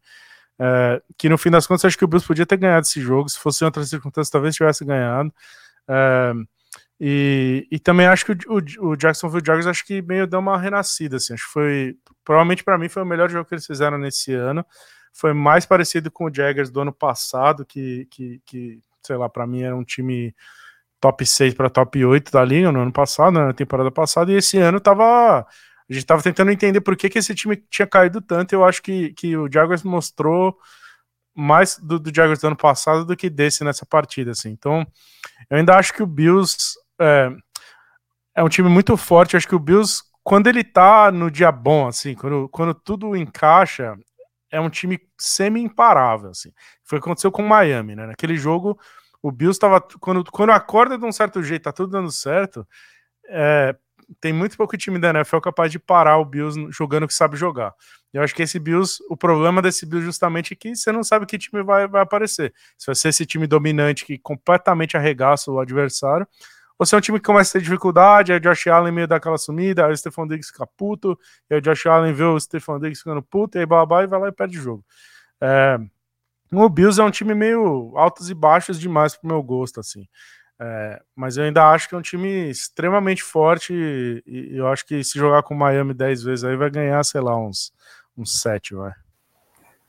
é, 0.59 1.03
que 1.17 1.29
no 1.29 1.39
fim 1.39 1.51
das 1.51 1.67
contas, 1.67 1.87
acho 1.87 1.99
que 1.99 2.05
o 2.05 2.09
Bills 2.09 2.27
podia 2.27 2.45
ter 2.45 2.59
ganhado 2.59 2.87
esse 2.87 3.01
jogo, 3.01 3.29
se 3.29 3.39
fosse 3.39 3.65
em 3.65 3.67
outras 3.67 3.89
circunstâncias, 3.89 4.31
talvez 4.31 4.55
tivesse 4.55 4.85
ganhado. 4.85 5.33
É, 5.89 6.33
e, 7.01 7.67
e 7.71 7.79
também 7.79 8.07
acho 8.07 8.27
que 8.27 8.33
o, 8.33 8.37
o, 8.59 8.91
o 8.91 8.97
Jacksonville 8.97 9.43
Jaguars 9.45 9.67
acho 9.67 9.87
que 9.87 10.03
meio 10.03 10.27
deu 10.27 10.39
uma 10.39 10.59
renascida, 10.59 11.17
assim, 11.17 11.33
acho 11.33 11.47
que 11.47 11.53
foi, 11.53 11.97
provavelmente 12.23 12.63
para 12.63 12.77
mim 12.77 12.91
foi 12.91 13.03
o 13.03 13.07
melhor 13.07 13.31
jogo 13.31 13.49
que 13.49 13.55
eles 13.55 13.67
fizeram 13.67 13.97
nesse 13.97 14.35
ano, 14.35 14.65
foi 15.13 15.33
mais 15.33 15.65
parecido 15.65 16.11
com 16.11 16.27
o 16.27 16.35
Jaguars 16.35 16.71
do 16.71 16.81
ano 16.83 16.93
passado, 16.93 17.65
que, 17.65 18.07
que, 18.11 18.41
que 18.45 18.81
sei 19.03 19.17
lá, 19.17 19.31
para 19.31 19.47
mim 19.47 19.63
era 19.63 19.75
um 19.75 19.83
time 19.83 20.35
top 21.01 21.25
6 21.25 21.55
para 21.55 21.71
top 21.71 22.05
8 22.05 22.31
da 22.31 22.45
liga 22.45 22.71
no 22.71 22.81
ano 22.81 22.93
passado, 22.93 23.33
né, 23.33 23.47
na 23.47 23.53
temporada 23.53 23.91
passada, 23.91 24.31
e 24.31 24.37
esse 24.37 24.59
ano 24.59 24.79
tava. 24.79 25.47
A 25.89 25.93
gente 25.93 26.07
tava 26.07 26.23
tentando 26.23 26.53
entender 26.53 26.81
por 26.81 26.97
que, 26.97 27.09
que 27.09 27.19
esse 27.19 27.35
time 27.35 27.57
tinha 27.69 27.87
caído 27.87 28.21
tanto. 28.21 28.53
Eu 28.53 28.65
acho 28.65 28.81
que, 28.81 29.13
que 29.15 29.37
o 29.37 29.51
Jaguars 29.53 29.83
mostrou 29.83 30.57
mais 31.35 31.79
do, 31.79 31.99
do 31.99 32.15
Jaguars 32.15 32.39
do 32.39 32.47
ano 32.47 32.57
passado 32.57 33.05
do 33.05 33.17
que 33.17 33.29
desse 33.29 33.65
nessa 33.65 33.85
partida, 33.85 34.31
assim. 34.31 34.51
Então, 34.51 34.87
eu 35.49 35.57
ainda 35.57 35.77
acho 35.77 35.93
que 35.93 36.03
o 36.03 36.07
Bills 36.07 36.57
é, 37.01 37.33
é 38.37 38.43
um 38.45 38.49
time 38.49 38.69
muito 38.69 38.97
forte. 38.97 39.35
Eu 39.35 39.39
acho 39.39 39.49
que 39.49 39.55
o 39.55 39.59
Bills, 39.59 40.03
quando 40.23 40.47
ele 40.47 40.63
tá 40.63 41.11
no 41.11 41.29
dia 41.29 41.51
bom, 41.51 41.89
assim, 41.89 42.15
quando, 42.15 42.49
quando 42.51 42.73
tudo 42.73 43.17
encaixa, 43.17 43.97
é 44.51 44.61
um 44.61 44.71
time 44.71 45.01
semi-imparável, 45.19 46.31
assim. 46.31 46.53
Foi 46.85 46.99
o 46.99 47.03
que 47.03 47.09
aconteceu 47.09 47.33
com 47.33 47.43
o 47.43 47.49
Miami, 47.49 47.97
né? 47.97 48.07
Naquele 48.07 48.37
jogo, 48.37 48.79
o 49.23 49.31
Bills 49.31 49.57
estava. 49.57 49.81
Quando, 50.01 50.25
quando 50.25 50.51
acorda 50.51 50.97
de 50.97 51.05
um 51.05 51.13
certo 51.13 51.43
jeito, 51.43 51.63
tá 51.63 51.73
tudo 51.73 51.91
dando 51.91 52.11
certo. 52.11 52.67
É, 53.29 53.77
tem 54.21 54.33
muito 54.33 54.57
pouco 54.57 54.77
time 54.77 54.99
da 54.99 55.11
NFL 55.11 55.39
capaz 55.39 55.71
de 55.71 55.79
parar 55.79 56.19
o 56.19 56.25
Bills 56.25 56.59
jogando 56.71 57.05
o 57.05 57.09
que 57.09 57.15
sabe 57.15 57.37
jogar. 57.37 57.75
Eu 58.13 58.23
acho 58.23 58.35
que 58.35 58.43
esse 58.43 58.59
Bills, 58.59 59.03
o 59.09 59.17
problema 59.17 59.63
desse 59.63 59.87
Bills 59.87 60.05
justamente 60.05 60.53
é 60.53 60.57
que 60.57 60.75
você 60.75 60.91
não 60.91 61.05
sabe 61.05 61.27
que 61.27 61.39
time 61.39 61.63
vai, 61.63 61.87
vai 61.87 62.03
aparecer. 62.03 62.53
Se 62.77 62.87
vai 62.87 62.95
ser 62.95 63.11
esse 63.11 63.25
time 63.25 63.47
dominante 63.47 64.05
que 64.05 64.19
completamente 64.19 64.97
arregaça 64.97 65.51
o 65.51 65.61
adversário, 65.61 66.27
ou 66.77 66.87
se 66.87 66.95
é 66.95 66.99
um 66.99 67.01
time 67.01 67.21
que 67.21 67.27
começa 67.27 67.51
a 67.51 67.61
ter 67.61 67.65
dificuldade, 67.65 68.33
aí 68.33 68.39
o 68.39 68.41
Josh 68.41 68.67
Allen 68.67 68.93
meio 68.93 69.07
daquela 69.07 69.37
sumida, 69.37 69.87
aí 69.87 69.93
o 69.93 69.97
Stephon 69.97 70.27
Diggs 70.27 70.51
fica 70.51 70.67
puto, 70.67 71.17
aí 71.49 71.59
o 71.59 71.61
Josh 71.61 71.87
Allen 71.87 72.13
vê 72.13 72.25
o 72.25 72.41
Stephon 72.41 72.81
Diggs 72.81 73.01
ficando 73.01 73.23
puto, 73.23 73.59
e 73.59 73.61
aí 73.61 73.67
babá, 73.67 74.03
e 74.03 74.07
vai 74.07 74.19
lá 74.19 74.29
e 74.29 74.33
perde 74.33 74.59
o 74.59 74.63
jogo. 74.63 74.85
É, 75.41 75.79
o 76.53 76.69
Bills 76.69 77.01
é 77.01 77.05
um 77.05 77.11
time 77.11 77.35
meio 77.35 77.93
altos 77.97 78.31
e 78.31 78.35
baixos 78.35 78.79
demais 78.79 79.17
pro 79.17 79.29
meu 79.29 79.43
gosto, 79.43 79.81
assim. 79.81 80.07
É, 80.63 81.01
mas 81.17 81.39
eu 81.39 81.45
ainda 81.45 81.71
acho 81.71 81.89
que 81.89 81.95
é 81.95 81.99
um 81.99 82.03
time 82.03 82.51
extremamente 82.51 83.23
forte 83.23 83.73
e, 83.73 84.23
e, 84.27 84.57
eu 84.59 84.69
acho 84.69 84.87
que 84.87 85.03
se 85.03 85.19
jogar 85.19 85.43
com 85.43 85.55
o 85.55 85.59
Miami 85.59 85.95
10 85.95 86.23
vezes 86.23 86.45
aí 86.45 86.55
vai 86.55 86.69
ganhar, 86.69 87.03
sei 87.03 87.23
lá, 87.23 87.35
uns, 87.35 87.73
uns 88.17 88.43
7, 88.43 88.75
vai. 88.75 88.93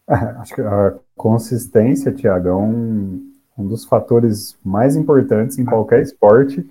É, 0.10 0.16
acho 0.16 0.56
que 0.56 0.62
a 0.62 0.94
consistência, 1.16 2.14
Thiago, 2.14 2.48
é 2.48 2.56
um, 2.56 3.34
um 3.58 3.68
dos 3.68 3.84
fatores 3.84 4.58
mais 4.64 4.96
importantes 4.96 5.60
em 5.60 5.66
qualquer 5.66 6.02
esporte. 6.02 6.70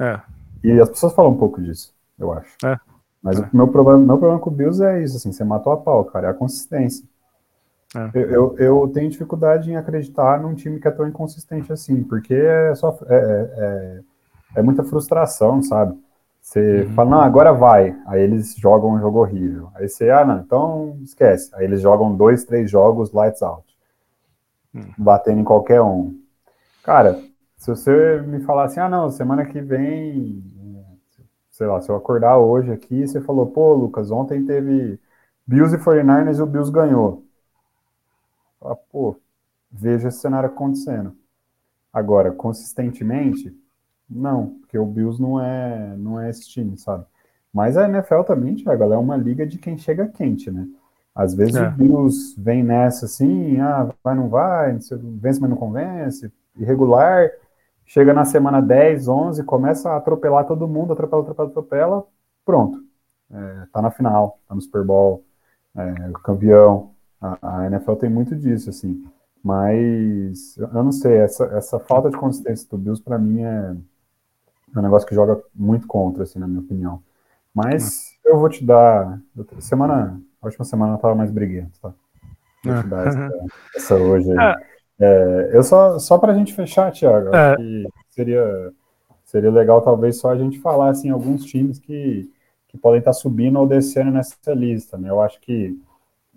É. 0.00 0.20
E 0.62 0.80
as 0.80 0.88
pessoas 0.88 1.12
falam 1.12 1.32
um 1.32 1.36
pouco 1.38 1.60
disso, 1.60 1.92
eu 2.18 2.32
acho. 2.32 2.56
É. 2.64 2.78
Mas 3.20 3.38
o 3.38 3.48
meu 3.52 3.66
problema, 3.66 3.98
meu 3.98 4.18
problema 4.18 4.38
com 4.38 4.50
o 4.50 4.52
Bills 4.52 4.84
é 4.84 5.02
isso, 5.02 5.16
assim, 5.16 5.32
você 5.32 5.42
matou 5.42 5.72
a 5.72 5.76
pau, 5.76 6.04
cara, 6.04 6.28
é 6.28 6.30
a 6.30 6.34
consistência. 6.34 7.04
É. 7.94 8.10
Eu, 8.14 8.56
eu, 8.58 8.90
tenho 8.92 9.10
dificuldade 9.10 9.70
em 9.70 9.76
acreditar 9.76 10.40
num 10.40 10.54
time 10.54 10.80
que 10.80 10.88
é 10.88 10.90
tão 10.90 11.06
inconsistente 11.06 11.72
assim, 11.72 12.02
porque 12.02 12.34
é, 12.34 12.74
só, 12.74 12.98
é, 13.06 13.50
é, 13.56 14.00
é 14.56 14.62
muita 14.62 14.82
frustração, 14.82 15.62
sabe? 15.62 15.96
Você 16.40 16.82
uhum. 16.82 16.94
fala, 16.94 17.10
não, 17.10 17.20
agora 17.20 17.52
vai. 17.52 17.96
Aí 18.06 18.20
eles 18.20 18.54
jogam 18.56 18.90
um 18.90 19.00
jogo 19.00 19.20
horrível. 19.20 19.70
Aí 19.74 19.88
você, 19.88 20.10
ah, 20.10 20.24
não, 20.24 20.40
então 20.40 20.98
esquece. 21.02 21.50
Aí 21.54 21.64
eles 21.64 21.80
jogam 21.80 22.14
dois, 22.14 22.44
três 22.44 22.70
jogos 22.70 23.12
lights 23.12 23.42
out. 23.42 23.64
Uhum. 24.74 24.82
Batendo 24.98 25.40
em 25.40 25.44
qualquer 25.44 25.80
um. 25.80 26.14
Cara, 26.82 27.18
se 27.56 27.70
você 27.70 28.20
me 28.26 28.40
falar 28.40 28.64
assim, 28.64 28.78
ah, 28.78 28.90
não, 28.90 29.08
semana 29.08 29.46
que 29.46 29.58
vem, 29.60 30.44
sei 31.50 31.66
lá, 31.66 31.80
se 31.80 31.88
eu 31.88 31.96
acordar 31.96 32.36
hoje 32.36 32.70
aqui, 32.70 33.06
você 33.06 33.22
falou, 33.22 33.46
pô, 33.46 33.72
Lucas, 33.72 34.10
ontem 34.10 34.44
teve 34.44 35.00
Bills 35.46 35.74
e 35.74 35.78
49ers 35.78 36.38
e 36.38 36.42
o 36.42 36.46
Bills 36.46 36.70
ganhou. 36.70 37.23
Fala, 38.64 38.76
pô, 38.76 39.14
veja 39.70 40.08
esse 40.08 40.20
cenário 40.20 40.48
acontecendo. 40.48 41.14
Agora, 41.92 42.32
consistentemente, 42.32 43.54
não, 44.08 44.58
porque 44.60 44.78
o 44.78 44.86
Bills 44.86 45.20
não 45.20 45.38
é, 45.38 45.94
não 45.98 46.18
é 46.18 46.30
esse 46.30 46.48
time, 46.48 46.78
sabe? 46.78 47.04
Mas 47.52 47.76
a 47.76 47.86
NFL 47.86 48.22
também, 48.22 48.54
Thiago, 48.54 48.82
ela 48.82 48.94
é 48.94 48.98
uma 48.98 49.18
liga 49.18 49.46
de 49.46 49.58
quem 49.58 49.76
chega 49.76 50.08
quente, 50.08 50.50
né? 50.50 50.66
Às 51.14 51.34
vezes 51.34 51.56
é. 51.56 51.68
o 51.68 51.72
Bills 51.72 52.34
vem 52.38 52.64
nessa 52.64 53.04
assim, 53.04 53.60
ah, 53.60 53.90
vai, 54.02 54.14
não 54.14 54.30
vai, 54.30 54.72
vence, 54.72 55.40
mas 55.40 55.50
não 55.50 55.56
convence, 55.58 56.32
irregular, 56.56 57.30
chega 57.84 58.14
na 58.14 58.24
semana 58.24 58.62
10, 58.62 59.08
11, 59.08 59.44
começa 59.44 59.90
a 59.90 59.98
atropelar 59.98 60.46
todo 60.46 60.66
mundo, 60.66 60.94
atropela, 60.94 61.20
atropela, 61.20 61.48
atropela, 61.50 62.04
pronto. 62.46 62.82
É, 63.30 63.66
tá 63.70 63.82
na 63.82 63.90
final, 63.90 64.38
tá 64.48 64.54
no 64.54 64.62
Super 64.62 64.82
Bowl, 64.84 65.22
é, 65.76 66.12
campeão. 66.24 66.93
A, 67.24 67.60
a, 67.60 67.66
NFL 67.66 67.94
tem 67.94 68.10
muito 68.10 68.36
disso, 68.36 68.68
assim. 68.68 69.02
Mas 69.42 70.56
eu 70.58 70.82
não 70.82 70.92
sei, 70.92 71.18
essa, 71.18 71.44
essa 71.46 71.78
falta 71.78 72.10
de 72.10 72.16
consistência 72.16 72.68
do 72.68 72.76
Bills, 72.76 73.02
para 73.02 73.18
mim, 73.18 73.42
é, 73.42 73.76
é 74.74 74.78
um 74.78 74.82
negócio 74.82 75.08
que 75.08 75.14
joga 75.14 75.42
muito 75.54 75.86
contra, 75.86 76.24
assim, 76.24 76.38
na 76.38 76.46
minha 76.46 76.60
opinião. 76.60 77.02
Mas 77.54 78.18
eu 78.24 78.38
vou 78.38 78.48
te 78.48 78.64
dar. 78.64 79.20
Semana, 79.58 80.20
a 80.42 80.46
última 80.46 80.64
semana 80.64 80.94
eu 80.94 80.98
tava 80.98 81.14
mais 81.14 81.30
briguento, 81.30 81.78
tá? 81.80 81.94
Vou 82.64 82.82
te 82.82 82.88
dar 82.88 83.06
essa, 83.06 83.30
essa 83.76 83.94
hoje 83.94 84.30
aí. 84.30 84.38
É. 84.38 84.54
é, 85.00 85.56
eu 85.56 85.62
só, 85.62 85.98
só 85.98 86.18
pra 86.18 86.34
gente 86.34 86.52
fechar, 86.52 86.92
Thiago, 86.92 87.34
é. 87.34 87.56
que 87.56 87.88
seria, 88.10 88.72
seria 89.24 89.50
legal 89.50 89.80
talvez 89.80 90.18
só 90.18 90.30
a 90.30 90.36
gente 90.36 90.58
falar 90.60 90.90
assim, 90.90 91.10
alguns 91.10 91.44
times 91.44 91.78
que, 91.78 92.30
que 92.68 92.76
podem 92.76 92.98
estar 92.98 93.10
tá 93.10 93.14
subindo 93.14 93.58
ou 93.58 93.66
descendo 93.66 94.10
nessa 94.10 94.36
lista, 94.52 94.98
né? 94.98 95.08
Eu 95.08 95.22
acho 95.22 95.40
que 95.40 95.78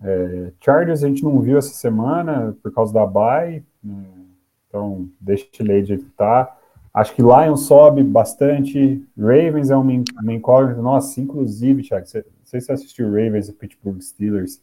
é, 0.04 0.52
Chargers 0.60 1.04
a 1.04 1.08
gente 1.08 1.24
não 1.24 1.40
viu 1.40 1.58
essa 1.58 1.74
semana 1.74 2.56
por 2.62 2.72
causa 2.74 2.94
da 2.94 3.06
bye, 3.06 3.64
né? 3.84 4.04
então 4.68 5.10
deixa 5.20 5.48
ele 5.60 5.72
aí 5.72 5.84
de 5.84 5.98
tá. 5.98 6.56
Acho 6.94 7.14
que 7.14 7.22
Lions 7.22 7.62
sobe 7.62 8.04
bastante, 8.04 9.06
Ravens 9.18 9.70
é 9.70 9.76
uma, 9.76 10.04
uma 10.22 10.34
incógnita, 10.34 10.82
nossa, 10.82 11.22
inclusive, 11.22 11.84
Thiago, 11.84 12.06
não 12.14 12.46
sei 12.46 12.60
se 12.60 12.68
você 12.68 12.72
assistiu 12.72 13.08
Ravens 13.08 13.50
e 13.50 13.54
Pittsburgh 13.54 14.02
Steelers, 14.02 14.62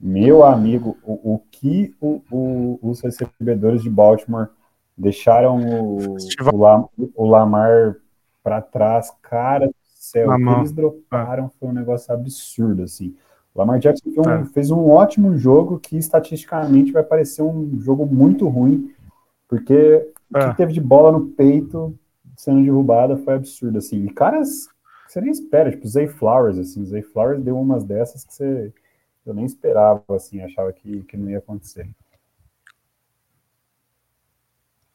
meu 0.00 0.44
amigo, 0.44 0.96
o, 1.02 1.34
o 1.34 1.42
que 1.50 1.92
o, 2.00 2.22
o, 2.30 2.78
os 2.80 3.00
recebedores 3.00 3.82
de 3.82 3.90
Baltimore 3.90 4.48
deixaram 4.96 5.58
o, 5.58 6.16
o, 6.16 7.10
o 7.16 7.26
Lamar 7.28 7.96
para 8.42 8.62
trás, 8.62 9.10
cara 9.20 9.66
do 9.66 9.74
céu, 9.82 10.30
o 10.30 10.36
que 10.36 10.48
eles 10.48 10.72
droparam 10.72 11.50
foi 11.58 11.68
um 11.68 11.72
negócio 11.72 12.14
absurdo, 12.14 12.84
assim. 12.84 13.16
Lamar 13.58 13.80
Jackson 13.80 14.12
fez 14.12 14.16
um, 14.16 14.30
é. 14.30 14.44
fez 14.44 14.70
um 14.70 14.88
ótimo 14.88 15.36
jogo 15.36 15.80
que 15.80 15.96
estatisticamente 15.96 16.92
vai 16.92 17.02
parecer 17.02 17.42
um 17.42 17.76
jogo 17.80 18.06
muito 18.06 18.46
ruim, 18.46 18.94
porque 19.48 20.08
o 20.30 20.38
que 20.38 20.44
é. 20.44 20.54
teve 20.54 20.72
de 20.72 20.80
bola 20.80 21.10
no 21.10 21.26
peito 21.26 21.92
sendo 22.36 22.62
derrubada 22.62 23.16
foi 23.16 23.34
absurdo, 23.34 23.78
assim. 23.78 24.04
E 24.04 24.10
caras 24.10 24.68
você 25.08 25.20
nem 25.20 25.32
espera, 25.32 25.72
tipo, 25.72 25.88
Zay 25.88 26.06
Flowers, 26.06 26.56
assim, 26.56 26.84
Zay 26.84 27.02
Flowers 27.02 27.42
deu 27.42 27.58
umas 27.58 27.82
dessas 27.82 28.24
que 28.24 28.32
você, 28.32 28.72
eu 29.26 29.34
nem 29.34 29.44
esperava, 29.44 30.04
assim, 30.10 30.40
achava 30.40 30.72
que, 30.72 31.02
que 31.02 31.16
não 31.16 31.28
ia 31.28 31.38
acontecer. 31.38 31.88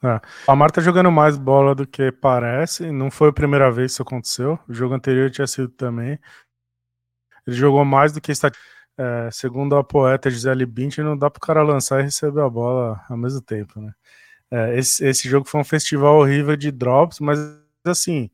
É. 0.02 0.22
A 0.48 0.56
Marta 0.56 0.76
tá 0.76 0.82
jogando 0.82 1.12
mais 1.12 1.38
bola 1.38 1.76
do 1.76 1.88
que 1.88 2.12
parece. 2.12 2.92
Não 2.92 3.10
foi 3.10 3.30
a 3.30 3.34
primeira 3.34 3.72
vez 3.72 3.88
que 3.88 3.94
isso 3.94 4.02
aconteceu. 4.02 4.60
O 4.68 4.74
jogo 4.74 4.94
anterior 4.94 5.32
tinha 5.32 5.48
sido 5.48 5.70
também. 5.70 6.20
Ele 7.46 7.56
jogou 7.56 7.84
mais 7.86 8.12
do 8.12 8.22
que 8.22 8.32
está. 8.32 8.52
É, 8.98 9.30
segundo 9.32 9.76
a 9.76 9.84
poeta 9.84 10.30
Gisele 10.30 10.66
Bint, 10.66 11.00
não 11.00 11.18
dá 11.18 11.30
para 11.30 11.40
o 11.40 11.42
cara 11.42 11.64
lançar 11.64 12.00
e 12.00 12.04
receber 12.04 12.42
a 12.42 12.50
bola 12.50 13.04
ao 13.10 13.18
mesmo 13.18 13.42
tempo, 13.42 13.80
né? 13.80 13.92
É, 14.52 14.78
esse, 14.78 15.04
esse 15.06 15.28
jogo 15.28 15.48
foi 15.48 15.62
um 15.62 15.64
festival 15.64 16.20
horrível 16.20 16.56
de 16.56 16.72
drops, 16.72 17.20
mas 17.20 17.40
assim, 17.86 18.30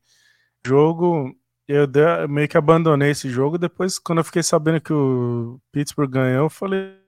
jogo 0.66 1.34
eu 1.70 1.88
meio 2.28 2.48
que 2.48 2.58
abandonei 2.58 3.12
esse 3.12 3.30
jogo. 3.30 3.58
Depois, 3.58 4.00
quando 4.00 4.18
eu 4.20 4.24
fiquei 4.24 4.42
sabendo 4.42 4.82
que 4.82 4.92
o 4.92 5.62
Pittsburgh 5.72 6.10
ganhou, 6.10 6.46
eu 6.46 6.50
falei, 6.50 7.00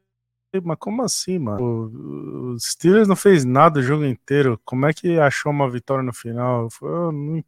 mas 0.63 0.77
como 0.79 1.01
assim, 1.01 1.39
mano? 1.39 2.53
O 2.53 2.59
Steelers 2.59 3.07
não 3.07 3.15
fez 3.15 3.43
nada 3.43 3.79
o 3.79 3.83
jogo 3.83 4.05
inteiro. 4.05 4.61
Como 4.63 4.85
é 4.85 4.93
que 4.93 5.17
achou 5.19 5.51
uma 5.51 5.69
vitória 5.69 6.03
no 6.03 6.13
final? 6.13 6.67
Eu 6.81 7.11
não... 7.11 7.43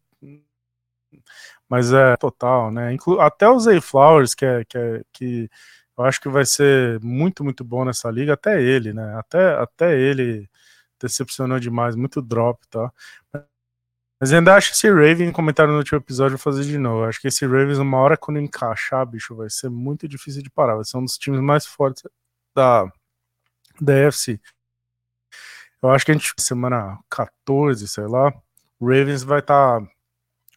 Mas 1.74 1.92
é 1.92 2.16
total, 2.18 2.70
né? 2.70 2.94
Inclu 2.94 3.20
até 3.20 3.50
o 3.50 3.60
Zay 3.60 3.82
Flowers, 3.82 4.36
que, 4.36 4.46
é, 4.46 4.64
que, 4.64 4.78
é, 4.78 5.02
que 5.12 5.50
eu 5.98 6.06
acho 6.06 6.22
que 6.22 6.30
vai 6.30 6.46
ser 6.46 7.00
muito, 7.02 7.44
muito 7.44 7.64
bom 7.64 7.84
nessa 7.84 8.12
liga. 8.12 8.34
Até 8.34 8.62
ele, 8.62 8.94
né? 8.94 9.16
Até, 9.18 9.56
até 9.56 10.00
ele 10.00 10.48
decepcionou 11.02 11.60
demais, 11.60 11.96
muito 11.96 12.22
drop 12.22 12.64
e 12.64 12.70
tá? 12.70 12.94
Mas 14.22 14.32
ainda 14.32 14.56
acho 14.56 14.70
que 14.70 14.76
esse 14.76 14.88
Raven, 14.88 15.32
comentário 15.32 15.72
no 15.72 15.80
último 15.80 15.98
episódio, 15.98 16.38
vou 16.38 16.44
fazer 16.44 16.64
de 16.64 16.78
novo. 16.78 17.06
Acho 17.06 17.20
que 17.20 17.28
esse 17.28 17.44
Ravens, 17.44 17.80
uma 17.80 17.98
hora 17.98 18.16
quando 18.18 18.40
encaixar, 18.40 19.04
bicho, 19.08 19.36
vai 19.36 19.50
ser 19.50 19.70
muito 19.72 20.08
difícil 20.08 20.44
de 20.44 20.52
parar. 20.52 20.76
Vai 20.76 20.86
ser 20.86 20.98
um 20.98 21.04
dos 21.04 21.18
times 21.18 21.42
mais 21.42 21.66
fortes 21.66 22.04
da, 22.56 22.86
da 23.82 23.94
UFC. 23.94 24.40
Eu 25.82 25.90
acho 25.90 26.06
que 26.06 26.12
a 26.12 26.14
gente, 26.14 26.34
semana 26.38 27.00
14, 27.10 27.88
sei 27.88 28.06
lá, 28.06 28.32
o 28.80 28.86
Ravens 28.86 29.24
vai 29.24 29.40
estar 29.40 29.82
tá 29.82 29.88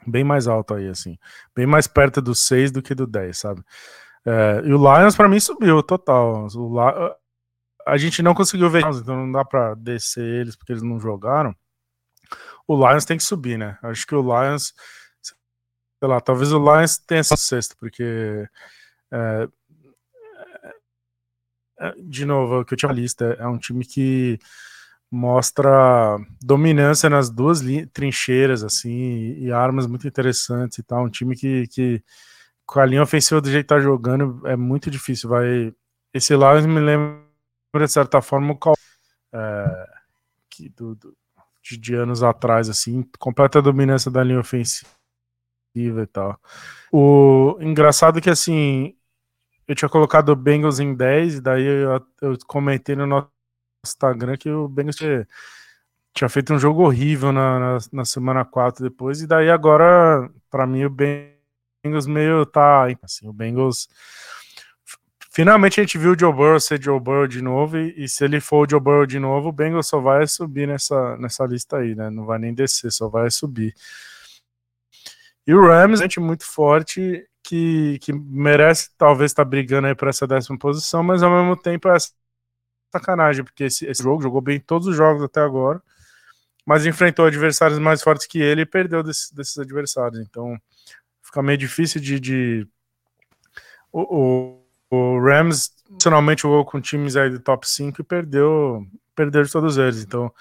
bem 0.07 0.25
mais 0.25 0.47
alto 0.47 0.75
aí, 0.75 0.89
assim. 0.89 1.19
Bem 1.55 1.67
mais 1.67 1.87
perto 1.87 2.21
do 2.21 2.35
6 2.35 2.71
do 2.71 2.83
que 2.83 2.95
do 2.95 3.07
10, 3.07 3.39
sabe? 3.39 3.63
É, 4.25 4.63
e 4.65 4.73
o 4.73 4.79
Lions, 4.79 5.17
para 5.17 5.29
mim, 5.29 5.41
subiu 5.41 5.83
total. 5.83 6.47
O, 6.55 6.79
a 7.87 7.97
gente 7.97 8.23
não 8.23 8.35
conseguiu 8.35 8.69
ver, 8.69 8.81
então 8.81 9.17
não 9.17 9.31
dá 9.31 9.45
para 9.45 9.75
descer 9.75 10.25
eles 10.25 10.57
porque 10.57 10.73
eles 10.73 10.83
não 10.83 10.99
jogaram. 10.99 11.55
O 12.67 12.77
Lions 12.77 13.05
tem 13.05 13.17
que 13.17 13.23
subir, 13.23 13.57
né? 13.57 13.79
Acho 13.83 14.07
que 14.07 14.15
o 14.15 14.23
Lions, 14.23 14.75
sei 15.23 16.09
lá, 16.09 16.21
talvez 16.21 16.53
o 16.53 16.59
Lions 16.59 16.99
tenha 16.99 17.21
essa 17.21 17.37
sexta, 17.37 17.77
porque 17.79 18.49
é, 19.13 19.49
é, 21.79 21.95
de 21.99 22.25
novo, 22.25 22.61
o 22.61 22.65
que 22.65 22.75
eu 22.75 22.79
tinha 22.79 22.93
lista 22.93 23.37
é 23.39 23.47
um 23.47 23.59
time 23.59 23.85
que 23.85 24.39
mostra 25.17 26.19
dominância 26.43 27.09
nas 27.09 27.31
duas 27.31 27.61
trincheiras, 27.93 28.63
assim, 28.63 29.35
e, 29.39 29.51
armas 29.51 29.87
muito 29.87 30.07
interessantes 30.07 30.79
e 30.79 30.83
tal. 30.83 31.05
Um 31.07 31.11
time 31.11 31.35
que, 31.35 31.67
que, 31.69 32.05
com 32.67 32.81
a 32.81 32.87
linha 32.87 33.03
ofensiva 33.03 33.41
do 33.41 33.51
jeito 33.51 33.65
que 33.65 33.75
tá 33.75 33.81
jogando, 33.81 34.47
é 34.47 34.57
muito 34.57 34.91
difícil. 34.91 35.31
Vai. 35.31 35.75
Esse 36.13 36.35
Lions 36.35 36.67
me 36.67 36.81
lembra, 36.81 37.23
de 37.75 37.89
certa 37.89 38.21
forma, 38.21 38.53
o 38.53 38.75
é, 39.33 39.87
que, 40.51 40.69
do, 40.69 40.95
do, 40.95 41.17
de, 41.63 41.79
de, 41.79 41.95
anos 41.95 42.23
atrás, 42.23 42.69
assim, 42.69 43.03
completa 43.19 43.63
dominância 43.63 44.11
da 44.11 44.23
linha 44.23 44.41
ofensiva 44.41 44.87
e 45.75 46.07
tal. 46.07 46.39
O 46.93 47.57
engraçado 47.61 48.19
é 48.19 48.21
que, 48.21 48.31
assim, 48.31 48.95
eu 49.67 49.75
tinha 49.75 49.89
colocado 49.89 50.29
o 50.29 50.37
Bengals 50.37 50.79
em 50.79 50.95
10, 50.95 51.37
e 51.37 51.41
daí 51.41 51.65
eu, 51.65 52.07
eu 52.21 52.39
comentei 52.47 52.95
no 52.95 53.07
nosso 53.07 53.36
Instagram 53.91 54.37
que 54.37 54.51
o 54.51 54.69
Bengals 54.69 54.97
tinha, 54.97 55.27
tinha 56.15 56.29
feito 56.29 56.53
um 56.53 56.59
jogo 56.59 56.83
horrível 56.83 57.33
na, 57.33 57.59
na, 57.59 57.79
na, 57.93 58.05
semana 58.05 58.45
4 58.45 58.83
depois, 58.83 59.21
e 59.21 59.27
daí 59.27 59.51
agora, 59.51 60.31
para 60.51 60.67
mim, 60.67 60.85
o 60.85 60.91
Bengals 60.91 62.07
meio 62.07 62.45
tá. 62.47 62.87
Assim, 63.03 63.29
o 63.29 63.33
Bengals. 63.33 63.89
Finalmente 65.31 65.79
a 65.79 65.83
gente 65.83 65.99
viu 65.99 66.13
o 66.13 66.19
Joe 66.19 66.33
Burrow 66.33 66.59
ser 66.59 66.83
Joe 66.83 66.99
Burrow 66.99 67.27
de 67.27 67.43
novo, 67.43 67.77
e, 67.77 68.05
e, 68.05 68.09
se 68.09 68.25
ele 68.25 68.41
for 68.41 68.67
o 68.67 68.71
Joe 68.71 68.81
Burrow 68.81 69.05
de 69.05 69.19
novo, 69.19 69.51
o 69.51 69.53
Bengals 69.53 69.87
só 69.87 70.01
vai 70.01 70.27
subir 70.27 70.67
nessa, 70.67 71.17
nessa 71.19 71.45
lista 71.45 71.77
aí, 71.77 71.95
né? 71.95 72.09
Não 72.09 72.25
vai 72.25 72.39
nem 72.39 72.55
descer, 72.55 72.91
só 72.91 73.09
vai 73.09 73.31
subir. 73.31 73.75
E 75.47 75.55
o 75.55 75.61
Rams, 75.61 76.01
gente 76.01 76.19
muito 76.19 76.45
forte, 76.45 77.25
que, 77.47 77.99
que 78.01 78.13
merece 78.13 78.91
talvez 78.99 79.31
estar 79.31 79.45
tá 79.45 79.49
brigando 79.49 79.87
aí 79.87 79.95
para 79.95 80.11
essa 80.11 80.27
décima 80.27 80.59
posição, 80.59 81.03
mas 81.03 81.23
ao 81.23 81.31
mesmo 81.31 81.57
tempo 81.57 81.89
é 81.89 81.97
sacanagem, 82.93 83.45
porque 83.45 83.65
esse, 83.65 83.87
esse, 83.87 84.03
jogo 84.03 84.23
jogou 84.23 84.41
bem 84.41 84.61
todos 84.61 84.87
os 84.87 84.97
jogos 84.97 85.23
até 85.23 85.41
agora, 85.41 85.83
mas 86.65 86.87
enfrentou 86.87 87.27
adversários 87.27 87.79
mais 87.79 88.03
fortes 88.03 88.27
que 88.27 88.41
ele 88.41 88.63
e 88.63 88.67
perdeu 88.67 89.03
desse, 89.03 89.35
desses 89.35 89.59
adversários. 89.59 90.21
Então 90.21 90.59
fica 91.23 91.43
meio 91.43 91.59
difícil 91.59 92.01
de. 92.01 92.21
de... 92.21 92.69
O, 93.93 94.61
o, 94.91 94.97
o, 94.97 95.21
Rams 95.21 95.71
tradicionalmente 95.87 96.43
jogou 96.43 96.65
com 96.65 96.81
times 96.81 97.17
aí 97.17 97.31
do 97.31 97.41
top 97.41 97.69
5 97.69 98.01
e 98.01 98.05
perdeu, 98.05 98.87
perdeu 99.15 99.43
de 99.43 99.51
todos 99.51 99.79
eles. 99.79 100.03
Então, 100.03 100.33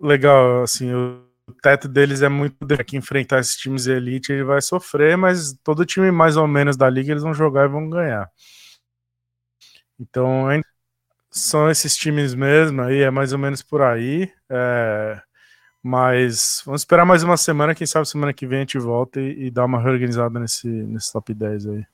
legal, 0.00 0.62
assim, 0.62 0.92
o 0.92 1.24
teto 1.62 1.88
deles 1.88 2.22
é 2.22 2.28
muito 2.28 2.56
que 2.86 2.96
enfrentar 2.96 3.40
esses 3.40 3.56
times 3.56 3.84
de 3.84 3.92
elite 3.92 4.32
ele 4.32 4.44
vai 4.44 4.60
sofrer, 4.62 5.16
mas 5.16 5.52
todo 5.62 5.84
time 5.84 6.10
mais 6.10 6.36
ou 6.36 6.46
menos 6.46 6.76
da 6.76 6.88
liga 6.88 7.12
eles 7.12 7.22
vão 7.22 7.34
jogar 7.34 7.66
e 7.66 7.68
vão 7.68 7.88
ganhar. 7.88 8.30
Então 9.98 10.50
são 11.30 11.70
esses 11.70 11.96
times 11.96 12.34
mesmo 12.34 12.82
aí, 12.82 13.02
é 13.02 13.10
mais 13.10 13.32
ou 13.32 13.38
menos 13.38 13.62
por 13.62 13.82
aí. 13.82 14.30
É, 14.48 15.20
mas 15.82 16.62
vamos 16.66 16.82
esperar 16.82 17.06
mais 17.06 17.22
uma 17.22 17.36
semana, 17.36 17.74
quem 17.74 17.86
sabe 17.86 18.08
semana 18.08 18.34
que 18.34 18.46
vem 18.46 18.58
a 18.58 18.62
gente 18.62 18.78
volta 18.78 19.20
e, 19.20 19.46
e 19.46 19.50
dá 19.50 19.64
uma 19.64 19.80
reorganizada 19.80 20.38
nesse, 20.40 20.68
nesse 20.68 21.12
top 21.12 21.32
10 21.32 21.66
aí. 21.66 21.86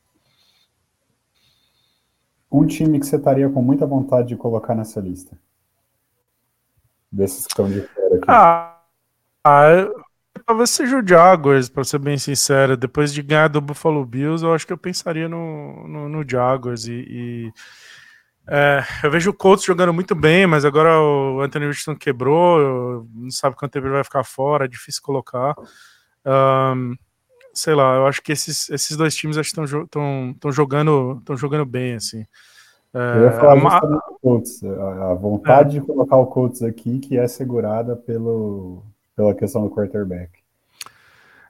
Um 2.51 2.67
time 2.67 2.99
que 2.99 3.07
você 3.07 3.17
estaria 3.17 3.49
com 3.51 3.61
muita 3.61 3.87
vontade 3.87 4.29
de 4.29 4.37
colocar 4.37 4.75
nessa 4.75 5.01
lista? 5.01 5.39
Desses 7.13 7.47
que 7.47 7.53
estão 7.53 7.69
de 7.69 7.83
fora 7.83 8.17
aqui. 8.17 8.25
Ah, 8.29 8.81
ah, 9.45 9.89
talvez 10.45 10.71
seja 10.71 10.99
o 10.99 11.07
Jaguars, 11.07 11.69
para 11.69 11.85
ser 11.85 11.99
bem 11.99 12.17
sincero. 12.19 12.77
Depois 12.77 13.13
de 13.13 13.23
ganhar 13.23 13.49
do 13.49 13.61
Buffalo 13.61 14.05
Bills, 14.05 14.45
eu 14.45 14.55
acho 14.55 14.67
que 14.67 14.73
eu 14.73 14.79
pensaria 14.79 15.29
no, 15.29 15.87
no, 15.87 16.09
no 16.09 16.29
Jaguars. 16.29 16.87
E, 16.87 17.05
e 17.09 17.53
é, 18.49 18.83
eu 19.03 19.11
vejo 19.11 19.31
o 19.31 19.35
Colts 19.35 19.65
jogando 19.65 19.93
muito 19.93 20.15
bem, 20.15 20.47
mas 20.47 20.65
agora 20.65 21.01
o 21.01 21.41
Anthony 21.41 21.67
Richardson 21.67 21.97
quebrou, 21.97 23.07
não 23.15 23.31
sabe 23.31 23.57
quanto 23.57 23.73
tempo 23.73 23.87
ele 23.87 23.95
vai 23.95 24.05
ficar 24.05 24.25
fora, 24.25 24.65
é 24.65 24.69
difícil 24.69 25.03
colocar. 25.03 25.55
Um, 26.25 26.95
sei 27.53 27.75
lá, 27.75 27.97
eu 27.97 28.07
acho 28.07 28.23
que 28.23 28.33
esses, 28.33 28.69
esses 28.71 28.97
dois 28.97 29.15
times 29.15 29.37
estão 29.37 29.65
jogando, 30.53 31.23
jogando 31.37 31.65
bem, 31.65 31.95
assim. 31.95 32.25
É, 32.95 33.19
eu 33.19 33.23
ia 33.25 33.33
falar 33.33 33.77
a, 33.77 34.01
Colts, 34.23 34.63
a 34.65 35.15
vontade 35.15 35.77
é. 35.77 35.81
de 35.81 35.87
colocar 35.87 36.17
o 36.17 36.27
Colts 36.27 36.63
aqui, 36.63 36.99
que 36.99 37.19
é 37.19 37.27
segurada 37.29 37.97
pelo 37.97 38.83
pela 39.17 39.35
questão 39.35 39.63
do 39.63 39.71
quarterback. 39.71 40.31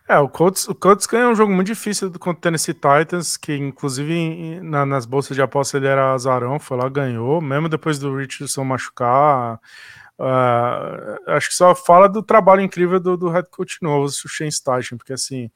É, 0.08 0.18
o 0.18 0.28
Colts, 0.28 0.68
o 0.68 0.74
Colts 0.74 1.04
ganhou 1.06 1.32
um 1.32 1.34
jogo 1.34 1.52
muito 1.52 1.66
difícil 1.66 2.10
contra 2.12 2.38
o 2.38 2.40
Tennessee 2.40 2.74
Titans, 2.74 3.36
que 3.36 3.56
inclusive 3.56 4.60
na, 4.60 4.86
nas 4.86 5.04
bolsas 5.04 5.34
de 5.34 5.42
aposta 5.42 5.76
ele 5.76 5.88
era 5.88 6.12
azarão, 6.12 6.60
foi 6.60 6.76
lá, 6.76 6.88
ganhou, 6.88 7.40
mesmo 7.40 7.68
depois 7.68 7.98
do 7.98 8.16
Richardson 8.16 8.62
machucar. 8.62 9.60
Uh, 10.18 11.32
acho 11.32 11.48
que 11.48 11.54
só 11.56 11.74
fala 11.74 12.08
do 12.08 12.22
trabalho 12.22 12.62
incrível 12.62 13.00
do, 13.00 13.16
do 13.16 13.28
head 13.28 13.48
coach 13.50 13.78
novo, 13.82 14.06
o 14.06 14.28
Shane 14.28 14.52
Steichen, 14.52 14.96
porque 14.96 15.12
assim, 15.12 15.50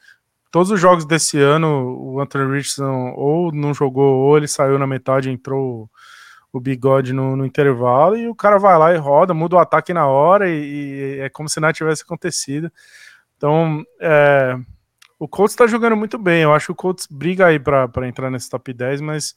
todos 0.50 0.70
os 0.72 0.80
jogos 0.80 1.04
desse 1.04 1.38
ano, 1.38 1.96
o 1.98 2.20
Anthony 2.20 2.52
Richardson 2.52 3.14
ou 3.16 3.52
não 3.52 3.72
jogou, 3.72 4.16
ou 4.16 4.36
ele 4.36 4.48
saiu 4.48 4.78
na 4.80 4.86
metade, 4.86 5.30
entrou 5.30 5.88
o 6.52 6.60
bigode 6.60 7.12
no, 7.12 7.36
no, 7.36 7.46
intervalo 7.46 8.16
e 8.16 8.28
o 8.28 8.34
cara 8.34 8.58
vai 8.58 8.76
lá 8.76 8.92
e 8.92 8.96
roda, 8.96 9.32
muda 9.32 9.54
o 9.54 9.58
ataque 9.60 9.94
na 9.94 10.08
hora 10.08 10.48
e, 10.50 11.18
e 11.18 11.20
é 11.20 11.28
como 11.28 11.48
se 11.48 11.60
nada 11.60 11.72
tivesse 11.72 12.02
acontecido. 12.02 12.70
Então, 13.40 13.82
é, 13.98 14.54
o 15.18 15.26
Colts 15.26 15.54
está 15.54 15.66
jogando 15.66 15.96
muito 15.96 16.18
bem. 16.18 16.42
Eu 16.42 16.52
acho 16.52 16.66
que 16.66 16.72
o 16.72 16.74
Colts 16.74 17.06
briga 17.10 17.46
aí 17.46 17.58
para 17.58 18.06
entrar 18.06 18.30
nesse 18.30 18.50
top 18.50 18.70
10, 18.70 19.00
mas 19.00 19.34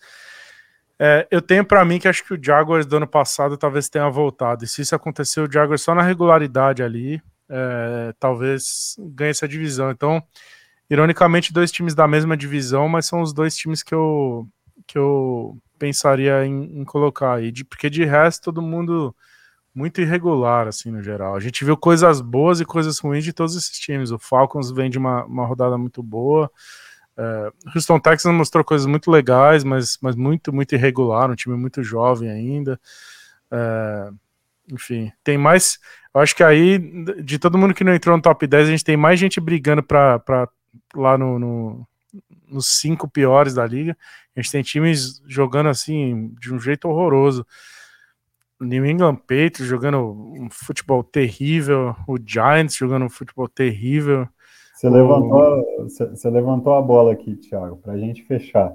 é, 0.99 1.25
eu 1.31 1.41
tenho 1.41 1.63
para 1.63 1.85
mim 1.85 1.99
que 1.99 2.07
acho 2.09 2.21
que 2.25 2.33
o 2.33 2.43
Jaguars 2.43 2.85
do 2.85 2.97
ano 2.97 3.07
passado 3.07 3.55
talvez 3.57 3.87
tenha 3.87 4.09
voltado. 4.09 4.65
E 4.65 4.67
se 4.67 4.81
isso 4.81 4.93
acontecer, 4.93 5.39
o 5.39 5.49
Jaguars 5.49 5.81
só 5.81 5.95
na 5.95 6.01
regularidade 6.01 6.83
ali, 6.83 7.21
é, 7.47 8.13
talvez 8.19 8.97
ganhe 8.99 9.31
essa 9.31 9.47
divisão. 9.47 9.89
Então, 9.89 10.21
ironicamente, 10.89 11.53
dois 11.53 11.71
times 11.71 11.95
da 11.95 12.05
mesma 12.05 12.35
divisão, 12.35 12.89
mas 12.89 13.05
são 13.05 13.21
os 13.21 13.31
dois 13.31 13.55
times 13.55 13.81
que 13.81 13.95
eu, 13.95 14.45
que 14.85 14.97
eu 14.97 15.57
pensaria 15.79 16.45
em, 16.45 16.77
em 16.77 16.83
colocar 16.83 17.35
aí, 17.35 17.53
de, 17.53 17.63
porque 17.63 17.89
de 17.89 18.03
resto 18.03 18.43
todo 18.43 18.61
mundo 18.61 19.15
muito 19.73 20.01
irregular, 20.01 20.67
assim, 20.67 20.91
no 20.91 21.01
geral. 21.01 21.35
A 21.35 21.39
gente 21.39 21.65
viu 21.65 21.75
coisas 21.75 22.21
boas 22.21 22.59
e 22.59 22.65
coisas 22.65 22.99
ruins 22.99 23.23
de 23.23 23.33
todos 23.33 23.55
esses 23.55 23.77
times. 23.79 24.11
O 24.11 24.19
Falcons 24.19 24.71
vem 24.71 24.89
de 24.89 24.97
uma, 24.97 25.25
uma 25.25 25.45
rodada 25.45 25.77
muito 25.77 26.03
boa. 26.03 26.51
É, 27.17 27.51
Houston 27.75 27.99
Texans 27.99 28.33
mostrou 28.33 28.63
coisas 28.63 28.87
muito 28.87 29.09
legais, 29.09 29.63
mas, 29.63 29.97
mas 30.01 30.15
muito, 30.15 30.53
muito 30.53 30.73
irregular, 30.75 31.29
um 31.29 31.35
time 31.35 31.55
muito 31.55 31.83
jovem 31.83 32.29
ainda. 32.29 32.79
É, 33.51 34.09
enfim, 34.71 35.11
tem 35.23 35.37
mais. 35.37 35.79
Eu 36.13 36.21
acho 36.21 36.35
que 36.35 36.43
aí, 36.43 36.77
de 37.23 37.39
todo 37.39 37.57
mundo 37.57 37.73
que 37.73 37.83
não 37.83 37.93
entrou 37.93 38.15
no 38.15 38.21
top 38.21 38.45
10, 38.45 38.67
a 38.67 38.71
gente 38.71 38.83
tem 38.83 38.97
mais 38.97 39.19
gente 39.19 39.39
brigando 39.39 39.83
para 39.83 40.47
lá 40.95 41.17
no, 41.17 41.39
no, 41.39 41.87
nos 42.47 42.67
cinco 42.67 43.09
piores 43.09 43.53
da 43.53 43.65
liga. 43.65 43.97
A 44.35 44.41
gente 44.41 44.51
tem 44.51 44.63
times 44.63 45.21
jogando 45.27 45.69
assim 45.69 46.33
de 46.39 46.53
um 46.53 46.59
jeito 46.59 46.87
horroroso. 46.87 47.45
New 48.61 48.85
England 48.85 49.17
Patriots 49.17 49.65
jogando 49.65 49.97
um 49.99 50.49
futebol 50.49 51.03
terrível, 51.03 51.95
o 52.07 52.17
Giants 52.23 52.75
jogando 52.75 53.05
um 53.05 53.09
futebol 53.09 53.47
terrível. 53.47 54.27
Você, 54.75 54.87
o... 54.87 54.91
levantou, 54.91 55.83
você, 55.83 56.05
você 56.07 56.29
levantou 56.29 56.73
a 56.75 56.81
bola 56.81 57.13
aqui, 57.13 57.35
Thiago, 57.35 57.77
para 57.77 57.93
a 57.93 57.97
gente 57.97 58.23
fechar. 58.23 58.73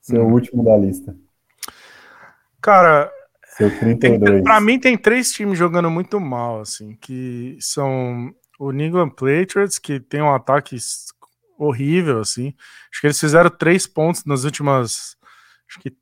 Seu 0.00 0.26
hum. 0.26 0.32
último 0.32 0.62
da 0.62 0.76
lista. 0.76 1.16
Cara, 2.60 3.10
Seu 3.56 3.70
32. 3.78 4.42
Para 4.42 4.60
mim 4.60 4.78
tem 4.78 4.96
três 4.98 5.32
times 5.32 5.58
jogando 5.58 5.90
muito 5.90 6.18
mal, 6.18 6.60
assim, 6.60 6.96
que 7.00 7.56
são 7.60 8.34
o 8.58 8.72
New 8.72 8.86
England 8.86 9.10
Patriots, 9.10 9.78
que 9.78 10.00
tem 10.00 10.20
um 10.20 10.34
ataque 10.34 10.76
horrível, 11.58 12.20
assim. 12.20 12.54
Acho 12.90 13.00
que 13.00 13.06
eles 13.06 13.20
fizeram 13.20 13.50
três 13.50 13.86
pontos 13.86 14.24
nas 14.24 14.44
últimas, 14.44 15.16
acho 15.68 15.78
que 15.80 15.96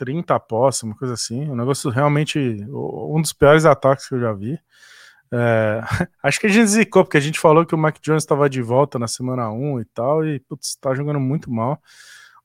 30 0.00 0.34
após, 0.34 0.82
uma 0.82 0.96
coisa 0.96 1.12
assim. 1.12 1.50
Um 1.50 1.54
negócio 1.54 1.90
realmente, 1.90 2.38
um 2.70 3.20
dos 3.20 3.34
piores 3.34 3.66
ataques 3.66 4.08
que 4.08 4.14
eu 4.14 4.20
já 4.20 4.32
vi. 4.32 4.58
É, 5.30 5.82
acho 6.22 6.40
que 6.40 6.46
a 6.46 6.50
gente 6.50 6.68
zicou, 6.68 7.04
porque 7.04 7.18
a 7.18 7.20
gente 7.20 7.38
falou 7.38 7.66
que 7.66 7.74
o 7.74 7.78
Mac 7.78 7.98
Jones 8.00 8.22
estava 8.22 8.48
de 8.48 8.62
volta 8.62 8.98
na 8.98 9.06
semana 9.06 9.50
1 9.50 9.80
e 9.80 9.84
tal, 9.84 10.24
e 10.24 10.40
putz, 10.40 10.74
tá 10.76 10.94
jogando 10.94 11.20
muito 11.20 11.50
mal. 11.50 11.78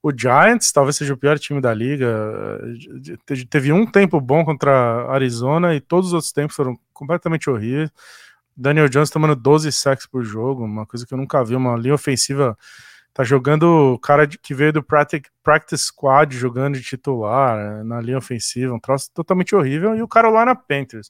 O 0.03 0.11
Giants 0.11 0.73
talvez 0.73 0.98
seja 0.98 1.14
o 1.14 1.18
pior 1.18 1.40
time 1.40 1.61
da 1.61 1.73
liga. 1.73 2.60
Teve 3.49 3.72
um 3.72 3.86
tempo 3.86 4.19
bom 4.19 4.44
contra 4.44 5.07
Arizona 5.10 5.73
e 5.73 5.80
todos 5.80 6.07
os 6.07 6.14
outros 6.14 6.34
tempos 6.34 6.57
foram 6.57 6.77
completamente 6.94 7.49
horríveis. 7.49 7.90
Daniel 8.56 8.90
Jones 8.90 9.10
tomando 9.10 9.36
12 9.36 9.72
sacks 9.72 10.06
por 10.06 10.23
jogo, 10.23 10.65
uma 10.65 10.86
coisa 10.86 11.07
que 11.07 11.14
eu 11.14 11.18
nunca 11.18 11.44
vi. 11.44 11.56
Uma 11.56 11.77
linha 11.77 11.95
ofensiva 11.95 12.57
tá 13.15 13.23
jogando 13.23 13.93
o 13.93 13.97
cara 13.97 14.27
que 14.27 14.53
veio 14.53 14.73
do 14.73 14.83
practice, 14.83 15.77
squad 15.77 16.35
jogando 16.35 16.75
de 16.75 16.83
titular 16.83 17.55
né, 17.57 17.83
na 17.83 18.01
linha 18.01 18.17
ofensiva, 18.17 18.73
um 18.73 18.79
troço 18.79 19.09
totalmente 19.13 19.55
horrível. 19.55 19.95
E 19.95 20.01
o 20.01 20.07
Carolina 20.07 20.53
Panthers. 20.53 21.09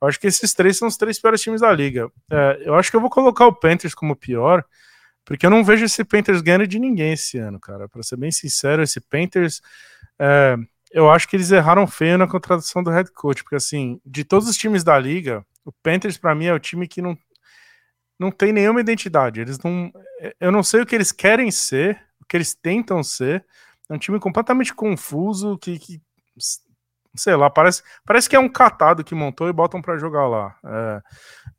Eu 0.00 0.08
acho 0.08 0.18
que 0.18 0.26
esses 0.26 0.54
três 0.54 0.78
são 0.78 0.88
os 0.88 0.96
três 0.96 1.20
piores 1.20 1.42
times 1.42 1.60
da 1.60 1.70
liga. 1.70 2.10
É, 2.30 2.62
eu 2.64 2.74
acho 2.74 2.90
que 2.90 2.96
eu 2.96 3.02
vou 3.02 3.10
colocar 3.10 3.46
o 3.46 3.52
Panthers 3.52 3.94
como 3.94 4.16
pior, 4.16 4.64
porque 5.26 5.44
eu 5.44 5.50
não 5.50 5.62
vejo 5.62 5.84
esse 5.84 6.02
Panthers 6.02 6.40
ganhando 6.40 6.66
de 6.66 6.78
ninguém 6.78 7.12
esse 7.12 7.36
ano, 7.36 7.60
cara. 7.60 7.86
Para 7.86 8.02
ser 8.02 8.16
bem 8.16 8.32
sincero, 8.32 8.82
esse 8.82 8.98
Panthers. 8.98 9.60
É, 10.18 10.56
eu 10.90 11.10
acho 11.10 11.28
que 11.28 11.36
eles 11.36 11.52
erraram 11.52 11.86
feio 11.86 12.16
na 12.16 12.26
contratação 12.26 12.82
do 12.82 12.90
head 12.90 13.12
coach, 13.12 13.44
porque 13.44 13.56
assim, 13.56 14.00
de 14.06 14.24
todos 14.24 14.48
os 14.48 14.56
times 14.56 14.82
da 14.82 14.98
liga, 14.98 15.44
o 15.66 15.70
Panthers, 15.70 16.16
para 16.16 16.34
mim, 16.34 16.46
é 16.46 16.54
o 16.54 16.58
time 16.58 16.88
que 16.88 17.02
não, 17.02 17.14
não 18.18 18.30
tem 18.30 18.52
nenhuma 18.52 18.80
identidade. 18.80 19.40
Eles 19.40 19.58
não. 19.58 19.92
Eu 20.40 20.52
não 20.52 20.62
sei 20.62 20.80
o 20.80 20.86
que 20.86 20.94
eles 20.94 21.12
querem 21.12 21.50
ser, 21.50 22.00
o 22.20 22.24
que 22.26 22.36
eles 22.36 22.54
tentam 22.54 23.02
ser. 23.02 23.44
É 23.90 23.94
um 23.94 23.98
time 23.98 24.18
completamente 24.18 24.74
confuso, 24.74 25.58
que, 25.58 25.78
que 25.78 26.00
sei 27.16 27.36
lá, 27.36 27.50
parece, 27.50 27.82
parece 28.06 28.28
que 28.28 28.36
é 28.36 28.38
um 28.38 28.48
catado 28.48 29.04
que 29.04 29.14
montou 29.14 29.48
e 29.48 29.52
botam 29.52 29.82
para 29.82 29.98
jogar 29.98 30.26
lá. 30.26 30.56
É, 30.64 31.02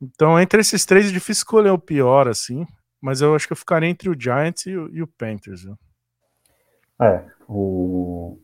então, 0.01 0.39
entre 0.39 0.61
esses 0.61 0.85
três, 0.85 1.07
é 1.07 1.11
difícil 1.11 1.41
escolher 1.41 1.69
o 1.69 1.77
pior, 1.77 2.27
assim, 2.27 2.65
mas 3.01 3.21
eu 3.21 3.35
acho 3.35 3.47
que 3.47 3.53
eu 3.53 3.57
ficaria 3.57 3.89
entre 3.89 4.09
o 4.09 4.19
Giants 4.19 4.65
e 4.65 4.75
o, 4.75 4.89
e 4.89 5.01
o 5.01 5.07
Panthers. 5.07 5.63
Viu? 5.63 5.77
É, 7.01 7.23
o, 7.47 8.39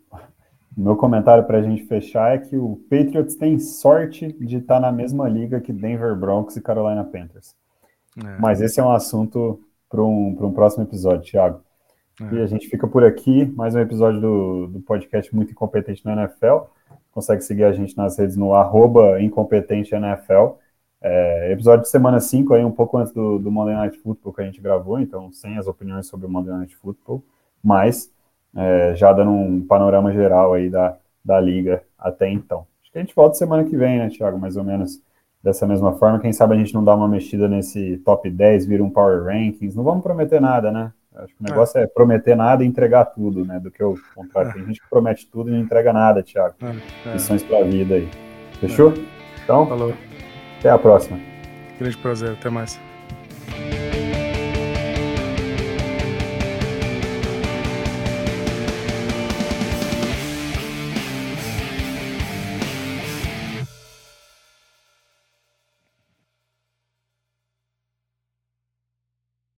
o 0.78 0.82
meu 0.82 0.96
comentário 0.96 1.46
para 1.46 1.60
a 1.60 1.62
gente 1.62 1.86
fechar 1.86 2.36
é 2.36 2.38
que 2.38 2.56
o 2.56 2.76
Patriots 2.90 3.36
tem 3.36 3.58
sorte 3.60 4.34
de 4.34 4.58
estar 4.58 4.76
tá 4.76 4.80
na 4.80 4.92
mesma 4.92 5.28
liga 5.28 5.62
que 5.62 5.74
Denver 5.74 6.16
Broncos 6.16 6.58
e 6.58 6.62
Carolina 6.62 7.04
Panthers. 7.04 7.56
É. 8.26 8.40
Mas 8.40 8.62
esse 8.62 8.80
é 8.80 8.84
um 8.84 8.92
assunto 8.92 9.60
para 9.90 10.02
um, 10.04 10.38
um 10.40 10.52
próximo 10.52 10.84
episódio, 10.84 11.30
Thiago. 11.30 11.62
É. 12.22 12.36
E 12.36 12.42
a 12.42 12.46
gente 12.46 12.68
fica 12.68 12.88
por 12.88 13.04
aqui, 13.04 13.46
mais 13.56 13.76
um 13.76 13.80
episódio 13.80 14.20
do, 14.20 14.68
do 14.68 14.80
podcast 14.82 15.34
Muito 15.36 15.52
Incompetente 15.52 16.06
na 16.06 16.14
NFL. 16.14 16.66
Consegue 17.12 17.42
seguir 17.42 17.64
a 17.64 17.72
gente 17.72 17.98
nas 17.98 18.18
redes 18.18 18.36
no 18.36 18.54
arroba 18.54 19.22
incompetente 19.22 19.96
NFL. 19.96 20.58
É, 21.02 21.52
episódio 21.54 21.84
de 21.84 21.90
semana 21.90 22.20
5, 22.20 22.54
aí, 22.54 22.64
um 22.64 22.72
pouco 22.72 22.98
antes 22.98 23.14
do, 23.14 23.40
do 23.40 23.50
Monday 23.50 23.74
Night 23.74 23.98
Football 24.00 24.34
que 24.34 24.42
a 24.42 24.46
gente 24.46 24.60
gravou, 24.60 25.00
então 25.00 25.32
sem 25.32 25.58
as 25.58 25.66
opiniões 25.66 26.08
sobre 26.08 26.28
o 26.28 26.30
Monday 26.30 26.54
Night 26.54 26.76
Football, 26.76 27.24
mas 27.64 28.12
é, 28.54 28.96
já 28.96 29.14
dando 29.14 29.32
um 29.32 29.66
panorama 29.66 30.12
geral 30.12 30.54
aí 30.54 30.70
da, 30.70 30.98
da 31.24 31.40
liga 31.40 31.84
até 31.98 32.30
então. 32.30 32.68
Acho 32.82 32.92
que 32.92 32.98
a 32.98 33.02
gente 33.02 33.16
volta 33.16 33.38
semana 33.38 33.64
que 33.64 33.78
vem, 33.78 33.98
né, 33.98 34.10
Thiago? 34.10 34.38
Mais 34.38 34.58
ou 34.58 34.64
menos 34.64 35.02
dessa 35.44 35.66
mesma 35.66 35.94
forma. 35.94 36.20
Quem 36.20 36.34
sabe 36.34 36.56
a 36.56 36.58
gente 36.58 36.74
não 36.74 36.84
dá 36.84 36.96
uma 36.96 37.08
mexida 37.08 37.48
nesse 37.48 37.98
top 37.98 38.30
10, 38.30 38.66
vira 38.66 38.84
um 38.84 38.90
Power 38.90 39.24
Rankings. 39.24 39.76
Não 39.76 39.84
vamos 39.84 40.04
prometer 40.04 40.40
nada, 40.40 40.72
né? 40.72 40.92
Acho 41.16 41.36
que 41.36 41.42
o 41.42 41.44
negócio 41.44 41.78
é, 41.80 41.84
é 41.84 41.88
prometer 41.88 42.36
nada 42.36 42.64
e 42.64 42.68
entregar 42.68 43.06
tudo, 43.06 43.44
né? 43.44 43.60
Do 43.60 43.72
que 43.72 43.84
o 43.84 43.96
contrário. 44.16 44.54
Tem 44.54 44.66
gente 44.66 44.82
que 44.82 44.90
promete 44.90 45.28
tudo 45.30 45.50
e 45.50 45.54
não 45.54 45.60
entrega 45.60 45.92
nada, 45.92 46.24
Thiago. 46.24 46.56
É, 46.62 47.10
é. 47.10 47.14
Lições 47.14 47.44
pra 47.44 47.64
vida 47.64 47.96
aí. 47.96 48.10
Fechou? 48.60 48.94
Então, 49.44 49.66
Falou. 49.66 49.94
até 50.60 50.70
a 50.70 50.78
próxima. 50.78 51.20
Grande 51.78 51.98
prazer, 51.98 52.34
até 52.34 52.50
mais. 52.50 52.80